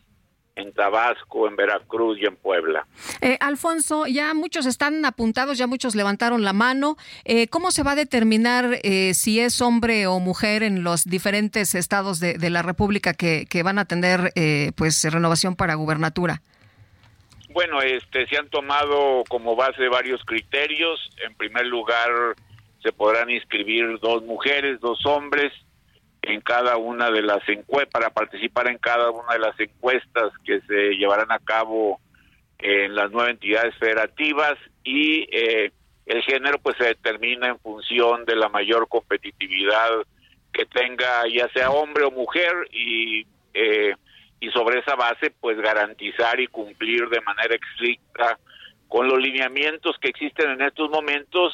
en 0.57 0.73
Tabasco, 0.73 1.49
en 1.49 1.57
Veracruz 1.57 2.19
y 2.21 2.27
en 2.27 2.37
Puebla. 2.37 2.87
Eh, 3.21 3.37
Alfonso, 3.41 4.07
ya 4.07 4.35
muchos 4.35 4.67
están 4.67 5.05
apuntados, 5.05 5.59
ya 5.59 5.67
muchos 5.67 5.95
levantaron 5.95 6.43
la 6.45 6.53
mano. 6.53 6.97
Eh, 7.25 7.49
¿Cómo 7.49 7.71
se 7.71 7.83
va 7.83 7.93
a 7.93 7.97
determinar 7.97 8.79
eh, 8.83 9.15
si 9.15 9.41
es 9.41 9.61
hombre 9.61 10.07
o 10.07 10.19
mujer 10.19 10.63
en 10.63 10.83
los 10.83 11.05
diferentes 11.05 11.75
estados 11.75 12.21
de, 12.21 12.51
la 12.51 12.63
República 12.63 13.15
que, 13.15 13.47
que 13.49 13.63
van 13.63 13.79
a 13.79 13.85
tener 13.85 14.33
eh, 14.35 14.73
pues 14.77 15.05
renovación 15.05 15.57
para 15.57 15.75
gubernatura? 15.75 16.43
Bueno, 17.53 17.83
este, 17.83 18.27
se 18.29 18.37
han 18.37 18.49
tomado 18.49 19.25
como 19.29 19.57
base 19.57 19.89
varios 19.89 20.25
criterios. 20.25 21.11
En 21.27 21.35
primer 21.35 21.67
lugar, 21.67 22.37
se 22.83 22.93
podrán 22.93 23.29
inscribir 23.29 23.99
dos 23.99 24.23
mujeres, 24.23 24.81
dos 24.81 25.05
hombres 25.05 25.53
en 26.23 26.41
cada 26.43 26.77
una 26.77 27.11
de 27.11 27.23
las 27.23 27.43
para 27.91 28.11
participar 28.11 28.69
en 28.69 28.79
cada 28.79 29.11
una 29.11 29.33
de 29.33 29.39
las 29.39 29.59
encuestas 29.59 30.33
que 30.45 30.61
se 30.63 30.97
llevarán 30.97 31.33
a 31.33 31.39
cabo 31.39 32.01
en 32.59 32.95
las 32.95 33.11
nueve 33.11 33.31
entidades 33.33 33.75
federativas 33.79 34.57
y 34.85 35.27
eh, 35.33 35.73
el 36.07 36.23
género 36.23 36.59
pues 36.59 36.77
se 36.77 36.85
determina 36.85 37.49
en 37.49 37.59
función 37.59 38.27
de 38.27 38.37
la 38.37 38.51
mayor 38.51 38.87
competitividad 38.89 39.91
que 40.53 40.67
tenga 40.67 41.23
ya 41.33 41.49
sea 41.55 41.71
hombre 41.71 42.05
o 42.05 42.11
mujer 42.11 42.53
y 42.71 43.27
eh, 43.55 43.95
y 44.41 44.51
sobre 44.51 44.81
esa 44.81 44.95
base 44.97 45.31
pues 45.41 45.59
garantizar 45.61 46.41
y 46.41 46.47
cumplir 46.47 47.09
de 47.09 47.21
manera 47.21 47.55
estricta 47.55 48.39
con 48.89 49.07
los 49.07 49.19
lineamientos 49.19 49.97
que 50.01 50.09
existen 50.09 50.51
en 50.51 50.63
estos 50.63 50.91
momentos 50.91 51.53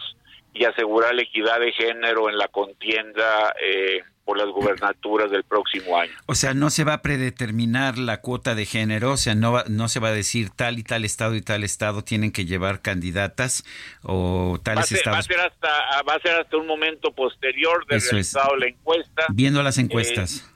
y 0.55 0.65
asegurar 0.65 1.15
la 1.15 1.23
equidad 1.23 1.61
de 1.61 1.73
género 1.73 2.31
en 2.31 2.39
la 2.39 2.49
contienda 2.49 3.53
eh, 3.63 4.03
por 4.25 4.39
las 4.39 4.49
gubernaturas 4.49 5.31
del 5.31 5.45
próximo 5.45 5.99
año. 5.99 6.13
O 6.27 6.35
sea, 6.35 6.55
no 6.55 6.71
se 6.71 6.83
va 6.85 6.95
a 6.95 7.03
predeterminar 7.03 7.99
la 7.99 8.23
cuota 8.23 8.55
de 8.55 8.65
género, 8.65 9.13
o 9.13 9.17
sea, 9.19 9.35
no, 9.35 9.53
va- 9.53 9.65
no 9.69 9.89
se 9.89 10.01
va 10.01 10.09
a 10.09 10.13
decir 10.13 10.49
tal 10.51 10.79
y 10.79 10.83
tal 10.83 11.05
estado 11.05 11.35
y 11.37 11.43
tal 11.43 11.63
estado 11.63 12.03
tienen 12.03 12.33
que 12.33 12.47
llevar 12.47 12.81
candidatas 12.81 13.65
o 14.03 14.55
Va 14.59 14.63
tales 14.63 14.87
ser, 14.87 14.97
va 15.07 15.17
a 15.17 15.21
estados. 15.21 15.25
ser 15.27 15.41
hasta 15.41 16.03
va 16.09 16.15
a 16.15 16.21
ser 16.21 16.37
hasta 16.41 16.57
un 16.57 16.67
momento 16.67 17.13
posterior 17.13 17.87
de 17.87 17.97
Eso 17.97 18.07
es. 18.07 18.13
realizado 18.13 18.57
la 18.57 18.67
encuesta. 18.67 19.27
Viendo 19.29 19.63
las 19.63 19.77
encuestas. 19.79 20.39
Eh, 20.39 20.56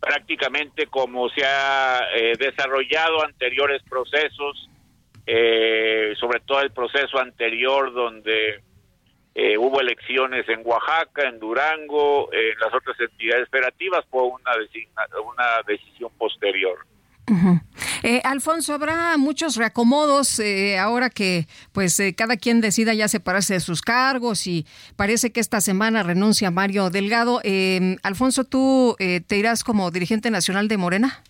prácticamente 0.00 0.86
como 0.86 1.28
se 1.28 1.44
ha 1.44 2.00
eh, 2.16 2.32
desarrollado 2.38 3.22
anteriores 3.24 3.82
procesos, 3.88 4.68
eh, 5.26 6.14
sobre 6.18 6.40
todo 6.40 6.62
el 6.62 6.72
proceso 6.72 7.18
anterior 7.18 7.92
donde 7.92 8.62
eh, 9.34 9.58
hubo 9.58 9.80
elecciones 9.80 10.48
en 10.48 10.62
Oaxaca, 10.64 11.28
en 11.28 11.38
Durango, 11.38 12.32
en 12.32 12.58
las 12.58 12.74
otras 12.74 12.98
entidades 12.98 13.48
federativas, 13.48 14.04
fue 14.10 14.22
una, 14.22 14.52
una 15.22 15.62
decisión 15.66 16.10
posterior. 16.18 16.78
Eh, 18.02 18.22
Alfonso, 18.24 18.72
habrá 18.72 19.16
muchos 19.18 19.56
reacomodos 19.56 20.38
eh, 20.40 20.78
ahora 20.78 21.10
que 21.10 21.46
pues 21.72 22.00
eh, 22.00 22.14
cada 22.16 22.36
quien 22.36 22.60
decida 22.60 22.94
ya 22.94 23.08
separarse 23.08 23.54
de 23.54 23.60
sus 23.60 23.82
cargos 23.82 24.46
y 24.46 24.66
parece 24.96 25.32
que 25.32 25.40
esta 25.40 25.60
semana 25.60 26.02
renuncia 26.02 26.50
Mario 26.50 26.88
Delgado. 26.90 27.40
Eh, 27.44 27.96
Alfonso, 28.02 28.44
¿tú 28.44 28.96
eh, 28.98 29.20
te 29.20 29.36
irás 29.36 29.64
como 29.64 29.90
dirigente 29.90 30.30
nacional 30.30 30.68
de 30.68 30.78
Morena? 30.78 31.22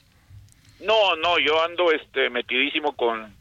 No, 0.80 1.16
no, 1.16 1.38
yo 1.38 1.62
ando 1.62 1.92
este 1.92 2.30
metidísimo 2.30 2.92
con 2.92 3.38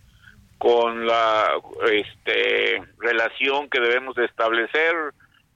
con 0.58 1.08
la 1.08 1.54
este 1.90 2.82
relación 2.98 3.70
que 3.70 3.80
debemos 3.80 4.16
de 4.16 4.26
establecer 4.26 4.94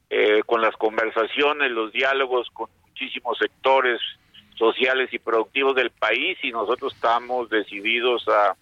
eh, 0.10 0.42
con 0.46 0.62
las 0.62 0.76
conversaciones, 0.78 1.72
los 1.72 1.92
diálogos 1.92 2.48
con 2.54 2.70
muchísimos 2.88 3.38
sectores 3.38 4.00
sociales 4.64 5.10
y 5.12 5.20
productivos 5.20 5.76
del 5.76 5.92
país 5.92 6.38
y 6.42 6.52
nosotros 6.52 6.94
estamos 6.94 7.50
decididos 7.50 8.26
a 8.30 8.56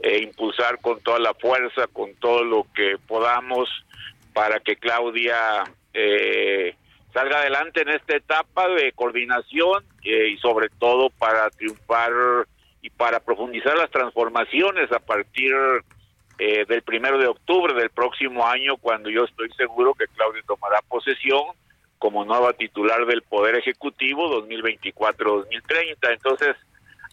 eh, 0.00 0.20
impulsar 0.22 0.80
con 0.80 1.00
toda 1.00 1.20
la 1.20 1.34
fuerza, 1.34 1.86
con 1.92 2.14
todo 2.16 2.42
lo 2.42 2.66
que 2.74 2.96
podamos 3.06 3.68
para 4.32 4.58
que 4.58 4.74
Claudia 4.74 5.62
eh, 5.92 6.74
salga 7.12 7.38
adelante 7.38 7.82
en 7.82 7.90
esta 7.90 8.16
etapa 8.16 8.68
de 8.68 8.92
coordinación 8.92 9.84
eh, 10.02 10.30
y 10.30 10.36
sobre 10.38 10.68
todo 10.70 11.10
para 11.10 11.48
triunfar 11.50 12.12
y 12.82 12.90
para 12.90 13.20
profundizar 13.20 13.78
las 13.78 13.90
transformaciones 13.90 14.90
a 14.90 14.98
partir 14.98 15.54
eh, 16.38 16.64
del 16.66 16.82
primero 16.82 17.16
de 17.18 17.28
octubre 17.28 17.72
del 17.74 17.90
próximo 17.90 18.44
año, 18.44 18.76
cuando 18.76 19.08
yo 19.08 19.22
estoy 19.22 19.48
seguro 19.52 19.94
que 19.94 20.08
Claudia 20.08 20.42
tomará 20.44 20.80
posesión 20.88 21.44
como 21.98 22.24
nueva 22.24 22.52
titular 22.52 23.06
del 23.06 23.22
Poder 23.22 23.56
Ejecutivo 23.56 24.42
2024-2030. 24.46 25.96
Entonces, 26.12 26.56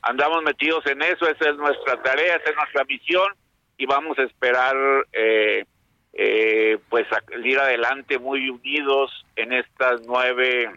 andamos 0.02 0.44
metidos 0.44 0.86
en 0.88 1.02
eso, 1.02 1.28
esa 1.28 1.50
es 1.50 1.56
nuestra 1.56 2.02
tarea, 2.02 2.36
esa 2.36 2.50
es 2.50 2.56
nuestra 2.56 2.84
misión 2.86 3.34
y 3.78 3.86
vamos 3.86 4.18
a 4.20 4.24
esperar 4.24 4.76
eh, 5.14 5.66
eh, 6.14 6.78
pues 6.90 7.08
a 7.12 7.22
ir 7.44 7.58
adelante 7.58 8.20
muy 8.20 8.50
unidos 8.50 9.26
en 9.36 9.54
estas 9.54 10.02
nueve 10.06 10.70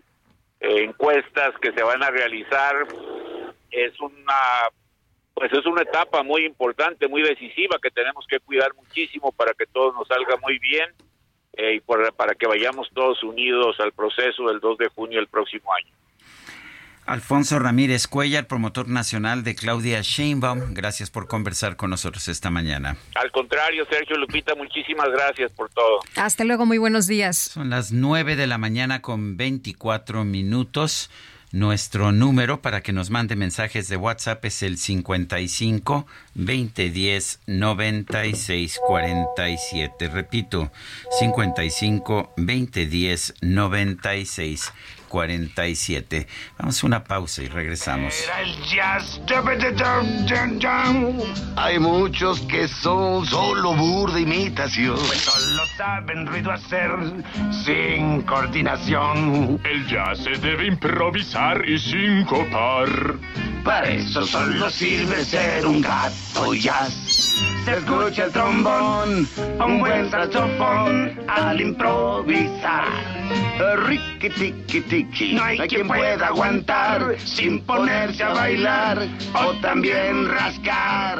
eh, 0.60 0.84
encuestas 0.84 1.54
que 1.60 1.72
se 1.72 1.82
van 1.82 2.02
a 2.02 2.10
realizar. 2.10 2.86
Es 3.70 3.98
una 4.00 4.68
pues 5.34 5.52
es 5.52 5.66
una 5.66 5.82
etapa 5.82 6.22
muy 6.22 6.46
importante, 6.46 7.08
muy 7.08 7.22
decisiva 7.22 7.76
que 7.82 7.90
tenemos 7.90 8.24
que 8.28 8.38
cuidar 8.38 8.72
muchísimo 8.74 9.32
para 9.32 9.52
que 9.52 9.66
todo 9.66 9.92
nos 9.92 10.06
salga 10.06 10.36
muy 10.36 10.60
bien 10.60 10.88
eh, 11.56 11.74
y 11.76 11.80
por- 11.80 12.12
para 12.14 12.34
que 12.34 12.46
vayamos 12.46 12.88
todos 12.94 13.22
unidos 13.22 13.76
al 13.80 13.92
proceso 13.92 14.48
del 14.48 14.60
2 14.60 14.78
de 14.78 14.88
junio 14.88 15.18
del 15.18 15.28
próximo 15.28 15.72
año. 15.74 15.92
Alfonso 17.06 17.58
Ramírez 17.58 18.06
Cuellar, 18.06 18.46
promotor 18.46 18.88
nacional 18.88 19.44
de 19.44 19.54
Claudia 19.54 20.00
Sheinbaum, 20.00 20.72
gracias 20.72 21.10
por 21.10 21.28
conversar 21.28 21.76
con 21.76 21.90
nosotros 21.90 22.28
esta 22.28 22.48
mañana. 22.48 22.96
Al 23.16 23.30
contrario, 23.30 23.84
Sergio 23.90 24.16
Lupita, 24.16 24.54
muchísimas 24.54 25.10
gracias 25.10 25.52
por 25.52 25.68
todo. 25.68 26.00
Hasta 26.16 26.44
luego, 26.44 26.64
muy 26.64 26.78
buenos 26.78 27.06
días. 27.06 27.36
Son 27.36 27.68
las 27.68 27.92
9 27.92 28.36
de 28.36 28.46
la 28.46 28.56
mañana 28.56 29.02
con 29.02 29.36
24 29.36 30.24
minutos. 30.24 31.10
Nuestro 31.54 32.10
número 32.10 32.60
para 32.62 32.80
que 32.80 32.92
nos 32.92 33.10
mande 33.10 33.36
mensajes 33.36 33.86
de 33.86 33.96
WhatsApp 33.96 34.44
es 34.44 34.64
el 34.64 34.76
55 34.76 36.04
2010 36.34 37.38
96 37.46 38.80
47. 38.84 40.08
Repito, 40.08 40.72
55 41.20 42.34
2010 42.36 43.34
96 43.40 44.72
47. 45.14 46.26
Vamos 46.58 46.82
a 46.82 46.86
una 46.88 47.04
pausa 47.04 47.40
y 47.40 47.46
regresamos. 47.46 48.12
El 48.40 48.52
jazz. 48.64 49.20
Hay 51.54 51.78
muchos 51.78 52.40
que 52.40 52.66
son 52.66 53.24
solo 53.24 53.74
burda 53.74 54.18
imitación. 54.18 54.96
Pues 54.96 55.20
solo 55.20 55.62
saben 55.76 56.26
ruido 56.26 56.50
hacer 56.50 56.90
sin 57.64 58.22
coordinación. 58.22 59.60
El 59.62 59.86
jazz 59.86 60.18
se 60.18 60.30
debe 60.30 60.66
improvisar 60.66 61.64
y 61.64 61.78
sincopar. 61.78 63.14
Para 63.64 63.88
eso 63.88 64.26
solo 64.26 64.68
sirve 64.68 65.24
ser 65.24 65.64
un 65.64 65.80
gato 65.80 66.54
jazz. 66.54 66.92
Se 67.64 67.72
escucha 67.72 68.24
el 68.24 68.32
trombón, 68.32 69.28
un 69.64 69.78
buen 69.78 70.10
saxofón 70.10 71.20
al 71.28 71.60
improvisar. 71.60 73.14
Ricky 73.86 74.28
tiki 74.30 75.03
no 75.32 75.44
hay 75.44 75.58
quien 75.68 75.86
pueda 75.86 76.26
aguantar 76.26 77.16
sin 77.18 77.60
ponerse 77.60 78.22
a 78.22 78.32
bailar 78.34 79.06
o 79.34 79.52
también 79.60 80.28
rascar. 80.28 81.18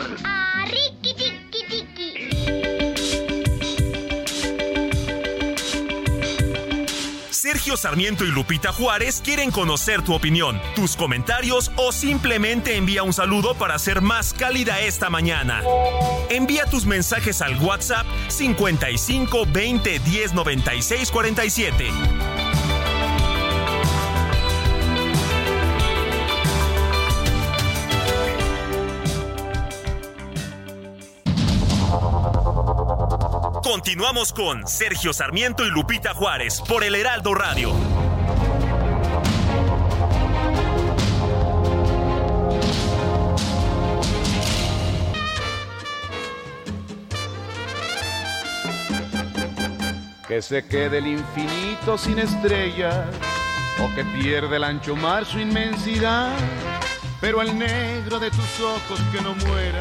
Sergio 7.30 7.76
Sarmiento 7.76 8.24
y 8.24 8.28
Lupita 8.28 8.72
Juárez 8.72 9.20
quieren 9.22 9.50
conocer 9.50 10.02
tu 10.02 10.14
opinión, 10.14 10.60
tus 10.74 10.96
comentarios 10.96 11.70
o 11.76 11.92
simplemente 11.92 12.76
envía 12.76 13.02
un 13.02 13.12
saludo 13.12 13.54
para 13.54 13.78
ser 13.78 14.00
más 14.00 14.32
cálida 14.32 14.80
esta 14.80 15.10
mañana. 15.10 15.62
Envía 16.30 16.64
tus 16.64 16.86
mensajes 16.86 17.42
al 17.42 17.58
WhatsApp 17.58 18.06
55 18.28 19.46
20 19.52 19.98
10 19.98 20.32
96 20.32 21.10
47. 21.10 22.53
Continuamos 33.64 34.30
con 34.34 34.68
Sergio 34.68 35.14
Sarmiento 35.14 35.64
y 35.64 35.70
Lupita 35.70 36.12
Juárez 36.12 36.60
por 36.68 36.84
el 36.84 36.94
Heraldo 36.94 37.34
Radio. 37.34 37.72
Que 50.28 50.42
se 50.42 50.66
quede 50.66 50.98
el 50.98 51.06
infinito 51.06 51.96
sin 51.96 52.18
estrellas 52.18 53.06
o 53.82 53.94
que 53.94 54.04
pierde 54.04 54.56
el 54.56 54.64
ancho 54.64 54.94
mar 54.94 55.24
su 55.24 55.38
inmensidad, 55.38 56.30
pero 57.18 57.40
el 57.40 57.58
negro 57.58 58.18
de 58.18 58.30
tus 58.30 58.60
ojos 58.60 59.00
que 59.10 59.22
no 59.22 59.34
muera 59.34 59.80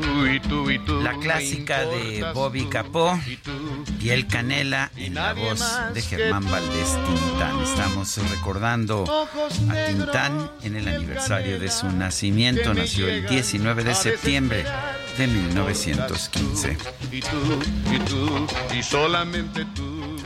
La 1.01 1.17
clásica 1.17 1.83
de 1.83 2.23
Bobby 2.35 2.65
Capó 2.65 3.19
y 3.99 4.09
el 4.09 4.27
Canela 4.27 4.91
en 4.95 5.15
la 5.15 5.33
voz 5.33 5.63
de 5.95 6.01
Germán 6.03 6.45
Valdés 6.45 6.95
Tintán. 7.07 7.59
Estamos 7.63 8.17
recordando 8.29 9.27
a 9.69 9.85
Tintán 9.87 10.51
en 10.61 10.75
el 10.75 10.87
aniversario 10.87 11.59
de 11.59 11.71
su 11.71 11.89
nacimiento. 11.89 12.71
Nació 12.75 13.07
el 13.07 13.25
19 13.25 13.83
de 13.83 13.95
septiembre 13.95 14.63
de 15.17 15.25
1915. 15.25 16.77
Y 17.11 17.21
tú 17.21 17.59
y 17.91 17.99
tú 17.99 18.47
y 18.77 18.83
solamente 18.83 19.65
tú. 19.73 20.17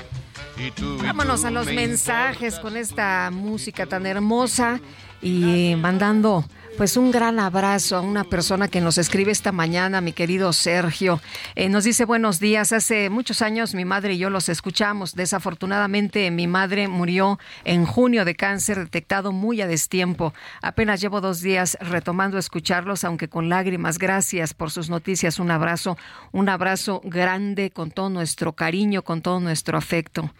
Y 0.57 0.71
tú, 0.71 0.97
y 1.01 1.05
Vámonos 1.05 1.45
a 1.45 1.51
los 1.51 1.67
me 1.67 1.75
mensajes 1.75 2.59
con 2.59 2.75
esta 2.75 3.29
música 3.31 3.85
tan 3.85 4.05
hermosa 4.05 4.79
y 5.21 5.75
mandando 5.77 6.45
pues 6.77 6.97
un 6.97 7.11
gran 7.11 7.39
abrazo 7.39 7.95
a 7.95 8.01
una 8.01 8.23
persona 8.23 8.67
que 8.67 8.81
nos 8.81 8.97
escribe 8.97 9.31
esta 9.31 9.51
mañana, 9.51 10.01
mi 10.01 10.13
querido 10.13 10.51
Sergio. 10.51 11.21
Eh, 11.55 11.69
nos 11.69 11.83
dice 11.83 12.05
buenos 12.05 12.39
días. 12.39 12.73
Hace 12.73 13.09
muchos 13.09 13.41
años 13.41 13.73
mi 13.73 13.85
madre 13.85 14.13
y 14.13 14.17
yo 14.17 14.29
los 14.29 14.49
escuchamos. 14.49 15.15
Desafortunadamente 15.15 16.29
mi 16.31 16.47
madre 16.47 16.87
murió 16.87 17.39
en 17.63 17.85
junio 17.85 18.25
de 18.25 18.35
cáncer 18.35 18.79
detectado 18.79 19.31
muy 19.31 19.61
a 19.61 19.67
destiempo. 19.67 20.33
Apenas 20.61 20.99
llevo 21.01 21.21
dos 21.21 21.41
días 21.41 21.77
retomando 21.79 22.37
escucharlos, 22.37 23.03
aunque 23.03 23.29
con 23.29 23.47
lágrimas. 23.47 23.97
Gracias 23.97 24.53
por 24.53 24.71
sus 24.71 24.89
noticias. 24.89 25.39
Un 25.39 25.51
abrazo, 25.51 25.97
un 26.31 26.49
abrazo 26.49 27.01
grande 27.03 27.71
con 27.71 27.91
todo 27.91 28.09
nuestro 28.09 28.53
cariño, 28.53 29.03
con 29.03 29.21
todo 29.21 29.39
nuestro 29.39 29.77
afecto. 29.77 30.31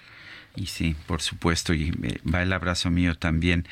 Y 0.56 0.68
sí, 0.68 0.95
por 1.07 1.22
supuesto, 1.22 1.73
y 1.73 1.91
va 2.32 2.41
el 2.41 2.53
abrazo 2.53 2.90
mío 2.90 3.15
también. 3.15 3.68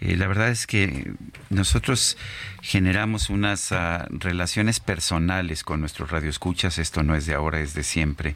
Eh, 0.00 0.16
la 0.16 0.26
verdad 0.26 0.48
es 0.48 0.66
que 0.66 1.12
nosotros 1.50 2.16
generamos 2.62 3.28
unas 3.28 3.70
ah, 3.72 4.06
relaciones 4.10 4.80
personales 4.80 5.62
con 5.62 5.80
nuestros 5.80 6.10
radioescuchas. 6.10 6.78
Esto 6.78 7.02
no 7.02 7.14
es 7.14 7.26
de 7.26 7.34
ahora, 7.34 7.60
es 7.60 7.74
de 7.74 7.82
siempre. 7.82 8.34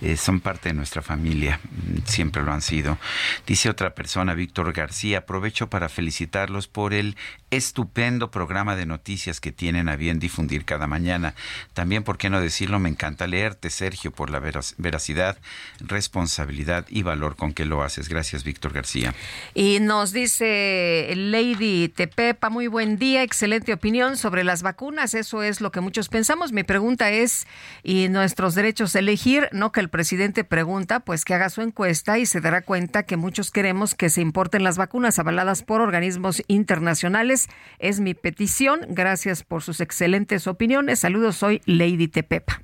Eh, 0.00 0.16
son 0.16 0.40
parte 0.40 0.70
de 0.70 0.74
nuestra 0.74 1.02
familia, 1.02 1.60
mm, 1.62 2.06
siempre 2.06 2.42
lo 2.42 2.52
han 2.52 2.62
sido. 2.62 2.98
Dice 3.46 3.70
otra 3.70 3.94
persona, 3.94 4.34
Víctor 4.34 4.72
García, 4.72 5.18
aprovecho 5.18 5.70
para 5.70 5.88
felicitarlos 5.88 6.66
por 6.66 6.92
el 6.92 7.16
estupendo 7.50 8.32
programa 8.32 8.74
de 8.74 8.86
noticias 8.86 9.40
que 9.40 9.52
tienen 9.52 9.88
a 9.88 9.94
bien 9.94 10.18
difundir 10.18 10.64
cada 10.64 10.88
mañana. 10.88 11.34
También, 11.74 12.02
¿por 12.02 12.18
qué 12.18 12.28
no 12.28 12.40
decirlo? 12.40 12.80
Me 12.80 12.88
encanta 12.88 13.28
leerte, 13.28 13.70
Sergio, 13.70 14.10
por 14.10 14.30
la 14.30 14.40
veracidad, 14.78 15.38
responsabilidad 15.78 16.86
y 16.88 17.02
valor 17.04 17.33
con 17.36 17.52
que 17.52 17.64
lo 17.64 17.82
haces. 17.82 18.08
Gracias, 18.08 18.44
Víctor 18.44 18.72
García. 18.72 19.14
Y 19.54 19.80
nos 19.80 20.12
dice 20.12 21.12
Lady 21.16 21.88
Tepepa, 21.88 22.50
muy 22.50 22.66
buen 22.66 22.98
día, 22.98 23.22
excelente 23.22 23.72
opinión 23.72 24.16
sobre 24.16 24.44
las 24.44 24.62
vacunas. 24.62 25.14
Eso 25.14 25.42
es 25.42 25.60
lo 25.60 25.70
que 25.70 25.80
muchos 25.80 26.08
pensamos. 26.08 26.52
Mi 26.52 26.64
pregunta 26.64 27.10
es, 27.10 27.46
¿y 27.82 28.08
nuestros 28.08 28.54
derechos 28.54 28.92
de 28.92 29.00
elegir? 29.00 29.48
No 29.52 29.72
que 29.72 29.80
el 29.80 29.88
presidente 29.88 30.44
pregunta, 30.44 31.00
pues 31.00 31.24
que 31.24 31.34
haga 31.34 31.50
su 31.50 31.62
encuesta 31.62 32.18
y 32.18 32.26
se 32.26 32.40
dará 32.40 32.62
cuenta 32.62 33.04
que 33.04 33.16
muchos 33.16 33.50
queremos 33.50 33.94
que 33.94 34.10
se 34.10 34.20
importen 34.20 34.64
las 34.64 34.76
vacunas 34.76 35.18
avaladas 35.18 35.62
por 35.62 35.80
organismos 35.80 36.42
internacionales. 36.46 37.48
Es 37.78 38.00
mi 38.00 38.14
petición. 38.14 38.80
Gracias 38.88 39.42
por 39.42 39.62
sus 39.62 39.80
excelentes 39.80 40.46
opiniones. 40.46 41.00
Saludos, 41.00 41.36
soy 41.36 41.60
Lady 41.66 42.08
Tepepa. 42.08 42.62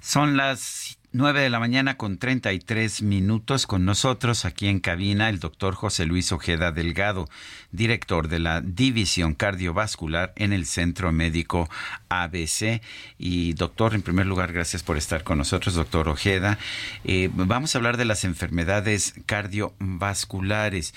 Son 0.00 0.36
las 0.36 0.99
9 1.12 1.40
de 1.40 1.50
la 1.50 1.58
mañana 1.58 1.96
con 1.96 2.18
33 2.18 3.02
minutos 3.02 3.66
con 3.66 3.84
nosotros 3.84 4.44
aquí 4.44 4.68
en 4.68 4.78
cabina 4.78 5.28
el 5.28 5.40
doctor 5.40 5.74
José 5.74 6.06
Luis 6.06 6.30
Ojeda 6.30 6.70
Delgado, 6.70 7.28
director 7.72 8.28
de 8.28 8.38
la 8.38 8.60
División 8.60 9.34
Cardiovascular 9.34 10.32
en 10.36 10.52
el 10.52 10.66
Centro 10.66 11.10
Médico 11.10 11.68
ABC. 12.10 12.80
Y 13.18 13.54
doctor, 13.54 13.96
en 13.96 14.02
primer 14.02 14.26
lugar, 14.26 14.52
gracias 14.52 14.84
por 14.84 14.96
estar 14.96 15.24
con 15.24 15.38
nosotros, 15.38 15.74
doctor 15.74 16.08
Ojeda. 16.08 16.58
Eh, 17.04 17.28
vamos 17.32 17.74
a 17.74 17.78
hablar 17.78 17.96
de 17.96 18.04
las 18.04 18.22
enfermedades 18.22 19.14
cardiovasculares. 19.26 20.94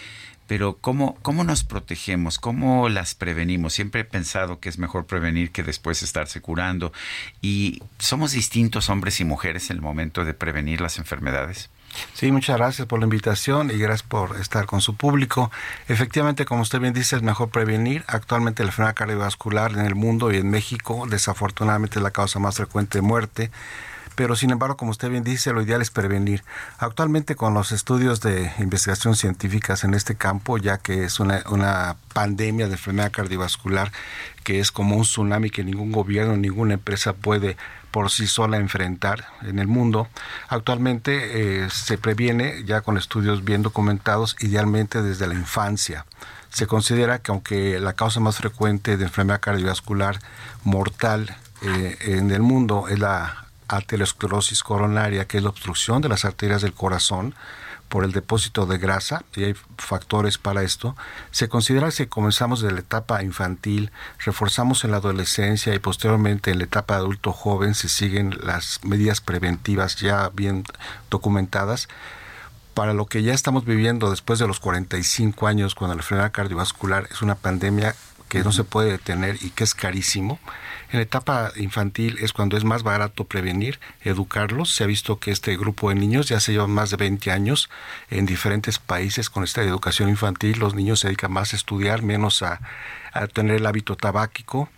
Pero 0.53 0.77
¿cómo, 0.79 1.17
¿cómo 1.23 1.43
nos 1.43 1.63
protegemos? 1.63 2.37
¿Cómo 2.37 2.87
las 2.87 3.15
prevenimos? 3.15 3.73
Siempre 3.73 4.01
he 4.01 4.05
pensado 4.05 4.59
que 4.59 4.69
es 4.69 4.77
mejor 4.77 5.07
prevenir 5.07 5.49
que 5.49 5.63
después 5.63 6.03
estarse 6.03 6.41
curando. 6.41 6.93
¿Y 7.41 7.81
somos 7.97 8.33
distintos 8.33 8.87
hombres 8.87 9.19
y 9.19 9.25
mujeres 9.25 9.71
en 9.71 9.77
el 9.77 9.81
momento 9.81 10.23
de 10.23 10.35
prevenir 10.35 10.79
las 10.79 10.99
enfermedades? 10.99 11.71
Sí, 12.13 12.31
muchas 12.31 12.57
gracias 12.57 12.87
por 12.87 12.99
la 12.99 13.05
invitación 13.05 13.71
y 13.71 13.79
gracias 13.79 14.03
por 14.03 14.39
estar 14.39 14.67
con 14.67 14.79
su 14.79 14.95
público. 14.95 15.49
Efectivamente, 15.87 16.45
como 16.45 16.61
usted 16.61 16.79
bien 16.79 16.93
dice, 16.93 17.15
es 17.15 17.23
mejor 17.23 17.49
prevenir. 17.49 18.03
Actualmente 18.05 18.61
la 18.61 18.69
enfermedad 18.69 18.93
cardiovascular 18.93 19.71
en 19.71 19.79
el 19.79 19.95
mundo 19.95 20.31
y 20.31 20.37
en 20.37 20.51
México, 20.51 21.07
desafortunadamente, 21.09 21.97
es 21.97 22.03
la 22.03 22.11
causa 22.11 22.37
más 22.37 22.57
frecuente 22.57 22.99
de 22.99 23.01
muerte. 23.01 23.49
Pero 24.15 24.35
sin 24.35 24.51
embargo, 24.51 24.77
como 24.77 24.91
usted 24.91 25.09
bien 25.09 25.23
dice, 25.23 25.53
lo 25.53 25.61
ideal 25.61 25.81
es 25.81 25.91
prevenir. 25.91 26.43
Actualmente 26.77 27.35
con 27.35 27.53
los 27.53 27.71
estudios 27.71 28.21
de 28.21 28.51
investigación 28.59 29.15
científicas 29.15 29.83
en 29.83 29.93
este 29.93 30.15
campo, 30.15 30.57
ya 30.57 30.77
que 30.77 31.03
es 31.03 31.19
una, 31.19 31.43
una 31.49 31.95
pandemia 32.13 32.67
de 32.67 32.73
enfermedad 32.73 33.11
cardiovascular 33.11 33.91
que 34.43 34.59
es 34.59 34.71
como 34.71 34.97
un 34.97 35.03
tsunami 35.03 35.49
que 35.49 35.63
ningún 35.63 35.91
gobierno, 35.91 36.37
ninguna 36.37 36.75
empresa 36.75 37.13
puede 37.13 37.57
por 37.91 38.09
sí 38.09 38.27
sola 38.27 38.57
enfrentar 38.57 39.25
en 39.43 39.59
el 39.59 39.67
mundo. 39.67 40.07
Actualmente 40.49 41.63
eh, 41.63 41.69
se 41.69 41.97
previene 41.97 42.63
ya 42.65 42.81
con 42.81 42.97
estudios 42.97 43.43
bien 43.43 43.61
documentados, 43.61 44.35
idealmente 44.39 45.01
desde 45.01 45.27
la 45.27 45.35
infancia. 45.35 46.05
Se 46.49 46.67
considera 46.67 47.19
que 47.19 47.31
aunque 47.31 47.79
la 47.79 47.93
causa 47.93 48.19
más 48.19 48.37
frecuente 48.37 48.97
de 48.97 49.05
enfermedad 49.05 49.41
cardiovascular 49.41 50.19
mortal 50.63 51.35
eh, 51.61 51.97
en 52.01 52.31
el 52.31 52.41
mundo 52.41 52.87
es 52.89 52.99
la 52.99 53.42
aterosclerosis 53.67 54.63
coronaria, 54.63 55.25
que 55.25 55.37
es 55.37 55.43
la 55.43 55.49
obstrucción 55.49 56.01
de 56.01 56.09
las 56.09 56.25
arterias 56.25 56.61
del 56.61 56.73
corazón 56.73 57.35
por 57.89 58.03
el 58.03 58.11
depósito 58.11 58.65
de 58.65 58.79
grasa, 58.79 59.23
y 59.35 59.43
hay 59.43 59.55
factores 59.77 60.39
para 60.39 60.63
esto, 60.63 60.95
se 61.29 61.47
considera 61.47 61.85
que 61.87 61.91
si 61.91 62.07
comenzamos 62.07 62.61
de 62.61 62.71
la 62.71 62.79
etapa 62.79 63.21
infantil, 63.21 63.91
reforzamos 64.17 64.83
en 64.83 64.91
la 64.91 64.97
adolescencia 64.97 65.75
y 65.75 65.79
posteriormente 65.79 66.49
en 66.49 66.57
la 66.57 66.63
etapa 66.63 66.95
adulto 66.95 67.31
joven, 67.33 67.75
se 67.75 67.89
siguen 67.89 68.35
las 68.41 68.79
medidas 68.83 69.21
preventivas 69.21 69.97
ya 69.97 70.29
bien 70.29 70.63
documentadas, 71.11 71.87
para 72.73 72.95
lo 72.95 73.05
que 73.05 73.21
ya 73.21 73.33
estamos 73.33 73.65
viviendo 73.65 74.09
después 74.09 74.39
de 74.39 74.47
los 74.47 74.59
45 74.59 75.45
años, 75.45 75.75
cuando 75.75 75.95
la 75.95 76.01
enfermedad 76.01 76.31
cardiovascular 76.31 77.07
es 77.11 77.21
una 77.21 77.35
pandemia 77.35 77.95
que 78.27 78.43
no 78.43 78.51
se 78.51 78.63
puede 78.63 78.89
detener 78.89 79.37
y 79.41 79.51
que 79.51 79.63
es 79.63 79.75
carísimo. 79.75 80.39
En 80.93 80.99
la 80.99 81.03
etapa 81.03 81.51
infantil 81.55 82.19
es 82.21 82.33
cuando 82.33 82.55
es 82.55 82.63
más 82.63 82.83
barato 82.83 83.25
prevenir, 83.25 83.79
educarlos. 84.03 84.73
Se 84.75 84.83
ha 84.83 84.87
visto 84.87 85.19
que 85.19 85.31
este 85.31 85.57
grupo 85.57 85.89
de 85.89 85.95
niños 85.95 86.29
ya 86.29 86.39
se 86.39 86.51
lleva 86.51 86.67
más 86.67 86.91
de 86.91 86.97
20 86.97 87.31
años 87.31 87.71
en 88.11 88.27
diferentes 88.27 88.77
países 88.77 89.31
con 89.31 89.43
esta 89.43 89.63
educación 89.63 90.07
infantil. 90.07 90.59
Los 90.59 90.75
niños 90.75 90.99
se 90.99 91.07
dedican 91.07 91.31
más 91.31 91.53
a 91.53 91.55
estudiar, 91.55 92.03
menos 92.03 92.43
a, 92.43 92.61
a 93.11 93.25
tener 93.25 93.55
el 93.57 93.65
hábito 93.65 93.95
tabáquico. 93.97 94.69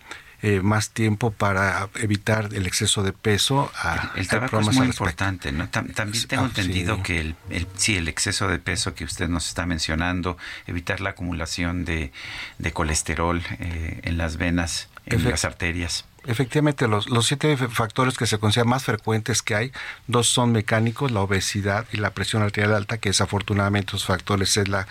eh, 0.42 0.60
más 0.60 0.90
tiempo 0.90 1.30
para 1.32 1.88
evitar 1.94 2.50
el 2.52 2.66
exceso 2.66 3.02
de 3.02 3.12
peso. 3.14 3.70
A, 3.74 4.12
el 4.16 4.28
tabaco 4.28 4.60
es 4.60 4.76
muy 4.76 4.86
importante, 4.86 5.50
¿no? 5.50 5.64
Tam- 5.70 5.92
también 5.94 6.26
tengo 6.28 6.44
Ah, 6.44 6.46
entendido 6.48 6.96
sí. 6.96 7.02
que 7.02 7.20
el, 7.20 7.36
el- 7.48 7.66
sí, 7.76 7.96
el 7.96 8.06
exceso 8.06 8.46
de 8.46 8.58
peso 8.58 8.94
que 8.94 9.04
usted 9.04 9.28
nos 9.28 9.48
está 9.48 9.64
mencionando, 9.64 10.36
evitar 10.66 11.00
la 11.00 11.10
acumulación 11.10 11.86
de, 11.86 12.12
de 12.58 12.72
colesterol 12.72 13.42
eh, 13.60 14.00
en 14.04 14.18
las 14.18 14.36
venas, 14.36 14.88
en 15.06 15.24
las 15.30 15.44
arterias. 15.44 16.04
Efectivamente, 16.26 16.88
los, 16.88 17.08
los 17.08 17.26
siete 17.26 17.56
factores 17.56 18.18
que 18.18 18.26
se 18.26 18.38
consideran 18.38 18.68
más 18.68 18.84
frecuentes 18.84 19.42
que 19.42 19.54
hay, 19.54 19.72
dos 20.08 20.28
son 20.28 20.50
mecánicos, 20.50 21.12
la 21.12 21.20
obesidad 21.20 21.86
y 21.92 21.98
la 21.98 22.10
presión 22.10 22.42
arterial 22.42 22.74
alta, 22.74 22.98
que 22.98 23.10
desafortunadamente 23.10 23.90
esos 23.90 24.06
factores 24.06 24.56
es 24.56 24.68
la 24.68 24.88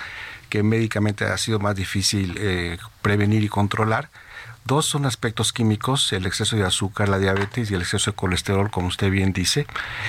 que 0.50 0.64
médicamente 0.64 1.26
ha 1.26 1.38
sido 1.38 1.60
más 1.60 1.76
difícil 1.76 2.36
eh, 2.40 2.78
prevenir 3.02 3.44
y 3.44 3.50
controlar. 3.50 4.10
Dos 4.64 4.86
son 4.86 5.06
aspectos 5.06 5.52
químicos, 5.52 6.12
el 6.14 6.26
exceso 6.26 6.56
de 6.56 6.64
azúcar, 6.64 7.10
la 7.10 7.20
diabetes 7.20 7.70
y 7.70 7.76
el 7.76 7.82
exceso 7.82 8.12
de 8.12 8.16
colesterol, 8.16 8.72
como 8.72 8.88
usted 8.88 9.12
bien 9.12 9.34
dice. 9.34 9.68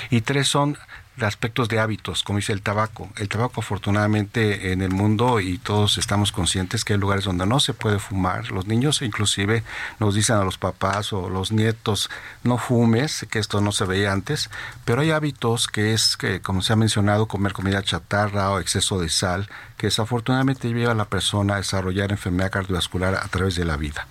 Y 0.08 0.20
tres 0.22 0.48
son 0.48 0.78
aspectos 1.20 1.68
de 1.68 1.78
hábitos, 1.78 2.22
como 2.22 2.38
dice 2.38 2.52
el 2.52 2.62
tabaco. 2.62 3.08
El 3.16 3.28
tabaco 3.28 3.60
afortunadamente 3.60 4.72
en 4.72 4.82
el 4.82 4.90
mundo 4.90 5.40
y 5.40 5.58
todos 5.58 5.98
estamos 5.98 6.32
conscientes 6.32 6.84
que 6.84 6.92
hay 6.92 6.98
lugares 6.98 7.24
donde 7.24 7.46
no 7.46 7.60
se 7.60 7.74
puede 7.74 7.98
fumar. 7.98 8.50
Los 8.50 8.66
niños 8.66 9.02
inclusive 9.02 9.62
nos 9.98 10.14
dicen 10.14 10.36
a 10.36 10.44
los 10.44 10.58
papás 10.58 11.12
o 11.12 11.30
los 11.30 11.52
nietos, 11.52 12.10
no 12.42 12.58
fumes, 12.58 13.26
que 13.30 13.38
esto 13.38 13.60
no 13.60 13.72
se 13.72 13.84
veía 13.84 14.12
antes, 14.12 14.50
pero 14.84 15.00
hay 15.00 15.10
hábitos 15.10 15.68
que 15.68 15.94
es, 15.94 16.16
que 16.16 16.40
como 16.40 16.62
se 16.62 16.72
ha 16.72 16.76
mencionado, 16.76 17.26
comer 17.26 17.52
comida 17.52 17.82
chatarra 17.82 18.50
o 18.50 18.60
exceso 18.60 19.00
de 19.00 19.08
sal, 19.08 19.48
que 19.76 19.88
desafortunadamente 19.88 20.68
lleva 20.72 20.92
a 20.92 20.94
la 20.94 21.04
persona 21.04 21.54
a 21.54 21.56
desarrollar 21.58 22.10
enfermedad 22.10 22.50
cardiovascular 22.50 23.14
a 23.14 23.28
través 23.28 23.56
de 23.56 23.64
la 23.64 23.76
vida. 23.76 24.06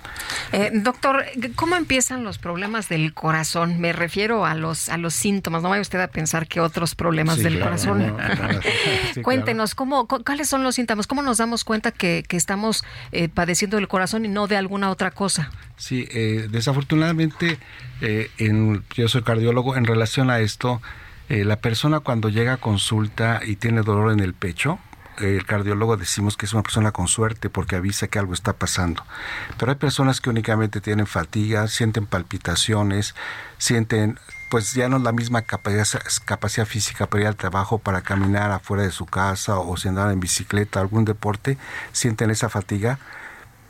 Eh, 0.51 0.69
doctor, 0.73 1.25
¿cómo 1.55 1.75
empiezan 1.75 2.23
los 2.23 2.37
problemas 2.37 2.87
del 2.89 3.13
corazón? 3.13 3.79
Me 3.79 3.91
refiero 3.93 4.45
a 4.45 4.53
los 4.55 4.89
a 4.89 4.97
los 4.97 5.13
síntomas. 5.15 5.63
No 5.63 5.69
vaya 5.69 5.81
usted 5.81 5.99
a 5.99 6.07
pensar 6.07 6.47
que 6.47 6.59
otros 6.61 6.93
problemas 6.95 7.37
Sí, 7.37 7.43
del 7.43 7.53
claro, 7.55 7.65
corazón. 7.71 7.99
no, 8.07 8.17
no, 8.17 8.61
sí, 9.13 9.21
Cuéntenos, 9.23 9.73
¿cómo, 9.75 10.07
cu- 10.07 10.23
¿cuáles 10.23 10.47
son 10.49 10.63
los 10.63 10.75
síntomas? 10.75 11.07
¿Cómo 11.07 11.21
nos 11.21 11.37
damos 11.39 11.63
cuenta 11.63 11.91
que, 11.91 12.23
que 12.27 12.37
estamos 12.37 12.83
eh, 13.11 13.27
padeciendo 13.29 13.77
del 13.77 13.87
corazón 13.87 14.25
y 14.25 14.27
no 14.27 14.47
de 14.47 14.57
alguna 14.57 14.89
otra 14.91 15.11
cosa? 15.11 15.49
Sí, 15.77 16.07
eh, 16.11 16.47
desafortunadamente, 16.49 17.57
eh, 18.01 18.29
en, 18.37 18.83
yo 18.95 19.07
soy 19.07 19.23
cardiólogo, 19.23 19.75
en 19.75 19.85
relación 19.85 20.29
a 20.29 20.39
esto, 20.39 20.81
eh, 21.29 21.43
la 21.43 21.55
persona 21.57 21.99
cuando 22.01 22.29
llega 22.29 22.53
a 22.53 22.57
consulta 22.57 23.41
y 23.45 23.55
tiene 23.55 23.81
dolor 23.81 24.11
en 24.11 24.19
el 24.19 24.33
pecho, 24.33 24.79
el 25.19 25.45
cardiólogo 25.45 25.97
decimos 25.97 26.37
que 26.37 26.45
es 26.45 26.53
una 26.53 26.63
persona 26.63 26.91
con 26.91 27.07
suerte 27.07 27.49
porque 27.49 27.75
avisa 27.75 28.07
que 28.07 28.19
algo 28.19 28.33
está 28.33 28.53
pasando. 28.53 29.03
Pero 29.57 29.71
hay 29.71 29.77
personas 29.77 30.21
que 30.21 30.29
únicamente 30.29 30.81
tienen 30.81 31.07
fatiga, 31.07 31.67
sienten 31.67 32.05
palpitaciones, 32.05 33.15
sienten 33.57 34.19
pues 34.49 34.73
ya 34.73 34.87
no 34.87 34.97
es 34.97 35.03
la 35.03 35.11
misma 35.11 35.41
capacidad, 35.41 35.87
capacidad 36.23 36.65
física 36.65 37.07
para 37.07 37.21
ir 37.23 37.27
al 37.27 37.35
trabajo, 37.35 37.79
para 37.79 38.01
caminar 38.01 38.51
afuera 38.51 38.83
de 38.83 38.91
su 38.91 39.05
casa 39.05 39.57
o 39.57 39.75
si 39.75 39.87
andan 39.87 40.11
en 40.11 40.19
bicicleta, 40.19 40.79
algún 40.79 41.03
deporte, 41.03 41.57
sienten 41.91 42.29
esa 42.29 42.47
fatiga 42.49 42.99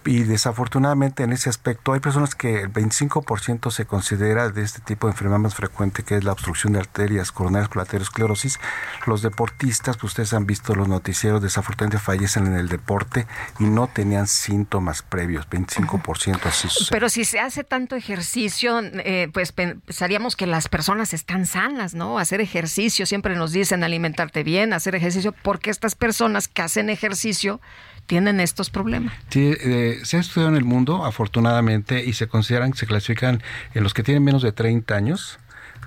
y 0.06 0.24
desafortunadamente 0.24 1.24
en 1.24 1.34
ese 1.34 1.50
aspecto 1.50 1.94
hay 1.94 2.00
personas 2.00 2.36
que 2.36 2.62
el 2.62 2.72
25% 2.72 3.72
se 3.72 3.86
considera 3.86 4.50
de 4.50 4.62
este 4.64 4.80
tipo 4.82 5.08
de 5.08 5.12
enfermedad 5.12 5.40
más 5.40 5.56
frecuente 5.56 6.04
que 6.04 6.16
es 6.16 6.24
la 6.24 6.32
obstrucción 6.32 6.74
de 6.74 6.80
arterias 6.80 7.32
coronarias 7.32 7.70
con 7.70 7.82
aterosclerosis. 7.82 8.60
Los 9.08 9.22
deportistas, 9.22 9.98
pues 9.98 10.12
ustedes 10.12 10.34
han 10.34 10.46
visto 10.46 10.76
los 10.76 10.88
noticieros, 10.88 11.42
desafortunadamente 11.42 12.04
fallecen 12.04 12.48
en 12.48 12.56
el 12.56 12.70
deporte 12.70 13.26
y 13.60 13.66
no 13.66 13.88
tenían 13.88 14.28
síntomas 14.28 15.02
previos, 15.02 15.50
25% 15.50 16.46
así 16.46 16.70
sucede. 16.70 16.90
Pero 16.92 17.10
si 17.10 17.26
se 17.26 17.40
hace 17.40 17.64
tanto 17.64 17.96
ejercicio, 17.96 18.82
eh, 18.84 19.30
pues 19.34 19.52
pensaríamos 19.52 20.36
que 20.36 20.46
las 20.46 20.68
personas 20.68 21.14
están 21.14 21.46
sanas, 21.46 21.96
¿no? 21.96 22.20
Hacer 22.20 22.42
ejercicio, 22.42 23.06
siempre 23.06 23.36
nos 23.36 23.52
dicen 23.52 23.84
alimentarte 23.84 24.44
bien, 24.44 24.74
hacer 24.74 24.96
ejercicio, 24.96 25.34
porque 25.42 25.72
estas 25.72 25.96
personas 25.96 26.48
que 26.48 26.62
hacen 26.62 26.90
ejercicio 26.90 27.60
tienen 28.06 28.40
estos 28.40 28.70
problemas. 28.70 29.14
Eh, 29.34 30.00
se 30.04 30.18
ha 30.18 30.20
estudiado 30.20 30.50
en 30.50 30.58
el 30.58 30.66
mundo, 30.66 31.06
afortunadamente, 31.06 32.04
y 32.06 32.14
se 32.14 32.28
consideran, 32.28 32.74
se 32.74 32.86
clasifican 32.86 33.42
en 33.74 33.84
los 33.84 33.94
que 33.94 34.04
tienen 34.04 34.24
menos 34.24 34.42
de 34.42 34.52
30 34.52 34.96
años. 34.96 35.40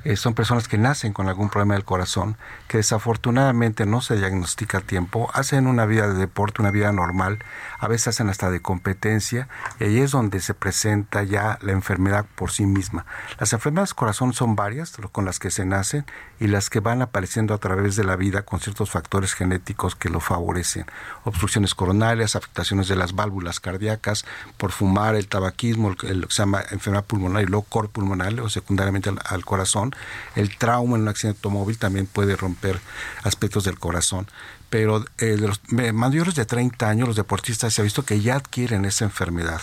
eh, 0.04 0.16
son 0.16 0.34
personas 0.34 0.68
que 0.68 0.78
nacen 0.78 1.12
con 1.12 1.28
algún 1.28 1.50
problema 1.50 1.74
del 1.74 1.84
corazón, 1.84 2.36
que 2.68 2.78
desafortunadamente 2.78 3.84
no 3.84 4.00
se 4.00 4.16
diagnostica 4.16 4.78
a 4.78 4.80
tiempo, 4.80 5.28
hacen 5.34 5.66
una 5.66 5.86
vida 5.86 6.06
de 6.06 6.14
deporte, 6.14 6.62
una 6.62 6.70
vida 6.70 6.92
normal, 6.92 7.38
a 7.78 7.88
veces 7.88 8.08
hacen 8.08 8.28
hasta 8.28 8.50
de 8.50 8.60
competencia, 8.60 9.48
y 9.80 9.84
ahí 9.84 9.98
es 10.00 10.10
donde 10.10 10.40
se 10.40 10.54
presenta 10.54 11.22
ya 11.22 11.58
la 11.62 11.72
enfermedad 11.72 12.26
por 12.34 12.50
sí 12.50 12.66
misma. 12.66 13.06
Las 13.38 13.52
enfermedades 13.52 13.90
del 13.90 13.96
corazón 13.96 14.32
son 14.32 14.56
varias, 14.56 14.96
con 15.12 15.24
las 15.24 15.38
que 15.38 15.50
se 15.50 15.64
nacen 15.64 16.04
y 16.40 16.46
las 16.46 16.70
que 16.70 16.80
van 16.80 17.02
apareciendo 17.02 17.54
a 17.54 17.58
través 17.58 17.96
de 17.96 18.04
la 18.04 18.16
vida 18.16 18.42
con 18.42 18.60
ciertos 18.60 18.90
factores 18.90 19.34
genéticos 19.34 19.96
que 19.96 20.08
lo 20.08 20.20
favorecen. 20.20 20.86
Obstrucciones 21.24 21.74
coronarias, 21.74 22.36
afectaciones 22.36 22.88
de 22.88 22.96
las 22.96 23.14
válvulas 23.14 23.60
cardíacas, 23.60 24.24
por 24.56 24.72
fumar, 24.72 25.14
el 25.14 25.28
tabaquismo, 25.28 25.90
lo 25.90 25.96
que 25.96 26.08
se 26.08 26.42
llama 26.42 26.62
enfermedad 26.70 27.04
pulmonar 27.04 27.42
y 27.42 27.46
luego 27.46 27.66
cor 27.68 27.88
pulmonar 27.88 28.38
o 28.40 28.48
secundariamente 28.48 29.08
al, 29.08 29.18
al 29.24 29.44
corazón. 29.44 29.94
El 30.34 30.56
trauma 30.56 30.96
en 30.96 31.02
un 31.02 31.08
accidente 31.08 31.38
automóvil 31.38 31.78
también 31.78 32.06
puede 32.06 32.36
romper 32.36 32.80
aspectos 33.22 33.64
del 33.64 33.78
corazón. 33.78 34.26
Pero 34.70 35.04
eh, 35.18 35.24
de 35.36 35.48
los 35.48 35.60
me- 35.68 35.92
mayores 35.92 36.34
de 36.34 36.44
30 36.44 36.88
años, 36.88 37.08
los 37.08 37.16
deportistas 37.16 37.72
se 37.72 37.80
ha 37.80 37.84
visto 37.84 38.04
que 38.04 38.20
ya 38.20 38.36
adquieren 38.36 38.84
esa 38.84 39.04
enfermedad. 39.06 39.62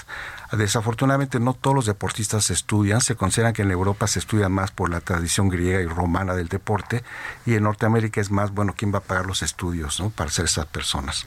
Desafortunadamente 0.52 1.40
no 1.40 1.54
todos 1.54 1.76
los 1.76 1.86
deportistas 1.86 2.46
se 2.46 2.54
estudian, 2.54 3.02
se 3.02 3.16
consideran 3.16 3.54
que 3.54 3.64
en 3.64 3.72
Europa 3.72 4.08
se 4.08 4.20
estudia 4.20 4.48
más 4.48 4.72
por 4.72 4.90
la 4.90 5.02
tradición 5.02 5.50
griega 5.50 5.82
y 5.82 5.86
romana 5.88 6.34
del 6.34 6.48
deporte 6.48 7.04
y 7.46 7.56
en 7.56 7.64
Norteamérica 7.64 8.22
es 8.22 8.32
más, 8.32 8.52
bueno, 8.52 8.74
¿quién 8.78 8.94
va 8.94 9.00
a 9.00 9.04
pagar 9.04 9.26
los 9.26 9.42
estudios 9.42 10.00
¿no? 10.00 10.12
para 10.12 10.30
ser 10.32 10.46
esas 10.46 10.66
personas? 10.68 11.26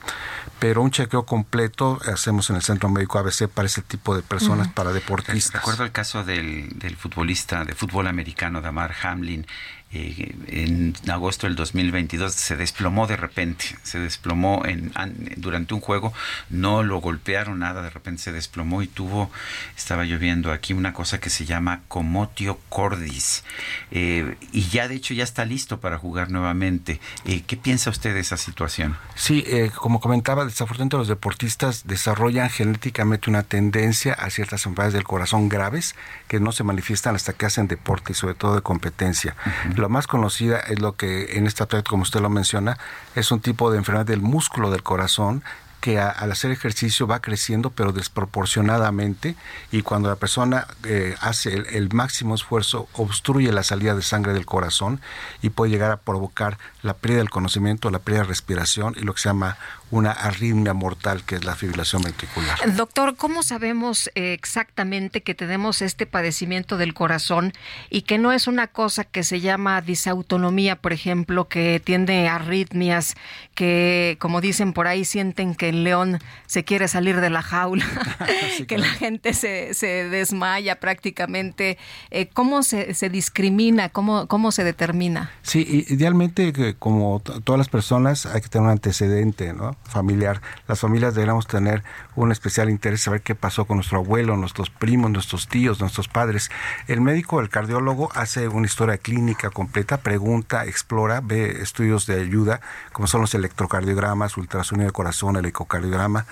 Pero 0.60 0.82
un 0.82 0.90
chequeo 0.90 1.26
completo 1.26 1.98
hacemos 2.10 2.48
en 2.50 2.56
el 2.56 2.62
Centro 2.62 2.88
Médico 2.88 3.18
ABC 3.18 3.48
para 3.48 3.66
ese 3.66 3.82
tipo 3.82 4.14
de 4.16 4.22
personas, 4.22 4.68
para 4.68 4.92
deportistas. 4.92 5.60
Recuerdo 5.60 5.84
el 5.84 5.92
caso 5.92 6.24
del, 6.24 6.70
del 6.78 6.96
futbolista 6.96 7.64
de 7.64 7.74
fútbol 7.74 8.06
americano, 8.06 8.60
Damar 8.60 8.94
Hamlin. 9.02 9.46
Eh, 9.92 10.34
en 10.48 10.94
agosto 11.10 11.46
del 11.46 11.56
2022 11.56 12.32
se 12.32 12.56
desplomó 12.56 13.06
de 13.06 13.16
repente, 13.16 13.64
se 13.82 13.98
desplomó 13.98 14.64
en, 14.66 14.92
an- 14.94 15.14
durante 15.36 15.74
un 15.74 15.80
juego, 15.80 16.12
no 16.50 16.82
lo 16.82 17.00
golpearon 17.00 17.58
nada, 17.60 17.82
de 17.82 17.90
repente 17.90 18.22
se 18.22 18.32
desplomó 18.32 18.82
y 18.82 18.86
tuvo, 18.86 19.30
estaba 19.76 20.04
lloviendo 20.04 20.52
aquí 20.52 20.72
una 20.74 20.92
cosa 20.92 21.18
que 21.20 21.30
se 21.30 21.44
llama 21.46 21.80
comotio 21.88 22.58
cordis 22.68 23.44
eh, 23.90 24.36
y 24.52 24.62
ya 24.68 24.88
de 24.88 24.94
hecho 24.96 25.14
ya 25.14 25.24
está 25.24 25.44
listo 25.44 25.80
para 25.80 25.98
jugar 25.98 26.30
nuevamente. 26.30 27.00
Eh, 27.24 27.42
¿Qué 27.46 27.56
piensa 27.56 27.90
usted 27.90 28.14
de 28.14 28.20
esa 28.20 28.36
situación? 28.36 28.96
Sí, 29.14 29.42
eh, 29.46 29.70
como 29.74 30.00
comentaba, 30.00 30.44
desafortunadamente 30.44 30.96
los 30.98 31.08
deportistas 31.08 31.86
desarrollan 31.86 32.50
genéticamente 32.50 33.30
una 33.30 33.42
tendencia 33.42 34.12
a 34.12 34.30
ciertas 34.30 34.66
enfermedades 34.66 34.94
del 34.94 35.04
corazón 35.04 35.48
graves 35.48 35.94
que 36.28 36.40
no 36.40 36.52
se 36.52 36.62
manifiestan 36.62 37.16
hasta 37.16 37.32
que 37.32 37.46
hacen 37.46 37.66
deporte 37.66 38.12
y 38.12 38.14
sobre 38.14 38.34
todo 38.34 38.54
de 38.54 38.60
competencia. 38.60 39.34
Lo 39.74 39.88
más 39.88 40.06
conocida 40.06 40.60
es 40.60 40.78
lo 40.78 40.94
que 40.94 41.36
en 41.38 41.46
este 41.46 41.62
aspecto, 41.62 41.90
como 41.90 42.02
usted 42.02 42.20
lo 42.20 42.30
menciona, 42.30 42.78
es 43.14 43.32
un 43.32 43.40
tipo 43.40 43.70
de 43.70 43.78
enfermedad 43.78 44.06
del 44.06 44.20
músculo 44.20 44.70
del 44.70 44.82
corazón 44.82 45.42
que 45.80 45.98
al 45.98 46.32
hacer 46.32 46.50
ejercicio 46.50 47.06
va 47.06 47.20
creciendo 47.20 47.70
pero 47.70 47.92
desproporcionadamente 47.92 49.36
y 49.70 49.82
cuando 49.82 50.08
la 50.08 50.16
persona 50.16 50.66
eh, 50.84 51.14
hace 51.20 51.54
el, 51.54 51.66
el 51.66 51.92
máximo 51.92 52.34
esfuerzo 52.34 52.88
obstruye 52.94 53.52
la 53.52 53.62
salida 53.62 53.94
de 53.94 54.02
sangre 54.02 54.32
del 54.32 54.46
corazón 54.46 55.00
y 55.42 55.50
puede 55.50 55.70
llegar 55.70 55.90
a 55.90 55.98
provocar 55.98 56.58
la 56.82 56.94
pérdida 56.94 57.18
del 57.18 57.30
conocimiento, 57.30 57.90
la 57.90 57.98
pérdida 57.98 58.22
de 58.22 58.28
respiración 58.28 58.94
y 58.96 59.04
lo 59.04 59.14
que 59.14 59.20
se 59.20 59.28
llama 59.28 59.58
una 59.90 60.10
arritmia 60.10 60.74
mortal 60.74 61.22
que 61.24 61.36
es 61.36 61.44
la 61.44 61.54
fibrilación 61.56 62.02
ventricular. 62.02 62.58
Doctor, 62.74 63.16
¿cómo 63.16 63.42
sabemos 63.42 64.10
eh, 64.14 64.32
exactamente 64.32 65.22
que 65.22 65.34
tenemos 65.34 65.80
este 65.82 66.06
padecimiento 66.06 66.76
del 66.76 66.94
corazón 66.94 67.52
y 67.88 68.02
que 68.02 68.18
no 68.18 68.32
es 68.32 68.46
una 68.46 68.66
cosa 68.66 69.04
que 69.04 69.22
se 69.22 69.40
llama 69.40 69.80
disautonomía, 69.80 70.76
por 70.76 70.92
ejemplo, 70.92 71.48
que 71.48 71.80
tiende 71.82 72.28
a 72.28 72.36
arritmias, 72.36 73.14
que 73.54 74.16
como 74.20 74.40
dicen 74.40 74.72
por 74.72 74.86
ahí 74.86 75.04
sienten 75.04 75.54
que 75.54 75.67
el 75.68 75.84
león 75.84 76.18
se 76.46 76.64
quiere 76.64 76.88
salir 76.88 77.20
de 77.20 77.30
la 77.30 77.42
jaula, 77.42 77.84
que 78.68 78.78
la 78.78 78.88
gente 78.88 79.34
se, 79.34 79.74
se 79.74 80.08
desmaya 80.08 80.80
prácticamente? 80.80 81.78
Eh, 82.10 82.28
¿Cómo 82.32 82.62
se, 82.62 82.94
se 82.94 83.08
discrimina? 83.08 83.88
¿Cómo, 83.88 84.26
¿Cómo 84.26 84.52
se 84.52 84.64
determina? 84.64 85.30
Sí, 85.42 85.86
idealmente, 85.88 86.74
como 86.78 87.20
todas 87.20 87.58
las 87.58 87.68
personas, 87.68 88.26
hay 88.26 88.40
que 88.40 88.48
tener 88.48 88.66
un 88.66 88.70
antecedente 88.70 89.52
¿no? 89.52 89.76
familiar. 89.84 90.40
Las 90.66 90.80
familias 90.80 91.14
deberíamos 91.14 91.46
tener 91.46 91.82
un 92.16 92.32
especial 92.32 92.70
interés, 92.70 93.02
saber 93.02 93.22
qué 93.22 93.34
pasó 93.34 93.64
con 93.64 93.76
nuestro 93.76 93.98
abuelo, 93.98 94.36
nuestros 94.36 94.70
primos, 94.70 95.10
nuestros 95.10 95.48
tíos, 95.48 95.80
nuestros 95.80 96.08
padres. 96.08 96.50
El 96.86 97.00
médico, 97.00 97.40
el 97.40 97.48
cardiólogo, 97.48 98.10
hace 98.14 98.48
una 98.48 98.66
historia 98.66 98.98
clínica 98.98 99.50
completa, 99.50 99.98
pregunta, 99.98 100.64
explora, 100.64 101.20
ve 101.20 101.62
estudios 101.62 102.06
de 102.06 102.20
ayuda, 102.20 102.60
como 102.92 103.06
son 103.06 103.20
los 103.20 103.34
electrocardiogramas, 103.34 104.36
ultrasonido 104.36 104.86
de 104.86 104.92
corazón, 104.92 105.36
el 105.36 105.46
ecocardiograma. 105.62 106.26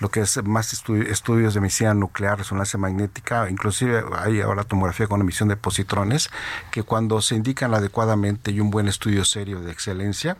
lo 0.00 0.10
que 0.10 0.18
es 0.20 0.42
más 0.42 0.74
estu- 0.74 1.06
estudios 1.06 1.54
de 1.54 1.60
medicina 1.60 1.94
nuclear, 1.94 2.36
resonancia 2.36 2.76
magnética, 2.76 3.48
inclusive 3.48 4.02
hay 4.18 4.40
ahora 4.40 4.64
tomografía 4.64 5.06
con 5.06 5.20
emisión 5.20 5.48
de 5.48 5.56
positrones, 5.56 6.28
que 6.72 6.82
cuando 6.82 7.22
se 7.22 7.36
indican 7.36 7.72
adecuadamente 7.72 8.50
y 8.50 8.58
un 8.58 8.70
buen 8.72 8.88
estudio 8.88 9.24
serio 9.24 9.60
de 9.60 9.70
excelencia, 9.70 10.36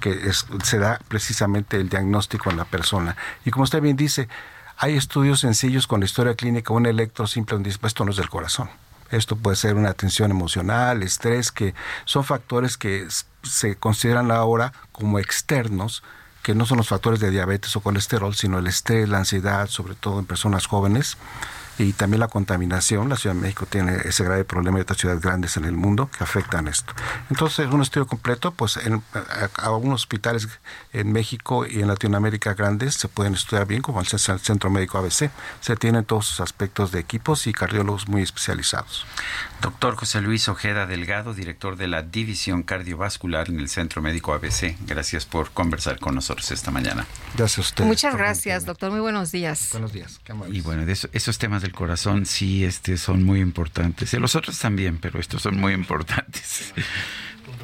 que 0.00 0.30
se 0.62 0.78
da 0.78 1.00
precisamente 1.08 1.78
el 1.78 1.88
diagnóstico 1.88 2.50
en 2.50 2.58
la 2.58 2.66
persona. 2.66 3.16
Y 3.46 3.50
como 3.50 3.64
usted 3.64 3.80
bien 3.80 3.96
dice, 3.96 4.28
hay 4.76 4.94
estudios 4.98 5.40
sencillos 5.40 5.86
con 5.86 6.00
la 6.00 6.04
historia 6.06 6.34
clínica, 6.34 6.74
un 6.74 6.84
electro 6.84 7.26
simple 7.26 7.54
donde 7.54 7.68
dice, 7.70 7.78
"Pues 7.80 7.92
esto 7.92 8.04
no 8.04 8.10
es 8.10 8.18
del 8.18 8.28
corazón. 8.28 8.68
Esto 9.10 9.36
puede 9.36 9.56
ser 9.56 9.76
una 9.76 9.94
tensión 9.94 10.30
emocional, 10.30 11.02
estrés, 11.02 11.50
que 11.50 11.74
son 12.04 12.24
factores 12.24 12.76
que 12.76 13.08
se 13.42 13.76
consideran 13.76 14.30
ahora 14.30 14.74
como 14.92 15.18
externos, 15.18 16.02
que 16.48 16.54
no 16.54 16.64
son 16.64 16.78
los 16.78 16.88
factores 16.88 17.20
de 17.20 17.30
diabetes 17.30 17.76
o 17.76 17.80
colesterol, 17.82 18.34
sino 18.34 18.58
el 18.58 18.66
estrés, 18.66 19.06
la 19.06 19.18
ansiedad, 19.18 19.68
sobre 19.68 19.94
todo 19.94 20.18
en 20.18 20.24
personas 20.24 20.64
jóvenes, 20.64 21.18
y 21.78 21.92
también 21.92 22.20
la 22.20 22.28
contaminación. 22.28 23.08
La 23.08 23.16
Ciudad 23.16 23.34
de 23.36 23.40
México 23.42 23.66
tiene 23.66 23.96
ese 24.04 24.24
grave 24.24 24.44
problema 24.44 24.76
de 24.78 24.82
otras 24.82 24.98
ciudades 24.98 25.22
grandes 25.22 25.56
en 25.56 25.64
el 25.64 25.72
mundo 25.76 26.10
que 26.16 26.24
afectan 26.24 26.66
esto. 26.68 26.92
Entonces, 27.30 27.68
un 27.70 27.82
estudio 27.82 28.06
completo, 28.06 28.50
pues 28.52 28.76
en 28.78 29.02
a- 29.14 29.48
a 29.62 29.66
algunos 29.66 30.02
hospitales 30.02 30.48
en 30.92 31.12
México 31.12 31.66
y 31.66 31.80
en 31.80 31.88
Latinoamérica 31.88 32.54
grandes 32.54 32.94
se 32.94 33.08
pueden 33.08 33.34
estudiar 33.34 33.66
bien, 33.66 33.82
como 33.82 34.00
el 34.00 34.06
C- 34.06 34.18
Centro 34.38 34.70
Médico 34.70 34.98
ABC. 34.98 35.30
Se 35.60 35.76
tienen 35.76 36.04
todos 36.04 36.26
sus 36.26 36.40
aspectos 36.40 36.90
de 36.92 36.98
equipos 37.00 37.46
y 37.46 37.52
cardiólogos 37.52 38.08
muy 38.08 38.22
especializados. 38.22 39.06
Doctor 39.60 39.96
José 39.96 40.20
Luis 40.20 40.48
Ojeda 40.48 40.86
Delgado, 40.86 41.34
director 41.34 41.76
de 41.76 41.88
la 41.88 42.02
División 42.02 42.62
Cardiovascular 42.62 43.48
en 43.48 43.58
el 43.60 43.68
Centro 43.68 44.02
Médico 44.02 44.32
ABC. 44.32 44.76
Gracias 44.86 45.26
por 45.26 45.50
conversar 45.50 45.98
con 45.98 46.14
nosotros 46.14 46.50
esta 46.50 46.70
mañana. 46.70 47.06
Gracias 47.36 47.58
a 47.58 47.60
ustedes. 47.62 47.88
Muchas 47.88 48.14
gracias, 48.16 48.64
doctor. 48.64 48.90
Muy 48.90 49.00
buenos 49.00 49.32
días. 49.32 49.68
Buenos 49.72 49.92
días. 49.92 50.20
Y 50.50 50.60
bueno, 50.60 50.84
de 50.86 50.92
eso- 50.92 51.08
esos 51.12 51.38
temas 51.38 51.62
del 51.68 51.74
corazón 51.74 52.24
sí 52.24 52.64
este, 52.64 52.96
son 52.96 53.24
muy 53.24 53.40
importantes. 53.40 54.14
Los 54.14 54.34
otros 54.34 54.58
también, 54.58 54.96
pero 54.96 55.20
estos 55.20 55.42
son 55.42 55.60
muy 55.60 55.74
importantes. 55.74 56.72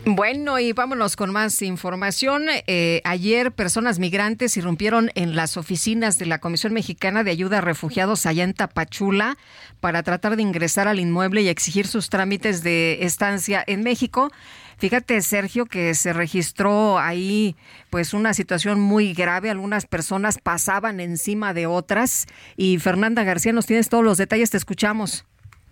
Bueno, 0.06 0.58
y 0.58 0.72
vámonos 0.74 1.16
con 1.16 1.32
más 1.32 1.62
información. 1.62 2.44
Eh, 2.66 3.00
ayer 3.04 3.52
personas 3.52 3.98
migrantes 3.98 4.56
irrumpieron 4.58 5.10
en 5.14 5.34
las 5.34 5.56
oficinas 5.56 6.18
de 6.18 6.26
la 6.26 6.38
Comisión 6.38 6.74
Mexicana 6.74 7.24
de 7.24 7.30
Ayuda 7.30 7.58
a 7.58 7.60
Refugiados 7.62 8.26
allá 8.26 8.44
en 8.44 8.52
Tapachula 8.52 9.38
para 9.80 10.02
tratar 10.02 10.36
de 10.36 10.42
ingresar 10.42 10.88
al 10.88 11.00
inmueble 11.00 11.40
y 11.40 11.48
exigir 11.48 11.86
sus 11.86 12.10
trámites 12.10 12.62
de 12.62 12.98
estancia 13.00 13.64
en 13.66 13.82
México. 13.82 14.30
Fíjate, 14.78 15.20
Sergio, 15.22 15.66
que 15.66 15.94
se 15.94 16.12
registró 16.12 16.98
ahí 16.98 17.56
pues 17.90 18.14
una 18.14 18.34
situación 18.34 18.80
muy 18.80 19.14
grave. 19.14 19.50
Algunas 19.50 19.86
personas 19.86 20.38
pasaban 20.38 21.00
encima 21.00 21.54
de 21.54 21.66
otras. 21.66 22.26
Y 22.56 22.78
Fernanda 22.78 23.24
García, 23.24 23.52
nos 23.52 23.66
tienes 23.66 23.88
todos 23.88 24.04
los 24.04 24.18
detalles, 24.18 24.50
te 24.50 24.56
escuchamos. 24.56 25.24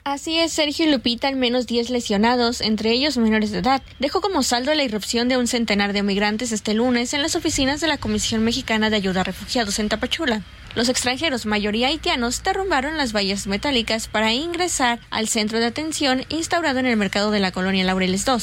Así 0.05 0.37
es, 0.37 0.53
Sergio 0.53 0.87
y 0.87 0.91
Lupita, 0.91 1.29
al 1.29 1.37
menos 1.37 1.69
10 1.69 1.91
lesionados, 1.91 2.61
entre 2.61 2.91
ellos 2.91 3.17
menores 3.19 3.53
de 3.53 3.59
edad, 3.59 3.83
dejó 4.01 4.21
como 4.21 4.43
saldo 4.43 4.75
la 4.75 4.83
irrupción 4.83 5.29
de 5.29 5.37
un 5.37 5.47
centenar 5.47 5.93
de 5.93 6.03
migrantes 6.03 6.51
este 6.51 6.75
lunes 6.75 7.15
en 7.15 7.23
las 7.23 7.37
oficinas 7.37 7.81
de 7.81 7.87
la 7.87 7.99
Comisión 7.99 8.43
Mexicana 8.43 8.91
de 8.91 8.97
Ayuda 8.97 9.21
a 9.21 9.25
Refugiados 9.25 9.79
en 9.79 9.89
Tapachula. 9.89 10.43
Los 10.75 10.89
extranjeros, 10.89 11.45
mayoría 11.45 11.89
haitianos, 11.89 12.43
derrumbaron 12.43 12.97
las 12.97 13.15
vallas 13.15 13.47
metálicas 13.47 14.09
para 14.09 14.33
ingresar 14.33 15.01
al 15.11 15.29
centro 15.29 15.59
de 15.59 15.67
atención 15.67 16.25
instaurado 16.31 16.79
en 16.79 16.87
el 16.87 16.97
mercado 16.97 17.31
de 17.31 17.41
la 17.41 17.53
colonia 17.53 17.85
Laureles 17.85 18.27
II, 18.27 18.37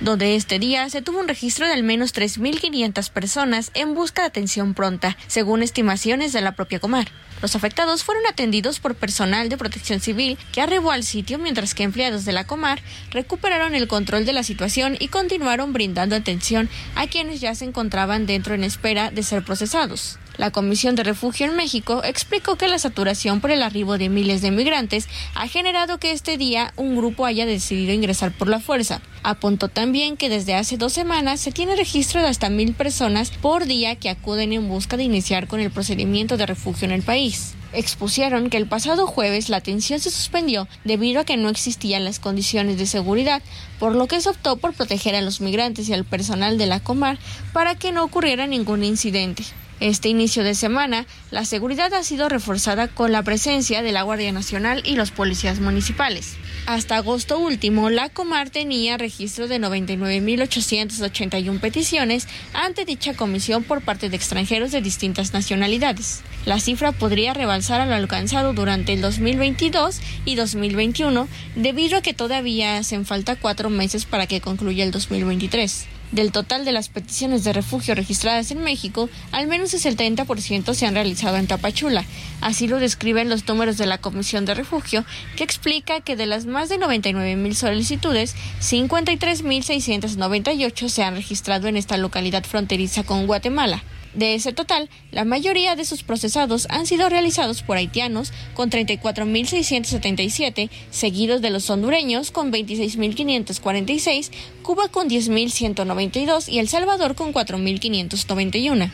donde 0.00 0.34
este 0.34 0.58
día 0.58 0.88
se 0.88 1.02
tuvo 1.02 1.20
un 1.20 1.28
registro 1.28 1.66
de 1.66 1.74
al 1.74 1.82
menos 1.82 2.14
3.500 2.14 3.10
personas 3.10 3.70
en 3.74 3.94
busca 3.94 4.22
de 4.22 4.28
atención 4.28 4.72
pronta, 4.72 5.18
según 5.26 5.62
estimaciones 5.62 6.32
de 6.32 6.40
la 6.40 6.52
propia 6.52 6.80
Comar. 6.80 7.08
Los 7.42 7.54
afectados 7.54 8.02
fueron 8.02 8.26
atendidos 8.26 8.80
por 8.80 8.94
personal 8.94 9.50
de 9.50 9.58
protección 9.58 10.00
civil 10.00 10.38
que 10.52 10.62
arribó 10.62 10.90
al 10.90 11.04
sitio 11.04 11.38
mientras 11.38 11.74
que 11.74 11.82
empleados 11.82 12.24
de 12.24 12.32
la 12.32 12.46
Comar 12.46 12.80
recuperaron 13.10 13.74
el 13.74 13.88
control 13.88 14.24
de 14.24 14.32
la 14.32 14.42
situación 14.42 14.96
y 14.98 15.08
continuaron 15.08 15.74
brindando 15.74 16.16
atención 16.16 16.70
a 16.94 17.08
quienes 17.08 17.42
ya 17.42 17.54
se 17.54 17.66
encontraban 17.66 18.24
dentro 18.24 18.54
en 18.54 18.64
espera 18.64 19.10
de 19.10 19.22
ser 19.22 19.44
procesados. 19.44 20.18
La 20.38 20.52
Comisión 20.52 20.94
de 20.94 21.02
Refugio 21.02 21.46
en 21.46 21.56
México 21.56 22.00
explicó 22.04 22.54
que 22.54 22.68
la 22.68 22.78
saturación 22.78 23.40
por 23.40 23.50
el 23.50 23.60
arribo 23.60 23.98
de 23.98 24.08
miles 24.08 24.40
de 24.40 24.52
migrantes 24.52 25.08
ha 25.34 25.48
generado 25.48 25.98
que 25.98 26.12
este 26.12 26.38
día 26.38 26.72
un 26.76 26.94
grupo 26.94 27.26
haya 27.26 27.44
decidido 27.44 27.92
ingresar 27.92 28.30
por 28.30 28.46
la 28.46 28.60
fuerza. 28.60 29.02
Apuntó 29.24 29.66
también 29.66 30.16
que 30.16 30.28
desde 30.28 30.54
hace 30.54 30.76
dos 30.76 30.92
semanas 30.92 31.40
se 31.40 31.50
tiene 31.50 31.74
registro 31.74 32.22
de 32.22 32.28
hasta 32.28 32.50
mil 32.50 32.72
personas 32.74 33.30
por 33.30 33.66
día 33.66 33.96
que 33.96 34.10
acuden 34.10 34.52
en 34.52 34.68
busca 34.68 34.96
de 34.96 35.02
iniciar 35.02 35.48
con 35.48 35.58
el 35.58 35.72
procedimiento 35.72 36.36
de 36.36 36.46
refugio 36.46 36.86
en 36.86 36.92
el 36.92 37.02
país. 37.02 37.54
Expusieron 37.72 38.48
que 38.48 38.58
el 38.58 38.68
pasado 38.68 39.08
jueves 39.08 39.48
la 39.48 39.56
atención 39.56 39.98
se 39.98 40.12
suspendió 40.12 40.68
debido 40.84 41.20
a 41.20 41.24
que 41.24 41.36
no 41.36 41.48
existían 41.48 42.04
las 42.04 42.20
condiciones 42.20 42.78
de 42.78 42.86
seguridad, 42.86 43.42
por 43.80 43.96
lo 43.96 44.06
que 44.06 44.20
se 44.20 44.28
optó 44.28 44.56
por 44.56 44.72
proteger 44.72 45.16
a 45.16 45.20
los 45.20 45.40
migrantes 45.40 45.88
y 45.88 45.94
al 45.94 46.04
personal 46.04 46.58
de 46.58 46.66
la 46.66 46.78
Comar 46.78 47.18
para 47.52 47.74
que 47.74 47.90
no 47.90 48.04
ocurriera 48.04 48.46
ningún 48.46 48.84
incidente. 48.84 49.42
Este 49.80 50.08
inicio 50.08 50.42
de 50.42 50.56
semana, 50.56 51.06
la 51.30 51.44
seguridad 51.44 51.94
ha 51.94 52.02
sido 52.02 52.28
reforzada 52.28 52.88
con 52.88 53.12
la 53.12 53.22
presencia 53.22 53.80
de 53.80 53.92
la 53.92 54.02
Guardia 54.02 54.32
Nacional 54.32 54.82
y 54.84 54.96
los 54.96 55.12
policías 55.12 55.60
municipales. 55.60 56.34
Hasta 56.66 56.96
agosto 56.96 57.38
último, 57.38 57.88
la 57.88 58.08
Comar 58.08 58.50
tenía 58.50 58.98
registro 58.98 59.46
de 59.46 59.60
99.881 59.60 61.60
peticiones 61.60 62.26
ante 62.52 62.84
dicha 62.84 63.14
comisión 63.14 63.62
por 63.62 63.80
parte 63.80 64.10
de 64.10 64.16
extranjeros 64.16 64.72
de 64.72 64.82
distintas 64.82 65.32
nacionalidades. 65.32 66.22
La 66.44 66.58
cifra 66.58 66.90
podría 66.90 67.32
rebalsar 67.32 67.80
a 67.80 67.86
lo 67.86 67.94
alcanzado 67.94 68.54
durante 68.54 68.94
el 68.94 69.00
2022 69.00 70.00
y 70.24 70.34
2021 70.34 71.28
debido 71.54 71.98
a 71.98 72.02
que 72.02 72.14
todavía 72.14 72.78
hacen 72.78 73.06
falta 73.06 73.36
cuatro 73.36 73.70
meses 73.70 74.06
para 74.06 74.26
que 74.26 74.40
concluya 74.40 74.82
el 74.82 74.90
2023. 74.90 75.86
Del 76.12 76.32
total 76.32 76.64
de 76.64 76.72
las 76.72 76.88
peticiones 76.88 77.44
de 77.44 77.52
refugio 77.52 77.94
registradas 77.94 78.50
en 78.50 78.64
México, 78.64 79.10
al 79.30 79.46
menos 79.46 79.74
el 79.74 79.80
70% 79.80 80.72
se 80.72 80.86
han 80.86 80.94
realizado 80.94 81.36
en 81.36 81.46
Tapachula. 81.46 82.06
Así 82.40 82.66
lo 82.66 82.78
describen 82.78 83.28
los 83.28 83.46
números 83.46 83.76
de 83.76 83.84
la 83.84 83.98
Comisión 83.98 84.46
de 84.46 84.54
Refugio, 84.54 85.04
que 85.36 85.44
explica 85.44 86.00
que 86.00 86.16
de 86.16 86.24
las 86.24 86.46
más 86.46 86.70
de 86.70 86.78
99 86.78 87.36
mil 87.36 87.54
solicitudes, 87.54 88.34
53.698 88.60 90.88
se 90.88 91.02
han 91.02 91.16
registrado 91.16 91.68
en 91.68 91.76
esta 91.76 91.98
localidad 91.98 92.44
fronteriza 92.44 93.02
con 93.02 93.26
Guatemala. 93.26 93.82
De 94.14 94.34
ese 94.34 94.52
total, 94.52 94.88
la 95.12 95.24
mayoría 95.24 95.76
de 95.76 95.84
sus 95.84 96.02
procesados 96.02 96.66
han 96.70 96.86
sido 96.86 97.08
realizados 97.08 97.62
por 97.62 97.76
haitianos 97.76 98.32
con 98.54 98.70
34.677, 98.70 100.70
seguidos 100.90 101.42
de 101.42 101.50
los 101.50 101.68
hondureños 101.70 102.30
con 102.30 102.52
26.546, 102.52 104.30
Cuba 104.62 104.88
con 104.88 105.08
10.192 105.08 106.48
y 106.48 106.58
El 106.58 106.68
Salvador 106.68 107.14
con 107.14 107.32
4.591. 107.32 108.90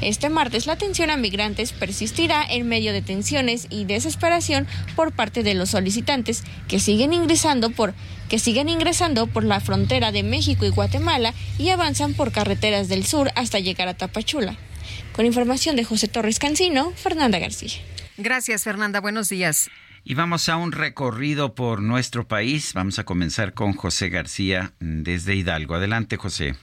Este 0.00 0.28
martes 0.30 0.66
la 0.66 0.74
atención 0.74 1.10
a 1.10 1.16
migrantes 1.16 1.72
persistirá 1.72 2.44
en 2.48 2.68
medio 2.68 2.92
de 2.92 3.02
tensiones 3.02 3.66
y 3.68 3.84
desesperación 3.84 4.66
por 4.94 5.12
parte 5.12 5.42
de 5.42 5.54
los 5.54 5.70
solicitantes 5.70 6.44
que 6.68 6.78
siguen 6.78 7.12
ingresando 7.12 7.70
por 7.70 7.94
que 8.28 8.38
siguen 8.38 8.68
ingresando 8.68 9.26
por 9.26 9.42
la 9.42 9.60
frontera 9.60 10.12
de 10.12 10.22
México 10.22 10.66
y 10.66 10.68
Guatemala 10.68 11.32
y 11.58 11.70
avanzan 11.70 12.14
por 12.14 12.30
carreteras 12.30 12.88
del 12.88 13.06
sur 13.06 13.30
hasta 13.34 13.58
llegar 13.58 13.88
a 13.88 13.94
Tapachula. 13.94 14.56
Con 15.12 15.26
información 15.26 15.76
de 15.76 15.84
José 15.84 16.08
Torres 16.08 16.38
Cancino, 16.38 16.92
Fernanda 16.92 17.38
García. 17.38 17.72
Gracias, 18.18 18.64
Fernanda. 18.64 19.00
Buenos 19.00 19.28
días. 19.30 19.70
Y 20.04 20.14
vamos 20.14 20.48
a 20.48 20.56
un 20.56 20.72
recorrido 20.72 21.54
por 21.54 21.82
nuestro 21.82 22.28
país. 22.28 22.72
Vamos 22.74 22.98
a 22.98 23.04
comenzar 23.04 23.54
con 23.54 23.72
José 23.72 24.10
García 24.10 24.72
desde 24.78 25.34
Hidalgo. 25.34 25.74
Adelante, 25.74 26.16
José. 26.16 26.54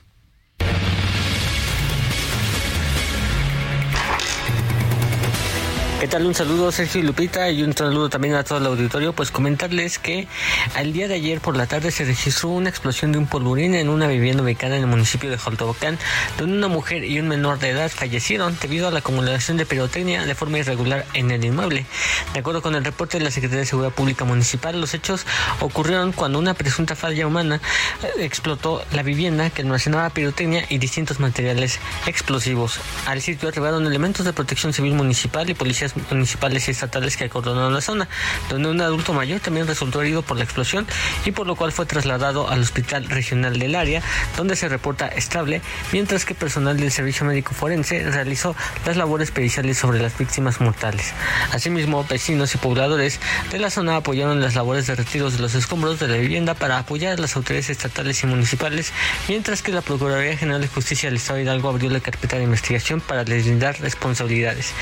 ¿Qué 5.98 6.10
tal? 6.10 6.26
Un 6.26 6.36
saludo 6.36 6.74
Sergio 6.74 7.00
y 7.00 7.04
Lupita 7.06 7.50
y 7.50 7.64
un 7.64 7.76
saludo 7.76 8.10
también 8.10 8.36
a 8.36 8.44
todo 8.44 8.58
el 8.58 8.66
auditorio. 8.66 9.14
Pues 9.14 9.32
comentarles 9.32 9.98
que 9.98 10.28
al 10.76 10.92
día 10.92 11.08
de 11.08 11.14
ayer 11.16 11.40
por 11.40 11.56
la 11.56 11.68
tarde 11.68 11.90
se 11.90 12.04
registró 12.04 12.50
una 12.50 12.70
explosión 12.70 13.14
de 13.14 13.18
un 13.18 13.28
polvorín 13.28 13.76
en 13.76 13.88
una 13.88 14.08
vivienda 14.08 14.44
ubicada 14.44 14.76
en 14.76 14.82
el 14.82 14.88
municipio 14.88 15.30
de 15.32 15.38
Joltobocán, 15.38 15.98
donde 16.38 16.58
una 16.58 16.68
mujer 16.68 17.06
y 17.06 17.18
un 17.18 17.30
menor 17.30 17.60
de 17.60 17.70
edad 17.70 17.90
fallecieron 17.90 18.58
debido 18.62 18.90
a 18.90 18.92
la 18.92 19.00
acumulación 19.00 19.56
de 19.56 19.66
pirotecnia 19.66 20.26
de 20.26 20.36
forma 20.36 20.60
irregular 20.60 21.06
en 21.14 21.32
el 21.32 21.46
inmueble. 21.46 21.86
De 22.34 22.42
acuerdo 22.42 22.62
con 22.62 22.76
el 22.76 22.84
reporte 22.84 23.18
de 23.18 23.24
la 23.24 23.32
Secretaría 23.32 23.62
de 23.62 23.66
Seguridad 23.66 23.94
Pública 23.94 24.26
Municipal, 24.26 24.80
los 24.80 24.94
hechos 24.94 25.26
ocurrieron 25.62 26.12
cuando 26.12 26.40
una 26.40 26.56
presunta 26.56 26.96
falla 26.96 27.26
humana 27.26 27.62
eh, 28.04 28.26
explotó 28.26 28.84
la 28.92 29.02
vivienda 29.02 29.50
que 29.50 29.62
almacenaba 29.62 30.10
pirotecnia 30.10 30.66
y 30.68 30.78
distintos 30.78 31.22
materiales 31.22 31.80
explosivos. 32.06 32.82
Al 33.08 33.22
sitio 33.22 33.48
arribaron 33.48 33.88
elementos 33.88 34.26
de 34.26 34.34
protección 34.34 34.74
civil 34.74 34.94
municipal 34.94 35.50
y 35.50 35.54
policía 35.54 35.85
policías 35.94 36.12
municipales 36.16 36.68
y 36.68 36.72
estatales 36.72 37.18
que 37.18 37.26
acordonaron 37.26 37.74
la 37.74 37.82
zona, 37.82 38.08
donde 38.50 38.70
un 38.70 38.82
adulto 38.82 39.14
mayor 39.14 39.40
también 39.40 39.68
resultó 39.68 40.02
herido 40.02 40.22
por 40.22 40.38
la 40.38 40.44
explosión 40.44 40.86
y 41.26 41.32
por 41.32 41.48
lo 41.48 41.56
cual 41.56 41.72
fue 41.72 41.86
trasladado 41.86 42.50
al 42.50 42.62
hospital 42.62 43.06
regional 43.10 43.60
del 43.60 43.76
área, 43.76 44.02
donde 44.38 44.56
se 44.56 44.68
reporta 44.70 45.08
estable, 45.08 45.62
mientras 45.92 46.26
que 46.26 46.36
personal 46.36 46.78
del 46.78 46.92
servicio 46.92 47.26
médico 47.26 47.54
forense 47.54 48.04
realizó 48.10 48.56
las 48.86 48.98
labores 48.98 49.32
periciales 49.32 49.78
sobre 49.78 50.02
las 50.02 50.18
víctimas 50.18 50.62
mortales. 50.62 51.14
Asimismo, 51.52 52.06
vecinos 52.10 52.54
y 52.56 52.58
pobladores 52.58 53.20
de 53.52 53.60
la 53.60 53.70
zona 53.70 53.98
apoyaron 53.98 54.42
las 54.42 54.56
labores 54.56 54.88
de 54.88 54.96
retiro 54.96 55.30
de 55.30 55.40
los 55.40 55.56
escombros 55.56 56.00
de 56.00 56.08
la 56.08 56.18
vivienda 56.18 56.54
para 56.54 56.80
apoyar 56.80 57.14
a 57.14 57.22
las 57.22 57.36
autoridades 57.36 57.70
estatales 57.70 58.24
y 58.24 58.28
municipales, 58.28 58.92
mientras 59.28 59.62
que 59.62 59.72
la 59.72 59.82
Procuraduría 59.82 60.38
General 60.38 60.62
de 60.62 60.68
Justicia 60.68 61.10
del 61.10 61.18
Estado 61.18 61.38
de 61.38 61.44
Hidalgo 61.44 61.70
abrió 61.70 61.90
la 61.90 62.00
carpeta 62.00 62.38
de 62.38 62.44
investigación 62.44 63.02
para 63.02 63.24
deslindar 63.24 63.80
responsabilidades. 63.80 64.74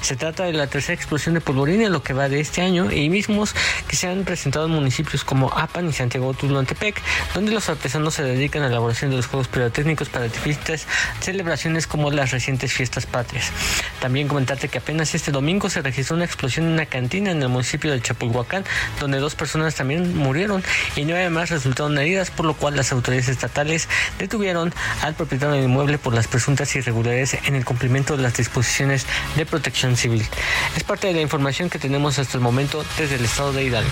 Se 0.00 0.16
trata 0.16 0.44
de 0.44 0.51
la 0.52 0.66
tercera 0.66 0.94
explosión 0.94 1.34
de 1.34 1.40
polvorina 1.40 1.88
lo 1.88 2.02
que 2.02 2.12
va 2.12 2.28
de 2.28 2.40
este 2.40 2.62
año 2.62 2.90
y 2.90 3.08
mismos 3.08 3.54
que 3.88 3.96
se 3.96 4.08
han 4.08 4.24
presentado 4.24 4.66
en 4.66 4.72
municipios 4.72 5.24
como 5.24 5.52
Apan 5.52 5.88
y 5.88 5.92
Santiago 5.92 6.34
Tulantepec, 6.34 7.00
donde 7.34 7.52
los 7.52 7.68
artesanos 7.68 8.14
se 8.14 8.22
dedican 8.22 8.62
a 8.62 8.66
la 8.66 8.72
elaboración 8.72 9.10
de 9.10 9.16
los 9.16 9.26
juegos 9.26 9.48
pirotécnicos 9.48 10.08
para 10.08 10.24
diferentes 10.24 10.86
celebraciones 11.20 11.86
como 11.86 12.10
las 12.10 12.30
recientes 12.30 12.72
fiestas 12.72 13.06
patrias. 13.06 13.50
También 14.00 14.28
comentarte 14.28 14.68
que 14.68 14.78
apenas 14.78 15.14
este 15.14 15.30
domingo 15.30 15.70
se 15.70 15.82
registró 15.82 16.16
una 16.16 16.24
explosión 16.24 16.66
en 16.66 16.72
una 16.72 16.86
cantina 16.86 17.30
en 17.30 17.42
el 17.42 17.48
municipio 17.48 17.92
de 17.92 18.00
Chapulhuacán, 18.00 18.64
donde 19.00 19.18
dos 19.18 19.34
personas 19.34 19.74
también 19.74 20.16
murieron 20.16 20.62
y 20.96 21.04
nueve 21.04 21.30
más 21.30 21.50
resultaron 21.50 21.98
heridas, 21.98 22.30
por 22.30 22.46
lo 22.46 22.54
cual 22.54 22.76
las 22.76 22.92
autoridades 22.92 23.28
estatales 23.28 23.88
detuvieron 24.18 24.72
al 25.02 25.14
propietario 25.14 25.56
del 25.56 25.64
inmueble 25.64 25.98
por 25.98 26.14
las 26.14 26.28
presuntas 26.28 26.74
irregularidades 26.76 27.38
en 27.44 27.54
el 27.54 27.64
cumplimiento 27.64 28.16
de 28.16 28.22
las 28.22 28.34
disposiciones 28.34 29.06
de 29.36 29.46
protección 29.46 29.96
civil. 29.96 30.26
Es 30.76 30.84
parte 30.84 31.06
de 31.08 31.14
la 31.14 31.20
información 31.20 31.70
que 31.70 31.78
tenemos 31.78 32.18
hasta 32.18 32.36
el 32.36 32.42
momento 32.42 32.84
desde 32.96 33.16
el 33.16 33.24
estado 33.24 33.52
de 33.52 33.64
Hidalgo. 33.64 33.90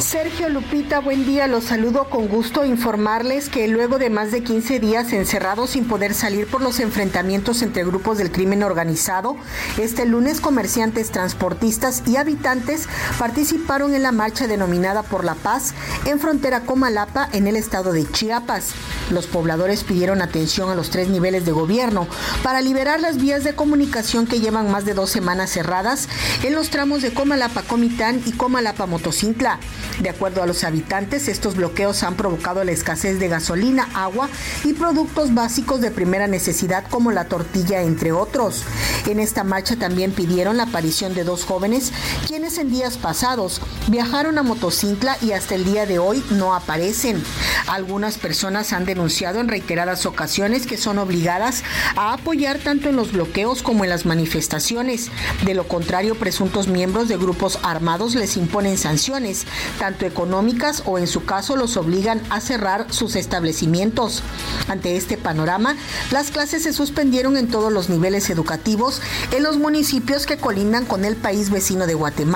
Sergio 0.00 0.48
Lupita, 0.48 1.00
buen 1.00 1.26
día. 1.26 1.46
Los 1.46 1.64
saludo 1.64 2.08
con 2.08 2.26
gusto. 2.26 2.64
Informarles 2.64 3.50
que 3.50 3.68
luego 3.68 3.98
de 3.98 4.08
más 4.08 4.30
de 4.30 4.42
15 4.42 4.80
días 4.80 5.12
encerrados 5.12 5.70
sin 5.70 5.86
poder 5.86 6.14
salir 6.14 6.46
por 6.46 6.62
los 6.62 6.80
enfrentamientos 6.80 7.60
entre 7.60 7.84
grupos 7.84 8.16
del 8.16 8.32
crimen 8.32 8.62
organizado, 8.62 9.36
este 9.78 10.06
lunes 10.06 10.40
comerciantes, 10.40 11.10
transportistas 11.10 12.02
y 12.06 12.16
habitantes 12.16 12.88
participaron 13.18 13.94
en 13.94 14.02
la 14.02 14.10
marcha 14.10 14.46
denominada 14.46 15.02
por 15.02 15.22
la 15.22 15.34
paz 15.34 15.74
en 16.06 16.18
frontera 16.18 16.60
Comalapa 16.60 17.28
en 17.32 17.46
el 17.46 17.56
estado 17.56 17.92
de 17.92 18.10
Chiapas. 18.10 18.72
Los 19.10 19.26
pobladores 19.26 19.84
pidieron 19.84 20.22
atención 20.22 20.70
a 20.70 20.74
los 20.74 20.88
tres 20.88 21.08
niveles 21.08 21.44
de 21.44 21.52
gobierno 21.52 22.06
para 22.42 22.62
liberar 22.62 23.00
las 23.00 23.18
vías 23.18 23.44
de 23.44 23.54
comunicación 23.54 24.26
que 24.26 24.40
llevan 24.40 24.70
más 24.70 24.86
de 24.86 24.94
dos 24.94 25.10
semanas 25.10 25.50
cerradas 25.50 26.08
en 26.42 26.54
los 26.54 26.70
tramos 26.70 27.02
de 27.02 27.12
Comalapa 27.12 27.62
Comitán 27.62 28.22
y 28.24 28.32
Comalapa 28.32 28.86
Motocintla. 28.86 29.58
De 29.98 30.08
acuerdo 30.08 30.42
a 30.42 30.46
los 30.46 30.64
habitantes, 30.64 31.28
estos 31.28 31.56
bloqueos 31.56 32.02
han 32.02 32.14
provocado 32.16 32.64
la 32.64 32.72
escasez 32.72 33.18
de 33.18 33.28
gasolina, 33.28 33.88
agua 33.94 34.28
y 34.64 34.72
productos 34.72 35.34
básicos 35.34 35.80
de 35.80 35.90
primera 35.90 36.26
necesidad 36.26 36.84
como 36.88 37.12
la 37.12 37.26
tortilla, 37.26 37.82
entre 37.82 38.12
otros. 38.12 38.64
En 39.06 39.20
esta 39.20 39.44
marcha 39.44 39.76
también 39.76 40.12
pidieron 40.12 40.56
la 40.56 40.64
aparición 40.64 41.14
de 41.14 41.24
dos 41.24 41.44
jóvenes 41.44 41.92
quienes 42.26 42.39
en 42.40 42.70
días 42.70 42.96
pasados 42.96 43.60
viajaron 43.88 44.38
a 44.38 44.42
Motocintla 44.42 45.18
y 45.20 45.32
hasta 45.32 45.54
el 45.54 45.64
día 45.64 45.84
de 45.84 45.98
hoy 45.98 46.24
no 46.30 46.54
aparecen. 46.54 47.22
Algunas 47.68 48.16
personas 48.16 48.72
han 48.72 48.86
denunciado 48.86 49.40
en 49.40 49.48
reiteradas 49.48 50.06
ocasiones 50.06 50.66
que 50.66 50.78
son 50.78 50.98
obligadas 50.98 51.62
a 51.96 52.14
apoyar 52.14 52.58
tanto 52.58 52.88
en 52.88 52.96
los 52.96 53.12
bloqueos 53.12 53.62
como 53.62 53.84
en 53.84 53.90
las 53.90 54.06
manifestaciones. 54.06 55.10
De 55.44 55.54
lo 55.54 55.68
contrario, 55.68 56.14
presuntos 56.14 56.66
miembros 56.66 57.08
de 57.08 57.18
grupos 57.18 57.58
armados 57.62 58.14
les 58.14 58.38
imponen 58.38 58.78
sanciones, 58.78 59.44
tanto 59.78 60.06
económicas 60.06 60.82
o 60.86 60.98
en 60.98 61.06
su 61.06 61.24
caso 61.24 61.56
los 61.56 61.76
obligan 61.76 62.22
a 62.30 62.40
cerrar 62.40 62.86
sus 62.90 63.16
establecimientos. 63.16 64.22
Ante 64.66 64.96
este 64.96 65.18
panorama, 65.18 65.76
las 66.10 66.30
clases 66.30 66.62
se 66.62 66.72
suspendieron 66.72 67.36
en 67.36 67.48
todos 67.48 67.70
los 67.70 67.90
niveles 67.90 68.30
educativos 68.30 69.02
en 69.30 69.42
los 69.42 69.58
municipios 69.58 70.24
que 70.24 70.38
colindan 70.38 70.86
con 70.86 71.04
el 71.04 71.16
país 71.16 71.50
vecino 71.50 71.86
de 71.86 71.94
Guatemala. 71.94 72.29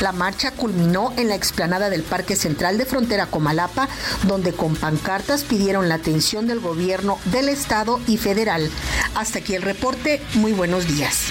La 0.00 0.12
marcha 0.12 0.50
culminó 0.50 1.12
en 1.16 1.28
la 1.28 1.34
explanada 1.34 1.88
del 1.88 2.02
Parque 2.02 2.36
Central 2.36 2.76
de 2.76 2.84
Frontera 2.84 3.26
Comalapa, 3.26 3.88
donde 4.24 4.52
con 4.52 4.76
pancartas 4.76 5.42
pidieron 5.42 5.88
la 5.88 5.94
atención 5.94 6.46
del 6.46 6.60
gobierno 6.60 7.18
del 7.26 7.48
estado 7.48 7.98
y 8.06 8.18
federal. 8.18 8.70
Hasta 9.14 9.38
aquí 9.38 9.54
el 9.54 9.62
reporte. 9.62 10.20
Muy 10.34 10.52
buenos 10.52 10.86
días. 10.86 11.28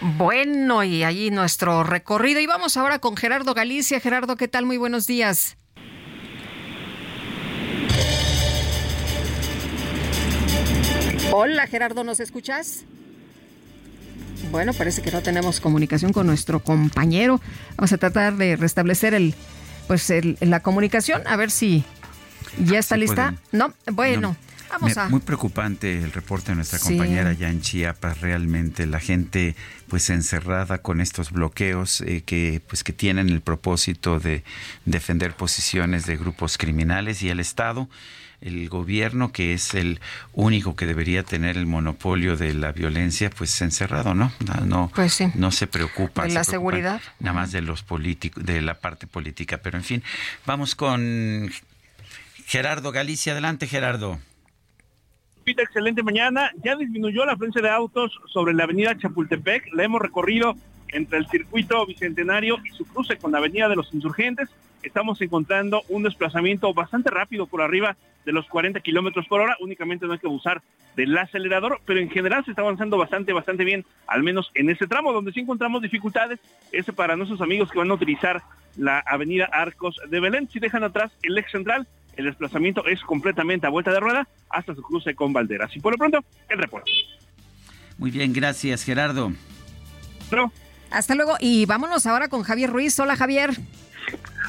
Bueno, 0.00 0.82
y 0.82 1.04
allí 1.04 1.30
nuestro 1.30 1.84
recorrido. 1.84 2.40
Y 2.40 2.46
vamos 2.46 2.78
ahora 2.78 2.98
con 2.98 3.16
Gerardo 3.16 3.52
Galicia. 3.52 4.00
Gerardo, 4.00 4.36
¿qué 4.36 4.48
tal? 4.48 4.64
Muy 4.64 4.78
buenos 4.78 5.06
días. 5.06 5.58
Hola, 11.30 11.66
Gerardo, 11.66 12.04
¿nos 12.04 12.20
escuchas? 12.20 12.84
Bueno, 14.50 14.72
parece 14.74 15.02
que 15.02 15.10
no 15.10 15.22
tenemos 15.22 15.60
comunicación 15.60 16.12
con 16.12 16.26
nuestro 16.26 16.60
compañero. 16.60 17.40
Vamos 17.76 17.92
a 17.92 17.98
tratar 17.98 18.36
de 18.36 18.56
restablecer 18.56 19.14
el, 19.14 19.34
pues 19.86 20.10
el, 20.10 20.36
la 20.40 20.60
comunicación, 20.60 21.22
a 21.26 21.36
ver 21.36 21.50
si 21.50 21.84
ya 22.62 22.78
está 22.78 22.96
Sí 22.96 23.00
lista. 23.02 23.32
pueden. 23.32 23.38
No, 23.52 23.74
bueno, 23.92 24.20
No, 24.20 24.36
vamos 24.70 24.96
a. 24.98 25.08
Muy 25.08 25.20
preocupante 25.20 25.98
el 26.02 26.12
reporte 26.12 26.52
de 26.52 26.56
nuestra 26.56 26.78
Sí. 26.78 26.88
compañera 26.96 27.30
allá 27.30 27.48
en 27.48 27.62
Chiapas. 27.62 28.20
Realmente 28.20 28.86
la 28.86 29.00
gente 29.00 29.56
pues 29.88 30.10
encerrada 30.10 30.78
con 30.78 31.00
estos 31.00 31.30
bloqueos 31.30 32.02
eh, 32.02 32.22
que 32.26 32.60
pues 32.68 32.84
que 32.84 32.92
tienen 32.92 33.30
el 33.30 33.40
propósito 33.40 34.20
de 34.20 34.44
defender 34.84 35.34
posiciones 35.34 36.04
de 36.04 36.16
grupos 36.18 36.58
criminales 36.58 37.22
y 37.22 37.30
el 37.30 37.40
Estado. 37.40 37.88
El 38.42 38.68
gobierno, 38.68 39.32
que 39.32 39.54
es 39.54 39.74
el 39.74 40.00
único 40.32 40.74
que 40.74 40.86
debería 40.86 41.22
tener 41.22 41.56
el 41.56 41.66
monopolio 41.66 42.36
de 42.36 42.54
la 42.54 42.72
violencia, 42.72 43.30
pues 43.30 43.60
encerrado, 43.62 44.14
¿no? 44.14 44.32
No, 44.46 44.66
no, 44.66 44.92
no 45.34 45.50
se 45.50 45.66
preocupa. 45.66 46.24
De 46.24 46.30
la 46.30 46.44
seguridad. 46.44 47.00
Nada 47.20 47.34
más 47.34 47.52
de 47.52 47.62
los 47.62 47.82
políticos, 47.82 48.44
de 48.44 48.60
la 48.60 48.74
parte 48.74 49.06
política. 49.06 49.58
Pero 49.58 49.78
en 49.78 49.84
fin, 49.84 50.02
vamos 50.44 50.74
con 50.74 51.50
Gerardo 52.46 52.92
Galicia. 52.92 53.32
Adelante, 53.32 53.66
Gerardo. 53.66 54.18
Lupita, 55.38 55.62
excelente 55.62 56.02
mañana. 56.02 56.50
Ya 56.62 56.76
disminuyó 56.76 57.24
la 57.24 57.32
afluencia 57.32 57.62
de 57.62 57.70
autos 57.70 58.12
sobre 58.32 58.54
la 58.54 58.64
avenida 58.64 58.96
Chapultepec. 58.96 59.72
La 59.72 59.84
hemos 59.84 60.00
recorrido 60.00 60.56
entre 60.88 61.18
el 61.18 61.28
circuito 61.28 61.84
bicentenario 61.86 62.58
y 62.64 62.76
su 62.76 62.84
cruce 62.84 63.16
con 63.16 63.32
la 63.32 63.38
avenida 63.38 63.68
de 63.68 63.76
los 63.76 63.92
insurgentes. 63.92 64.48
Estamos 64.82 65.20
encontrando 65.20 65.82
un 65.88 66.02
desplazamiento 66.02 66.72
bastante 66.74 67.10
rápido 67.10 67.46
por 67.46 67.62
arriba 67.62 67.96
de 68.24 68.32
los 68.32 68.46
40 68.46 68.80
kilómetros 68.80 69.26
por 69.26 69.40
hora. 69.40 69.56
Únicamente 69.60 70.06
no 70.06 70.12
hay 70.12 70.18
que 70.18 70.26
abusar 70.26 70.62
del 70.96 71.16
acelerador, 71.16 71.80
pero 71.86 72.00
en 72.00 72.10
general 72.10 72.44
se 72.44 72.50
está 72.50 72.62
avanzando 72.62 72.98
bastante, 72.98 73.32
bastante 73.32 73.64
bien, 73.64 73.84
al 74.06 74.22
menos 74.22 74.50
en 74.54 74.70
ese 74.70 74.86
tramo. 74.86 75.12
Donde 75.12 75.32
sí 75.32 75.40
encontramos 75.40 75.82
dificultades 75.82 76.40
es 76.72 76.86
para 76.86 77.16
nuestros 77.16 77.40
amigos 77.40 77.70
que 77.70 77.78
van 77.78 77.90
a 77.90 77.94
utilizar 77.94 78.42
la 78.76 79.00
avenida 79.00 79.48
Arcos 79.52 79.96
de 80.08 80.20
Belén. 80.20 80.48
Si 80.50 80.58
dejan 80.58 80.84
atrás 80.84 81.12
el 81.22 81.38
ex 81.38 81.50
central, 81.50 81.86
el 82.16 82.26
desplazamiento 82.26 82.86
es 82.86 83.00
completamente 83.02 83.66
a 83.66 83.70
vuelta 83.70 83.92
de 83.92 84.00
rueda 84.00 84.28
hasta 84.50 84.74
su 84.74 84.82
cruce 84.82 85.14
con 85.14 85.32
Valderas. 85.32 85.74
Y 85.76 85.80
por 85.80 85.92
lo 85.92 85.98
pronto, 85.98 86.24
el 86.48 86.58
reporte. 86.58 86.90
Muy 87.98 88.10
bien, 88.10 88.32
gracias, 88.32 88.84
Gerardo. 88.84 89.32
Hasta 90.90 91.14
luego. 91.14 91.36
Y 91.40 91.66
vámonos 91.66 92.06
ahora 92.06 92.28
con 92.28 92.42
Javier 92.42 92.70
Ruiz. 92.70 92.98
Hola, 93.00 93.16
Javier. 93.16 93.50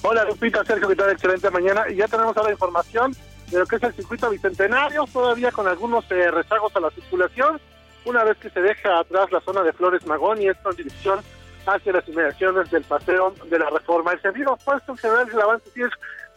Hola 0.01 0.25
Lupita, 0.25 0.63
Sergio, 0.65 0.89
¿qué 0.89 0.95
tal? 0.95 1.11
Excelente 1.11 1.49
mañana. 1.49 1.89
Y 1.89 1.95
ya 1.95 2.07
tenemos 2.07 2.35
ahora 2.35 2.51
información 2.51 3.15
de 3.49 3.59
lo 3.59 3.65
que 3.65 3.77
es 3.77 3.83
el 3.83 3.93
circuito 3.93 4.29
bicentenario, 4.29 5.05
todavía 5.11 5.51
con 5.51 5.67
algunos 5.67 6.03
eh, 6.11 6.29
rezagos 6.31 6.75
a 6.75 6.79
la 6.79 6.91
circulación. 6.91 7.59
Una 8.05 8.23
vez 8.23 8.37
que 8.37 8.49
se 8.49 8.61
deja 8.61 8.99
atrás 8.99 9.31
la 9.31 9.39
zona 9.41 9.63
de 9.63 9.71
Flores 9.71 10.05
Magón 10.05 10.41
y 10.41 10.47
esto 10.47 10.71
en 10.71 10.75
dirección 10.75 11.19
hacia 11.65 11.93
las 11.93 12.07
inmediaciones 12.07 12.69
del 12.69 12.83
paseo 12.83 13.33
de 13.49 13.59
la 13.59 13.69
reforma. 13.69 14.11
El 14.11 14.21
sentido 14.21 14.53
opuesto 14.53 14.91
en 14.91 14.97
general 14.97 15.29
el 15.31 15.41
avance 15.41 15.69
sí 15.73 15.81
es 15.81 15.91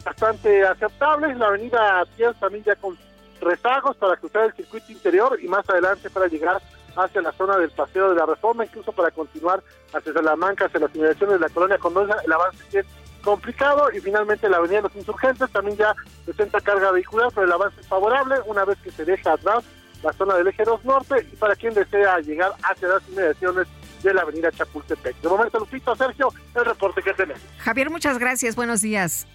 bastante 0.05 0.65
aceptable. 0.65 1.35
La 1.35 1.47
avenida 1.47 2.05
10 2.15 2.39
también 2.39 2.63
ya 2.63 2.75
con 2.77 2.97
rezagos 3.41 3.97
para 3.97 4.15
cruzar 4.15 4.45
el 4.45 4.53
circuito 4.53 4.91
interior 4.91 5.37
y 5.41 5.47
más 5.47 5.69
adelante 5.69 6.09
para 6.09 6.27
llegar 6.27 6.61
hacia 6.95 7.21
la 7.21 7.31
zona 7.33 7.57
del 7.57 7.69
paseo 7.71 8.09
de 8.09 8.15
la 8.15 8.25
reforma, 8.25 8.65
incluso 8.65 8.91
para 8.91 9.11
continuar 9.11 9.61
hacia 9.93 10.13
Salamanca, 10.13 10.65
hacia 10.65 10.79
las 10.79 10.95
inmediaciones 10.95 11.35
de 11.35 11.47
la 11.47 11.53
colonia 11.53 11.77
Condesa, 11.77 12.17
el 12.25 12.33
avance 12.33 12.63
sí 12.69 12.77
es 12.77 12.85
complicado 13.27 13.89
y 13.93 13.99
finalmente 13.99 14.47
la 14.47 14.55
avenida 14.55 14.77
de 14.77 14.83
los 14.83 14.95
insurgentes 14.95 15.51
también 15.51 15.75
ya 15.75 15.93
presenta 16.23 16.61
carga 16.61 16.93
vehicular, 16.93 17.27
pero 17.35 17.45
el 17.45 17.51
avance 17.51 17.81
es 17.81 17.85
favorable 17.85 18.35
una 18.45 18.63
vez 18.63 18.77
que 18.81 18.89
se 18.89 19.03
deja 19.03 19.33
atrás 19.33 19.65
la 20.01 20.13
zona 20.13 20.35
del 20.35 20.47
eje 20.47 20.63
2 20.63 20.85
norte 20.85 21.27
y 21.29 21.35
para 21.35 21.53
quien 21.57 21.73
desea 21.73 22.19
llegar 22.19 22.53
hacia 22.63 22.87
las 22.87 23.03
inmediaciones 23.09 23.67
de 24.01 24.13
la 24.13 24.21
avenida 24.21 24.49
Chapultepec. 24.53 25.19
De 25.19 25.27
momento, 25.27 25.59
Lupito, 25.59 25.93
Sergio, 25.97 26.29
el 26.55 26.63
reporte 26.63 27.01
que 27.01 27.13
tenemos. 27.15 27.41
Javier, 27.57 27.89
muchas 27.89 28.17
gracias. 28.17 28.55
Buenos 28.55 28.79
días. 28.79 29.27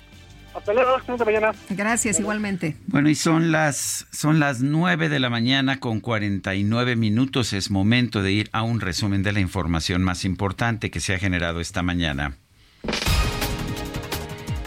Hasta 0.54 0.72
luego, 0.72 0.96
hasta 0.96 1.24
mañana. 1.26 1.52
Gracias, 1.68 2.18
igualmente. 2.18 2.76
Bueno, 2.86 3.10
y 3.10 3.14
son 3.14 3.52
las, 3.52 4.06
son 4.10 4.40
las 4.40 4.62
9 4.62 5.10
de 5.10 5.20
la 5.20 5.28
mañana 5.28 5.80
con 5.80 6.00
49 6.00 6.96
minutos. 6.96 7.52
Es 7.52 7.70
momento 7.70 8.22
de 8.22 8.32
ir 8.32 8.48
a 8.52 8.62
un 8.62 8.80
resumen 8.80 9.22
de 9.22 9.32
la 9.32 9.40
información 9.40 10.02
más 10.02 10.24
importante 10.24 10.90
que 10.90 11.00
se 11.00 11.14
ha 11.14 11.18
generado 11.18 11.60
esta 11.60 11.82
mañana. 11.82 12.38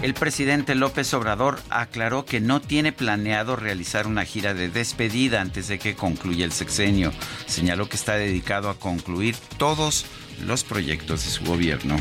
El 0.02 0.14
presidente 0.14 0.76
López 0.76 1.14
Obrador 1.14 1.60
aclaró 1.70 2.26
que 2.26 2.40
no 2.40 2.62
tiene 2.62 2.92
planeado 2.92 3.56
realizar 3.56 4.08
una 4.08 4.26
gira 4.26 4.54
de 4.54 4.70
despedida 4.70 5.42
antes 5.42 5.68
de 5.68 5.80
que 5.80 5.96
concluya 5.96 6.46
el 6.46 6.52
sexenio. 6.52 7.12
Señaló 7.48 7.90
que 7.90 7.96
está 7.96 8.16
dedicado 8.16 8.70
a 8.70 8.78
concluir 8.78 9.36
todos 9.58 10.06
los 10.46 10.64
proyectos 10.64 11.24
de 11.26 11.32
su 11.32 11.46
gobierno. 11.46 11.96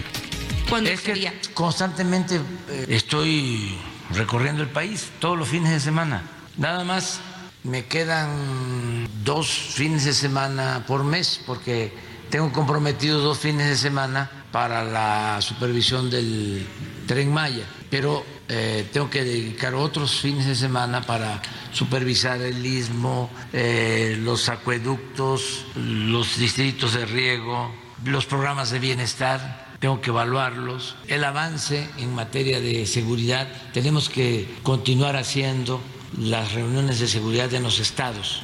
es 0.84 1.00
que 1.00 1.32
constantemente 1.54 2.40
eh, 2.68 2.86
estoy 2.88 3.78
recorriendo 4.10 4.62
el 4.62 4.68
país 4.68 5.10
todos 5.18 5.38
los 5.38 5.48
fines 5.48 5.70
de 5.70 5.80
semana. 5.80 6.22
Nada 6.56 6.84
más 6.84 7.20
me 7.62 7.86
quedan 7.86 9.08
dos 9.24 9.48
fines 9.48 10.04
de 10.04 10.12
semana 10.12 10.84
por 10.86 11.04
mes 11.04 11.40
porque 11.46 11.92
tengo 12.28 12.52
comprometido 12.52 13.20
dos 13.20 13.38
fines 13.38 13.68
de 13.68 13.76
semana 13.76 14.30
para 14.52 14.84
la 14.84 15.40
supervisión 15.40 16.10
del 16.10 16.66
tren 17.06 17.32
Maya, 17.32 17.64
pero 17.94 18.24
eh, 18.48 18.88
tengo 18.92 19.08
que 19.08 19.22
dedicar 19.22 19.72
otros 19.72 20.20
fines 20.20 20.46
de 20.46 20.56
semana 20.56 21.02
para 21.02 21.40
supervisar 21.72 22.40
el 22.40 22.66
istmo, 22.66 23.30
eh, 23.52 24.18
los 24.20 24.48
acueductos, 24.48 25.64
los 25.76 26.36
distritos 26.36 26.94
de 26.94 27.06
riego, 27.06 27.72
los 28.04 28.26
programas 28.26 28.72
de 28.72 28.80
bienestar 28.80 29.76
tengo 29.78 30.00
que 30.00 30.10
evaluarlos. 30.10 30.96
El 31.06 31.22
avance 31.22 31.88
en 31.96 32.12
materia 32.12 32.60
de 32.60 32.84
seguridad, 32.86 33.46
tenemos 33.72 34.08
que 34.08 34.52
continuar 34.64 35.14
haciendo 35.14 35.80
las 36.18 36.52
reuniones 36.52 36.98
de 36.98 37.06
seguridad 37.06 37.54
en 37.54 37.62
los 37.62 37.78
estados. 37.78 38.42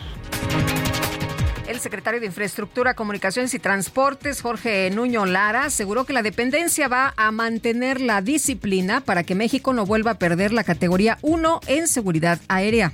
El 1.71 1.79
secretario 1.79 2.19
de 2.19 2.27
Infraestructura, 2.27 2.95
Comunicaciones 2.95 3.55
y 3.55 3.61
Transportes, 3.61 4.43
Jorge 4.43 4.91
Nuño 4.91 5.25
Lara, 5.25 5.67
aseguró 5.67 6.05
que 6.05 6.13
la 6.13 6.25
dependencia 6.25 6.89
va 6.89 7.15
a 7.17 7.31
mantener 7.31 8.01
la 8.01 8.23
disciplina 8.23 9.03
para 9.03 9.23
que 9.23 9.37
México 9.37 9.73
no 9.73 9.87
vuelva 9.87 10.11
a 10.11 10.19
perder 10.19 10.53
la 10.53 10.65
categoría 10.65 11.19
1 11.23 11.61
en 11.69 11.87
seguridad 11.87 12.41
aérea. 12.49 12.93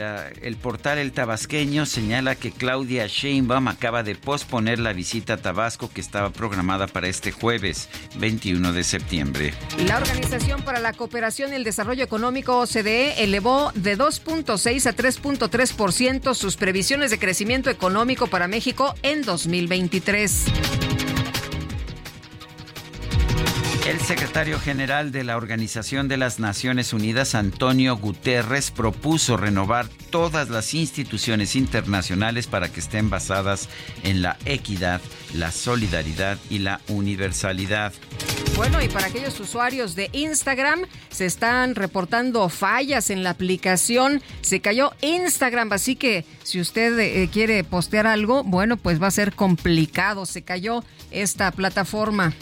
Ah, 0.00 0.28
el, 0.42 0.56
portal 0.56 0.98
El 0.98 1.12
Tabasqueño 1.12 1.86
señala 1.86 2.34
que 2.34 2.52
Claudia 2.52 3.06
Sheinbaum 3.06 3.68
acaba 3.68 4.02
de 4.02 4.14
posponer 4.14 4.78
la 4.78 4.92
visita 4.92 5.34
a 5.34 5.36
Tabasco 5.38 5.90
que 5.92 6.00
estaba 6.00 6.30
programada 6.30 6.86
para 6.86 7.08
este 7.08 7.32
jueves 7.32 7.88
21 8.16 8.72
de 8.72 8.84
septiembre. 8.84 9.54
La 9.86 9.96
Organización 9.96 10.62
para 10.62 10.80
la 10.80 10.92
Cooperación 10.92 11.52
y 11.52 11.56
el 11.56 11.64
Desarrollo 11.64 12.04
Económico 12.04 12.58
OCDE 12.58 13.24
elevó 13.24 13.72
de 13.74 13.96
2.6 13.96 14.86
a 14.86 14.96
3.3% 14.96 16.34
sus 16.34 16.56
previsiones 16.56 17.10
de 17.10 17.18
crecimiento 17.18 17.70
económico 17.70 18.26
para 18.26 18.48
México 18.48 18.94
en 19.02 19.22
2023. 19.22 20.81
El 23.92 24.00
secretario 24.00 24.58
general 24.58 25.12
de 25.12 25.22
la 25.22 25.36
Organización 25.36 26.08
de 26.08 26.16
las 26.16 26.38
Naciones 26.38 26.94
Unidas, 26.94 27.34
Antonio 27.34 27.94
Guterres, 27.98 28.70
propuso 28.70 29.36
renovar 29.36 29.86
todas 30.08 30.48
las 30.48 30.72
instituciones 30.72 31.56
internacionales 31.56 32.46
para 32.46 32.72
que 32.72 32.80
estén 32.80 33.10
basadas 33.10 33.68
en 34.02 34.22
la 34.22 34.38
equidad, 34.46 35.02
la 35.34 35.52
solidaridad 35.52 36.38
y 36.48 36.60
la 36.60 36.80
universalidad. 36.88 37.92
Bueno, 38.56 38.82
y 38.82 38.88
para 38.88 39.08
aquellos 39.08 39.38
usuarios 39.40 39.94
de 39.94 40.08
Instagram, 40.14 40.86
se 41.10 41.26
están 41.26 41.74
reportando 41.74 42.48
fallas 42.48 43.10
en 43.10 43.22
la 43.22 43.28
aplicación. 43.30 44.22
Se 44.40 44.62
cayó 44.62 44.92
Instagram, 45.02 45.70
así 45.70 45.96
que 45.96 46.24
si 46.44 46.62
usted 46.62 46.98
eh, 46.98 47.28
quiere 47.30 47.62
postear 47.62 48.06
algo, 48.06 48.42
bueno, 48.42 48.78
pues 48.78 49.02
va 49.02 49.08
a 49.08 49.10
ser 49.10 49.34
complicado. 49.34 50.24
Se 50.24 50.40
cayó 50.40 50.82
esta 51.10 51.50
plataforma. 51.50 52.32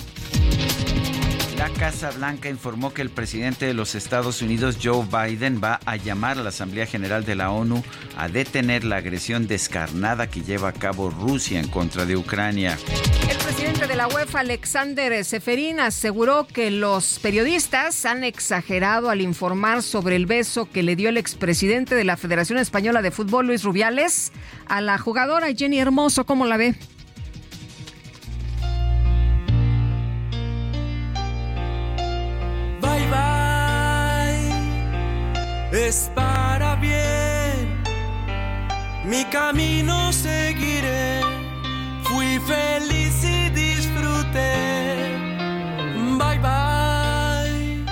La 1.61 1.69
Casa 1.69 2.11
Blanca 2.11 2.49
informó 2.49 2.95
que 2.95 3.03
el 3.03 3.11
presidente 3.11 3.67
de 3.67 3.75
los 3.75 3.95
Estados 3.95 4.41
Unidos, 4.41 4.79
Joe 4.83 5.05
Biden, 5.05 5.61
va 5.63 5.79
a 5.85 5.97
llamar 5.97 6.39
a 6.39 6.43
la 6.43 6.49
Asamblea 6.49 6.87
General 6.87 7.23
de 7.27 7.35
la 7.35 7.51
ONU 7.51 7.85
a 8.17 8.29
detener 8.29 8.83
la 8.83 8.97
agresión 8.97 9.47
descarnada 9.47 10.31
que 10.31 10.41
lleva 10.41 10.71
a 10.71 10.73
cabo 10.73 11.11
Rusia 11.11 11.61
en 11.61 11.69
contra 11.69 12.07
de 12.07 12.17
Ucrania. 12.17 12.79
El 13.29 13.37
presidente 13.37 13.87
de 13.87 13.95
la 13.95 14.09
UEFA, 14.09 14.41
Alexander 14.41 15.23
Seferin, 15.23 15.81
aseguró 15.81 16.47
que 16.47 16.71
los 16.71 17.19
periodistas 17.19 18.07
han 18.07 18.25
exagerado 18.25 19.11
al 19.11 19.21
informar 19.21 19.83
sobre 19.83 20.17
el 20.17 20.25
beso 20.25 20.67
que 20.71 20.83
le 20.83 20.97
dio 20.97 21.11
el 21.11 21.19
expresidente 21.19 21.95
de 21.95 22.05
la 22.05 22.17
Federación 22.17 22.59
Española 22.59 23.03
de 23.03 23.11
Fútbol, 23.11 23.49
Luis 23.49 23.65
Rubiales, 23.65 24.33
a 24.67 24.81
la 24.81 24.97
jugadora 24.97 25.49
Jenny 25.55 25.79
Hermoso. 25.79 26.25
¿Cómo 26.25 26.47
la 26.47 26.57
ve? 26.57 26.75
Es 35.73 36.11
para 36.15 36.77
bien. 36.77 37.83
Mi 39.05 39.25
camino 39.27 40.13
seguiré, 40.13 41.21
fui 42.05 42.39
feliz 42.41 43.25
y 43.25 43.51
disfruté. 43.51 45.19
Bye 46.19 46.39
bye. 46.39 47.85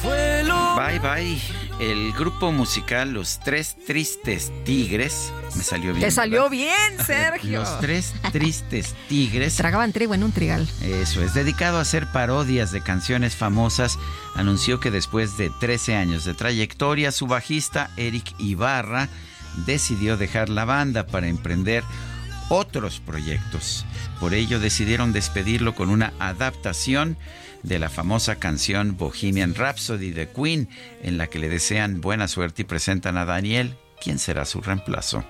Fue 0.00 0.42
lo 0.44 0.76
Bye 0.76 0.98
bye. 0.98 1.61
El 1.82 2.12
grupo 2.12 2.52
musical 2.52 3.12
Los 3.12 3.40
Tres 3.40 3.74
Tristes 3.88 4.52
Tigres. 4.64 5.32
Me 5.56 5.64
salió 5.64 5.92
bien. 5.92 6.04
Te 6.06 6.12
salió 6.12 6.42
¿verdad? 6.42 6.50
bien, 6.52 6.96
Sergio. 7.04 7.58
Los 7.58 7.80
Tres 7.80 8.14
Tristes 8.30 8.94
Tigres. 9.08 9.56
Tragaban 9.56 9.92
trigo 9.92 10.14
en 10.14 10.22
un 10.22 10.30
trigal. 10.30 10.68
Eso 10.80 11.24
es, 11.24 11.34
dedicado 11.34 11.78
a 11.78 11.80
hacer 11.80 12.06
parodias 12.12 12.70
de 12.70 12.82
canciones 12.82 13.34
famosas, 13.34 13.98
anunció 14.36 14.78
que 14.78 14.92
después 14.92 15.36
de 15.36 15.50
13 15.58 15.96
años 15.96 16.24
de 16.24 16.34
trayectoria, 16.34 17.10
su 17.10 17.26
bajista 17.26 17.90
Eric 17.96 18.32
Ibarra 18.38 19.08
decidió 19.66 20.16
dejar 20.16 20.50
la 20.50 20.64
banda 20.64 21.08
para 21.08 21.26
emprender 21.26 21.82
otros 22.48 23.00
proyectos. 23.00 23.84
Por 24.20 24.34
ello 24.34 24.60
decidieron 24.60 25.12
despedirlo 25.12 25.74
con 25.74 25.90
una 25.90 26.12
adaptación 26.20 27.16
de 27.62 27.78
la 27.78 27.88
famosa 27.88 28.36
canción 28.36 28.96
Bohemian 28.96 29.54
Rhapsody 29.54 30.10
de 30.10 30.28
Queen, 30.28 30.68
en 31.02 31.18
la 31.18 31.28
que 31.28 31.38
le 31.38 31.48
desean 31.48 32.00
buena 32.00 32.28
suerte 32.28 32.62
y 32.62 32.64
presentan 32.64 33.16
a 33.16 33.24
Daniel, 33.24 33.76
quien 34.00 34.18
será 34.18 34.44
su 34.44 34.60
reemplazo. 34.60 35.24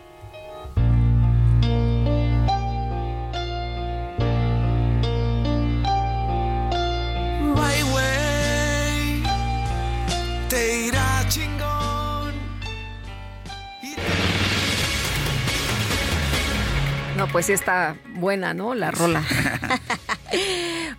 Pues 17.32 17.46
sí 17.46 17.54
está 17.54 17.96
buena, 18.14 18.52
¿no? 18.52 18.74
La 18.74 18.90
rola. 18.90 19.24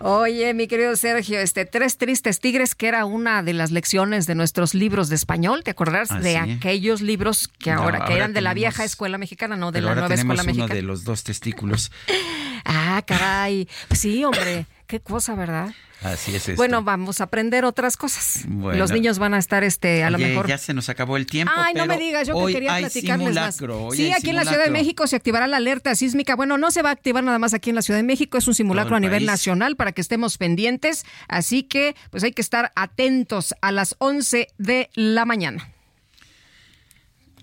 Oye, 0.00 0.52
mi 0.54 0.66
querido 0.66 0.96
Sergio, 0.96 1.38
este 1.40 1.64
Tres 1.64 1.96
Tristes 1.96 2.40
Tigres, 2.40 2.74
que 2.74 2.88
era 2.88 3.04
una 3.04 3.42
de 3.42 3.52
las 3.54 3.70
lecciones 3.70 4.26
de 4.26 4.34
nuestros 4.34 4.74
libros 4.74 5.08
de 5.08 5.14
español, 5.16 5.62
¿te 5.64 5.70
acuerdas 5.70 6.10
Ah, 6.10 6.20
de 6.20 6.32
sí. 6.32 6.36
aquellos 6.36 7.00
libros 7.00 7.48
que 7.58 7.70
No, 7.72 7.82
ahora, 7.82 7.98
que 7.98 8.02
ahora 8.04 8.16
eran 8.16 8.32
de 8.34 8.40
la 8.40 8.54
vieja 8.54 8.84
escuela 8.84 9.16
mexicana, 9.18 9.56
no 9.56 9.72
de 9.72 9.80
la 9.80 9.88
ahora 9.90 10.00
nueva 10.02 10.14
tenemos 10.14 10.34
escuela 10.34 10.42
uno 10.42 10.62
mexicana? 10.62 10.74
de 10.74 10.82
los 10.82 11.04
dos 11.04 11.22
testículos. 11.24 11.90
Ah, 12.66 13.02
caray. 13.06 13.68
Sí, 13.90 14.24
hombre, 14.24 14.64
qué 14.86 15.00
cosa, 15.00 15.34
¿verdad? 15.34 15.72
Así 16.02 16.34
es. 16.34 16.48
esto. 16.48 16.56
Bueno, 16.56 16.82
vamos 16.82 17.20
a 17.20 17.24
aprender 17.24 17.64
otras 17.64 17.96
cosas. 17.96 18.44
Bueno. 18.46 18.78
Los 18.78 18.92
niños 18.92 19.18
van 19.18 19.32
a 19.32 19.38
estar, 19.38 19.64
este, 19.64 20.04
a 20.04 20.10
lo 20.10 20.18
mejor. 20.18 20.46
ya 20.46 20.58
se 20.58 20.74
nos 20.74 20.88
acabó 20.88 21.16
el 21.16 21.26
tiempo. 21.26 21.52
Ay, 21.56 21.72
no 21.74 21.86
me 21.86 21.96
digas, 21.96 22.28
yo 22.28 22.46
que 22.46 22.52
quería 22.52 22.76
platicarles 22.76 23.34
más. 23.34 23.56
simulacro, 23.56 23.86
hoy 23.86 23.96
Sí, 23.96 24.12
aquí 24.12 24.30
en 24.30 24.36
la 24.36 24.44
Ciudad 24.44 24.64
de. 24.64 24.70
México 24.70 25.06
se 25.06 25.16
activará 25.16 25.46
la 25.46 25.56
alerta 25.56 25.94
sísmica. 25.94 26.36
Bueno, 26.36 26.58
no 26.58 26.70
se 26.70 26.82
va 26.82 26.90
a 26.90 26.92
activar 26.92 27.24
nada 27.24 27.38
más 27.38 27.54
aquí 27.54 27.70
en 27.70 27.76
la 27.76 27.82
Ciudad 27.82 27.98
de 27.98 28.04
México, 28.04 28.36
es 28.36 28.46
un 28.46 28.54
simulacro 28.54 28.94
a 28.96 28.98
el 28.98 29.02
nivel 29.02 29.20
país. 29.20 29.26
nacional 29.26 29.76
para 29.76 29.92
que 29.92 30.00
estemos 30.00 30.36
pendientes. 30.36 31.06
Así 31.28 31.62
que, 31.62 31.96
pues 32.10 32.22
hay 32.22 32.32
que 32.32 32.42
estar 32.42 32.72
atentos 32.76 33.54
a 33.62 33.72
las 33.72 33.96
11 33.98 34.48
de 34.58 34.90
la 34.94 35.24
mañana. 35.24 35.73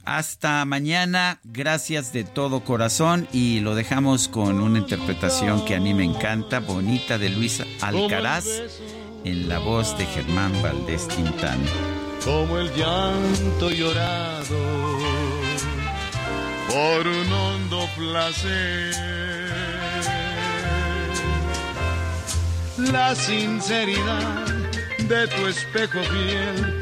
Hasta 0.05 0.65
mañana, 0.65 1.39
gracias 1.43 2.11
de 2.11 2.23
todo 2.23 2.63
corazón 2.63 3.27
y 3.31 3.59
lo 3.59 3.75
dejamos 3.75 4.27
con 4.27 4.59
una 4.59 4.79
interpretación 4.79 5.63
que 5.65 5.75
a 5.75 5.79
mí 5.79 5.93
me 5.93 6.03
encanta, 6.03 6.59
bonita 6.59 7.17
de 7.17 7.29
Luis 7.29 7.61
Alcaraz 7.81 8.45
en 9.23 9.47
la 9.47 9.59
voz 9.59 9.97
de 9.97 10.05
Germán 10.07 10.51
Valdés 10.63 11.07
Tintán. 11.07 11.59
como 12.25 12.57
el 12.57 12.71
llanto 12.75 13.69
llorado 13.71 14.57
por 16.67 17.07
un 17.07 17.31
hondo 17.33 17.87
placer. 17.97 18.95
La 22.77 23.13
sinceridad 23.15 24.45
de 24.97 25.27
tu 25.27 25.47
espejo 25.47 25.99
fiel, 26.03 26.81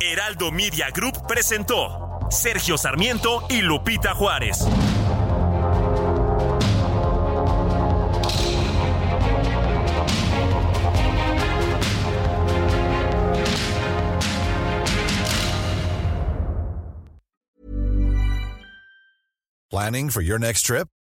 Heraldo 0.00 0.50
Media 0.50 0.90
Group 0.90 1.26
presentó 1.26 2.18
Sergio 2.30 2.78
Sarmiento 2.78 3.44
y 3.48 3.60
Lupita 3.62 4.14
Juárez. 4.14 4.66
Planning 19.70 20.10
for 20.10 20.20
your 20.20 20.38
next 20.38 20.62
trip? 20.62 20.88